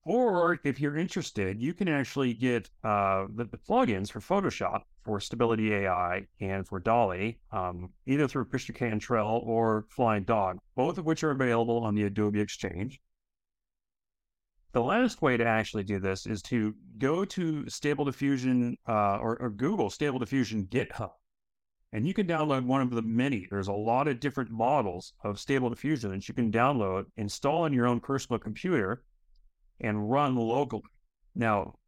Or 0.02 0.58
if 0.62 0.80
you're 0.80 0.96
interested, 0.96 1.60
you 1.60 1.74
can 1.74 1.88
actually 1.88 2.32
get 2.32 2.70
uh, 2.84 3.26
the, 3.34 3.44
the, 3.44 3.58
plugins 3.58 4.08
for 4.10 4.20
Photoshop 4.20 4.82
for 5.04 5.18
Stability 5.18 5.74
AI 5.74 6.26
and 6.40 6.66
for 6.66 6.78
DALL-E, 6.78 7.38
um, 7.50 7.90
either 8.06 8.28
through 8.28 8.44
Christian 8.44 8.76
Cantrell 8.76 9.42
or 9.44 9.84
Flying 9.88 10.22
Dog, 10.22 10.58
both 10.76 10.98
of 10.98 11.06
which 11.06 11.24
are 11.24 11.32
available 11.32 11.78
on 11.78 11.96
the 11.96 12.04
Adobe 12.04 12.40
Exchange. 12.40 13.00
The 14.76 14.82
last 14.82 15.22
way 15.22 15.38
to 15.38 15.44
actually 15.46 15.84
do 15.84 15.98
this 15.98 16.26
is 16.26 16.42
to 16.42 16.74
go 16.98 17.24
to 17.24 17.66
Stable 17.66 18.04
Diffusion 18.04 18.76
uh, 18.86 19.16
or, 19.16 19.40
or, 19.40 19.48
Google 19.48 19.88
Stable 19.88 20.18
Diffusion 20.18 20.66
GitHub. 20.66 21.12
And 21.94 22.06
you 22.06 22.12
can 22.12 22.26
download 22.26 22.66
one 22.66 22.82
of 22.82 22.90
the 22.90 23.00
many. 23.00 23.46
There's 23.50 23.68
a 23.68 23.72
lot 23.72 24.06
of 24.06 24.20
different 24.20 24.50
models 24.50 25.14
of 25.24 25.40
Stable 25.40 25.70
Diffusion 25.70 26.10
that 26.10 26.28
you 26.28 26.34
can 26.34 26.52
download, 26.52 27.06
install 27.16 27.62
on 27.62 27.72
your 27.72 27.86
own 27.86 28.00
personal 28.00 28.38
computer, 28.38 29.02
and 29.80 30.10
run 30.10 30.36
locally. 30.36 30.82
Now, 31.34 31.78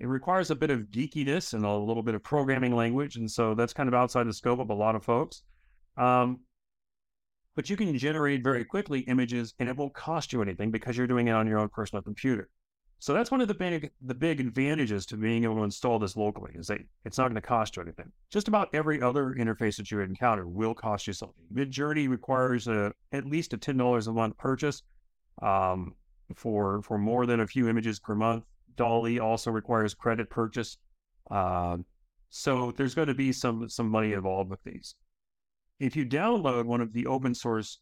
it 0.00 0.08
requires 0.08 0.50
a 0.50 0.56
bit 0.56 0.70
of 0.72 0.90
geekiness 0.90 1.54
and 1.54 1.64
a 1.64 1.72
little 1.72 2.02
bit 2.02 2.16
of 2.16 2.24
programming 2.24 2.74
language. 2.74 3.14
And 3.14 3.30
so 3.30 3.54
that's 3.54 3.72
kind 3.72 3.88
of 3.88 3.94
outside 3.94 4.26
the 4.26 4.32
scope 4.32 4.58
of 4.58 4.70
a 4.70 4.74
lot 4.74 4.96
of 4.96 5.04
folks. 5.04 5.44
Um, 5.96 6.40
but 7.54 7.68
you 7.68 7.76
can 7.76 7.96
generate 7.98 8.42
very 8.42 8.64
quickly 8.64 9.00
images 9.00 9.54
and 9.58 9.68
it 9.68 9.76
won't 9.76 9.94
cost 9.94 10.32
you 10.32 10.42
anything 10.42 10.70
because 10.70 10.96
you're 10.96 11.06
doing 11.06 11.28
it 11.28 11.32
on 11.32 11.46
your 11.46 11.58
own 11.58 11.68
personal 11.68 12.02
computer. 12.02 12.48
So 12.98 13.12
that's 13.12 13.32
one 13.32 13.40
of 13.40 13.48
the 13.48 13.54
big 13.54 13.90
the 14.02 14.14
big 14.14 14.38
advantages 14.38 15.04
to 15.06 15.16
being 15.16 15.42
able 15.42 15.56
to 15.56 15.64
install 15.64 15.98
this 15.98 16.16
locally 16.16 16.52
is 16.54 16.68
that 16.68 16.78
it's 17.04 17.18
not 17.18 17.24
going 17.24 17.34
to 17.34 17.40
cost 17.40 17.74
you 17.74 17.82
anything. 17.82 18.12
Just 18.30 18.46
about 18.46 18.68
every 18.72 19.02
other 19.02 19.34
interface 19.36 19.76
that 19.78 19.90
you 19.90 19.98
encounter 19.98 20.46
will 20.46 20.72
cost 20.72 21.08
you 21.08 21.12
something. 21.12 21.44
Midjourney 21.52 22.08
requires 22.08 22.68
a, 22.68 22.92
at 23.10 23.26
least 23.26 23.54
a 23.54 23.56
ten 23.56 23.76
dollars 23.76 24.06
a 24.06 24.12
month 24.12 24.38
purchase 24.38 24.84
um, 25.42 25.96
for 26.36 26.80
for 26.82 26.96
more 26.96 27.26
than 27.26 27.40
a 27.40 27.46
few 27.46 27.68
images 27.68 27.98
per 27.98 28.14
month. 28.14 28.44
DALL-E 28.76 29.18
also 29.18 29.50
requires 29.50 29.94
credit 29.94 30.30
purchase, 30.30 30.78
uh, 31.30 31.78
so 32.30 32.70
there's 32.70 32.94
going 32.94 33.08
to 33.08 33.14
be 33.14 33.32
some 33.32 33.68
some 33.68 33.88
money 33.88 34.12
involved 34.12 34.48
with 34.48 34.62
these 34.62 34.94
if 35.78 35.96
you 35.96 36.06
download 36.06 36.64
one 36.64 36.80
of 36.80 36.92
the 36.92 37.06
open 37.06 37.34
source 37.34 37.78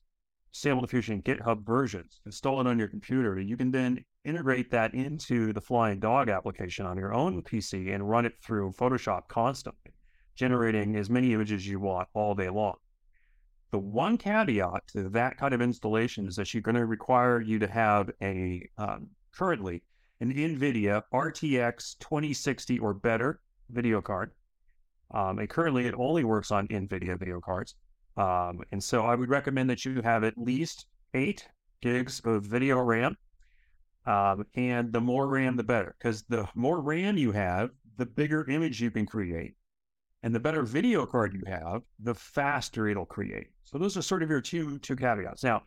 Stable 0.53 0.81
Diffusion 0.81 1.23
GitHub 1.23 1.65
versions, 1.65 2.21
install 2.27 2.61
it 2.61 2.67
on 2.67 2.79
your 2.79 2.89
computer, 2.89 3.39
you 3.39 3.57
can 3.57 3.71
then 3.71 4.05
integrate 4.25 4.71
that 4.71 4.95
into 4.95 5.53
the 5.53 5.61
Flying 5.61 6.01
Dog 6.01 6.29
application 6.29 6.87
on 6.87 6.97
your 6.97 7.15
own 7.15 7.43
PC 7.43 7.95
and 7.95 8.09
run 8.09 8.27
it 8.27 8.35
through 8.43 8.73
Photoshop 8.73 9.29
constantly, 9.29 9.93
generating 10.35 10.97
as 10.97 11.09
many 11.09 11.33
images 11.33 11.67
you 11.67 11.79
want 11.79 12.09
all 12.15 12.35
day 12.35 12.49
long. 12.49 12.75
The 13.71 13.79
one 13.79 14.19
caveat 14.19 14.89
to 14.89 15.09
that 15.11 15.37
kind 15.37 15.55
of 15.55 15.63
installation 15.63 16.27
is 16.27 16.35
that 16.35 16.49
she's 16.49 16.63
going 16.63 16.75
to 16.75 16.87
require 16.87 17.41
you 17.41 17.61
to 17.61 17.69
have 17.69 18.11
a 18.21 18.69
um, 18.77 19.07
currently 19.33 19.85
an 20.21 20.35
NVIDIA 20.35 21.03
RTX 21.15 21.99
2060 21.99 22.79
or 22.81 22.93
better 22.93 23.41
video 23.71 24.03
card. 24.03 24.33
Um, 25.13 25.39
and 25.39 25.49
currently, 25.49 25.87
it 25.87 25.95
only 25.97 26.25
works 26.25 26.51
on 26.51 26.69
NVIDIA 26.69 27.19
video 27.19 27.41
cards. 27.41 27.75
Um, 28.17 28.61
and 28.73 28.83
so 28.83 29.03
I 29.03 29.15
would 29.15 29.29
recommend 29.29 29.71
that 29.71 29.85
you 29.85 30.03
have 30.03 30.25
at 30.25 30.37
least 30.37 30.87
eight 31.15 31.47
gigs 31.81 32.21
of 32.25 32.45
video 32.45 32.81
RAM. 32.81 33.17
Um, 34.07 34.47
and 34.55 34.93
the 34.93 35.01
more 35.01 35.29
RAM, 35.29 35.57
the 35.57 35.63
better, 35.63 35.95
because 35.99 36.23
the 36.23 36.49
more 36.55 36.81
RAM 36.81 37.17
you 37.17 37.33
have, 37.33 37.71
the 37.97 38.07
bigger 38.07 38.49
image 38.49 38.81
you 38.81 38.91
can 38.91 39.07
create. 39.07 39.55
And 40.23 40.35
the 40.35 40.41
better 40.41 40.63
video 40.63 41.07
card 41.07 41.33
you 41.33 41.43
have, 41.47 41.83
the 41.99 42.15
faster 42.15 42.89
it'll 42.89 43.07
create. 43.07 43.49
So 43.65 43.79
those 43.79 43.97
are 43.97 44.03
sort 44.03 44.23
of 44.23 44.31
your 44.31 44.41
two 44.41 44.79
two 44.79 44.97
caveats. 44.97 45.43
Now, 45.43 45.63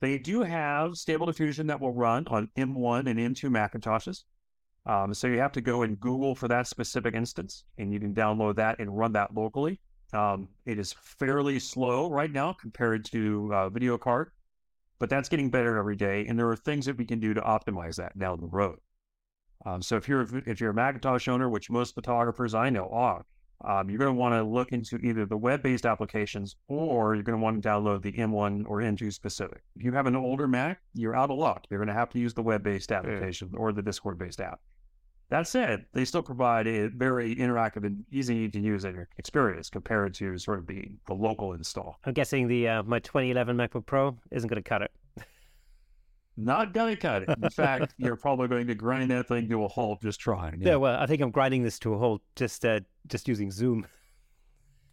they 0.00 0.18
do 0.18 0.42
have 0.42 0.96
stable 0.96 1.26
diffusion 1.26 1.68
that 1.68 1.80
will 1.80 1.92
run 1.92 2.26
on 2.26 2.48
M1 2.56 3.08
and 3.08 3.18
M2 3.18 3.50
Macintoshes. 3.50 4.24
Um, 4.84 5.14
so 5.14 5.28
you 5.28 5.38
have 5.38 5.52
to 5.52 5.60
go 5.60 5.82
and 5.82 5.98
Google 6.00 6.34
for 6.34 6.48
that 6.48 6.66
specific 6.66 7.14
instance, 7.14 7.64
and 7.78 7.92
you 7.92 8.00
can 8.00 8.14
download 8.14 8.56
that 8.56 8.80
and 8.80 8.96
run 8.96 9.12
that 9.12 9.34
locally. 9.34 9.80
Um, 10.12 10.48
it 10.66 10.78
is 10.78 10.92
fairly 10.92 11.58
slow 11.58 12.10
right 12.10 12.30
now 12.30 12.52
compared 12.52 13.04
to 13.06 13.50
uh, 13.54 13.68
video 13.70 13.96
card, 13.96 14.32
but 14.98 15.08
that's 15.08 15.28
getting 15.28 15.50
better 15.50 15.78
every 15.78 15.96
day. 15.96 16.26
And 16.26 16.38
there 16.38 16.48
are 16.48 16.56
things 16.56 16.86
that 16.86 16.98
we 16.98 17.06
can 17.06 17.20
do 17.20 17.32
to 17.32 17.40
optimize 17.40 17.96
that 17.96 18.18
down 18.18 18.40
the 18.40 18.48
road. 18.48 18.78
Um, 19.64 19.80
so 19.80 19.96
if 19.96 20.08
you're 20.08 20.26
if 20.46 20.60
you're 20.60 20.70
a 20.70 20.74
Macintosh 20.74 21.28
owner, 21.28 21.48
which 21.48 21.70
most 21.70 21.94
photographers 21.94 22.52
I 22.52 22.68
know 22.68 22.88
are, 22.88 23.24
um, 23.64 23.88
you're 23.88 23.98
going 23.98 24.12
to 24.12 24.20
want 24.20 24.34
to 24.34 24.42
look 24.42 24.72
into 24.72 24.96
either 24.96 25.24
the 25.24 25.36
web-based 25.36 25.86
applications 25.86 26.56
or 26.66 27.14
you're 27.14 27.22
going 27.22 27.38
to 27.38 27.42
want 27.42 27.62
to 27.62 27.68
download 27.68 28.02
the 28.02 28.12
M1 28.12 28.64
or 28.66 28.78
M2 28.78 29.12
specific. 29.12 29.62
If 29.76 29.84
you 29.84 29.92
have 29.92 30.06
an 30.06 30.16
older 30.16 30.48
Mac, 30.48 30.80
you're 30.94 31.14
out 31.14 31.30
of 31.30 31.38
luck. 31.38 31.64
You're 31.70 31.78
going 31.78 31.88
to 31.88 31.94
have 31.94 32.10
to 32.10 32.18
use 32.18 32.34
the 32.34 32.42
web-based 32.42 32.90
application 32.90 33.50
yeah. 33.52 33.58
or 33.58 33.72
the 33.72 33.82
Discord-based 33.82 34.40
app. 34.40 34.60
That 35.32 35.48
said, 35.48 35.86
they 35.94 36.04
still 36.04 36.22
provide 36.22 36.66
a 36.66 36.88
very 36.88 37.34
interactive 37.34 37.86
and 37.86 38.04
easy 38.12 38.50
to 38.50 38.60
use 38.60 38.84
experience 39.16 39.70
compared 39.70 40.12
to 40.16 40.36
sort 40.36 40.58
of 40.58 40.66
the, 40.66 40.90
the 41.06 41.14
local 41.14 41.54
install. 41.54 41.98
I'm 42.04 42.12
guessing 42.12 42.48
the 42.48 42.68
uh, 42.68 42.82
my 42.82 42.98
2011 42.98 43.56
MacBook 43.56 43.86
Pro 43.86 44.18
isn't 44.30 44.46
going 44.46 44.62
to 44.62 44.68
cut 44.68 44.82
it. 44.82 44.90
Not 46.36 46.74
going 46.74 46.94
to 46.94 47.00
cut 47.00 47.22
it. 47.22 47.30
In 47.30 47.48
fact, 47.50 47.94
you're 47.96 48.16
probably 48.16 48.46
going 48.46 48.66
to 48.66 48.74
grind 48.74 49.10
that 49.10 49.26
thing 49.26 49.48
to 49.48 49.64
a 49.64 49.68
halt 49.68 50.02
just 50.02 50.20
trying. 50.20 50.60
Yeah, 50.60 50.72
yeah 50.72 50.76
well, 50.76 51.00
I 51.00 51.06
think 51.06 51.22
I'm 51.22 51.30
grinding 51.30 51.62
this 51.62 51.78
to 51.78 51.94
a 51.94 51.98
halt 51.98 52.20
just 52.36 52.66
uh, 52.66 52.80
just 53.06 53.26
using 53.26 53.50
Zoom 53.50 53.86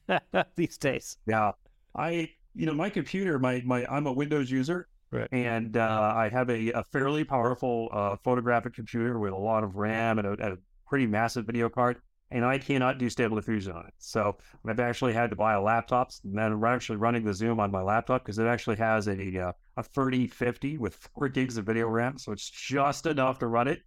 these 0.56 0.78
days. 0.78 1.18
Yeah, 1.28 1.52
I 1.96 2.30
you 2.56 2.66
know 2.66 2.74
my 2.74 2.90
computer, 2.90 3.40
my 3.40 3.62
my 3.66 3.86
I'm 3.88 4.08
a 4.08 4.14
Windows 4.14 4.50
user, 4.50 4.88
Right. 5.12 5.28
And 5.32 5.76
uh, 5.76 6.14
I 6.16 6.30
have 6.30 6.50
a, 6.50 6.72
a 6.72 6.84
fairly 6.84 7.24
powerful 7.24 7.90
uh, 7.92 8.16
photographic 8.18 8.76
computer 8.76 9.18
with 9.18 9.34
a 9.34 9.38
lot 9.38 9.64
of 9.64 9.76
RAM 9.76 10.20
and 10.20 10.28
a, 10.28 10.54
a, 10.54 10.58
pretty 10.86 11.06
massive 11.06 11.46
video 11.46 11.70
card, 11.70 11.98
and 12.32 12.44
I 12.44 12.58
cannot 12.58 12.98
do 12.98 13.10
stable 13.12 13.36
diffusion 13.36 13.74
on 13.74 13.86
it. 13.86 13.94
So 14.00 14.38
I've 14.66 14.80
actually 14.80 15.14
had 15.14 15.30
to 15.30 15.36
buy 15.36 15.54
a 15.54 15.62
laptop, 15.62 16.12
and 16.24 16.36
then 16.36 16.52
I'm 16.52 16.64
actually 16.64 16.98
running 16.98 17.24
the 17.24 17.34
Zoom 17.34 17.60
on 17.60 17.70
my 17.70 17.82
laptop 17.82 18.24
because 18.24 18.40
it 18.40 18.48
actually 18.48 18.78
has 18.78 19.08
a 19.08 19.40
uh, 19.40 19.52
a 19.78 19.84
3050 19.84 20.80
with 20.80 20.96
four 20.96 21.30
gigs 21.30 21.58
of 21.58 21.66
video 21.66 21.88
RAM, 21.88 22.18
so 22.18 22.32
it's 22.32 22.50
just 22.50 23.06
enough 23.06 23.38
to 23.40 23.48
run 23.48 23.68
it. 23.68 23.82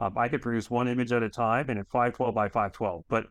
Um, 0.00 0.18
I 0.18 0.28
could 0.28 0.42
produce 0.42 0.68
one 0.68 0.88
image 0.88 1.12
at 1.12 1.22
a 1.22 1.28
time, 1.28 1.70
and 1.70 1.78
at 1.78 1.86
512 1.88 2.34
by 2.34 2.48
512, 2.48 3.04
but 3.08 3.26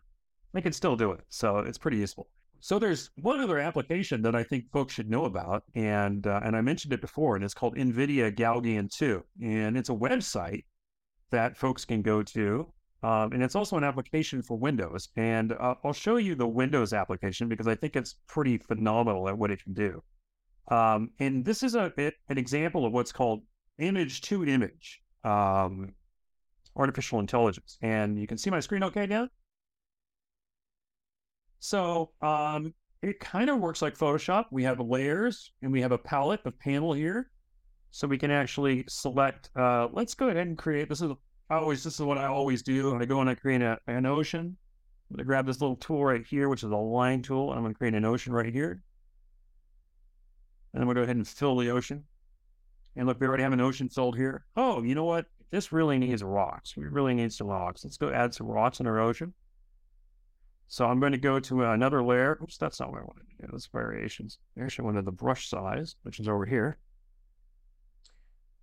I 0.53 0.61
can 0.61 0.73
still 0.73 0.95
do 0.95 1.11
it. 1.11 1.21
So 1.29 1.59
it's 1.59 1.77
pretty 1.77 1.97
useful. 1.97 2.29
So 2.59 2.79
there's 2.79 3.11
one 3.21 3.39
other 3.39 3.59
application 3.59 4.21
that 4.23 4.35
I 4.35 4.43
think 4.43 4.71
folks 4.71 4.93
should 4.93 5.09
know 5.09 5.25
about, 5.25 5.63
and 5.75 6.25
uh, 6.25 6.41
and 6.43 6.55
I 6.55 6.61
mentioned 6.61 6.93
it 6.93 7.01
before, 7.01 7.35
and 7.35 7.43
it's 7.43 7.53
called 7.53 7.75
NVIDIA 7.75 8.35
GauGAN 8.35 8.89
2, 8.89 9.23
and 9.43 9.77
it's 9.77 9.89
a 9.89 9.93
website 9.93 10.65
that 11.29 11.57
folks 11.57 11.85
can 11.85 12.01
go 12.01 12.23
to, 12.23 12.71
um, 13.03 13.31
and 13.31 13.43
it's 13.43 13.55
also 13.55 13.77
an 13.77 13.83
application 13.83 14.41
for 14.41 14.57
Windows. 14.57 15.09
And 15.15 15.51
uh, 15.53 15.75
I'll 15.83 15.93
show 15.93 16.17
you 16.17 16.35
the 16.35 16.47
Windows 16.47 16.93
application 16.93 17.47
because 17.47 17.67
I 17.67 17.75
think 17.75 17.95
it's 17.95 18.15
pretty 18.27 18.57
phenomenal 18.57 19.29
at 19.29 19.37
what 19.37 19.51
it 19.51 19.63
can 19.63 19.73
do. 19.73 20.01
Um, 20.69 21.11
and 21.19 21.45
this 21.45 21.63
is 21.63 21.75
a 21.75 21.91
an 21.97 22.37
example 22.37 22.85
of 22.85 22.93
what's 22.93 23.11
called 23.11 23.43
image 23.77 24.21
to 24.21 24.45
image 24.45 25.01
um, 25.23 25.93
artificial 26.75 27.19
intelligence, 27.19 27.77
and 27.81 28.19
you 28.19 28.27
can 28.27 28.37
see 28.37 28.49
my 28.49 28.59
screen 28.59 28.83
okay 28.83 29.05
now. 29.05 29.29
So 31.59 32.11
um, 32.21 32.73
it 33.01 33.19
kind 33.19 33.49
of 33.49 33.59
works 33.59 33.81
like 33.81 33.97
Photoshop. 33.97 34.45
We 34.51 34.63
have 34.63 34.79
layers 34.79 35.51
and 35.61 35.71
we 35.71 35.81
have 35.81 35.91
a 35.91 35.97
palette 35.97 36.41
of 36.45 36.57
panel 36.59 36.93
here. 36.93 37.29
So 37.91 38.07
we 38.07 38.17
can 38.17 38.31
actually 38.31 38.83
select, 38.87 39.49
uh, 39.55 39.87
let's 39.91 40.13
go 40.13 40.27
ahead 40.27 40.47
and 40.47 40.57
create, 40.57 40.89
this 40.89 41.01
is 41.01 41.11
always, 41.49 41.83
this 41.83 41.95
is 41.95 42.01
what 42.01 42.17
I 42.17 42.25
always 42.25 42.61
do. 42.61 42.95
I 42.95 43.05
go 43.05 43.21
and 43.21 43.29
I 43.29 43.35
create 43.35 43.61
a, 43.61 43.79
an 43.87 44.05
ocean. 44.05 44.57
I'm 45.09 45.17
to 45.17 45.23
grab 45.23 45.45
this 45.45 45.61
little 45.61 45.77
tool 45.77 46.03
right 46.03 46.25
here, 46.27 46.49
which 46.49 46.63
is 46.63 46.71
a 46.71 46.75
line 46.75 47.21
tool, 47.21 47.51
and 47.51 47.59
I'm 47.59 47.71
to 47.71 47.77
create 47.77 47.93
an 47.93 48.03
ocean 48.03 48.33
right 48.33 48.53
here. 48.53 48.83
And 50.73 50.83
I'm 50.83 50.89
to 50.89 50.93
go 50.93 51.01
ahead 51.01 51.15
and 51.15 51.27
fill 51.27 51.55
the 51.57 51.71
ocean. 51.71 52.03
And 52.97 53.07
look, 53.07 53.19
we 53.19 53.27
already 53.27 53.43
have 53.43 53.53
an 53.53 53.61
ocean 53.61 53.89
filled 53.89 54.17
here. 54.17 54.45
Oh, 54.57 54.83
you 54.83 54.95
know 54.95 55.05
what? 55.05 55.25
This 55.49 55.71
really 55.71 55.97
needs 55.97 56.21
rocks. 56.23 56.75
We 56.75 56.85
really 56.85 57.13
need 57.13 57.31
some 57.31 57.47
rocks. 57.47 57.85
Let's 57.85 57.97
go 57.97 58.09
add 58.09 58.33
some 58.33 58.47
rocks 58.47 58.81
in 58.81 58.87
our 58.87 58.99
ocean. 58.99 59.33
So 60.67 60.85
I'm 60.85 60.99
going 60.99 61.13
to 61.13 61.17
go 61.17 61.39
to 61.39 61.63
another 61.63 62.03
layer. 62.03 62.37
Oops, 62.41 62.57
that's 62.57 62.79
not 62.79 62.91
what 62.91 62.99
I 62.99 63.05
wanted 63.05 63.29
to 63.29 63.45
do. 63.45 63.51
Those 63.51 63.69
variations. 63.71 64.39
There's 64.55 64.77
one 64.77 64.87
wanted 64.87 65.05
the 65.05 65.11
brush 65.11 65.49
size, 65.49 65.95
which 66.03 66.19
is 66.19 66.27
over 66.27 66.45
here. 66.45 66.77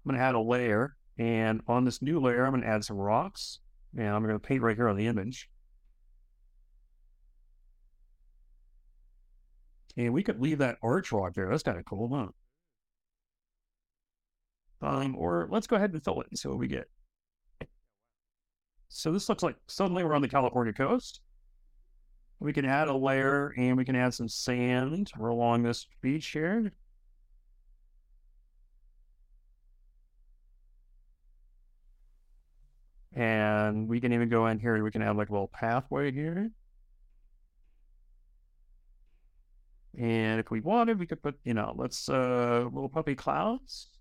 I'm 0.04 0.10
going 0.10 0.20
to 0.20 0.24
add 0.24 0.34
a 0.34 0.40
layer. 0.40 0.96
And 1.16 1.62
on 1.66 1.84
this 1.84 2.02
new 2.02 2.20
layer, 2.20 2.44
I'm 2.44 2.52
going 2.52 2.62
to 2.62 2.68
add 2.68 2.84
some 2.84 2.98
rocks. 2.98 3.60
And 3.96 4.08
I'm 4.08 4.22
going 4.22 4.34
to 4.34 4.38
paint 4.38 4.62
right 4.62 4.76
here 4.76 4.88
on 4.88 4.96
the 4.96 5.06
image. 5.06 5.48
And 9.96 10.12
we 10.12 10.22
could 10.22 10.40
leave 10.40 10.58
that 10.58 10.78
arch 10.82 11.12
rock 11.12 11.34
there. 11.34 11.48
That's 11.48 11.62
kind 11.62 11.78
of 11.78 11.84
cool, 11.84 12.08
huh? 12.12 12.28
Um, 14.86 15.16
or 15.16 15.48
let's 15.50 15.66
go 15.66 15.76
ahead 15.76 15.92
and 15.92 16.04
fill 16.04 16.20
it 16.20 16.26
and 16.28 16.38
see 16.38 16.48
what 16.48 16.58
we 16.58 16.68
get. 16.68 16.90
So 18.88 19.10
this 19.10 19.28
looks 19.28 19.42
like 19.42 19.56
suddenly 19.66 20.04
we're 20.04 20.14
on 20.14 20.22
the 20.22 20.28
California 20.28 20.72
coast. 20.72 21.20
We 22.40 22.52
can 22.52 22.64
add 22.64 22.88
a 22.88 22.96
layer 22.96 23.54
and 23.56 23.76
we 23.76 23.84
can 23.84 23.96
add 23.96 24.14
some 24.14 24.28
sand 24.28 25.10
along 25.18 25.62
this 25.62 25.86
beach 26.02 26.26
here. 26.28 26.72
And 33.14 33.88
we 33.88 34.00
can 34.00 34.12
even 34.12 34.28
go 34.28 34.46
in 34.48 34.58
here 34.58 34.82
we 34.82 34.90
can 34.90 35.02
add 35.02 35.16
like 35.16 35.28
a 35.28 35.32
little 35.32 35.48
pathway 35.48 36.10
here. 36.10 36.50
And 39.98 40.40
if 40.40 40.50
we 40.50 40.60
wanted, 40.60 40.98
we 40.98 41.06
could 41.06 41.22
put, 41.22 41.36
you 41.44 41.54
know, 41.54 41.72
let's, 41.76 42.08
uh, 42.08 42.64
little 42.72 42.88
puppy 42.88 43.14
clouds. 43.14 43.93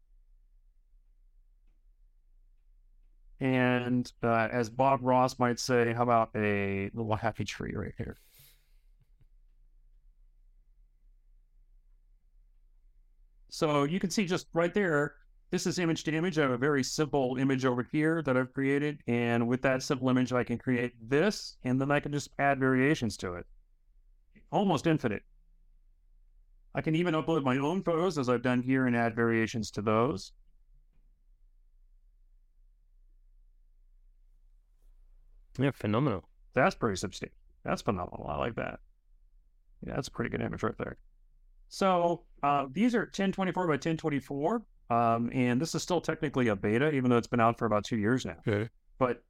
And 3.43 4.09
uh, 4.23 4.47
as 4.53 4.69
Bob 4.69 5.01
Ross 5.03 5.37
might 5.37 5.59
say, 5.59 5.91
how 5.91 6.03
about 6.03 6.29
a 6.33 6.89
little 6.93 7.17
happy 7.17 7.43
tree 7.43 7.73
right 7.75 7.91
here? 7.97 8.15
So 13.49 13.83
you 13.83 13.99
can 13.99 14.09
see 14.09 14.25
just 14.25 14.47
right 14.53 14.73
there, 14.73 15.15
this 15.51 15.67
is 15.67 15.77
image 15.77 16.05
to 16.05 16.13
image. 16.13 16.39
I 16.39 16.43
have 16.43 16.51
a 16.51 16.57
very 16.57 16.85
simple 16.85 17.35
image 17.37 17.65
over 17.65 17.85
here 17.91 18.21
that 18.21 18.37
I've 18.37 18.53
created. 18.53 19.01
And 19.07 19.45
with 19.45 19.61
that 19.63 19.83
simple 19.83 20.07
image, 20.07 20.31
I 20.31 20.45
can 20.45 20.57
create 20.57 20.93
this, 21.01 21.57
and 21.65 21.81
then 21.81 21.91
I 21.91 21.99
can 21.99 22.13
just 22.13 22.29
add 22.39 22.61
variations 22.61 23.17
to 23.17 23.33
it. 23.33 23.45
Almost 24.53 24.87
infinite. 24.87 25.23
I 26.73 26.79
can 26.79 26.95
even 26.95 27.13
upload 27.13 27.43
my 27.43 27.57
own 27.57 27.83
photos 27.83 28.17
as 28.17 28.29
I've 28.29 28.41
done 28.41 28.61
here 28.61 28.87
and 28.87 28.95
add 28.95 29.17
variations 29.17 29.69
to 29.71 29.81
those. 29.81 30.31
Yeah, 35.57 35.71
phenomenal. 35.71 36.23
That's 36.53 36.75
pretty 36.75 36.97
substantial. 36.97 37.35
That's 37.63 37.81
phenomenal. 37.81 38.27
I 38.29 38.37
like 38.37 38.55
that. 38.55 38.79
Yeah, 39.85 39.95
that's 39.95 40.07
a 40.07 40.11
pretty 40.11 40.29
good 40.29 40.41
image 40.41 40.63
right 40.63 40.77
there. 40.77 40.97
So 41.69 42.23
uh, 42.43 42.67
these 42.71 42.93
are 42.95 43.01
1024 43.01 43.65
by 43.65 43.71
1024. 43.71 44.61
Um, 44.89 45.31
and 45.33 45.59
this 45.59 45.73
is 45.73 45.81
still 45.81 46.01
technically 46.01 46.49
a 46.49 46.55
beta, 46.55 46.91
even 46.91 47.09
though 47.09 47.17
it's 47.17 47.27
been 47.27 47.39
out 47.39 47.57
for 47.57 47.65
about 47.65 47.83
two 47.83 47.97
years 47.97 48.25
now. 48.25 48.35
Okay. 48.47 48.69
But, 48.99 49.23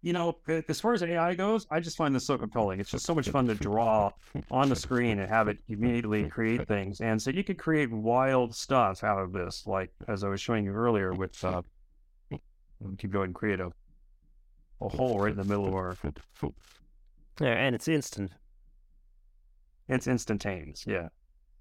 you 0.00 0.12
know, 0.12 0.38
as 0.68 0.80
far 0.80 0.94
as 0.94 1.02
AI 1.02 1.34
goes, 1.34 1.66
I 1.70 1.80
just 1.80 1.96
find 1.96 2.14
this 2.14 2.24
so 2.24 2.38
compelling. 2.38 2.80
It's 2.80 2.90
just 2.90 3.04
so 3.04 3.14
much 3.14 3.28
fun 3.28 3.46
to 3.48 3.54
draw 3.54 4.12
on 4.50 4.68
the 4.68 4.76
screen 4.76 5.18
and 5.18 5.28
have 5.28 5.48
it 5.48 5.58
immediately 5.68 6.28
create 6.28 6.66
things. 6.66 7.00
And 7.00 7.20
so 7.20 7.30
you 7.30 7.44
can 7.44 7.56
create 7.56 7.90
wild 7.90 8.54
stuff 8.54 9.04
out 9.04 9.18
of 9.18 9.32
this, 9.32 9.66
like 9.66 9.90
as 10.06 10.24
I 10.24 10.28
was 10.28 10.40
showing 10.40 10.64
you 10.64 10.72
earlier 10.72 11.12
with, 11.12 11.42
uh, 11.44 11.62
keep 12.96 13.10
going, 13.10 13.32
create 13.34 13.60
a, 14.80 14.84
a 14.86 14.88
hole 14.88 15.20
right 15.20 15.32
in 15.32 15.36
the 15.38 15.44
middle 15.44 15.66
of 15.66 15.74
our, 15.74 15.96
Yeah, 17.40 17.48
and 17.54 17.74
it's 17.74 17.88
instant. 17.88 18.32
it's 19.88 20.06
instantaneous. 20.06 20.84
Yeah. 20.86 21.08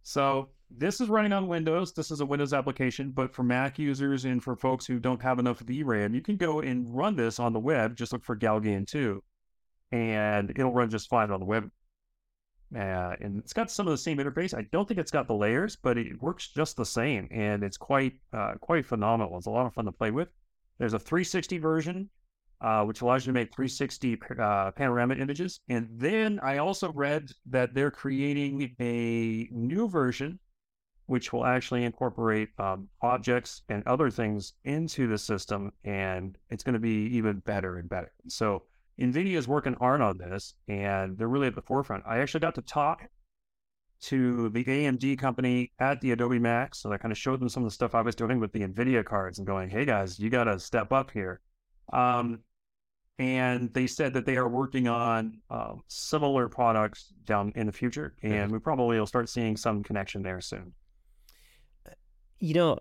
So 0.04 0.50
this 0.70 1.02
is 1.02 1.10
running 1.10 1.34
on 1.34 1.48
Windows. 1.48 1.94
This 1.94 2.12
is 2.12 2.22
a 2.22 2.26
Windows 2.26 2.54
application, 2.54 3.12
but 3.12 3.34
for 3.34 3.44
Mac 3.44 3.78
users 3.78 4.26
and 4.26 4.44
for 4.44 4.56
folks 4.56 4.86
who 4.86 5.00
don't 5.00 5.22
have 5.22 5.40
enough 5.40 5.60
VRAM, 5.60 6.14
you 6.14 6.22
can 6.22 6.38
go 6.38 6.62
and 6.62 6.94
run 6.96 7.16
this 7.16 7.40
on 7.40 7.54
the 7.54 7.60
web. 7.60 7.96
Just 7.96 8.14
look 8.14 8.24
for 8.24 8.36
GauGAN 8.36 8.86
2, 8.88 9.24
and 9.92 10.50
it'll 10.52 10.74
run 10.74 10.90
just 10.90 11.10
fine 11.10 11.32
on 11.32 11.40
the 11.40 11.46
web. 11.46 11.70
Uh, 12.76 13.16
and 13.22 13.40
it's 13.40 13.54
got 13.54 13.72
some 13.72 13.88
of 13.88 13.92
the 13.92 13.98
same 13.98 14.18
interface. 14.18 14.54
I 14.58 14.64
don't 14.74 14.86
think 14.88 15.00
it's 15.00 15.12
got 15.12 15.28
the 15.28 15.34
layers, 15.34 15.78
but 15.78 15.98
it 15.98 16.22
works 16.22 16.50
just 16.50 16.76
the 16.76 16.86
same, 16.86 17.28
and 17.32 17.64
it's 17.64 17.78
quite 17.78 18.14
uh, 18.34 18.56
quite 18.60 18.86
phenomenal. 18.86 19.38
It's 19.38 19.48
a 19.48 19.52
lot 19.52 19.66
of 19.66 19.74
fun 19.74 19.86
to 19.86 19.92
play 19.94 20.12
with. 20.12 20.28
There's 20.78 20.94
a 20.94 21.00
360 21.00 21.58
version, 21.60 22.10
uh, 22.62 22.84
which 22.84 23.02
allows 23.02 23.26
you 23.26 23.32
to 23.32 23.40
make 23.40 23.54
360 23.54 24.20
uh, 24.40 24.72
panorama 24.72 25.16
images. 25.16 25.60
And 25.70 25.88
then 25.92 26.40
I 26.42 26.58
also 26.58 26.92
read 26.92 27.30
that 27.48 27.74
they're 27.74 27.92
creating 27.92 28.76
a 28.80 29.48
new 29.52 29.88
version, 29.88 30.40
which 31.06 31.32
will 31.32 31.46
actually 31.46 31.84
incorporate 31.84 32.50
um, 32.58 32.88
objects 33.02 33.62
and 33.70 33.86
other 33.86 34.10
things 34.10 34.54
into 34.64 35.08
the 35.08 35.18
system, 35.18 35.72
and 35.84 36.38
it's 36.50 36.64
going 36.64 36.74
to 36.74 36.80
be 36.80 37.06
even 37.16 37.40
better 37.40 37.78
and 37.78 37.88
better. 37.88 38.12
So 38.28 38.64
NVIDIA 39.00 39.38
is 39.38 39.48
working 39.48 39.76
hard 39.76 40.02
on 40.02 40.18
this, 40.18 40.56
and 40.68 41.18
they're 41.18 41.28
really 41.28 41.48
at 41.48 41.56
the 41.56 41.62
forefront. 41.62 42.04
I 42.08 42.20
actually 42.20 42.40
got 42.40 42.56
to 42.56 42.62
talk 42.62 43.08
to 44.00 44.50
the 44.50 44.64
AMD 44.64 45.18
company 45.18 45.72
at 45.80 46.02
the 46.02 46.12
Adobe 46.12 46.40
Max, 46.40 46.80
so 46.80 46.92
I 46.92 46.98
kind 46.98 47.12
of 47.12 47.18
showed 47.18 47.40
them 47.40 47.50
some 47.50 47.64
of 47.64 47.68
the 47.68 47.74
stuff 47.74 47.96
I 47.96 48.02
was 48.02 48.16
doing 48.16 48.40
with 48.40 48.52
the 48.52 48.62
NVIDIA 48.62 49.06
cards 49.06 49.38
and 49.38 49.48
going, 49.48 49.70
"Hey 49.70 49.86
guys, 49.86 50.20
you 50.20 50.30
got 50.30 50.46
to 50.46 50.60
step 50.60 50.92
up 50.92 51.12
here." 51.12 51.42
Um, 51.94 52.40
and 53.20 53.74
they 53.74 53.88
said 53.88 54.14
that 54.14 54.26
they 54.26 54.38
are 54.38 54.48
working 54.48 54.88
on 54.88 55.40
uh, 55.50 55.74
similar 55.88 56.48
products 56.48 57.14
down 57.26 57.52
in 57.56 57.66
the 57.66 57.72
future, 57.72 58.16
and 58.22 58.52
we 58.52 58.60
probably 58.60 59.00
will 59.00 59.08
start 59.08 59.28
seeing 59.28 59.58
some 59.58 59.84
connection 59.84 60.22
there 60.22 60.40
soon. 60.40 60.74
You 62.40 62.54
know, 62.54 62.80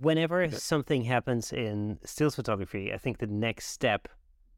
whenever 0.00 0.50
something 0.50 1.04
happens 1.04 1.52
in 1.52 1.98
stills 2.04 2.36
photography, 2.36 2.92
I 2.92 2.96
think 2.98 3.18
the 3.18 3.26
next 3.26 3.66
step, 3.66 4.08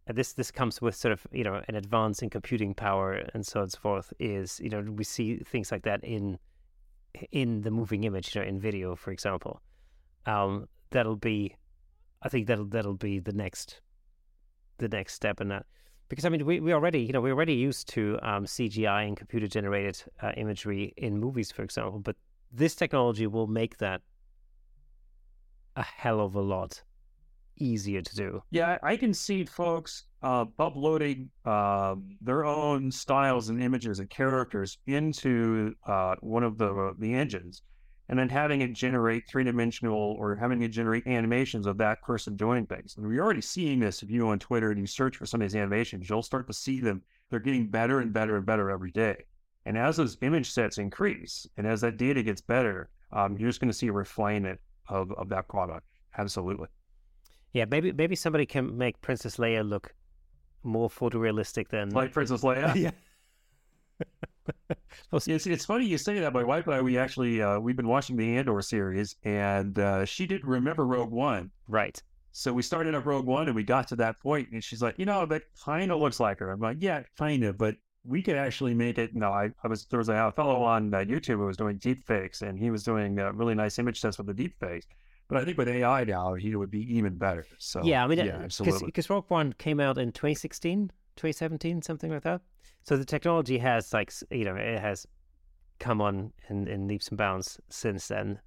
this 0.06 0.34
this 0.34 0.52
comes 0.52 0.80
with 0.80 0.94
sort 0.94 1.12
of 1.12 1.26
you 1.32 1.42
know 1.42 1.62
an 1.66 1.74
advance 1.74 2.22
in 2.22 2.30
computing 2.30 2.74
power 2.74 3.14
and 3.34 3.44
so 3.44 3.60
on 3.60 3.62
and 3.64 3.72
so 3.72 3.78
forth, 3.80 4.12
is 4.20 4.60
you 4.62 4.70
know 4.70 4.82
we 4.82 5.02
see 5.02 5.38
things 5.38 5.72
like 5.72 5.82
that 5.82 6.04
in 6.04 6.38
in 7.32 7.62
the 7.62 7.70
moving 7.70 8.04
image, 8.04 8.34
you 8.34 8.40
know, 8.40 8.46
in 8.46 8.60
video, 8.60 8.94
for 8.94 9.10
example. 9.10 9.60
Um, 10.26 10.68
that'll 10.90 11.16
be, 11.16 11.56
I 12.22 12.28
think 12.28 12.46
that'll 12.46 12.66
that'll 12.66 12.94
be 12.94 13.18
the 13.18 13.32
next 13.32 13.80
the 14.80 14.88
next 14.88 15.14
step 15.14 15.40
in 15.40 15.48
that. 15.48 15.66
Because 16.08 16.24
I 16.24 16.28
mean, 16.28 16.44
we, 16.44 16.58
we 16.58 16.72
already, 16.72 17.00
you 17.00 17.12
know, 17.12 17.20
we're 17.20 17.34
already 17.34 17.54
used 17.54 17.88
to 17.90 18.18
um, 18.22 18.44
CGI 18.44 19.06
and 19.06 19.16
computer 19.16 19.46
generated 19.46 20.02
uh, 20.20 20.32
imagery 20.36 20.92
in 20.96 21.16
movies, 21.16 21.52
for 21.52 21.62
example. 21.62 22.00
But 22.00 22.16
this 22.52 22.74
technology 22.74 23.28
will 23.28 23.46
make 23.46 23.78
that 23.78 24.00
a 25.76 25.84
hell 25.84 26.20
of 26.20 26.34
a 26.34 26.40
lot 26.40 26.82
easier 27.56 28.02
to 28.02 28.16
do. 28.16 28.42
Yeah, 28.50 28.78
I 28.82 28.96
can 28.96 29.14
see 29.14 29.44
folks 29.44 30.04
uh, 30.22 30.46
uploading 30.58 31.30
uh, 31.44 31.94
their 32.20 32.44
own 32.44 32.90
styles 32.90 33.50
and 33.50 33.62
images 33.62 34.00
and 34.00 34.10
characters 34.10 34.78
into 34.86 35.74
uh, 35.86 36.16
one 36.20 36.42
of 36.42 36.58
the 36.58 36.94
the 36.98 37.14
engines, 37.14 37.62
and 38.10 38.18
then 38.18 38.28
having 38.28 38.60
it 38.60 38.72
generate 38.72 39.28
three 39.28 39.44
dimensional 39.44 40.16
or 40.18 40.34
having 40.34 40.60
it 40.62 40.68
generate 40.68 41.06
animations 41.06 41.64
of 41.64 41.78
that 41.78 42.02
person 42.02 42.34
doing 42.34 42.66
things. 42.66 42.96
And 42.96 43.06
we're 43.06 43.22
already 43.22 43.40
seeing 43.40 43.78
this. 43.78 44.02
If 44.02 44.10
you 44.10 44.22
go 44.22 44.30
on 44.30 44.40
Twitter 44.40 44.72
and 44.72 44.80
you 44.80 44.86
search 44.86 45.16
for 45.16 45.26
some 45.26 45.40
of 45.40 45.48
these 45.48 45.54
animations, 45.54 46.10
you'll 46.10 46.24
start 46.24 46.48
to 46.48 46.52
see 46.52 46.80
them. 46.80 47.02
They're 47.30 47.38
getting 47.38 47.68
better 47.68 48.00
and 48.00 48.12
better 48.12 48.36
and 48.36 48.44
better 48.44 48.68
every 48.68 48.90
day. 48.90 49.26
And 49.64 49.78
as 49.78 49.96
those 49.96 50.18
image 50.22 50.50
sets 50.50 50.78
increase, 50.78 51.46
and 51.56 51.68
as 51.68 51.82
that 51.82 51.98
data 51.98 52.24
gets 52.24 52.40
better, 52.40 52.90
um, 53.12 53.36
you're 53.38 53.48
just 53.48 53.60
going 53.60 53.70
to 53.70 53.78
see 53.78 53.86
a 53.86 53.92
refinement 53.92 54.58
of, 54.88 55.12
of 55.12 55.28
that 55.28 55.46
product. 55.46 55.86
Absolutely. 56.18 56.66
Yeah, 57.52 57.66
maybe 57.70 57.92
maybe 57.92 58.16
somebody 58.16 58.44
can 58.44 58.76
make 58.76 59.00
Princess 59.02 59.36
Leia 59.36 59.68
look 59.68 59.94
more 60.64 60.88
photorealistic 60.88 61.68
than 61.68 61.90
Like 61.90 62.12
Princess 62.12 62.42
Leia. 62.42 62.74
yeah. 62.76 62.90
It's, 65.12 65.46
it's 65.46 65.64
funny 65.64 65.86
you 65.86 65.98
say 65.98 66.20
that. 66.20 66.32
My 66.32 66.44
wife 66.44 66.66
and 66.66 66.74
I, 66.74 66.80
we 66.80 66.96
actually 66.96 67.42
uh, 67.42 67.58
we've 67.58 67.76
been 67.76 67.88
watching 67.88 68.16
the 68.16 68.36
Andor 68.36 68.60
series, 68.62 69.16
and 69.24 69.78
uh, 69.78 70.04
she 70.04 70.26
didn't 70.26 70.48
remember 70.48 70.86
Rogue 70.86 71.10
One. 71.10 71.50
right. 71.68 72.00
So 72.32 72.52
we 72.52 72.62
started 72.62 72.94
up 72.94 73.06
Rogue 73.06 73.26
One, 73.26 73.48
and 73.48 73.56
we 73.56 73.64
got 73.64 73.88
to 73.88 73.96
that 73.96 74.20
point, 74.20 74.50
and 74.52 74.62
she's 74.62 74.80
like, 74.80 74.96
you 74.98 75.04
know, 75.04 75.26
that 75.26 75.42
kind 75.64 75.90
of 75.90 75.98
looks 75.98 76.20
like 76.20 76.38
her. 76.38 76.52
I'm 76.52 76.60
like, 76.60 76.76
yeah, 76.78 77.02
kind 77.18 77.42
of, 77.42 77.58
but 77.58 77.74
we 78.04 78.22
could 78.22 78.36
actually 78.36 78.72
make 78.72 78.98
it. 78.98 79.14
No, 79.14 79.30
I, 79.32 79.50
I 79.64 79.68
was 79.68 79.86
there 79.86 79.98
was 79.98 80.08
a 80.08 80.32
fellow 80.36 80.62
on 80.62 80.94
uh, 80.94 80.98
YouTube 80.98 81.36
who 81.38 81.46
was 81.46 81.56
doing 81.56 81.76
deep 81.78 82.06
fakes, 82.06 82.42
and 82.42 82.58
he 82.58 82.70
was 82.70 82.84
doing 82.84 83.18
uh, 83.18 83.32
really 83.32 83.54
nice 83.54 83.78
image 83.78 84.00
tests 84.00 84.18
with 84.18 84.28
the 84.28 84.34
deep 84.34 84.54
fakes. 84.60 84.86
But 85.28 85.38
I 85.38 85.44
think 85.44 85.58
with 85.58 85.68
AI 85.68 86.04
now, 86.04 86.34
he 86.34 86.54
would 86.56 86.70
be 86.70 86.96
even 86.96 87.16
better. 87.16 87.46
So 87.58 87.82
yeah, 87.84 88.04
I 88.04 88.06
mean, 88.06 88.18
yeah, 88.18 88.40
absolutely. 88.42 88.86
Because 88.86 89.10
Rogue 89.10 89.26
One 89.28 89.52
came 89.54 89.80
out 89.80 89.98
in 89.98 90.12
2016, 90.12 90.90
2017, 91.16 91.82
something 91.82 92.10
like 92.10 92.22
that. 92.22 92.40
So 92.84 92.96
the 92.96 93.04
technology 93.04 93.58
has 93.58 93.92
like 93.92 94.12
you 94.30 94.44
know 94.44 94.56
it 94.56 94.80
has 94.80 95.06
come 95.78 96.00
on 96.00 96.32
in, 96.48 96.68
in 96.68 96.86
leaps 96.86 97.08
and 97.08 97.18
bounds 97.18 97.58
since 97.68 98.08
then. 98.08 98.38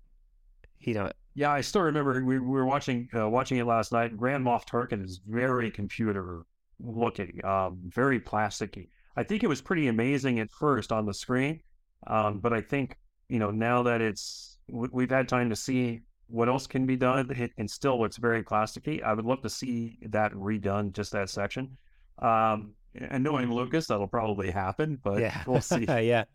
You 0.80 0.94
know, 0.94 1.12
Yeah, 1.36 1.52
I 1.52 1.62
still 1.62 1.82
remember 1.82 2.24
we, 2.24 2.40
we 2.40 2.48
were 2.48 2.66
watching 2.66 3.10
uh, 3.16 3.30
watching 3.30 3.58
it 3.58 3.66
last 3.66 3.92
night. 3.92 4.18
Grand 4.18 4.46
Moff 4.46 4.66
Tarkin 4.66 5.04
is 5.04 5.22
very 5.28 5.72
computer 5.72 6.46
looking, 6.80 7.44
um, 7.46 7.80
very 7.88 8.20
plasticky. 8.20 8.90
I 9.16 9.24
think 9.24 9.44
it 9.44 9.48
was 9.48 9.62
pretty 9.62 9.88
amazing 9.88 10.40
at 10.40 10.52
first 10.52 10.92
on 10.92 11.06
the 11.06 11.14
screen, 11.14 11.62
um, 12.08 12.40
but 12.40 12.54
I 12.54 12.62
think 12.62 12.98
you 13.30 13.40
know 13.40 13.52
now 13.52 13.84
that 13.84 14.02
it's 14.02 14.58
we've 14.70 15.10
had 15.10 15.28
time 15.28 15.50
to 15.50 15.56
see 15.56 16.02
what 16.28 16.50
else 16.50 16.66
can 16.68 16.86
be 16.86 16.96
done, 16.96 17.30
it, 17.32 17.52
and 17.58 17.70
still 17.70 18.00
looks 18.02 18.18
very 18.18 18.44
plasticky. 18.44 19.04
I 19.04 19.14
would 19.14 19.26
love 19.26 19.42
to 19.44 19.50
see 19.50 20.00
that 20.10 20.32
redone, 20.34 20.92
just 20.92 21.12
that 21.12 21.30
section. 21.30 21.78
Um, 22.20 22.74
and 22.96 23.24
knowing 23.24 23.52
Lucas, 23.52 23.88
that'll 23.88 24.08
probably 24.08 24.52
happen, 24.52 25.00
but 25.04 25.20
yeah, 25.20 25.44
we'll 25.46 25.62
see. 25.62 25.86
yeah. 25.88 26.26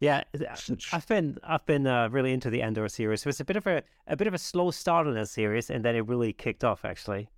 Yeah, 0.00 0.24
I've 0.92 1.06
been 1.06 1.38
I've 1.44 1.64
been 1.64 1.86
uh, 1.86 2.08
really 2.08 2.32
into 2.32 2.50
the 2.50 2.60
Andor 2.60 2.88
series. 2.88 3.20
It 3.20 3.26
was 3.26 3.38
a 3.38 3.44
bit 3.44 3.56
of 3.56 3.68
a 3.68 3.84
a 4.08 4.16
bit 4.16 4.26
of 4.26 4.34
a 4.34 4.38
slow 4.38 4.72
start 4.72 5.06
on 5.06 5.14
the 5.14 5.24
series, 5.26 5.70
and 5.70 5.84
then 5.84 5.94
it 5.94 6.08
really 6.08 6.32
kicked 6.32 6.64
off. 6.64 6.84
Actually, 6.84 7.28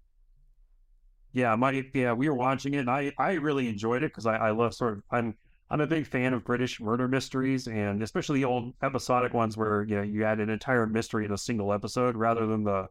yeah, 1.35 1.55
my 1.57 1.85
yeah, 1.93 2.15
we 2.15 2.27
were 2.27 2.35
watching 2.35 2.73
it, 2.73 2.79
and 2.79 2.91
I 2.91 3.13
I 3.19 3.33
really 3.33 3.69
enjoyed 3.69 4.03
it 4.03 4.13
because 4.13 4.25
I, 4.25 4.37
I 4.37 4.51
love 4.53 4.73
sort 4.73 4.95
of 4.95 5.03
I'm 5.11 5.37
I'm 5.69 5.83
a 5.83 5.87
big 5.87 6.07
fan 6.07 6.33
of 6.33 6.43
British 6.45 6.81
murder 6.81 7.07
mysteries, 7.07 7.67
and 7.67 8.03
especially 8.03 8.39
the 8.39 8.47
old 8.47 8.73
episodic 8.83 9.35
ones 9.35 9.59
where 9.59 9.83
you 9.83 9.97
know 9.97 10.03
you 10.03 10.25
add 10.25 10.41
an 10.41 10.49
entire 10.49 10.87
mystery 10.87 11.27
in 11.27 11.33
a 11.33 11.39
single 11.39 11.71
episode 11.71 12.17
rather 12.17 12.47
than 12.47 12.65
the 12.65 12.87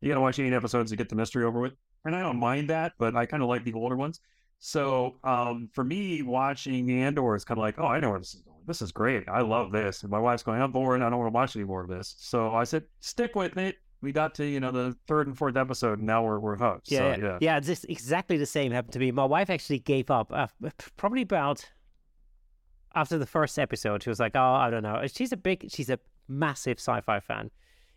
you 0.00 0.08
got 0.08 0.16
to 0.16 0.20
watch 0.20 0.38
eight 0.38 0.52
episodes 0.52 0.90
to 0.90 0.96
get 0.96 1.08
the 1.08 1.16
mystery 1.16 1.44
over 1.44 1.60
with. 1.60 1.72
And 2.04 2.14
I 2.14 2.20
don't 2.20 2.38
mind 2.38 2.68
that, 2.68 2.92
but 2.98 3.16
I 3.16 3.24
kind 3.24 3.42
of 3.42 3.48
like 3.48 3.64
the 3.64 3.72
older 3.72 3.96
ones. 3.96 4.20
So 4.66 5.16
um, 5.22 5.68
for 5.74 5.84
me, 5.84 6.22
watching 6.22 6.90
Andor 6.90 7.36
is 7.36 7.44
kind 7.44 7.58
of 7.58 7.62
like, 7.62 7.78
oh, 7.78 7.84
I 7.84 8.00
know 8.00 8.08
where 8.08 8.18
this 8.18 8.32
is 8.32 8.40
going. 8.40 8.56
This 8.66 8.80
is 8.80 8.92
great. 8.92 9.28
I 9.28 9.42
love 9.42 9.72
this. 9.72 10.00
And 10.00 10.10
my 10.10 10.18
wife's 10.18 10.42
going, 10.42 10.62
I'm 10.62 10.72
bored. 10.72 11.02
I 11.02 11.10
don't 11.10 11.18
want 11.18 11.28
to 11.30 11.34
watch 11.34 11.54
any 11.54 11.66
more 11.66 11.82
of 11.82 11.88
this. 11.90 12.16
So 12.18 12.50
I 12.54 12.64
said, 12.64 12.84
stick 13.00 13.36
with 13.36 13.58
it. 13.58 13.76
We 14.00 14.10
got 14.10 14.34
to 14.36 14.46
you 14.46 14.60
know 14.60 14.70
the 14.70 14.96
third 15.06 15.26
and 15.26 15.36
fourth 15.36 15.58
episode, 15.58 15.98
and 15.98 16.06
now 16.06 16.24
we're 16.24 16.38
we're 16.38 16.56
hooked. 16.56 16.90
Yeah, 16.90 17.14
so, 17.14 17.38
yeah, 17.42 17.60
yeah. 17.60 17.74
Exactly 17.90 18.38
the 18.38 18.46
same 18.46 18.72
happened 18.72 18.94
to 18.94 18.98
me. 18.98 19.10
My 19.12 19.26
wife 19.26 19.50
actually 19.50 19.80
gave 19.80 20.10
up 20.10 20.32
uh, 20.32 20.46
probably 20.96 21.22
about 21.22 21.70
after 22.94 23.18
the 23.18 23.26
first 23.26 23.58
episode. 23.58 24.02
She 24.02 24.08
was 24.08 24.18
like, 24.18 24.32
oh, 24.34 24.40
I 24.40 24.70
don't 24.70 24.82
know. 24.82 25.02
She's 25.12 25.32
a 25.32 25.36
big, 25.36 25.70
she's 25.70 25.90
a 25.90 25.98
massive 26.26 26.78
sci-fi 26.78 27.20
fan 27.20 27.50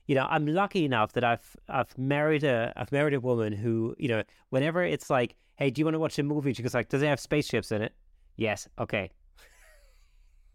you 0.07 0.15
know, 0.15 0.25
I'm 0.29 0.47
lucky 0.47 0.85
enough 0.85 1.13
that 1.13 1.23
I've 1.23 1.55
I've 1.67 1.95
married 1.97 2.43
a 2.43 2.73
I've 2.75 2.91
married 2.91 3.13
a 3.13 3.19
woman 3.19 3.53
who, 3.53 3.95
you 3.99 4.07
know, 4.07 4.23
whenever 4.49 4.83
it's 4.83 5.09
like, 5.09 5.35
hey, 5.57 5.69
do 5.69 5.79
you 5.79 5.85
want 5.85 5.95
to 5.95 5.99
watch 5.99 6.17
a 6.17 6.23
movie? 6.23 6.53
She 6.53 6.63
goes 6.63 6.73
like, 6.73 6.89
does 6.89 7.01
it 7.01 7.07
have 7.07 7.19
spaceships 7.19 7.71
in 7.71 7.81
it? 7.81 7.93
Yes. 8.37 8.67
Okay. 8.79 9.11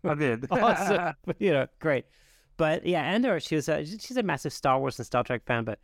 I 0.04 0.14
did. 0.14 0.46
awesome. 0.50 1.14
you 1.38 1.52
know, 1.52 1.66
great. 1.80 2.06
But 2.56 2.86
yeah, 2.86 3.02
and 3.02 3.24
Andor, 3.24 3.40
she 3.40 3.54
was 3.54 3.68
a, 3.68 3.84
she's 3.84 4.16
a 4.16 4.22
massive 4.22 4.52
Star 4.52 4.78
Wars 4.78 4.98
and 4.98 5.06
Star 5.06 5.22
Trek 5.22 5.42
fan, 5.44 5.64
but 5.64 5.78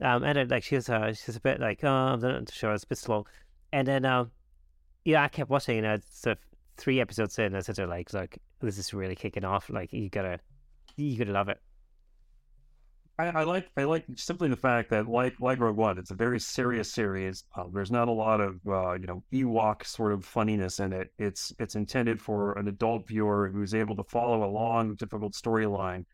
um, 0.00 0.24
and 0.24 0.50
like 0.50 0.64
she 0.64 0.74
was 0.74 0.88
uh, 0.88 1.12
she's 1.12 1.36
a 1.36 1.40
bit 1.40 1.60
like, 1.60 1.84
oh, 1.84 1.88
I'm 1.88 2.20
not 2.20 2.50
sure, 2.52 2.72
it's 2.72 2.84
a 2.84 2.86
bit 2.88 2.98
slow. 2.98 3.24
And 3.72 3.86
then 3.86 4.04
um, 4.04 4.30
yeah, 5.04 5.22
I 5.22 5.28
kept 5.28 5.48
watching, 5.48 5.76
you 5.76 5.82
know, 5.82 5.98
sort 6.10 6.38
of 6.38 6.44
three 6.76 7.00
episodes 7.00 7.38
in, 7.38 7.54
I 7.54 7.60
said 7.60 7.76
to 7.76 7.82
her 7.82 7.88
like, 7.88 8.12
like 8.12 8.38
this 8.60 8.78
is 8.78 8.92
really 8.92 9.14
kicking 9.14 9.44
off. 9.44 9.70
Like 9.70 9.92
you 9.92 10.08
gotta, 10.10 10.40
you 10.96 11.16
gotta 11.18 11.32
love 11.32 11.48
it. 11.48 11.60
I, 13.22 13.40
I, 13.40 13.44
like 13.44 13.70
I 13.76 13.84
like 13.84 14.04
simply 14.16 14.48
the 14.48 14.56
fact 14.56 14.90
that 14.90 15.06
like 15.08 15.38
like 15.38 15.60
Rogue 15.60 15.76
One, 15.76 15.96
it's 15.98 16.10
a 16.10 16.14
very 16.14 16.40
serious 16.40 16.92
series. 16.92 17.44
Uh, 17.56 17.64
there's 17.72 17.90
not 17.90 18.08
a 18.08 18.12
lot 18.12 18.40
of 18.40 18.56
uh, 18.66 18.94
you 18.94 19.06
know 19.06 19.22
Ewok 19.32 19.86
sort 19.86 20.12
of 20.12 20.24
funniness 20.24 20.80
in 20.80 20.92
it. 20.92 21.12
It's 21.18 21.52
it's 21.60 21.76
intended 21.76 22.20
for 22.20 22.58
an 22.58 22.66
adult 22.66 23.06
viewer 23.06 23.48
who's 23.52 23.74
able 23.74 23.94
to 23.96 24.04
follow 24.04 24.44
a 24.44 24.50
long, 24.50 24.96
difficult 24.96 25.34
storyline. 25.34 26.04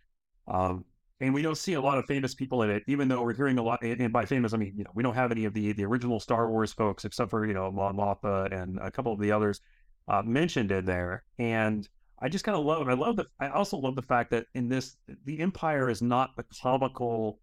Um, 0.46 0.84
and 1.20 1.32
we 1.32 1.42
don't 1.42 1.56
see 1.56 1.74
a 1.74 1.80
lot 1.80 1.98
of 1.98 2.04
famous 2.04 2.34
people 2.34 2.62
in 2.62 2.70
it, 2.70 2.84
even 2.86 3.08
though 3.08 3.22
we're 3.22 3.34
hearing 3.34 3.58
a 3.58 3.62
lot. 3.62 3.82
And 3.82 4.12
by 4.12 4.26
famous, 4.26 4.52
I 4.52 4.58
mean 4.58 4.74
you 4.76 4.84
know 4.84 4.90
we 4.94 5.02
don't 5.02 5.14
have 5.14 5.32
any 5.32 5.46
of 5.46 5.54
the 5.54 5.72
the 5.72 5.84
original 5.86 6.20
Star 6.20 6.50
Wars 6.50 6.74
folks, 6.74 7.06
except 7.06 7.30
for 7.30 7.46
you 7.46 7.54
know 7.54 7.70
Mon 7.70 7.96
Mothma 7.96 8.52
and 8.52 8.78
a 8.80 8.90
couple 8.90 9.14
of 9.14 9.20
the 9.20 9.32
others 9.32 9.62
uh, 10.08 10.22
mentioned 10.22 10.72
in 10.72 10.84
there. 10.84 11.24
And 11.38 11.88
I 12.20 12.28
just 12.28 12.44
kind 12.44 12.58
of 12.58 12.64
love. 12.64 12.88
I 12.88 12.94
love 12.94 13.16
the. 13.16 13.26
I 13.40 13.48
also 13.48 13.76
love 13.76 13.94
the 13.94 14.02
fact 14.02 14.30
that 14.32 14.46
in 14.54 14.68
this, 14.68 14.96
the 15.24 15.40
Empire 15.40 15.88
is 15.88 16.02
not 16.02 16.30
the 16.36 16.44
comical. 16.60 17.40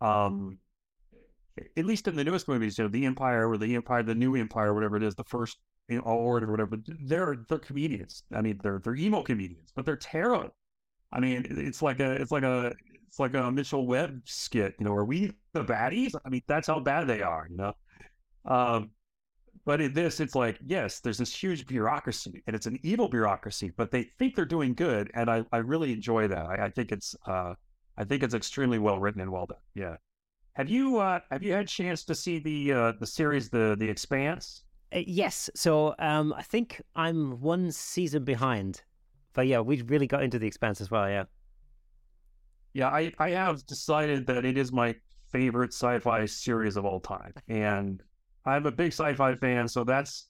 Um, 0.00 0.58
at 1.76 1.86
least 1.86 2.06
in 2.06 2.16
the 2.16 2.24
newest 2.24 2.48
movies, 2.48 2.76
you 2.76 2.84
know, 2.84 2.90
the 2.90 3.06
Empire 3.06 3.48
or 3.48 3.56
the 3.56 3.74
Empire, 3.74 4.02
the 4.02 4.14
new 4.14 4.36
Empire, 4.36 4.74
whatever 4.74 4.96
it 4.96 5.02
is, 5.02 5.14
the 5.14 5.24
first 5.24 5.56
you 5.88 5.96
know, 5.96 6.02
order 6.02 6.48
or 6.48 6.50
whatever. 6.50 6.76
They're 7.04 7.36
they're 7.48 7.58
comedians. 7.58 8.24
I 8.34 8.42
mean, 8.42 8.60
they're 8.62 8.80
they're 8.82 8.96
emo 8.96 9.22
comedians, 9.22 9.72
but 9.74 9.86
they're 9.86 9.96
terrible. 9.96 10.54
I 11.12 11.20
mean, 11.20 11.46
it's 11.48 11.82
like 11.82 12.00
a 12.00 12.12
it's 12.12 12.32
like 12.32 12.42
a 12.42 12.74
it's 13.06 13.18
like 13.18 13.34
a 13.34 13.50
Mitchell 13.50 13.86
Webb 13.86 14.20
skit. 14.24 14.74
You 14.78 14.84
know, 14.84 14.92
are 14.92 15.04
we 15.04 15.32
the 15.52 15.64
baddies? 15.64 16.14
I 16.24 16.28
mean, 16.28 16.42
that's 16.46 16.66
how 16.66 16.80
bad 16.80 17.06
they 17.06 17.22
are. 17.22 17.46
You 17.50 17.56
know. 17.56 17.72
Um, 18.44 18.90
but 19.66 19.80
in 19.80 19.92
this, 19.92 20.20
it's 20.20 20.36
like, 20.36 20.58
yes, 20.64 21.00
there's 21.00 21.18
this 21.18 21.34
huge 21.34 21.66
bureaucracy 21.66 22.40
and 22.46 22.54
it's 22.54 22.66
an 22.66 22.78
evil 22.84 23.08
bureaucracy, 23.08 23.72
but 23.76 23.90
they 23.90 24.04
think 24.16 24.36
they're 24.36 24.44
doing 24.44 24.72
good. 24.74 25.10
And 25.12 25.28
I, 25.28 25.44
I 25.50 25.58
really 25.58 25.92
enjoy 25.92 26.28
that. 26.28 26.46
I, 26.46 26.66
I 26.66 26.70
think 26.70 26.92
it's, 26.92 27.16
uh, 27.26 27.54
I 27.98 28.04
think 28.04 28.22
it's 28.22 28.32
extremely 28.32 28.78
well 28.78 29.00
written 29.00 29.20
and 29.20 29.30
well 29.30 29.46
done. 29.46 29.58
Yeah. 29.74 29.96
Have 30.52 30.70
you, 30.70 30.98
uh, 30.98 31.18
have 31.32 31.42
you 31.42 31.52
had 31.52 31.64
a 31.64 31.68
chance 31.68 32.04
to 32.04 32.14
see 32.14 32.38
the, 32.38 32.72
uh, 32.72 32.92
the 33.00 33.06
series, 33.06 33.50
the, 33.50 33.76
the 33.76 33.88
Expanse? 33.88 34.62
Uh, 34.94 35.00
yes. 35.04 35.50
So, 35.56 35.96
um, 35.98 36.32
I 36.32 36.42
think 36.42 36.80
I'm 36.94 37.40
one 37.40 37.72
season 37.72 38.22
behind, 38.22 38.82
but 39.32 39.48
yeah, 39.48 39.58
we 39.58 39.82
really 39.82 40.06
got 40.06 40.22
into 40.22 40.38
the 40.38 40.46
Expanse 40.46 40.80
as 40.80 40.92
well. 40.92 41.10
Yeah. 41.10 41.24
Yeah. 42.72 42.88
I, 42.88 43.12
I 43.18 43.30
have 43.30 43.66
decided 43.66 44.28
that 44.28 44.44
it 44.44 44.56
is 44.56 44.70
my 44.70 44.94
favorite 45.32 45.72
sci-fi 45.72 46.24
series 46.24 46.76
of 46.76 46.84
all 46.84 47.00
time. 47.00 47.32
And 47.48 48.00
I'm 48.46 48.66
a 48.66 48.72
big 48.72 48.92
sci-fi 48.92 49.34
fan, 49.34 49.68
so 49.68 49.84
that's 49.84 50.28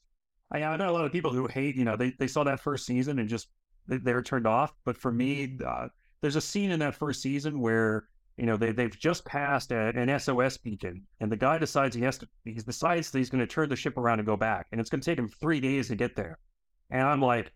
I, 0.51 0.63
I 0.63 0.77
know 0.77 0.91
a 0.91 0.93
lot 0.93 1.05
of 1.05 1.13
people 1.13 1.33
who 1.33 1.47
hate. 1.47 1.77
You 1.77 1.85
know, 1.85 1.97
they 1.97 2.13
they 2.19 2.27
saw 2.27 2.45
that 2.45 2.61
first 2.61 2.87
season 2.87 3.19
and 3.19 3.29
just 3.29 3.49
they, 3.87 3.99
they 3.99 4.15
were 4.15 4.23
turned 4.23 4.47
off. 4.47 4.75
But 4.85 4.97
for 4.97 5.13
me, 5.13 5.59
uh, 5.65 5.89
there's 6.21 6.37
a 6.37 6.41
scene 6.41 6.71
in 6.71 6.81
that 6.81 6.95
first 6.95 7.23
season 7.23 7.61
where 7.61 8.09
you 8.37 8.47
know 8.47 8.57
they 8.57 8.73
they've 8.73 8.97
just 8.99 9.25
passed 9.25 9.73
a, 9.73 9.89
an 9.97 10.19
SOS 10.19 10.57
beacon, 10.59 11.03
and 11.21 11.31
the 11.31 11.37
guy 11.37 11.59
decides 11.59 11.95
he 11.95 12.03
has 12.03 12.19
to 12.19 12.29
he 12.45 12.55
decides 12.55 13.11
that 13.11 13.19
he's 13.19 13.31
going 13.31 13.41
to 13.41 13.47
turn 13.47 13.69
the 13.69 13.77
ship 13.77 13.97
around 13.97 14.19
and 14.19 14.27
go 14.27 14.37
back, 14.37 14.67
and 14.73 14.81
it's 14.81 14.91
going 14.91 15.01
to 15.01 15.05
take 15.05 15.19
him 15.19 15.29
three 15.29 15.61
days 15.61 15.89
to 15.89 15.97
get 15.97 16.17
there. 16.17 16.39
And 16.91 17.03
I'm 17.03 17.21
like, 17.21 17.53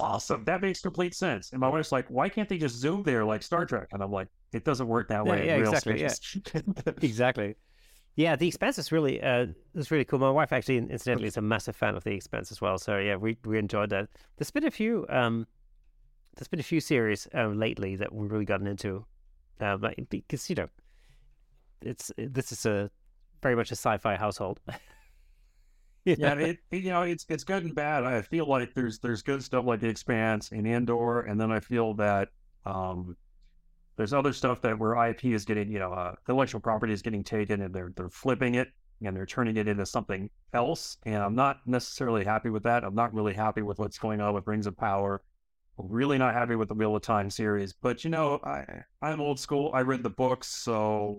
awesome. 0.00 0.44
That 0.44 0.62
makes 0.62 0.80
complete 0.80 1.14
sense. 1.14 1.52
And 1.52 1.60
my 1.60 1.68
wife's 1.68 1.92
like, 1.92 2.06
why 2.08 2.28
can't 2.28 2.48
they 2.48 2.58
just 2.58 2.76
zoom 2.76 3.02
there 3.02 3.24
like 3.24 3.42
Star 3.42 3.66
Trek? 3.66 3.88
And 3.92 4.02
I'm 4.02 4.10
like, 4.10 4.28
it 4.52 4.64
doesn't 4.64 4.88
work 4.88 5.08
that 5.08 5.26
way. 5.26 5.46
Yeah, 5.46 5.56
exactly. 5.56 6.00
Yeah. 6.00 6.14
exactly. 7.02 7.54
Yeah, 8.14 8.36
The 8.36 8.48
Expanse 8.48 8.78
is 8.78 8.92
really 8.92 9.22
uh, 9.22 9.46
is 9.74 9.90
really 9.90 10.04
cool. 10.04 10.18
My 10.18 10.30
wife 10.30 10.52
actually, 10.52 10.76
incidentally, 10.76 11.28
is 11.28 11.36
a 11.38 11.42
massive 11.42 11.74
fan 11.74 11.94
of 11.94 12.04
The 12.04 12.12
Expanse 12.12 12.52
as 12.52 12.60
well. 12.60 12.78
So 12.78 12.98
yeah, 12.98 13.16
we 13.16 13.38
we 13.44 13.58
enjoyed 13.58 13.90
that. 13.90 14.08
There's 14.36 14.50
been 14.50 14.66
a 14.66 14.70
few 14.70 15.06
um, 15.08 15.46
there's 16.36 16.48
been 16.48 16.60
a 16.60 16.64
few 16.64 16.80
series 16.80 17.26
um, 17.34 17.58
lately 17.58 17.96
that 17.96 18.12
we've 18.12 18.30
really 18.30 18.44
gotten 18.44 18.66
into, 18.66 19.04
uh, 19.60 19.76
because 20.10 20.48
you 20.50 20.56
know, 20.56 20.68
it's 21.80 22.12
this 22.18 22.52
is 22.52 22.66
a 22.66 22.90
very 23.42 23.56
much 23.56 23.70
a 23.70 23.76
sci-fi 23.76 24.16
household. 24.16 24.60
yeah, 26.04 26.34
it, 26.34 26.58
you 26.70 26.90
know 26.90 27.02
it's 27.02 27.24
it's 27.30 27.44
good 27.44 27.64
and 27.64 27.74
bad. 27.74 28.04
I 28.04 28.20
feel 28.20 28.46
like 28.46 28.74
there's 28.74 28.98
there's 28.98 29.22
good 29.22 29.42
stuff 29.42 29.64
like 29.64 29.80
The 29.80 29.88
Expanse 29.88 30.52
and 30.52 30.66
Andor, 30.66 31.20
and 31.20 31.40
then 31.40 31.50
I 31.50 31.60
feel 31.60 31.94
that 31.94 32.28
um, 32.66 33.16
there's 33.96 34.12
other 34.12 34.32
stuff 34.32 34.60
that 34.62 34.78
where 34.78 35.08
IP 35.08 35.26
is 35.26 35.44
getting, 35.44 35.70
you 35.70 35.78
know, 35.78 35.92
uh, 35.92 36.14
intellectual 36.28 36.60
property 36.60 36.92
is 36.92 37.02
getting 37.02 37.22
taken 37.24 37.62
and 37.62 37.74
they're 37.74 37.92
they're 37.96 38.08
flipping 38.08 38.54
it 38.54 38.68
and 39.04 39.16
they're 39.16 39.26
turning 39.26 39.56
it 39.56 39.68
into 39.68 39.84
something 39.84 40.30
else. 40.52 40.96
And 41.04 41.16
I'm 41.16 41.34
not 41.34 41.58
necessarily 41.66 42.24
happy 42.24 42.50
with 42.50 42.62
that. 42.64 42.84
I'm 42.84 42.94
not 42.94 43.12
really 43.12 43.34
happy 43.34 43.62
with 43.62 43.78
what's 43.78 43.98
going 43.98 44.20
on 44.20 44.34
with 44.34 44.46
Rings 44.46 44.66
of 44.66 44.76
Power. 44.76 45.22
I'm 45.78 45.88
really 45.88 46.18
not 46.18 46.34
happy 46.34 46.54
with 46.54 46.68
the 46.68 46.74
Wheel 46.74 46.96
of 46.96 47.02
Time 47.02 47.30
series. 47.30 47.72
But 47.72 48.04
you 48.04 48.10
know, 48.10 48.40
I 48.44 48.64
I'm 49.00 49.20
old 49.20 49.38
school. 49.38 49.70
I 49.74 49.80
read 49.80 50.02
the 50.02 50.10
books, 50.10 50.48
so 50.48 51.18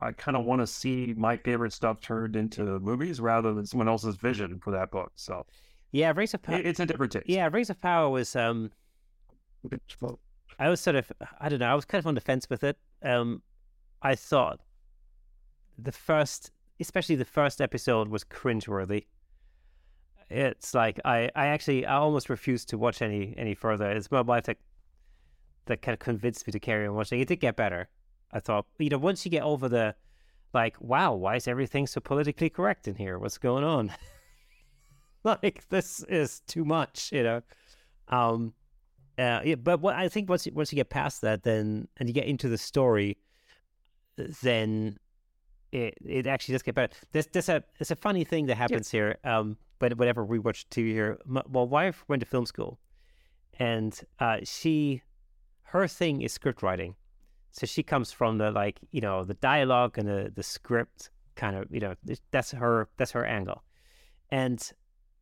I 0.00 0.12
kind 0.12 0.36
of 0.36 0.44
want 0.44 0.60
to 0.60 0.66
see 0.66 1.14
my 1.16 1.36
favorite 1.36 1.72
stuff 1.72 2.00
turned 2.00 2.36
into 2.36 2.78
movies 2.80 3.20
rather 3.20 3.52
than 3.52 3.66
someone 3.66 3.88
else's 3.88 4.16
vision 4.16 4.60
for 4.60 4.70
that 4.72 4.90
book. 4.90 5.12
So 5.16 5.44
yeah, 5.92 6.12
Rings 6.14 6.34
of 6.34 6.42
Power. 6.42 6.56
It's 6.56 6.80
a 6.80 6.86
different 6.86 7.12
taste. 7.12 7.28
Yeah, 7.28 7.48
Rings 7.50 7.70
of 7.70 7.80
Power 7.80 8.08
was 8.10 8.36
um 8.36 8.70
I 10.58 10.68
was 10.68 10.80
sort 10.80 10.96
of, 10.96 11.12
I 11.40 11.48
don't 11.48 11.60
know, 11.60 11.70
I 11.70 11.74
was 11.74 11.84
kind 11.84 12.00
of 12.00 12.06
on 12.06 12.14
the 12.14 12.20
fence 12.20 12.50
with 12.50 12.64
it. 12.64 12.76
Um, 13.02 13.42
I 14.02 14.14
thought 14.14 14.60
the 15.78 15.92
first, 15.92 16.50
especially 16.80 17.16
the 17.16 17.24
first 17.24 17.60
episode, 17.60 18.08
was 18.08 18.24
cringeworthy. 18.24 19.06
It's 20.30 20.74
like 20.74 21.00
I, 21.04 21.30
I 21.34 21.46
actually, 21.46 21.86
I 21.86 21.96
almost 21.96 22.28
refused 22.28 22.68
to 22.70 22.78
watch 22.78 23.00
any 23.00 23.34
any 23.38 23.54
further. 23.54 23.90
It's 23.90 24.10
my 24.10 24.20
wife 24.20 24.44
that 24.44 24.58
that 25.66 25.82
kind 25.82 25.94
of 25.94 26.00
convinced 26.00 26.46
me 26.46 26.52
to 26.52 26.60
carry 26.60 26.86
on 26.86 26.94
watching. 26.94 27.20
It 27.20 27.28
did 27.28 27.40
get 27.40 27.56
better. 27.56 27.88
I 28.32 28.40
thought, 28.40 28.66
you 28.78 28.90
know, 28.90 28.98
once 28.98 29.24
you 29.24 29.30
get 29.30 29.42
over 29.42 29.68
the, 29.68 29.94
like, 30.52 30.76
wow, 30.80 31.14
why 31.14 31.36
is 31.36 31.48
everything 31.48 31.86
so 31.86 32.00
politically 32.00 32.50
correct 32.50 32.88
in 32.88 32.96
here? 32.96 33.18
What's 33.18 33.38
going 33.38 33.64
on? 33.64 33.92
like, 35.24 35.66
this 35.68 36.02
is 36.04 36.40
too 36.40 36.64
much, 36.64 37.10
you 37.12 37.22
know. 37.22 37.42
Um, 38.08 38.54
uh, 39.18 39.40
yeah, 39.44 39.56
but 39.56 39.80
what 39.80 39.96
I 39.96 40.08
think 40.08 40.30
once 40.30 40.46
you, 40.46 40.52
once 40.54 40.72
you 40.72 40.76
get 40.76 40.90
past 40.90 41.22
that, 41.22 41.42
then 41.42 41.88
and 41.96 42.08
you 42.08 42.14
get 42.14 42.26
into 42.26 42.48
the 42.48 42.58
story, 42.58 43.18
then 44.16 44.96
it 45.72 45.94
it 46.04 46.26
actually 46.26 46.52
does 46.52 46.62
get 46.62 46.76
better. 46.76 46.94
There's 47.12 47.26
there's 47.26 47.48
a 47.48 47.64
there's 47.78 47.90
a 47.90 47.96
funny 47.96 48.22
thing 48.22 48.46
that 48.46 48.56
happens 48.56 48.90
here. 48.90 49.18
Um, 49.24 49.56
but 49.80 49.96
whenever 49.96 50.24
we 50.24 50.38
watch 50.38 50.68
TV 50.70 50.88
here, 50.88 51.18
my, 51.24 51.42
my 51.48 51.62
wife 51.62 52.04
went 52.08 52.20
to 52.20 52.26
film 52.26 52.46
school, 52.46 52.78
and 53.58 53.98
uh, 54.20 54.38
she 54.44 55.02
her 55.62 55.88
thing 55.88 56.22
is 56.22 56.32
script 56.32 56.62
writing. 56.62 56.94
So 57.50 57.66
she 57.66 57.82
comes 57.82 58.12
from 58.12 58.38
the 58.38 58.52
like 58.52 58.78
you 58.92 59.00
know 59.00 59.24
the 59.24 59.34
dialogue 59.34 59.98
and 59.98 60.06
the 60.06 60.32
the 60.32 60.44
script 60.44 61.10
kind 61.34 61.56
of 61.56 61.66
you 61.70 61.80
know 61.80 61.94
that's 62.30 62.52
her 62.52 62.88
that's 62.96 63.10
her 63.12 63.24
angle, 63.24 63.64
and 64.30 64.62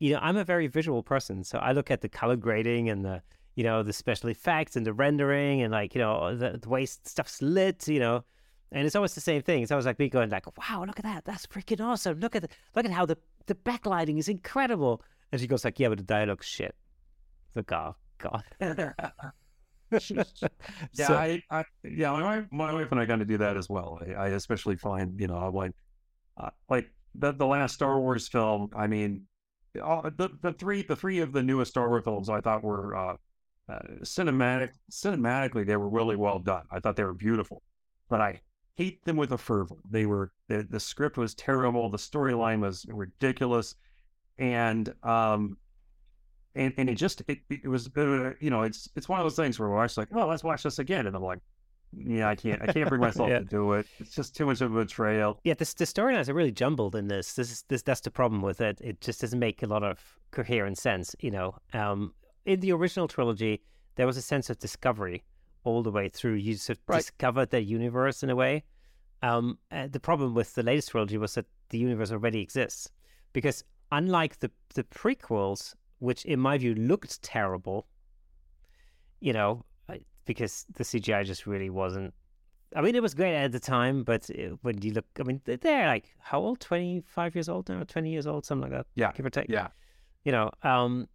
you 0.00 0.12
know 0.12 0.18
I'm 0.20 0.36
a 0.36 0.44
very 0.44 0.66
visual 0.66 1.02
person, 1.02 1.44
so 1.44 1.58
I 1.58 1.72
look 1.72 1.90
at 1.90 2.02
the 2.02 2.10
color 2.10 2.36
grading 2.36 2.90
and 2.90 3.02
the 3.02 3.22
you 3.56 3.64
know 3.64 3.82
the 3.82 3.92
special 3.92 4.30
effects 4.30 4.76
and 4.76 4.86
the 4.86 4.92
rendering 4.92 5.62
and 5.62 5.72
like 5.72 5.94
you 5.94 6.00
know 6.00 6.36
the, 6.36 6.58
the 6.62 6.68
way 6.68 6.86
stuff's 6.86 7.42
lit, 7.42 7.88
you 7.88 7.98
know, 7.98 8.24
and 8.70 8.86
it's 8.86 8.94
always 8.94 9.14
the 9.14 9.20
same 9.20 9.42
thing. 9.42 9.62
It's 9.62 9.72
always 9.72 9.86
like 9.86 9.98
me 9.98 10.08
going 10.08 10.30
like, 10.30 10.46
"Wow, 10.56 10.84
look 10.86 10.98
at 10.98 11.04
that! 11.04 11.24
That's 11.24 11.46
freaking 11.46 11.80
awesome! 11.80 12.20
Look 12.20 12.36
at 12.36 12.42
the, 12.42 12.48
look 12.74 12.84
at 12.84 12.92
how 12.92 13.06
the 13.06 13.16
the 13.46 13.54
backlighting 13.54 14.18
is 14.18 14.28
incredible." 14.28 15.02
And 15.32 15.40
she 15.40 15.46
goes 15.46 15.64
like, 15.64 15.80
"Yeah, 15.80 15.88
but 15.88 15.98
the 15.98 16.04
dialogue's 16.04 16.46
shit." 16.46 16.74
The 17.54 17.64
oh, 17.74 17.96
God. 18.18 18.44
yeah, 18.60 18.92
So- 20.92 21.14
I, 21.14 21.42
I, 21.50 21.64
yeah, 21.84 22.12
my 22.12 22.22
wife, 22.22 22.44
my 22.50 22.72
wife 22.72 22.88
and 22.90 23.00
I 23.00 23.06
kind 23.06 23.22
of 23.22 23.28
do 23.28 23.38
that 23.38 23.56
as 23.56 23.68
well. 23.68 23.98
I, 24.06 24.12
I 24.12 24.28
especially 24.28 24.76
find, 24.76 25.18
you 25.18 25.26
know, 25.26 25.38
I 25.38 25.48
like, 25.48 25.72
uh, 26.36 26.50
like 26.68 26.90
the 27.14 27.32
the 27.32 27.46
last 27.46 27.74
Star 27.74 27.98
Wars 27.98 28.28
film. 28.28 28.68
I 28.76 28.86
mean, 28.86 29.22
all, 29.82 30.02
the 30.02 30.28
the 30.42 30.52
three 30.52 30.82
the 30.82 30.96
three 30.96 31.20
of 31.20 31.32
the 31.32 31.42
newest 31.42 31.70
Star 31.70 31.88
Wars 31.88 32.04
films 32.04 32.28
I 32.28 32.40
thought 32.40 32.62
were 32.62 32.94
uh, 32.94 33.16
uh, 33.68 33.78
cinematic 34.02 34.70
cinematically 34.90 35.66
they 35.66 35.76
were 35.76 35.88
really 35.88 36.16
well 36.16 36.38
done. 36.38 36.64
I 36.70 36.80
thought 36.80 36.96
they 36.96 37.04
were 37.04 37.14
beautiful, 37.14 37.62
but 38.08 38.20
I 38.20 38.40
hate 38.76 39.04
them 39.04 39.16
with 39.16 39.32
a 39.32 39.38
fervor. 39.38 39.76
They 39.90 40.06
were 40.06 40.32
the 40.48 40.66
the 40.68 40.80
script 40.80 41.16
was 41.16 41.34
terrible, 41.34 41.88
the 41.90 41.96
storyline 41.98 42.60
was 42.60 42.86
ridiculous, 42.88 43.74
and 44.38 44.92
um, 45.02 45.56
and 46.54 46.72
and 46.76 46.88
it 46.88 46.94
just 46.94 47.22
it, 47.28 47.38
it 47.50 47.66
was 47.68 47.88
uh, 47.96 48.32
you 48.40 48.50
know 48.50 48.62
it's 48.62 48.88
it's 48.96 49.08
one 49.08 49.18
of 49.20 49.24
those 49.24 49.36
things 49.36 49.58
where 49.58 49.68
my 49.68 49.76
wife's 49.76 49.96
like, 49.96 50.08
oh, 50.14 50.26
let's 50.26 50.44
watch 50.44 50.62
this 50.62 50.78
again, 50.78 51.06
and 51.06 51.16
I'm 51.16 51.22
like, 51.22 51.40
yeah, 51.96 52.28
I 52.28 52.34
can't 52.34 52.62
I 52.62 52.66
can't 52.72 52.88
bring 52.88 53.00
myself 53.08 53.28
Yeah. 53.30 53.38
to 53.40 53.44
do 53.44 53.72
it. 53.72 53.86
It's 53.98 54.14
just 54.14 54.36
too 54.36 54.46
much 54.46 54.60
of 54.60 54.74
a 54.74 54.84
betrayal. 54.84 55.40
Yeah, 55.44 55.54
this 55.54 55.74
the 55.74 55.84
storylines 55.86 56.28
are 56.28 56.34
really 56.34 56.52
jumbled 56.52 56.94
in 56.94 57.08
this. 57.08 57.34
This 57.34 57.50
is 57.50 57.64
this 57.68 57.82
that's 57.82 58.00
the 58.00 58.10
problem 58.10 58.42
with 58.42 58.60
it. 58.60 58.78
It 58.82 59.00
just 59.00 59.20
doesn't 59.20 59.38
make 59.38 59.62
a 59.62 59.66
lot 59.66 59.82
of 59.82 59.98
coherent 60.30 60.78
sense. 60.78 61.16
You 61.20 61.30
know, 61.30 61.54
um, 61.72 62.12
in 62.46 62.60
the 62.60 62.72
original 62.72 63.08
trilogy, 63.08 63.60
there 63.96 64.06
was 64.06 64.16
a 64.16 64.22
sense 64.22 64.48
of 64.50 64.58
discovery 64.58 65.24
all 65.64 65.82
the 65.82 65.90
way 65.90 66.08
through. 66.08 66.34
You 66.34 66.54
sort 66.54 66.78
of 66.78 66.84
Right. 66.88 66.98
discovered 66.98 67.50
the 67.50 67.60
universe 67.62 68.22
in 68.22 68.30
a 68.30 68.36
way. 68.36 68.64
Um, 69.22 69.58
uh, 69.70 69.88
the 69.88 70.00
problem 70.00 70.34
with 70.34 70.54
the 70.54 70.62
latest 70.62 70.90
trilogy 70.90 71.18
was 71.18 71.34
that 71.34 71.46
the 71.70 71.78
universe 71.78 72.12
already 72.12 72.40
exists, 72.40 72.90
because 73.32 73.64
unlike 73.90 74.38
the 74.38 74.50
the 74.74 74.84
prequels, 74.84 75.74
which 75.98 76.24
in 76.24 76.38
my 76.40 76.56
view 76.58 76.74
looked 76.74 77.22
terrible, 77.22 77.86
you 79.20 79.32
know, 79.32 79.64
because 80.26 80.66
the 80.74 80.84
CGI 80.84 81.24
just 81.24 81.46
really 81.46 81.70
wasn't 81.70 82.12
I 82.74 82.82
mean, 82.82 82.96
it 82.96 83.02
was 83.02 83.14
great 83.14 83.34
at 83.34 83.52
the 83.52 83.60
time, 83.60 84.02
but 84.02 84.28
uh, 84.28 84.56
when 84.62 84.82
you 84.82 84.92
look, 84.92 85.06
I 85.20 85.22
mean, 85.22 85.40
they- 85.44 85.54
they're 85.56 85.86
like 85.86 86.14
how 86.18 86.40
old? 86.40 86.60
Twenty 86.60 87.00
five 87.06 87.34
years 87.34 87.48
old 87.48 87.68
now, 87.68 87.82
twenty 87.84 88.10
years 88.10 88.26
old, 88.26 88.44
something 88.44 88.70
like 88.70 88.78
that. 88.78 88.86
Yeah, 88.96 89.12
give 89.12 89.24
or 89.24 89.30
take. 89.30 89.48
yeah. 89.48 89.68
you 90.24 90.32
know. 90.32 90.50
Um, 90.62 91.08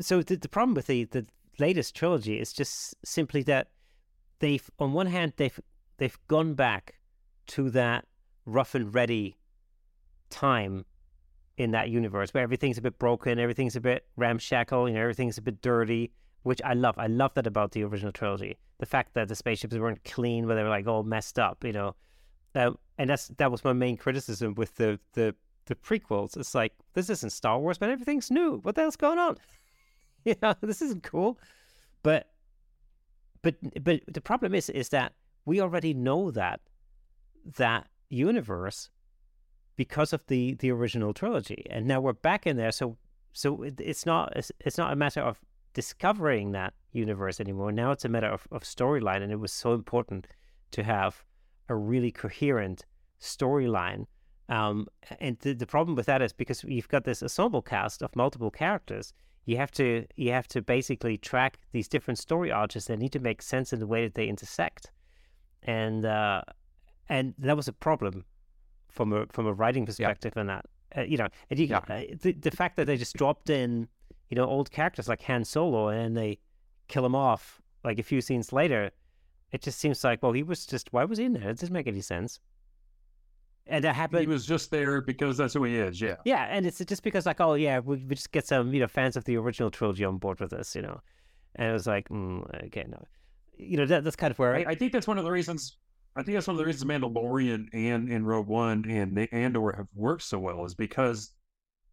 so 0.00 0.22
the 0.22 0.36
the 0.36 0.48
problem 0.48 0.74
with 0.74 0.86
the 0.86 1.04
the 1.04 1.26
latest 1.58 1.94
trilogy 1.94 2.40
is 2.40 2.52
just 2.52 2.94
simply 3.04 3.42
that 3.44 3.68
they've, 4.38 4.70
on 4.78 4.92
one 4.92 5.06
hand, 5.06 5.34
they've 5.36 5.58
they've 5.98 6.18
gone 6.28 6.54
back 6.54 6.94
to 7.46 7.70
that 7.70 8.06
rough 8.44 8.74
and 8.74 8.94
ready 8.94 9.36
time 10.30 10.84
in 11.58 11.70
that 11.72 11.90
universe 11.90 12.32
where 12.32 12.42
everything's 12.42 12.78
a 12.78 12.82
bit 12.82 12.98
broken, 12.98 13.38
everything's 13.38 13.76
a 13.76 13.80
bit 13.80 14.06
ramshackle, 14.16 14.88
you 14.88 14.94
know, 14.94 15.00
everything's 15.00 15.38
a 15.38 15.42
bit 15.42 15.60
dirty, 15.60 16.10
which 16.42 16.60
I 16.64 16.74
love. 16.74 16.98
I 16.98 17.06
love 17.06 17.34
that 17.34 17.46
about 17.46 17.72
the 17.72 17.84
original 17.84 18.12
trilogy. 18.12 18.58
The 18.78 18.86
fact 18.86 19.14
that 19.14 19.28
the 19.28 19.36
spaceships 19.36 19.76
weren't 19.76 20.02
clean, 20.04 20.46
but 20.46 20.54
they 20.56 20.62
were 20.62 20.68
like 20.68 20.86
all 20.86 21.04
messed 21.04 21.38
up, 21.38 21.64
you 21.64 21.72
know. 21.72 21.94
Um, 22.54 22.78
and 22.98 23.08
that's 23.08 23.28
that 23.28 23.50
was 23.50 23.64
my 23.64 23.72
main 23.72 23.96
criticism 23.96 24.54
with 24.54 24.74
the 24.76 24.98
the 25.12 25.34
the 25.66 25.74
prequels. 25.74 26.36
It's 26.36 26.54
like 26.54 26.72
this 26.94 27.08
isn't 27.08 27.30
Star 27.30 27.58
Wars, 27.58 27.78
but 27.78 27.90
everything's 27.90 28.30
new. 28.30 28.58
What 28.62 28.74
the 28.74 28.82
hell's 28.82 28.96
going 28.96 29.18
on? 29.18 29.36
you 30.24 30.34
know, 30.42 30.54
this 30.60 30.82
isn't 30.82 31.02
cool. 31.02 31.38
But 32.02 32.28
but 33.42 33.56
but 33.82 34.00
the 34.06 34.20
problem 34.20 34.54
is 34.54 34.68
is 34.70 34.88
that 34.90 35.12
we 35.44 35.60
already 35.60 35.94
know 35.94 36.30
that 36.30 36.60
that 37.56 37.88
universe 38.08 38.90
because 39.76 40.12
of 40.12 40.24
the 40.26 40.54
the 40.54 40.70
original 40.70 41.12
trilogy, 41.12 41.66
and 41.70 41.86
now 41.86 42.00
we're 42.00 42.12
back 42.12 42.46
in 42.46 42.56
there. 42.56 42.72
So 42.72 42.96
so 43.32 43.62
it, 43.62 43.80
it's 43.80 44.06
not 44.06 44.32
it's, 44.36 44.52
it's 44.60 44.78
not 44.78 44.92
a 44.92 44.96
matter 44.96 45.20
of 45.20 45.40
discovering 45.74 46.52
that 46.52 46.74
universe 46.92 47.40
anymore. 47.40 47.72
Now 47.72 47.92
it's 47.92 48.04
a 48.04 48.08
matter 48.08 48.28
of, 48.28 48.46
of 48.50 48.62
storyline, 48.62 49.22
and 49.22 49.32
it 49.32 49.40
was 49.40 49.52
so 49.52 49.72
important 49.72 50.26
to 50.72 50.82
have 50.82 51.24
a 51.68 51.74
really 51.74 52.10
coherent 52.10 52.84
storyline. 53.20 54.06
Um, 54.48 54.86
and 55.20 55.38
the, 55.38 55.54
the 55.54 55.66
problem 55.66 55.96
with 55.96 56.06
that 56.06 56.20
is 56.20 56.32
because 56.32 56.62
you've 56.64 56.88
got 56.88 57.04
this 57.04 57.22
ensemble 57.22 57.62
cast 57.62 58.02
of 58.02 58.14
multiple 58.14 58.50
characters, 58.50 59.14
you 59.44 59.56
have 59.56 59.70
to 59.72 60.06
you 60.16 60.32
have 60.32 60.46
to 60.48 60.62
basically 60.62 61.18
track 61.18 61.58
these 61.72 61.88
different 61.88 62.18
story 62.18 62.50
arches 62.52 62.86
that 62.86 62.98
need 62.98 63.12
to 63.12 63.18
make 63.18 63.42
sense 63.42 63.72
in 63.72 63.80
the 63.80 63.86
way 63.86 64.04
that 64.04 64.14
they 64.14 64.26
intersect, 64.26 64.90
and 65.62 66.04
uh, 66.04 66.42
and 67.08 67.34
that 67.38 67.56
was 67.56 67.68
a 67.68 67.72
problem 67.72 68.24
from 68.88 69.12
a 69.12 69.26
from 69.26 69.46
a 69.46 69.52
writing 69.52 69.86
perspective. 69.86 70.32
And 70.36 70.48
that 70.48 70.66
uh, 70.96 71.02
you 71.02 71.16
know, 71.16 71.28
and 71.50 71.58
you, 71.58 71.66
Yeah. 71.66 71.78
uh, 71.88 72.02
the 72.20 72.32
the 72.32 72.50
fact 72.50 72.76
that 72.76 72.86
they 72.86 72.96
just 72.96 73.16
dropped 73.16 73.50
in 73.50 73.88
you 74.30 74.36
know 74.36 74.46
old 74.46 74.70
characters 74.70 75.08
like 75.08 75.22
Han 75.22 75.44
Solo 75.44 75.88
and 75.88 76.16
they 76.16 76.38
kill 76.88 77.04
him 77.04 77.14
off 77.14 77.60
like 77.84 77.98
a 77.98 78.02
few 78.02 78.20
scenes 78.20 78.52
later, 78.52 78.90
it 79.50 79.62
just 79.62 79.78
seems 79.78 80.04
like 80.04 80.22
well 80.22 80.32
he 80.32 80.42
was 80.42 80.66
just 80.66 80.92
why 80.92 81.04
was 81.04 81.18
he 81.18 81.24
in 81.24 81.32
there? 81.32 81.50
It 81.50 81.58
doesn't 81.58 81.72
make 81.72 81.86
any 81.88 82.00
sense. 82.00 82.38
And 83.66 83.84
that 83.84 83.94
happened. 83.94 84.20
He 84.20 84.26
was 84.26 84.44
just 84.44 84.70
there 84.70 85.00
because 85.00 85.36
that's 85.36 85.54
who 85.54 85.64
he 85.64 85.76
is. 85.76 86.00
Yeah. 86.00 86.16
Yeah, 86.24 86.46
and 86.50 86.66
it's 86.66 86.78
just 86.84 87.02
because 87.02 87.26
like, 87.26 87.40
oh 87.40 87.54
yeah, 87.54 87.78
we, 87.78 87.96
we 87.96 88.14
just 88.14 88.32
get 88.32 88.46
some 88.46 88.74
you 88.74 88.80
know 88.80 88.88
fans 88.88 89.16
of 89.16 89.24
the 89.24 89.36
original 89.36 89.70
trilogy 89.70 90.04
on 90.04 90.18
board 90.18 90.40
with 90.40 90.52
us, 90.52 90.74
you 90.74 90.82
know, 90.82 91.00
and 91.56 91.70
it 91.70 91.72
was 91.72 91.86
like, 91.86 92.08
mm, 92.08 92.42
okay, 92.66 92.84
no, 92.88 93.04
you 93.56 93.76
know 93.76 93.86
that 93.86 94.04
that's 94.04 94.16
kind 94.16 94.30
of 94.30 94.38
where 94.38 94.54
I, 94.54 94.64
I 94.68 94.74
think 94.74 94.92
that's 94.92 95.06
one 95.06 95.18
of 95.18 95.24
the 95.24 95.30
reasons. 95.30 95.76
I 96.16 96.22
think 96.22 96.36
that's 96.36 96.46
one 96.46 96.54
of 96.54 96.58
the 96.58 96.66
reasons 96.66 96.90
Mandalorian 96.90 97.68
and 97.72 98.08
and 98.08 98.26
Rogue 98.26 98.48
One 98.48 98.84
and 98.88 99.28
Andor 99.32 99.72
have 99.76 99.88
worked 99.94 100.22
so 100.22 100.38
well 100.38 100.64
is 100.64 100.74
because 100.74 101.30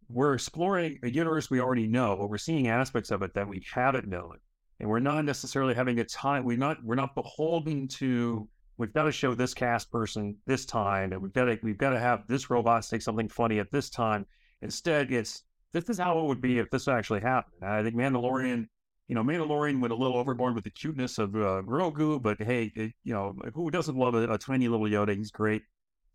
we're 0.09 0.33
exploring 0.33 0.99
a 1.03 1.09
universe 1.09 1.51
we 1.51 1.61
already 1.61 1.87
know, 1.87 2.17
but 2.17 2.29
we're 2.29 2.39
seeing 2.39 2.67
aspects 2.67 3.11
of 3.11 3.21
it 3.21 3.33
that 3.35 3.47
we 3.47 3.63
haven't 3.71 4.07
known, 4.07 4.37
and 4.79 4.89
we're 4.89 4.99
not 4.99 5.23
necessarily 5.23 5.75
having 5.75 5.99
a 5.99 6.05
time. 6.05 6.45
We're 6.45 6.57
not 6.57 6.83
we're 6.83 6.95
not 6.95 7.13
beholden 7.15 7.87
to. 7.89 8.47
We've 8.79 8.93
got 8.93 9.03
to 9.03 9.11
show 9.11 9.35
this 9.35 9.53
cast 9.53 9.91
person 9.91 10.37
this 10.47 10.65
time, 10.65 11.13
and 11.13 11.21
we've 11.21 11.33
got 11.33 11.45
to 11.45 11.59
we've 11.61 11.77
got 11.77 11.91
to 11.91 11.99
have 11.99 12.25
this 12.27 12.49
robot 12.49 12.85
say 12.85 12.97
something 12.97 13.27
funny 13.27 13.59
at 13.59 13.71
this 13.71 13.89
time. 13.91 14.25
Instead, 14.61 15.11
it's 15.11 15.43
this 15.73 15.89
is 15.89 15.99
how 15.99 16.19
it 16.19 16.25
would 16.25 16.41
be 16.41 16.57
if 16.57 16.71
this 16.71 16.87
actually 16.87 17.21
happened. 17.21 17.63
I 17.63 17.83
think 17.83 17.95
Mandalorian 17.95 18.67
you 19.09 19.15
know, 19.15 19.23
Mandalorian 19.23 19.81
went 19.81 19.91
a 19.91 19.95
little 19.95 20.17
overboard 20.17 20.53
with 20.53 20.63
the 20.63 20.69
cuteness 20.69 21.17
of 21.17 21.35
uh, 21.35 21.63
Grogu, 21.65 22.21
but 22.21 22.39
hey, 22.39 22.71
it, 22.75 22.93
you 23.03 23.11
know, 23.11 23.35
who 23.55 23.71
doesn't 23.71 23.97
love 23.97 24.13
a, 24.13 24.31
a 24.31 24.37
tiny 24.37 24.67
little 24.67 24.85
Yoda? 24.85 25.17
He's 25.17 25.31
great. 25.31 25.63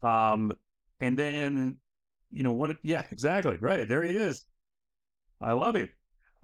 Um, 0.01 0.53
and 1.01 1.19
then, 1.19 1.78
you 2.31 2.45
know, 2.45 2.53
what? 2.53 2.77
Yeah, 2.85 3.03
exactly. 3.11 3.57
Right 3.57 3.89
there 3.89 4.05
he 4.05 4.16
is. 4.16 4.47
I 5.41 5.53
love 5.53 5.74
it. 5.74 5.91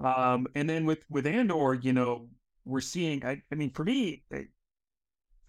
Um, 0.00 0.48
and 0.56 0.68
then 0.68 0.86
with 0.86 1.04
with 1.08 1.24
Andor, 1.24 1.74
you 1.74 1.92
know, 1.92 2.28
we're 2.64 2.80
seeing. 2.80 3.24
I, 3.24 3.42
I 3.52 3.54
mean, 3.54 3.70
for 3.70 3.84
me, 3.84 4.24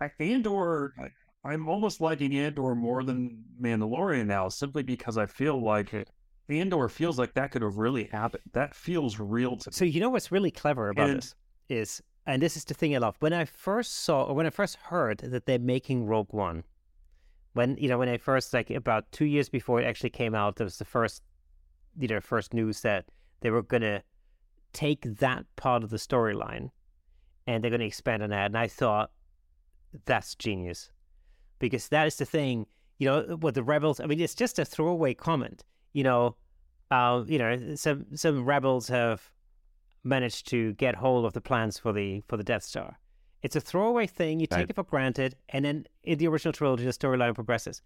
I, 0.01 0.11
Andor. 0.19 0.93
I, 0.99 1.09
I'm 1.49 1.67
almost 1.67 2.01
liking 2.01 2.35
Andor 2.35 2.75
more 2.75 3.01
mm-hmm. 3.01 3.07
than 3.07 3.43
Mandalorian 3.61 4.25
now, 4.27 4.49
simply 4.49 4.83
because 4.83 5.17
I 5.17 5.25
feel 5.27 5.63
like 5.63 5.93
Andor 6.49 6.89
feels 6.89 7.17
like 7.17 7.33
that 7.35 7.51
could 7.51 7.61
have 7.61 7.77
really 7.77 8.05
happened. 8.05 8.43
That 8.53 8.75
feels 8.75 9.19
real 9.19 9.55
to 9.57 9.69
me. 9.69 9.73
So 9.73 9.85
you 9.85 9.99
know 9.99 10.09
what's 10.09 10.31
really 10.31 10.51
clever 10.51 10.89
about 10.89 11.09
And- 11.09 11.21
this 11.21 11.35
is, 11.69 12.01
and 12.25 12.41
this 12.41 12.57
is 12.57 12.65
the 12.65 12.73
thing 12.73 12.95
I 12.95 12.99
love. 12.99 13.15
When 13.19 13.33
I 13.33 13.45
first 13.45 13.93
saw, 14.03 14.23
or 14.23 14.35
when 14.35 14.45
I 14.45 14.49
first 14.49 14.75
heard 14.75 15.19
that 15.19 15.45
they're 15.45 15.59
making 15.59 16.05
Rogue 16.05 16.33
One, 16.33 16.63
when 17.53 17.77
you 17.77 17.89
know, 17.89 17.97
when 17.97 18.09
I 18.09 18.17
first 18.17 18.53
like 18.53 18.69
about 18.69 19.11
two 19.11 19.25
years 19.25 19.49
before 19.49 19.81
it 19.81 19.85
actually 19.85 20.11
came 20.11 20.33
out, 20.33 20.55
there 20.55 20.65
was 20.65 20.77
the 20.77 20.85
first, 20.85 21.21
you 21.97 22.07
know, 22.07 22.21
first 22.21 22.53
news 22.53 22.81
that 22.81 23.05
they 23.41 23.49
were 23.49 23.63
gonna 23.63 24.03
take 24.73 25.03
that 25.17 25.45
part 25.57 25.83
of 25.83 25.89
the 25.89 25.97
storyline, 25.97 26.69
and 27.47 27.63
they're 27.63 27.71
gonna 27.71 27.83
expand 27.83 28.23
on 28.23 28.29
that. 28.29 28.45
And 28.45 28.57
I 28.57 28.67
thought, 28.67 29.11
that's 30.05 30.35
genius, 30.35 30.91
because 31.59 31.87
that 31.89 32.07
is 32.07 32.17
the 32.17 32.25
thing. 32.25 32.65
You 32.99 33.07
know, 33.09 33.37
what 33.39 33.55
the 33.55 33.63
rebels. 33.63 33.99
I 33.99 34.05
mean, 34.05 34.19
it's 34.19 34.35
just 34.35 34.59
a 34.59 34.65
throwaway 34.65 35.13
comment. 35.13 35.63
You 35.93 36.03
know, 36.03 36.35
uh, 36.91 37.23
you 37.27 37.39
know, 37.39 37.75
some 37.75 38.05
some 38.15 38.45
rebels 38.45 38.87
have 38.89 39.31
managed 40.03 40.47
to 40.49 40.73
get 40.73 40.95
hold 40.95 41.25
of 41.25 41.33
the 41.33 41.41
plans 41.41 41.77
for 41.79 41.93
the 41.93 42.21
for 42.27 42.37
the 42.37 42.43
Death 42.43 42.63
Star, 42.63 42.97
It's 43.43 43.55
a 43.55 43.61
throwaway 43.61 44.05
thing. 44.07 44.39
You 44.39 44.47
take 44.47 44.57
Right. 44.57 44.69
it 44.69 44.75
for 44.75 44.83
granted, 44.83 45.35
and 45.49 45.65
then 45.65 45.85
in 46.03 46.17
the 46.19 46.27
original 46.27 46.53
trilogy, 46.53 46.85
the 46.85 46.91
storyline 46.91 47.33
progresses. 47.35 47.81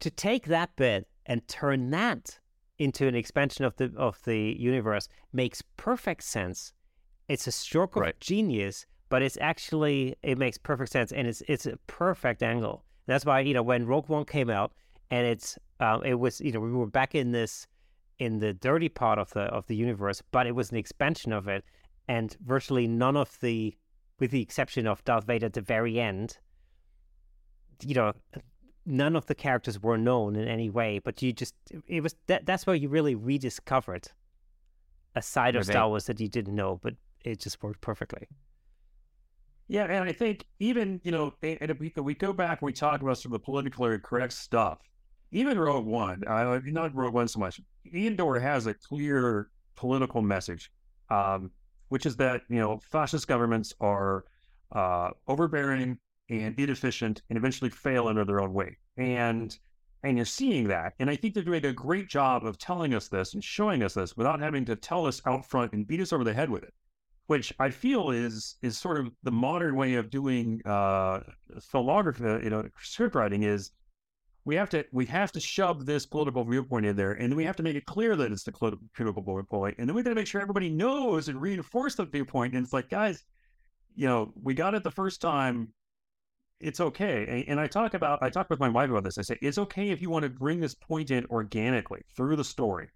To 0.00 0.10
take 0.10 0.46
that 0.46 0.74
bit 0.76 1.08
and 1.24 1.46
turn 1.48 1.90
that 1.90 2.38
into 2.78 3.06
an 3.06 3.14
expansion 3.14 3.64
of 3.64 3.76
the 3.76 3.92
of 3.96 4.20
the 4.24 4.54
universe 4.58 5.08
makes 5.32 5.62
perfect 5.76 6.22
sense. 6.24 6.72
It's 7.28 7.46
a 7.46 7.52
stroke 7.52 7.96
of 7.96 8.02
Right. 8.02 8.20
genius, 8.20 8.86
but 9.08 9.22
it's 9.22 9.38
actually 9.40 10.16
it 10.22 10.38
makes 10.38 10.58
perfect 10.58 10.92
sense, 10.92 11.12
and 11.12 11.26
it's 11.26 11.42
it's 11.48 11.66
a 11.66 11.76
perfect 11.86 12.42
angle. 12.42 12.84
That's 13.06 13.24
why 13.24 13.40
you 13.40 13.54
know 13.54 13.62
when 13.62 13.86
Rogue 13.86 14.08
One 14.08 14.24
came 14.24 14.50
out, 14.50 14.72
and 15.10 15.26
it's 15.26 15.58
um, 15.80 16.02
it 16.04 16.14
was 16.14 16.40
you 16.40 16.52
know 16.52 16.60
we 16.60 16.72
were 16.72 16.86
back 16.86 17.14
in 17.14 17.32
this 17.32 17.66
in 18.18 18.38
the 18.38 18.52
dirty 18.52 18.88
part 18.88 19.18
of 19.18 19.30
the 19.30 19.42
of 19.42 19.66
the 19.66 19.76
universe, 19.76 20.22
but 20.30 20.46
it 20.46 20.54
was 20.54 20.70
an 20.70 20.76
expansion 20.76 21.32
of 21.32 21.48
it, 21.48 21.64
and 22.08 22.36
virtually 22.44 22.86
none 22.86 23.16
of 23.16 23.38
the, 23.40 23.74
with 24.18 24.30
the 24.30 24.40
exception 24.40 24.86
of 24.86 25.04
Darth 25.04 25.24
Vader 25.24 25.46
at 25.46 25.52
the 25.52 25.60
very 25.60 26.00
end, 26.00 26.38
you 27.82 27.94
know, 27.94 28.12
none 28.84 29.16
of 29.16 29.26
the 29.26 29.34
characters 29.34 29.82
were 29.82 29.98
known 29.98 30.36
in 30.36 30.48
any 30.48 30.70
way. 30.70 30.98
But 30.98 31.22
you 31.22 31.32
just 31.32 31.54
it 31.86 32.02
was 32.02 32.14
that 32.26 32.46
that's 32.46 32.66
where 32.66 32.76
you 32.76 32.88
really 32.88 33.14
rediscovered 33.14 34.08
a 35.14 35.22
side 35.22 35.56
of. 35.56 35.64
Star 35.64 35.88
Wars 35.88 36.06
that 36.06 36.20
you 36.20 36.28
didn't 36.28 36.54
know, 36.54 36.80
but 36.82 36.94
it 37.24 37.40
just 37.40 37.62
worked 37.62 37.80
perfectly. 37.80 38.28
Yeah, 39.68 39.84
and 39.84 40.08
I 40.08 40.12
think 40.12 40.46
even 40.60 41.00
you 41.02 41.10
know, 41.10 41.34
and 41.42 41.70
if 41.70 41.80
we 41.80 41.92
we 41.96 42.14
go 42.14 42.32
back, 42.32 42.62
we 42.62 42.72
talk 42.72 43.02
about 43.02 43.18
some 43.18 43.32
of 43.32 43.40
the 43.40 43.44
politically 43.44 43.98
correct 43.98 44.32
stuff. 44.32 44.78
Even 45.32 45.58
Rogue 45.58 45.86
One, 45.86 46.22
uh, 46.26 46.60
not 46.66 46.94
Rogue 46.94 47.14
One 47.14 47.26
so 47.26 47.40
much. 47.40 47.60
Andor 47.92 48.38
has 48.38 48.66
a 48.66 48.74
clear 48.74 49.50
political 49.74 50.22
message, 50.22 50.70
um, 51.10 51.50
which 51.88 52.06
is 52.06 52.16
that 52.16 52.42
you 52.48 52.58
know 52.58 52.78
fascist 52.78 53.26
governments 53.26 53.74
are 53.80 54.24
uh, 54.70 55.10
overbearing 55.26 55.98
and 56.30 56.58
inefficient, 56.58 57.22
and 57.28 57.36
eventually 57.36 57.70
fail 57.70 58.06
under 58.06 58.24
their 58.24 58.40
own 58.40 58.52
weight. 58.52 58.76
And 58.96 59.58
and 60.04 60.16
you're 60.16 60.26
seeing 60.26 60.68
that, 60.68 60.94
and 61.00 61.10
I 61.10 61.16
think 61.16 61.34
they're 61.34 61.42
doing 61.42 61.64
a 61.66 61.72
great 61.72 62.08
job 62.08 62.46
of 62.46 62.56
telling 62.56 62.94
us 62.94 63.08
this 63.08 63.34
and 63.34 63.42
showing 63.42 63.82
us 63.82 63.94
this 63.94 64.16
without 64.16 64.38
having 64.38 64.64
to 64.66 64.76
tell 64.76 65.06
us 65.06 65.20
out 65.26 65.44
front 65.44 65.72
and 65.72 65.88
beat 65.88 66.00
us 66.00 66.12
over 66.12 66.22
the 66.22 66.34
head 66.34 66.50
with 66.50 66.62
it 66.62 66.72
which 67.26 67.52
I 67.58 67.70
feel 67.70 68.10
is 68.10 68.56
is 68.62 68.78
sort 68.78 68.98
of 68.98 69.10
the 69.22 69.32
modern 69.32 69.76
way 69.76 69.94
of 69.94 70.10
doing 70.10 70.62
uh, 70.64 71.20
you 71.72 72.50
know, 72.50 72.68
script 72.80 73.14
writing 73.14 73.42
is 73.42 73.72
we 74.44 74.54
have 74.54 74.70
to 74.70 74.84
we 74.92 75.04
have 75.06 75.32
to 75.32 75.40
shove 75.40 75.86
this 75.86 76.06
political 76.06 76.44
viewpoint 76.44 76.86
in 76.86 76.96
there, 76.96 77.12
and 77.12 77.30
then 77.30 77.36
we 77.36 77.44
have 77.44 77.56
to 77.56 77.64
make 77.64 77.74
it 77.74 77.84
clear 77.84 78.14
that 78.14 78.30
it's 78.30 78.44
the 78.44 78.52
political 78.52 79.22
viewpoint, 79.22 79.76
and 79.78 79.88
then 79.88 79.96
we 79.96 80.04
got 80.04 80.10
to 80.10 80.14
make 80.14 80.28
sure 80.28 80.40
everybody 80.40 80.70
knows 80.70 81.28
and 81.28 81.40
reinforce 81.40 81.96
the 81.96 82.06
viewpoint. 82.06 82.54
And 82.54 82.62
it's 82.62 82.72
like, 82.72 82.88
guys, 82.88 83.24
you 83.96 84.06
know, 84.06 84.32
we 84.40 84.54
got 84.54 84.74
it 84.74 84.84
the 84.84 84.90
first 84.90 85.20
time. 85.20 85.72
It's 86.60 86.80
okay, 86.80 87.26
and, 87.28 87.44
and 87.48 87.60
I 87.60 87.66
talk 87.66 87.94
about 87.94 88.22
I 88.22 88.30
talk 88.30 88.48
with 88.48 88.60
my 88.60 88.68
wife 88.68 88.88
about 88.88 89.02
this. 89.02 89.18
I 89.18 89.22
say 89.22 89.36
it's 89.42 89.58
okay 89.58 89.90
if 89.90 90.00
you 90.00 90.10
want 90.10 90.22
to 90.22 90.30
bring 90.30 90.60
this 90.60 90.74
point 90.74 91.10
in 91.10 91.26
organically 91.26 92.02
through 92.16 92.36
the 92.36 92.44
story, 92.44 92.88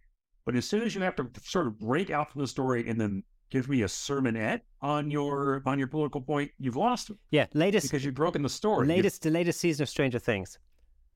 but 0.46 0.54
as 0.54 0.66
soon 0.66 0.82
as 0.82 0.94
you 0.94 1.00
have 1.00 1.16
to 1.16 1.28
sort 1.42 1.66
of 1.66 1.80
break 1.80 2.10
out 2.10 2.30
from 2.30 2.42
the 2.42 2.46
story 2.46 2.88
and 2.88 2.98
then 3.00 3.24
give 3.50 3.68
me 3.68 3.82
a 3.82 3.86
sermonette 3.86 4.60
on 4.80 5.10
your 5.10 5.62
on 5.66 5.78
your 5.78 5.88
political 5.88 6.20
point, 6.20 6.50
you've 6.58 6.76
lost 6.76 7.10
Yeah, 7.30 7.46
latest 7.54 7.86
because 7.88 8.04
you've 8.04 8.14
broken 8.14 8.42
the 8.42 8.48
story. 8.48 8.86
Latest 8.86 9.22
the 9.22 9.30
latest 9.30 9.60
season 9.60 9.82
of 9.82 9.88
Stranger 9.88 10.18
Things. 10.18 10.58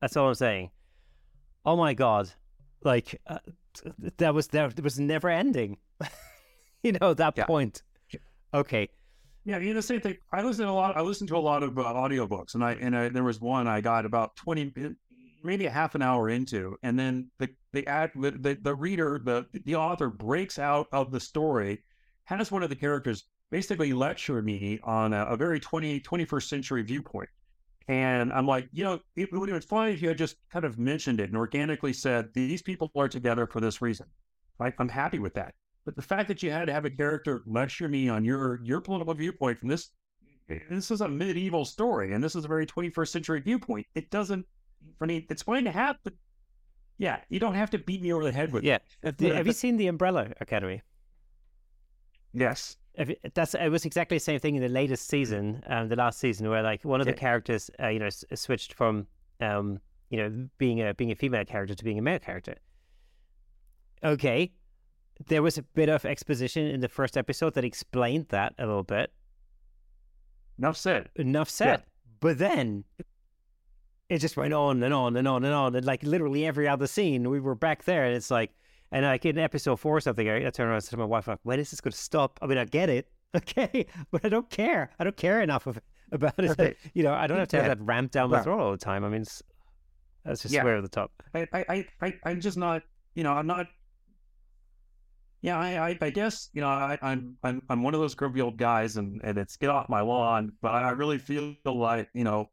That's 0.01 0.15
all 0.17 0.27
I'm 0.27 0.35
saying. 0.35 0.69
Oh 1.65 1.75
my 1.75 1.93
god, 1.93 2.31
like 2.83 3.19
uh, 3.27 3.39
that 4.17 4.33
was 4.33 4.47
there. 4.49 4.67
It 4.67 4.83
was 4.83 4.99
never 4.99 5.29
ending. 5.29 5.77
you 6.83 6.91
know 6.93 7.13
that 7.13 7.33
Yeah. 7.37 7.45
point. 7.45 7.81
Okay, 8.53 8.87
Yeah, 9.43 9.57
you 9.57 9.69
know, 9.69 9.73
the 9.75 9.81
same 9.81 9.99
thing. 9.99 10.15
I 10.31 10.41
listen 10.41 10.65
to 10.65 10.71
a 10.71 10.73
lot. 10.73 10.95
I 10.95 11.01
listen 11.01 11.27
to 11.27 11.35
a 11.35 11.39
lot 11.39 11.61
of 11.63 11.77
uh, 11.77 11.83
audiobooks, 11.83 12.53
and 12.55 12.63
I 12.63 12.73
and 12.73 12.95
I, 12.95 13.09
there 13.09 13.23
was 13.23 13.41
one 13.41 13.67
I 13.67 13.81
got 13.81 14.05
about 14.05 14.35
twenty, 14.37 14.71
maybe 15.43 15.65
a 15.65 15.69
half 15.69 15.95
an 15.95 16.01
hour 16.01 16.29
into, 16.29 16.77
and 16.83 16.97
then 16.97 17.29
the 17.39 17.49
the 17.73 17.85
ad, 17.87 18.11
the, 18.15 18.57
the 18.61 18.73
reader, 18.75 19.19
the 19.23 19.45
the 19.65 19.75
author 19.75 20.09
breaks 20.09 20.57
out 20.59 20.87
of 20.93 21.11
the 21.11 21.19
story, 21.19 21.83
has 22.25 22.51
one 22.51 22.63
of 22.63 22.69
the 22.69 22.75
characters 22.75 23.23
basically 23.51 23.93
lecture 23.93 24.41
me 24.41 24.79
on 24.83 25.13
a, 25.13 25.25
a 25.25 25.37
very 25.37 25.59
20, 25.59 25.99
21st 26.01 26.47
century 26.47 26.81
viewpoint. 26.81 27.29
And 27.87 28.33
I'm 28.33 28.47
like, 28.47 28.67
you 28.71 28.83
know, 28.83 28.99
it 29.15 29.31
would 29.31 29.47
have 29.49 29.61
been 29.61 29.67
fine 29.67 29.93
if 29.93 30.01
you 30.01 30.07
had 30.07 30.17
just 30.17 30.37
kind 30.51 30.65
of 30.65 30.79
mentioned 30.79 31.19
it 31.19 31.29
and 31.29 31.37
organically 31.37 31.93
said, 31.93 32.29
these 32.33 32.61
people 32.61 32.91
are 32.95 33.07
together 33.07 33.45
for 33.45 33.61
this 33.61 33.81
reason. 33.81 34.07
Right? 34.57 34.73
I'm 34.79 34.89
happy 34.89 35.19
with 35.19 35.35
that. 35.35 35.53
But 35.85 35.95
the 35.95 36.01
fact 36.01 36.27
that 36.29 36.41
you 36.41 36.49
had 36.49 36.65
to 36.65 36.73
have 36.73 36.85
a 36.85 36.89
character 36.89 37.43
lecture 37.45 37.87
me 37.87 38.09
on 38.09 38.25
your 38.25 38.59
your 38.63 38.81
political 38.81 39.13
viewpoint 39.13 39.59
from 39.59 39.69
this 39.69 39.91
this 40.47 40.89
is 40.89 41.01
a 41.01 41.07
medieval 41.07 41.63
story 41.65 42.13
and 42.13 42.23
this 42.23 42.35
is 42.35 42.45
a 42.45 42.47
very 42.47 42.65
21st 42.65 43.07
century 43.07 43.39
viewpoint. 43.39 43.85
It 43.93 44.09
doesn't 44.09 44.45
I 44.99 45.05
mean 45.05 45.27
it's 45.29 45.43
going 45.43 45.65
to 45.65 45.71
happen. 45.71 45.99
But 46.03 46.13
yeah, 46.97 47.19
you 47.29 47.39
don't 47.39 47.53
have 47.53 47.69
to 47.71 47.77
beat 47.77 48.01
me 48.01 48.13
over 48.13 48.23
the 48.23 48.31
head 48.31 48.51
with 48.51 48.63
yeah. 48.63 48.75
it. 48.75 48.81
Have 49.03 49.21
you- 49.21 49.33
have 49.33 49.45
you 49.45 49.53
seen 49.53 49.77
the 49.77 49.87
Umbrella 49.87 50.31
Academy? 50.41 50.81
Yes. 52.35 52.77
You- 52.97 53.15
That's 53.33 53.55
it 53.55 53.69
was 53.69 53.85
exactly 53.85 54.17
the 54.17 54.23
same 54.23 54.39
thing 54.39 54.55
in 54.55 54.61
the 54.61 54.69
latest 54.69 55.07
season, 55.09 55.63
um, 55.67 55.87
the 55.89 55.95
last 55.95 56.19
season, 56.19 56.49
where 56.49 56.61
like 56.61 56.85
one 56.85 57.01
of 57.01 57.05
the 57.07 57.13
characters, 57.13 57.71
uh, 57.81 57.87
you 57.87 57.99
know, 57.99 58.05
s- 58.07 58.23
switched 58.35 58.73
from, 58.73 59.07
um, 59.41 59.79
you 60.09 60.17
know, 60.17 60.47
being 60.57 60.81
a 60.81 60.93
being 60.93 61.11
a 61.11 61.15
female 61.15 61.43
character 61.45 61.75
to 61.75 61.83
being 61.83 61.97
a 61.99 62.01
male 62.01 62.19
character. 62.19 62.55
Okay, 64.03 64.51
there 65.27 65.41
was 65.41 65.57
a 65.57 65.63
bit 65.63 65.89
of 65.89 66.05
exposition 66.05 66.67
in 66.67 66.79
the 66.81 66.87
first 66.89 67.17
episode 67.17 67.53
that 67.55 67.63
explained 67.65 68.27
that 68.29 68.53
a 68.59 68.65
little 68.65 68.83
bit. 68.83 69.11
Enough 70.57 70.77
said. 70.77 71.09
Enough 71.15 71.49
said. 71.49 71.83
But 72.19 72.37
then 72.37 72.83
it 74.09 74.19
just 74.19 74.37
went 74.37 74.53
on 74.53 74.83
and 74.83 74.93
on 74.93 75.17
and 75.17 75.27
on 75.27 75.43
and 75.43 75.53
on, 75.53 75.75
and 75.75 75.85
like 75.85 76.03
literally 76.03 76.45
every 76.45 76.67
other 76.67 76.87
scene, 76.87 77.29
we 77.29 77.39
were 77.39 77.55
back 77.55 77.83
there, 77.85 78.05
and 78.05 78.15
it's 78.15 78.31
like, 78.31 78.51
and 78.95 79.05
like 79.05 79.25
in 79.25 79.37
episode 79.37 79.75
four 79.75 79.97
or 79.97 80.01
something, 80.01 80.27
I, 80.29 80.47
I 80.47 80.49
turned 80.49 80.67
around 80.69 80.75
and 80.75 80.83
said 80.83 80.91
to 80.91 80.97
my 80.97 81.05
wife, 81.05 81.27
like, 81.27 81.39
"When 81.43 81.59
is 81.59 81.69
this 81.71 81.81
going 81.81 81.91
to 81.91 81.97
stop?" 81.97 82.39
I 82.41 82.47
mean, 82.47 82.57
I 82.57 82.65
get 82.65 82.89
it, 82.89 83.09
okay, 83.35 83.85
but 84.11 84.23
I 84.25 84.29
don't 84.29 84.49
care. 84.49 84.91
I 84.97 85.03
don't 85.03 85.17
care 85.17 85.41
enough 85.41 85.67
of 85.67 85.79
about 86.11 86.33
it. 86.39 86.77
You 86.93 87.03
know, 87.03 87.13
I 87.13 87.27
don't 87.27 87.37
have 87.37 87.47
to 87.49 87.57
have 87.57 87.65
Yeah. 87.65 87.73
that 87.75 87.81
ramped 87.81 88.13
down 88.13 88.29
my 88.29 88.37
Right. 88.37 88.43
throat 88.43 88.59
all 88.59 88.71
the 88.71 88.77
time. 88.77 89.03
I 89.03 89.09
mean, 89.09 89.25
that's 90.23 90.41
just 90.41 90.53
Yeah. 90.53 90.63
way 90.63 90.71
over 90.71 90.81
the 90.81 90.87
top. 90.87 91.11
I, 91.33 91.47
I, 91.53 91.85
I, 92.01 92.13
I'm 92.23 92.39
just 92.41 92.57
not, 92.57 92.83
you 93.15 93.23
know, 93.23 93.33
I'm 93.33 93.47
not. 93.47 93.67
Yeah, 95.41 95.59
I, 95.59 95.89
I, 95.89 95.97
I 96.01 96.09
guess, 96.09 96.49
you 96.53 96.61
know, 96.61 96.67
I, 96.67 96.97
I'm, 97.03 97.37
I'm, 97.43 97.61
I'm 97.69 97.83
one 97.83 97.93
of 97.93 97.99
those 97.99 98.15
grumpy 98.15 98.41
old 98.41 98.57
guys, 98.57 98.97
and, 98.97 99.21
and 99.23 99.37
it's 99.37 99.57
get 99.57 99.69
off 99.69 99.89
my 99.89 100.01
lawn. 100.01 100.53
But 100.61 100.69
I 100.73 100.89
really 100.91 101.19
feel 101.19 101.55
like, 101.65 102.09
you 102.15 102.23
know, 102.23 102.49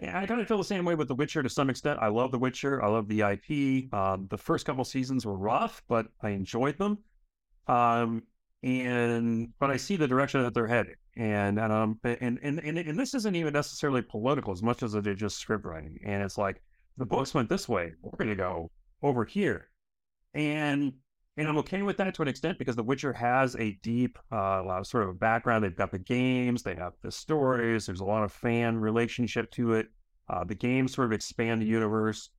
I 0.00 0.26
kind 0.26 0.40
of 0.40 0.46
feel 0.46 0.58
the 0.58 0.64
same 0.64 0.84
way 0.84 0.94
with 0.94 1.08
The 1.08 1.14
Witcher 1.14 1.42
to 1.42 1.48
some 1.48 1.70
extent. 1.70 1.98
I 2.00 2.08
love 2.08 2.30
The 2.30 2.38
Witcher. 2.38 2.82
I 2.82 2.88
love 2.88 3.08
the 3.08 3.20
IP. 3.22 3.92
Um, 3.92 4.28
the 4.30 4.38
first 4.38 4.64
couple 4.64 4.84
seasons 4.84 5.26
were 5.26 5.36
rough, 5.36 5.82
but 5.88 6.06
I 6.22 6.30
enjoyed 6.30 6.78
them. 6.78 6.98
Um, 7.66 8.22
and 8.62 9.52
but 9.58 9.70
I 9.70 9.76
see 9.76 9.96
the 9.96 10.08
direction 10.08 10.42
that 10.42 10.54
they're 10.54 10.66
heading, 10.66 10.94
and 11.16 11.58
and 11.58 11.72
um, 11.72 12.00
and 12.04 12.38
and 12.42 12.58
and, 12.58 12.78
and 12.78 12.98
this 12.98 13.14
isn't 13.14 13.36
even 13.36 13.52
necessarily 13.52 14.02
political 14.02 14.52
as 14.52 14.62
much 14.62 14.82
as 14.82 14.94
it 14.94 15.06
is 15.06 15.16
just 15.16 15.38
script 15.38 15.64
writing. 15.64 15.98
And 16.04 16.22
it's 16.22 16.38
like 16.38 16.62
the 16.96 17.06
books 17.06 17.34
went 17.34 17.48
this 17.48 17.68
way. 17.68 17.92
We're 18.02 18.16
going 18.16 18.30
to 18.30 18.36
go 18.36 18.70
over 19.02 19.24
here, 19.24 19.68
and 20.34 20.92
and 21.38 21.46
I'm 21.46 21.56
okay 21.58 21.82
with 21.82 21.96
that 21.98 22.14
to 22.16 22.22
an 22.22 22.28
extent 22.28 22.58
because 22.58 22.74
The 22.74 22.82
Witcher 22.82 23.12
has 23.12 23.54
a 23.56 23.78
deep, 23.82 24.18
uh, 24.32 24.82
sort 24.82 25.08
of 25.08 25.20
background. 25.20 25.62
They've 25.62 25.74
got 25.74 25.92
the 25.92 25.98
games, 25.98 26.64
they 26.64 26.74
have 26.74 26.94
the 27.02 27.12
stories. 27.12 27.86
There's 27.86 28.00
a 28.00 28.04
lot 28.04 28.24
of 28.24 28.32
fan 28.32 28.76
relationship 28.76 29.50
to 29.52 29.74
it. 29.74 29.86
Uh, 30.28 30.42
the 30.44 30.56
games 30.56 30.94
sort 30.94 31.06
of 31.06 31.12
expand 31.12 31.62
the 31.62 31.66
universe, 31.66 32.30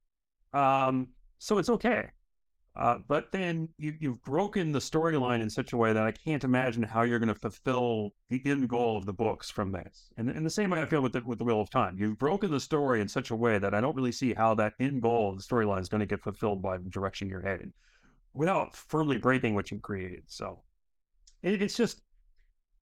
um, 0.54 1.08
so 1.40 1.58
it's 1.58 1.70
okay. 1.70 2.10
Uh, 2.76 2.98
but 3.08 3.32
then 3.32 3.68
you, 3.78 3.96
you've 4.00 4.22
broken 4.24 4.72
the 4.72 4.80
storyline 4.80 5.42
in 5.42 5.50
such 5.50 5.74
a 5.74 5.78
way 5.78 5.92
that 5.92 6.04
I 6.04 6.12
can't 6.12 6.44
imagine 6.44 6.84
how 6.84 7.02
you're 7.02 7.20
going 7.20 7.34
to 7.34 7.36
fulfill 7.36 8.12
the 8.30 8.42
end 8.46 8.70
goal 8.70 8.96
of 8.96 9.06
the 9.06 9.14
books 9.14 9.50
from 9.50 9.72
this. 9.72 10.10
And 10.18 10.30
in 10.30 10.44
the 10.44 10.50
same 10.50 10.70
way 10.70 10.82
I 10.82 10.86
feel 10.86 11.02
with 11.02 11.14
the, 11.14 11.22
with 11.26 11.40
the 11.40 11.44
Wheel 11.44 11.62
of 11.62 11.70
Time, 11.70 11.98
you've 11.98 12.20
broken 12.20 12.52
the 12.52 12.60
story 12.60 13.02
in 13.02 13.08
such 13.08 13.32
a 13.32 13.36
way 13.36 13.58
that 13.58 13.74
I 13.74 13.82
don't 13.82 13.96
really 13.96 14.12
see 14.12 14.34
how 14.34 14.54
that 14.56 14.74
end 14.80 15.02
goal 15.02 15.30
of 15.30 15.38
the 15.38 15.44
storyline 15.44 15.82
is 15.82 15.90
going 15.90 16.00
to 16.00 16.06
get 16.06 16.22
fulfilled 16.22 16.62
by 16.62 16.78
the 16.78 16.90
direction 16.90 17.28
you're 17.28 17.42
headed 17.42 17.74
without 18.40 18.74
firmly 18.74 19.18
breaking 19.18 19.54
what 19.54 19.70
you 19.70 19.78
created. 19.80 20.24
So 20.28 20.62
it, 21.44 21.62
it's 21.62 21.76
just 21.76 22.02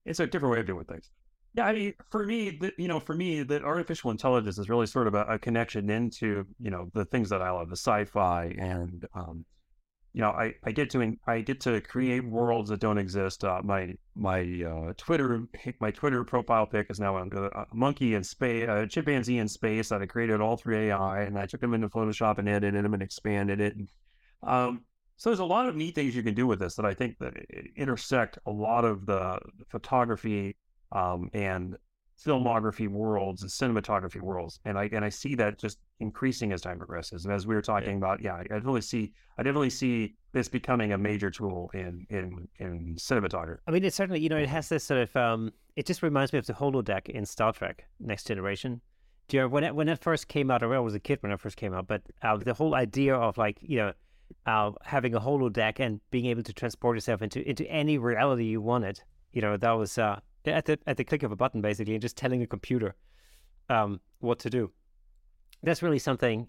it's 0.05 0.19
a 0.19 0.27
different 0.27 0.53
way 0.53 0.59
of 0.59 0.67
doing 0.67 0.85
things. 0.85 1.09
Yeah, 1.55 1.65
I 1.65 1.73
mean, 1.73 1.93
for 2.11 2.23
me, 2.23 2.51
the, 2.51 2.71
you 2.77 2.87
know, 2.87 2.99
for 2.99 3.15
me, 3.15 3.41
the 3.41 3.63
artificial 3.63 4.11
intelligence 4.11 4.59
is 4.59 4.69
really 4.69 4.85
sort 4.85 5.07
of 5.07 5.15
a, 5.15 5.23
a 5.23 5.39
connection 5.39 5.89
into 5.89 6.45
you 6.59 6.69
know 6.69 6.91
the 6.93 7.05
things 7.05 7.29
that 7.29 7.41
I 7.41 7.49
love, 7.49 7.69
the 7.69 7.75
sci-fi, 7.75 8.55
and 8.59 9.03
um, 9.15 9.45
you 10.13 10.21
know, 10.21 10.29
I, 10.29 10.53
I 10.63 10.71
get 10.71 10.91
to 10.91 11.17
I 11.25 11.41
get 11.41 11.59
to 11.61 11.81
create 11.81 12.23
worlds 12.23 12.69
that 12.69 12.79
don't 12.79 12.99
exist. 12.99 13.43
Uh, 13.43 13.61
my 13.63 13.95
my 14.15 14.41
uh, 14.63 14.93
Twitter 14.95 15.47
my 15.79 15.89
Twitter 15.89 16.23
profile 16.23 16.67
pic 16.67 16.91
is 16.91 16.99
now 16.99 17.17
a, 17.17 17.25
a 17.25 17.65
monkey 17.73 18.13
in 18.13 18.23
space, 18.23 18.69
a 18.69 18.85
chimpanzee 18.85 19.39
in 19.39 19.47
space 19.47 19.89
that 19.89 20.03
I 20.03 20.05
created 20.05 20.39
all 20.39 20.55
through 20.55 20.77
AI, 20.77 21.23
and 21.23 21.39
I 21.39 21.47
took 21.47 21.61
them 21.61 21.73
into 21.73 21.89
Photoshop 21.89 22.37
and 22.37 22.47
edited 22.47 22.85
them 22.85 22.93
and 22.93 23.01
expanded 23.01 23.59
it. 23.59 23.75
And, 23.75 23.89
um, 24.43 24.81
so 25.17 25.29
there's 25.29 25.39
a 25.39 25.45
lot 25.45 25.67
of 25.67 25.75
neat 25.75 25.95
things 25.95 26.15
you 26.15 26.23
can 26.23 26.35
do 26.35 26.47
with 26.47 26.59
this 26.59 26.75
that 26.75 26.85
I 26.85 26.93
think 26.93 27.17
that 27.19 27.33
intersect 27.75 28.37
a 28.45 28.51
lot 28.51 28.85
of 28.85 29.05
the 29.05 29.39
photography 29.67 30.55
um, 30.91 31.29
and 31.33 31.75
filmography 32.23 32.87
worlds 32.87 33.41
and 33.43 33.51
cinematography 33.51 34.21
worlds, 34.21 34.59
and 34.65 34.77
I 34.77 34.89
and 34.91 35.03
I 35.03 35.09
see 35.09 35.35
that 35.35 35.57
just 35.59 35.79
increasing 35.99 36.51
as 36.51 36.61
time 36.61 36.77
progresses. 36.77 37.25
And 37.25 37.33
as 37.33 37.45
we 37.45 37.55
were 37.55 37.61
talking 37.61 37.89
yeah. 37.89 37.97
about, 37.97 38.21
yeah, 38.21 38.35
I 38.35 38.43
definitely 38.43 38.81
see 38.81 39.13
I 39.37 39.43
definitely 39.43 39.69
see 39.69 40.15
this 40.33 40.47
becoming 40.47 40.93
a 40.93 40.97
major 40.97 41.29
tool 41.29 41.69
in 41.73 42.05
in 42.09 42.47
in 42.59 42.95
cinematography. 42.95 43.57
I 43.67 43.71
mean, 43.71 43.83
it 43.83 43.93
certainly 43.93 44.19
you 44.19 44.29
know 44.29 44.37
it 44.37 44.49
has 44.49 44.69
this 44.69 44.83
sort 44.83 45.01
of 45.01 45.15
um, 45.15 45.51
it 45.75 45.85
just 45.85 46.03
reminds 46.03 46.33
me 46.33 46.39
of 46.39 46.45
the 46.45 46.53
holodeck 46.53 47.09
in 47.09 47.25
Star 47.25 47.53
Trek 47.53 47.85
Next 47.99 48.27
Generation. 48.27 48.81
Do 49.27 49.37
you 49.37 49.43
know 49.43 49.49
when 49.49 49.63
it, 49.65 49.75
when 49.75 49.89
it 49.89 49.99
first 49.99 50.29
came 50.29 50.49
out? 50.49 50.63
I 50.63 50.79
was 50.79 50.95
a 50.95 50.99
kid 50.99 51.21
when 51.21 51.31
it 51.33 51.39
first 51.39 51.57
came 51.57 51.73
out, 51.73 51.87
but 51.87 52.01
uh, 52.21 52.37
the 52.37 52.53
whole 52.53 52.75
idea 52.75 53.15
of 53.15 53.37
like 53.37 53.57
you 53.61 53.77
know 53.77 53.93
uh, 54.45 54.71
having 54.83 55.13
a 55.13 55.19
holodeck 55.19 55.79
and 55.79 55.99
being 56.11 56.25
able 56.25 56.43
to 56.43 56.53
transport 56.53 56.95
yourself 56.95 57.21
into 57.21 57.47
into 57.47 57.65
any 57.69 57.97
reality 57.97 58.45
you 58.45 58.61
wanted, 58.61 59.01
you 59.33 59.41
know, 59.41 59.57
that 59.57 59.71
was 59.71 59.97
uh, 59.97 60.19
at 60.45 60.65
the 60.65 60.79
at 60.87 60.97
the 60.97 61.03
click 61.03 61.23
of 61.23 61.31
a 61.31 61.35
button 61.35 61.61
basically, 61.61 61.93
and 61.93 62.01
just 62.01 62.17
telling 62.17 62.39
the 62.39 62.47
computer 62.47 62.95
um, 63.69 63.99
what 64.19 64.39
to 64.39 64.49
do. 64.49 64.71
That's 65.63 65.81
really 65.81 65.99
something. 65.99 66.47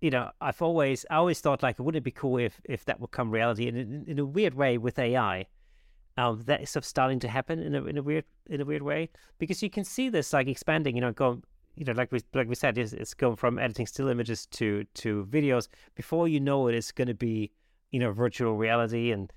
You 0.00 0.10
know, 0.10 0.30
I've 0.40 0.60
always 0.60 1.06
I 1.10 1.16
always 1.16 1.40
thought 1.40 1.62
like, 1.62 1.78
wouldn't 1.78 2.00
it 2.00 2.04
be 2.04 2.10
cool 2.10 2.38
if 2.38 2.60
if 2.64 2.84
that 2.86 3.00
would 3.00 3.12
come 3.12 3.30
reality? 3.30 3.68
And 3.68 3.76
in, 3.76 4.04
in 4.08 4.18
a 4.18 4.24
weird 4.24 4.54
way 4.54 4.78
with 4.78 4.98
AI, 4.98 5.46
um, 6.16 6.42
that 6.46 6.62
is 6.62 6.76
starting 6.80 7.20
to 7.20 7.28
happen 7.28 7.60
in 7.60 7.74
a 7.74 7.84
in 7.84 7.98
a 7.98 8.02
weird 8.02 8.24
in 8.46 8.60
a 8.60 8.64
weird 8.64 8.82
way 8.82 9.08
because 9.38 9.62
you 9.62 9.70
can 9.70 9.84
see 9.84 10.08
this 10.08 10.32
like 10.32 10.48
expanding. 10.48 10.96
You 10.96 11.02
know, 11.02 11.12
going 11.12 11.42
you 11.74 11.84
know, 11.84 11.92
like 11.92 12.12
we 12.12 12.20
like 12.34 12.48
we 12.48 12.54
said, 12.54 12.76
it's, 12.76 12.92
it's 12.92 13.14
going 13.14 13.36
from 13.36 13.58
editing 13.58 13.86
still 13.86 14.08
images 14.08 14.46
to 14.46 14.84
to 14.94 15.26
videos. 15.30 15.68
Before 15.94 16.28
you 16.28 16.40
know 16.40 16.68
it, 16.68 16.74
it's 16.74 16.92
going 16.92 17.08
to 17.08 17.14
be 17.14 17.50
you 17.90 17.98
know 17.98 18.12
virtual 18.12 18.56
reality 18.56 19.10
and 19.10 19.32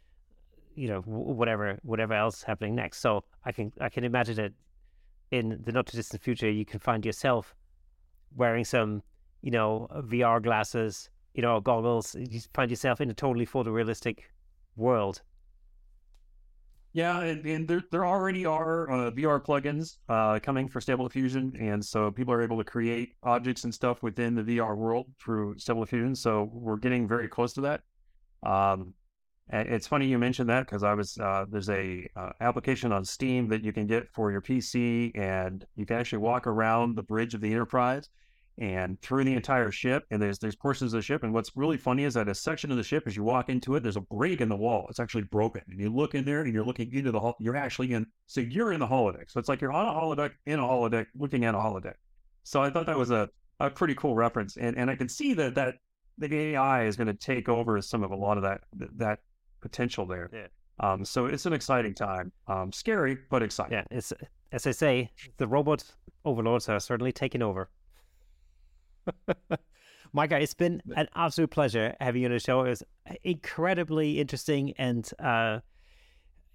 you 0.75 0.87
know 0.87 1.01
whatever 1.01 1.79
whatever 1.83 2.13
else 2.13 2.43
happening 2.43 2.75
next. 2.75 2.99
So 2.99 3.23
I 3.45 3.51
can 3.51 3.71
I 3.79 3.89
can 3.89 4.03
imagine 4.03 4.35
that 4.35 4.51
in 5.31 5.59
the 5.63 5.71
not 5.71 5.87
too 5.87 5.97
distant 5.97 6.21
future, 6.21 6.49
you 6.49 6.65
can 6.65 6.79
find 6.79 7.05
yourself 7.05 7.55
wearing 8.35 8.65
some 8.65 9.01
you 9.41 9.51
know 9.51 9.87
VR 9.93 10.41
glasses, 10.43 11.09
you 11.33 11.41
know 11.41 11.59
goggles. 11.61 12.15
You 12.15 12.41
find 12.53 12.69
yourself 12.69 12.99
in 12.99 13.09
a 13.09 13.13
totally 13.13 13.45
photorealistic 13.45 14.19
world. 14.75 15.21
Yeah, 16.95 17.19
and, 17.23 17.45
and 17.45 17.67
there, 17.67 17.83
there 17.91 18.05
already 18.05 18.45
are 18.45 18.89
uh, 18.89 19.11
VR 19.11 19.43
plugins 19.43 19.97
uh, 20.07 20.39
coming 20.39 20.69
for 20.69 20.79
Stable 20.79 21.05
Diffusion, 21.05 21.51
and 21.59 21.83
so 21.83 22.09
people 22.09 22.33
are 22.33 22.41
able 22.41 22.57
to 22.57 22.63
create 22.63 23.15
objects 23.21 23.65
and 23.65 23.73
stuff 23.73 24.01
within 24.01 24.33
the 24.33 24.43
VR 24.43 24.77
world 24.77 25.07
through 25.19 25.57
Stable 25.57 25.83
Diffusion. 25.83 26.15
So 26.15 26.49
we're 26.53 26.77
getting 26.77 27.05
very 27.05 27.27
close 27.27 27.51
to 27.55 27.61
that. 27.61 27.81
Um, 28.43 28.93
it's 29.49 29.87
funny 29.87 30.07
you 30.07 30.17
mentioned 30.17 30.47
that 30.49 30.67
because 30.67 30.83
I 30.83 30.93
was 30.93 31.17
uh, 31.17 31.43
there's 31.49 31.69
a 31.69 32.07
uh, 32.15 32.29
application 32.39 32.93
on 32.93 33.03
Steam 33.03 33.49
that 33.49 33.61
you 33.61 33.73
can 33.73 33.87
get 33.87 34.09
for 34.13 34.31
your 34.31 34.41
PC, 34.41 35.11
and 35.19 35.65
you 35.75 35.85
can 35.85 35.97
actually 35.97 36.19
walk 36.19 36.47
around 36.47 36.95
the 36.95 37.03
bridge 37.03 37.33
of 37.33 37.41
the 37.41 37.51
Enterprise 37.51 38.07
and 38.57 38.99
through 39.01 39.23
the 39.23 39.33
entire 39.33 39.71
ship. 39.71 40.03
And 40.11 40.21
there's 40.21 40.39
there's 40.39 40.55
portions 40.55 40.93
of 40.93 40.99
the 40.99 41.03
ship, 41.03 41.23
and 41.23 41.33
what's 41.33 41.51
really 41.55 41.77
funny 41.77 42.03
is 42.03 42.13
that 42.13 42.27
a 42.27 42.35
section 42.35 42.71
of 42.71 42.77
the 42.77 42.83
ship, 42.83 43.03
as 43.05 43.15
you 43.15 43.23
walk 43.23 43.49
into 43.49 43.75
it, 43.75 43.83
there's 43.83 43.97
a 43.97 44.01
break 44.01 44.41
in 44.41 44.49
the 44.49 44.55
wall. 44.55 44.87
It's 44.89 44.99
actually 44.99 45.23
broken, 45.23 45.61
and 45.67 45.79
you 45.79 45.89
look 45.89 46.15
in 46.15 46.25
there, 46.25 46.41
and 46.41 46.53
you're 46.53 46.65
looking 46.65 46.91
into 46.93 47.11
the 47.11 47.19
hall. 47.19 47.35
You're 47.39 47.55
actually 47.55 47.93
in, 47.93 48.05
so 48.27 48.41
you're 48.41 48.73
in 48.73 48.79
the 48.79 48.87
holodeck. 48.87 49.29
So 49.29 49.39
it's 49.39 49.49
like 49.49 49.61
you're 49.61 49.73
on 49.73 49.87
a 49.87 49.99
holodeck 49.99 50.31
in 50.45 50.59
a 50.59 50.63
holodeck, 50.63 51.07
looking 51.15 51.45
at 51.45 51.55
a 51.55 51.57
holodeck. 51.57 51.95
So 52.43 52.61
I 52.61 52.69
thought 52.69 52.85
that 52.85 52.97
was 52.97 53.11
a 53.11 53.29
a 53.59 53.69
pretty 53.69 53.95
cool 53.95 54.15
reference, 54.15 54.57
and 54.57 54.77
and 54.77 54.89
I 54.89 54.95
can 54.95 55.09
see 55.09 55.33
that 55.33 55.55
that 55.55 55.75
the 56.17 56.33
AI 56.33 56.85
is 56.85 56.95
going 56.95 57.07
to 57.07 57.13
take 57.13 57.49
over 57.49 57.81
some 57.81 58.03
of 58.03 58.11
a 58.11 58.15
lot 58.15 58.37
of 58.37 58.43
that 58.43 58.61
that 58.97 59.19
potential 59.61 60.05
there. 60.05 60.29
Yeah. 60.33 60.47
Um, 60.79 61.05
so 61.05 61.25
it's 61.25 61.45
an 61.45 61.53
exciting 61.53 61.93
time. 61.93 62.31
Um, 62.47 62.71
scary, 62.71 63.17
but 63.29 63.41
exciting. 63.41 63.73
Yeah, 63.77 63.83
it's 63.91 64.13
as 64.51 64.67
I 64.67 64.71
say, 64.71 65.11
the 65.37 65.47
robot 65.47 65.83
overlords 66.23 66.69
are 66.69 66.79
certainly 66.79 67.11
taking 67.11 67.41
over. 67.41 67.69
Micah, 70.13 70.39
it's 70.39 70.53
been 70.53 70.81
an 70.95 71.07
absolute 71.15 71.51
pleasure 71.51 71.95
having 71.99 72.21
you 72.21 72.27
on 72.27 72.33
the 72.33 72.39
show. 72.39 72.61
It 72.63 72.69
was 72.69 72.83
incredibly 73.23 74.19
interesting 74.19 74.73
and 74.77 75.09
uh, 75.19 75.59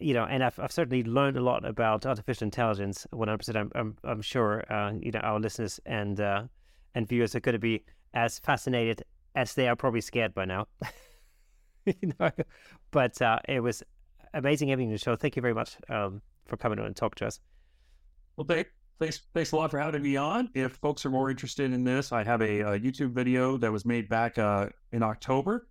you 0.01 0.15
know, 0.15 0.25
and 0.25 0.43
I've, 0.43 0.59
I've 0.59 0.73
certainly 0.73 1.05
learned 1.05 1.37
a 1.37 1.43
lot 1.43 1.65
about 1.65 2.07
artificial 2.07 2.47
intelligence. 2.47 3.07
One 3.11 3.29
hundred 3.29 3.39
percent, 3.39 3.59
I'm 3.59 3.71
I'm 3.75 3.97
I'm 4.03 4.23
sure 4.23 4.65
uh, 4.73 4.93
you 4.99 5.11
know 5.11 5.21
our 5.21 5.39
listeners 5.39 5.79
and 5.87 6.19
uh, 6.21 6.45
and 6.95 7.07
viewers 7.07 7.35
are 7.35 7.41
going 7.41 7.53
to 7.53 7.59
be 7.59 7.85
as 8.15 8.39
fascinated 8.39 9.05
as 9.35 9.55
they 9.55 9.69
are 9.69 9.77
probably 9.77 10.01
scared 10.01 10.35
by 10.35 10.45
now. 10.47 10.67
you 11.85 12.13
know, 12.19 12.31
but 12.91 13.21
uh, 13.23 13.39
it 13.49 13.61
was 13.61 13.83
amazing 14.35 14.69
having 14.69 14.87
you 14.87 14.93
on 14.93 14.95
the 14.95 14.99
show. 14.99 15.17
Thank 15.17 15.37
you 15.37 15.43
very 15.43 15.55
much 15.55 15.77
um, 15.89 16.23
for 16.47 16.57
coming 16.57 16.79
on 16.79 16.87
and 16.87 16.97
talk 16.97 17.15
to 17.17 17.27
us. 17.27 17.41
Well, 18.37 18.47
thank, 18.47 18.69
thanks, 19.01 19.23
thanks 19.35 19.53
a 19.53 19.57
lot 19.57 19.71
for 19.71 19.81
having 19.81 20.03
me 20.03 20.17
on. 20.17 20.51
If 20.55 20.73
folks 20.77 21.05
are 21.05 21.11
more 21.11 21.31
interested 21.31 21.73
in 21.73 21.83
this, 21.83 22.13
I 22.13 22.23
have 22.23 22.43
a, 22.43 22.61
a 22.61 22.79
YouTube 22.79 23.13
video 23.13 23.57
that 23.57 23.73
was 23.73 23.85
made 23.85 24.09
back 24.09 24.39
uh, 24.39 24.69
in 24.93 25.03
October. 25.03 25.67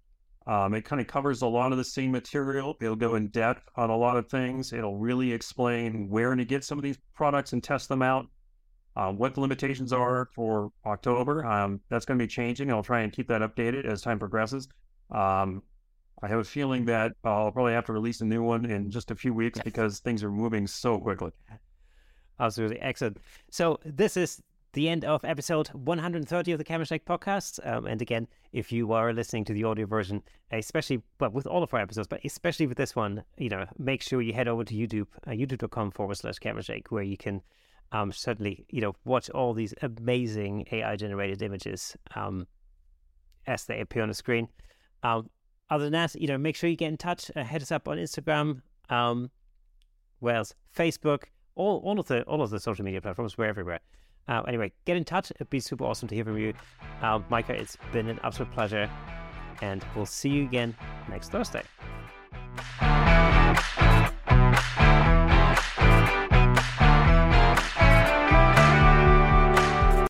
Um, 0.48 0.74
it 0.74 0.84
kind 0.84 1.00
of 1.00 1.08
covers 1.08 1.44
a 1.44 1.48
lot 1.48 1.72
of 1.72 1.78
the 1.78 1.84
same 1.84 2.12
material. 2.12 2.76
It'll 2.82 2.96
go 2.96 3.16
in 3.16 3.28
depth 3.28 3.70
on 3.76 3.92
a 3.92 3.96
lot 3.96 4.18
of 4.18 4.28
things. 4.28 4.74
It'll 4.74 4.98
really 4.98 5.32
explain 5.32 6.10
where 6.10 6.34
to 6.34 6.44
get 6.44 6.64
some 6.64 6.80
of 6.80 6.84
these 6.84 6.98
products 7.14 7.54
and 7.54 7.64
test 7.64 7.88
them 7.88 8.02
out. 8.02 8.26
Um, 8.96 9.18
what 9.18 9.36
the 9.36 9.42
limitations 9.42 9.94
are 9.94 10.28
for 10.34 10.72
October. 10.86 11.46
Um, 11.46 11.80
that's 11.90 12.06
going 12.06 12.18
to 12.18 12.24
be 12.24 12.28
changing. 12.28 12.72
I'll 12.72 12.84
try 12.84 13.02
and 13.02 13.14
keep 13.14 13.28
that 13.28 13.42
updated 13.42 13.86
as 13.86 14.02
time 14.02 14.18
progresses. 14.18 14.68
Um, 15.12 15.62
I 16.22 16.28
have 16.28 16.40
a 16.40 16.44
feeling 16.44 16.84
that 16.86 17.14
I'll 17.24 17.52
probably 17.52 17.74
have 17.74 17.86
to 17.86 17.94
release 17.94 18.20
a 18.22 18.26
new 18.26 18.42
one 18.42 18.66
in 18.66 18.90
just 18.90 19.12
a 19.12 19.16
few 19.16 19.34
weeks 19.34 19.60
because 19.64 20.00
things 20.00 20.24
are 20.24 20.32
moving 20.32 20.66
so 20.68 20.98
quickly. 20.98 21.32
Absolutely 22.40 22.80
excellent. 22.80 23.18
So 23.50 23.80
this 23.84 24.16
is 24.18 24.42
the 24.74 24.88
end 24.88 25.04
of 25.04 25.26
episode 25.26 25.68
130 25.70 26.52
of 26.52 26.58
the 26.58 26.64
Camera 26.64 26.86
Shake 26.86 27.06
podcast. 27.06 27.60
Um, 27.68 27.86
and 27.86 28.02
again, 28.02 28.28
if 28.54 28.72
you 28.72 28.94
are 28.94 29.14
listening 29.14 29.46
to 29.46 29.54
the 29.54 29.64
audio 29.64 29.86
version, 29.86 30.22
especially 30.52 31.02
well 31.20 31.32
with 31.32 31.48
all 31.48 31.64
of 31.64 31.74
our 31.74 31.80
episodes, 31.80 32.08
but 32.08 32.22
especially 32.24 32.68
with 32.68 32.78
this 32.78 32.96
one, 32.96 33.24
you 33.38 33.50
know, 33.50 33.66
make 33.78 34.02
sure 34.02 34.22
you 34.22 34.34
head 34.34 34.48
over 34.48 34.64
to 34.64 34.74
YouTube, 34.74 35.08
uh, 35.28 35.32
youtube.com 35.32 35.92
forward 35.92 36.16
slash 36.18 36.38
Camera 36.40 36.64
Shake, 36.64 36.92
where 36.92 37.04
you 37.04 37.18
can 37.18 37.42
um, 37.92 38.12
certainly, 38.12 38.66
you 38.70 38.82
know, 38.82 38.96
watch 39.06 39.30
all 39.32 39.54
these 39.54 39.74
amazing 39.82 40.68
AI 40.72 40.96
generated 40.96 41.42
images 41.42 41.98
um, 42.16 42.48
as 43.48 43.66
they 43.66 43.82
appear 43.82 44.04
on 44.04 44.10
the 44.10 44.14
screen. 44.16 44.48
Um, 45.02 45.30
other 45.72 45.86
than 45.86 45.94
that, 45.94 46.16
you 46.16 46.28
know, 46.28 46.38
make 46.38 46.56
sure 46.56 46.70
you 46.70 46.76
get 46.76 46.90
in 46.90 46.98
touch. 46.98 47.32
Uh, 47.36 47.44
hit 47.44 47.62
us 47.62 47.72
up 47.72 47.88
on 47.88 47.98
Instagram, 47.98 48.62
um? 48.90 49.32
Facebook, 50.22 51.24
all, 51.60 51.82
all 51.84 52.00
of 52.00 52.08
the 52.08 52.24
all 52.24 52.42
of 52.42 52.50
the 52.50 52.60
social 52.60 52.86
media 52.86 53.02
platforms. 53.02 53.38
We're 53.38 53.46
everywhere. 53.46 53.82
Uh, 54.28 54.42
anyway, 54.48 54.72
get 54.86 54.96
in 54.96 55.04
touch. 55.04 55.32
It'd 55.32 55.50
be 55.50 55.60
super 55.60 55.84
awesome 55.84 56.08
to 56.08 56.16
hear 56.16 56.24
from 56.24 56.38
you, 56.38 56.54
uh, 57.02 57.20
Micah. 57.30 57.54
It's 57.54 57.78
been 57.92 58.08
an 58.08 58.20
absolute 58.24 58.52
pleasure, 58.52 58.90
and 59.62 59.86
we'll 59.96 60.06
see 60.06 60.30
you 60.30 60.44
again 60.44 60.76
next 61.10 61.30
Thursday. 61.30 61.64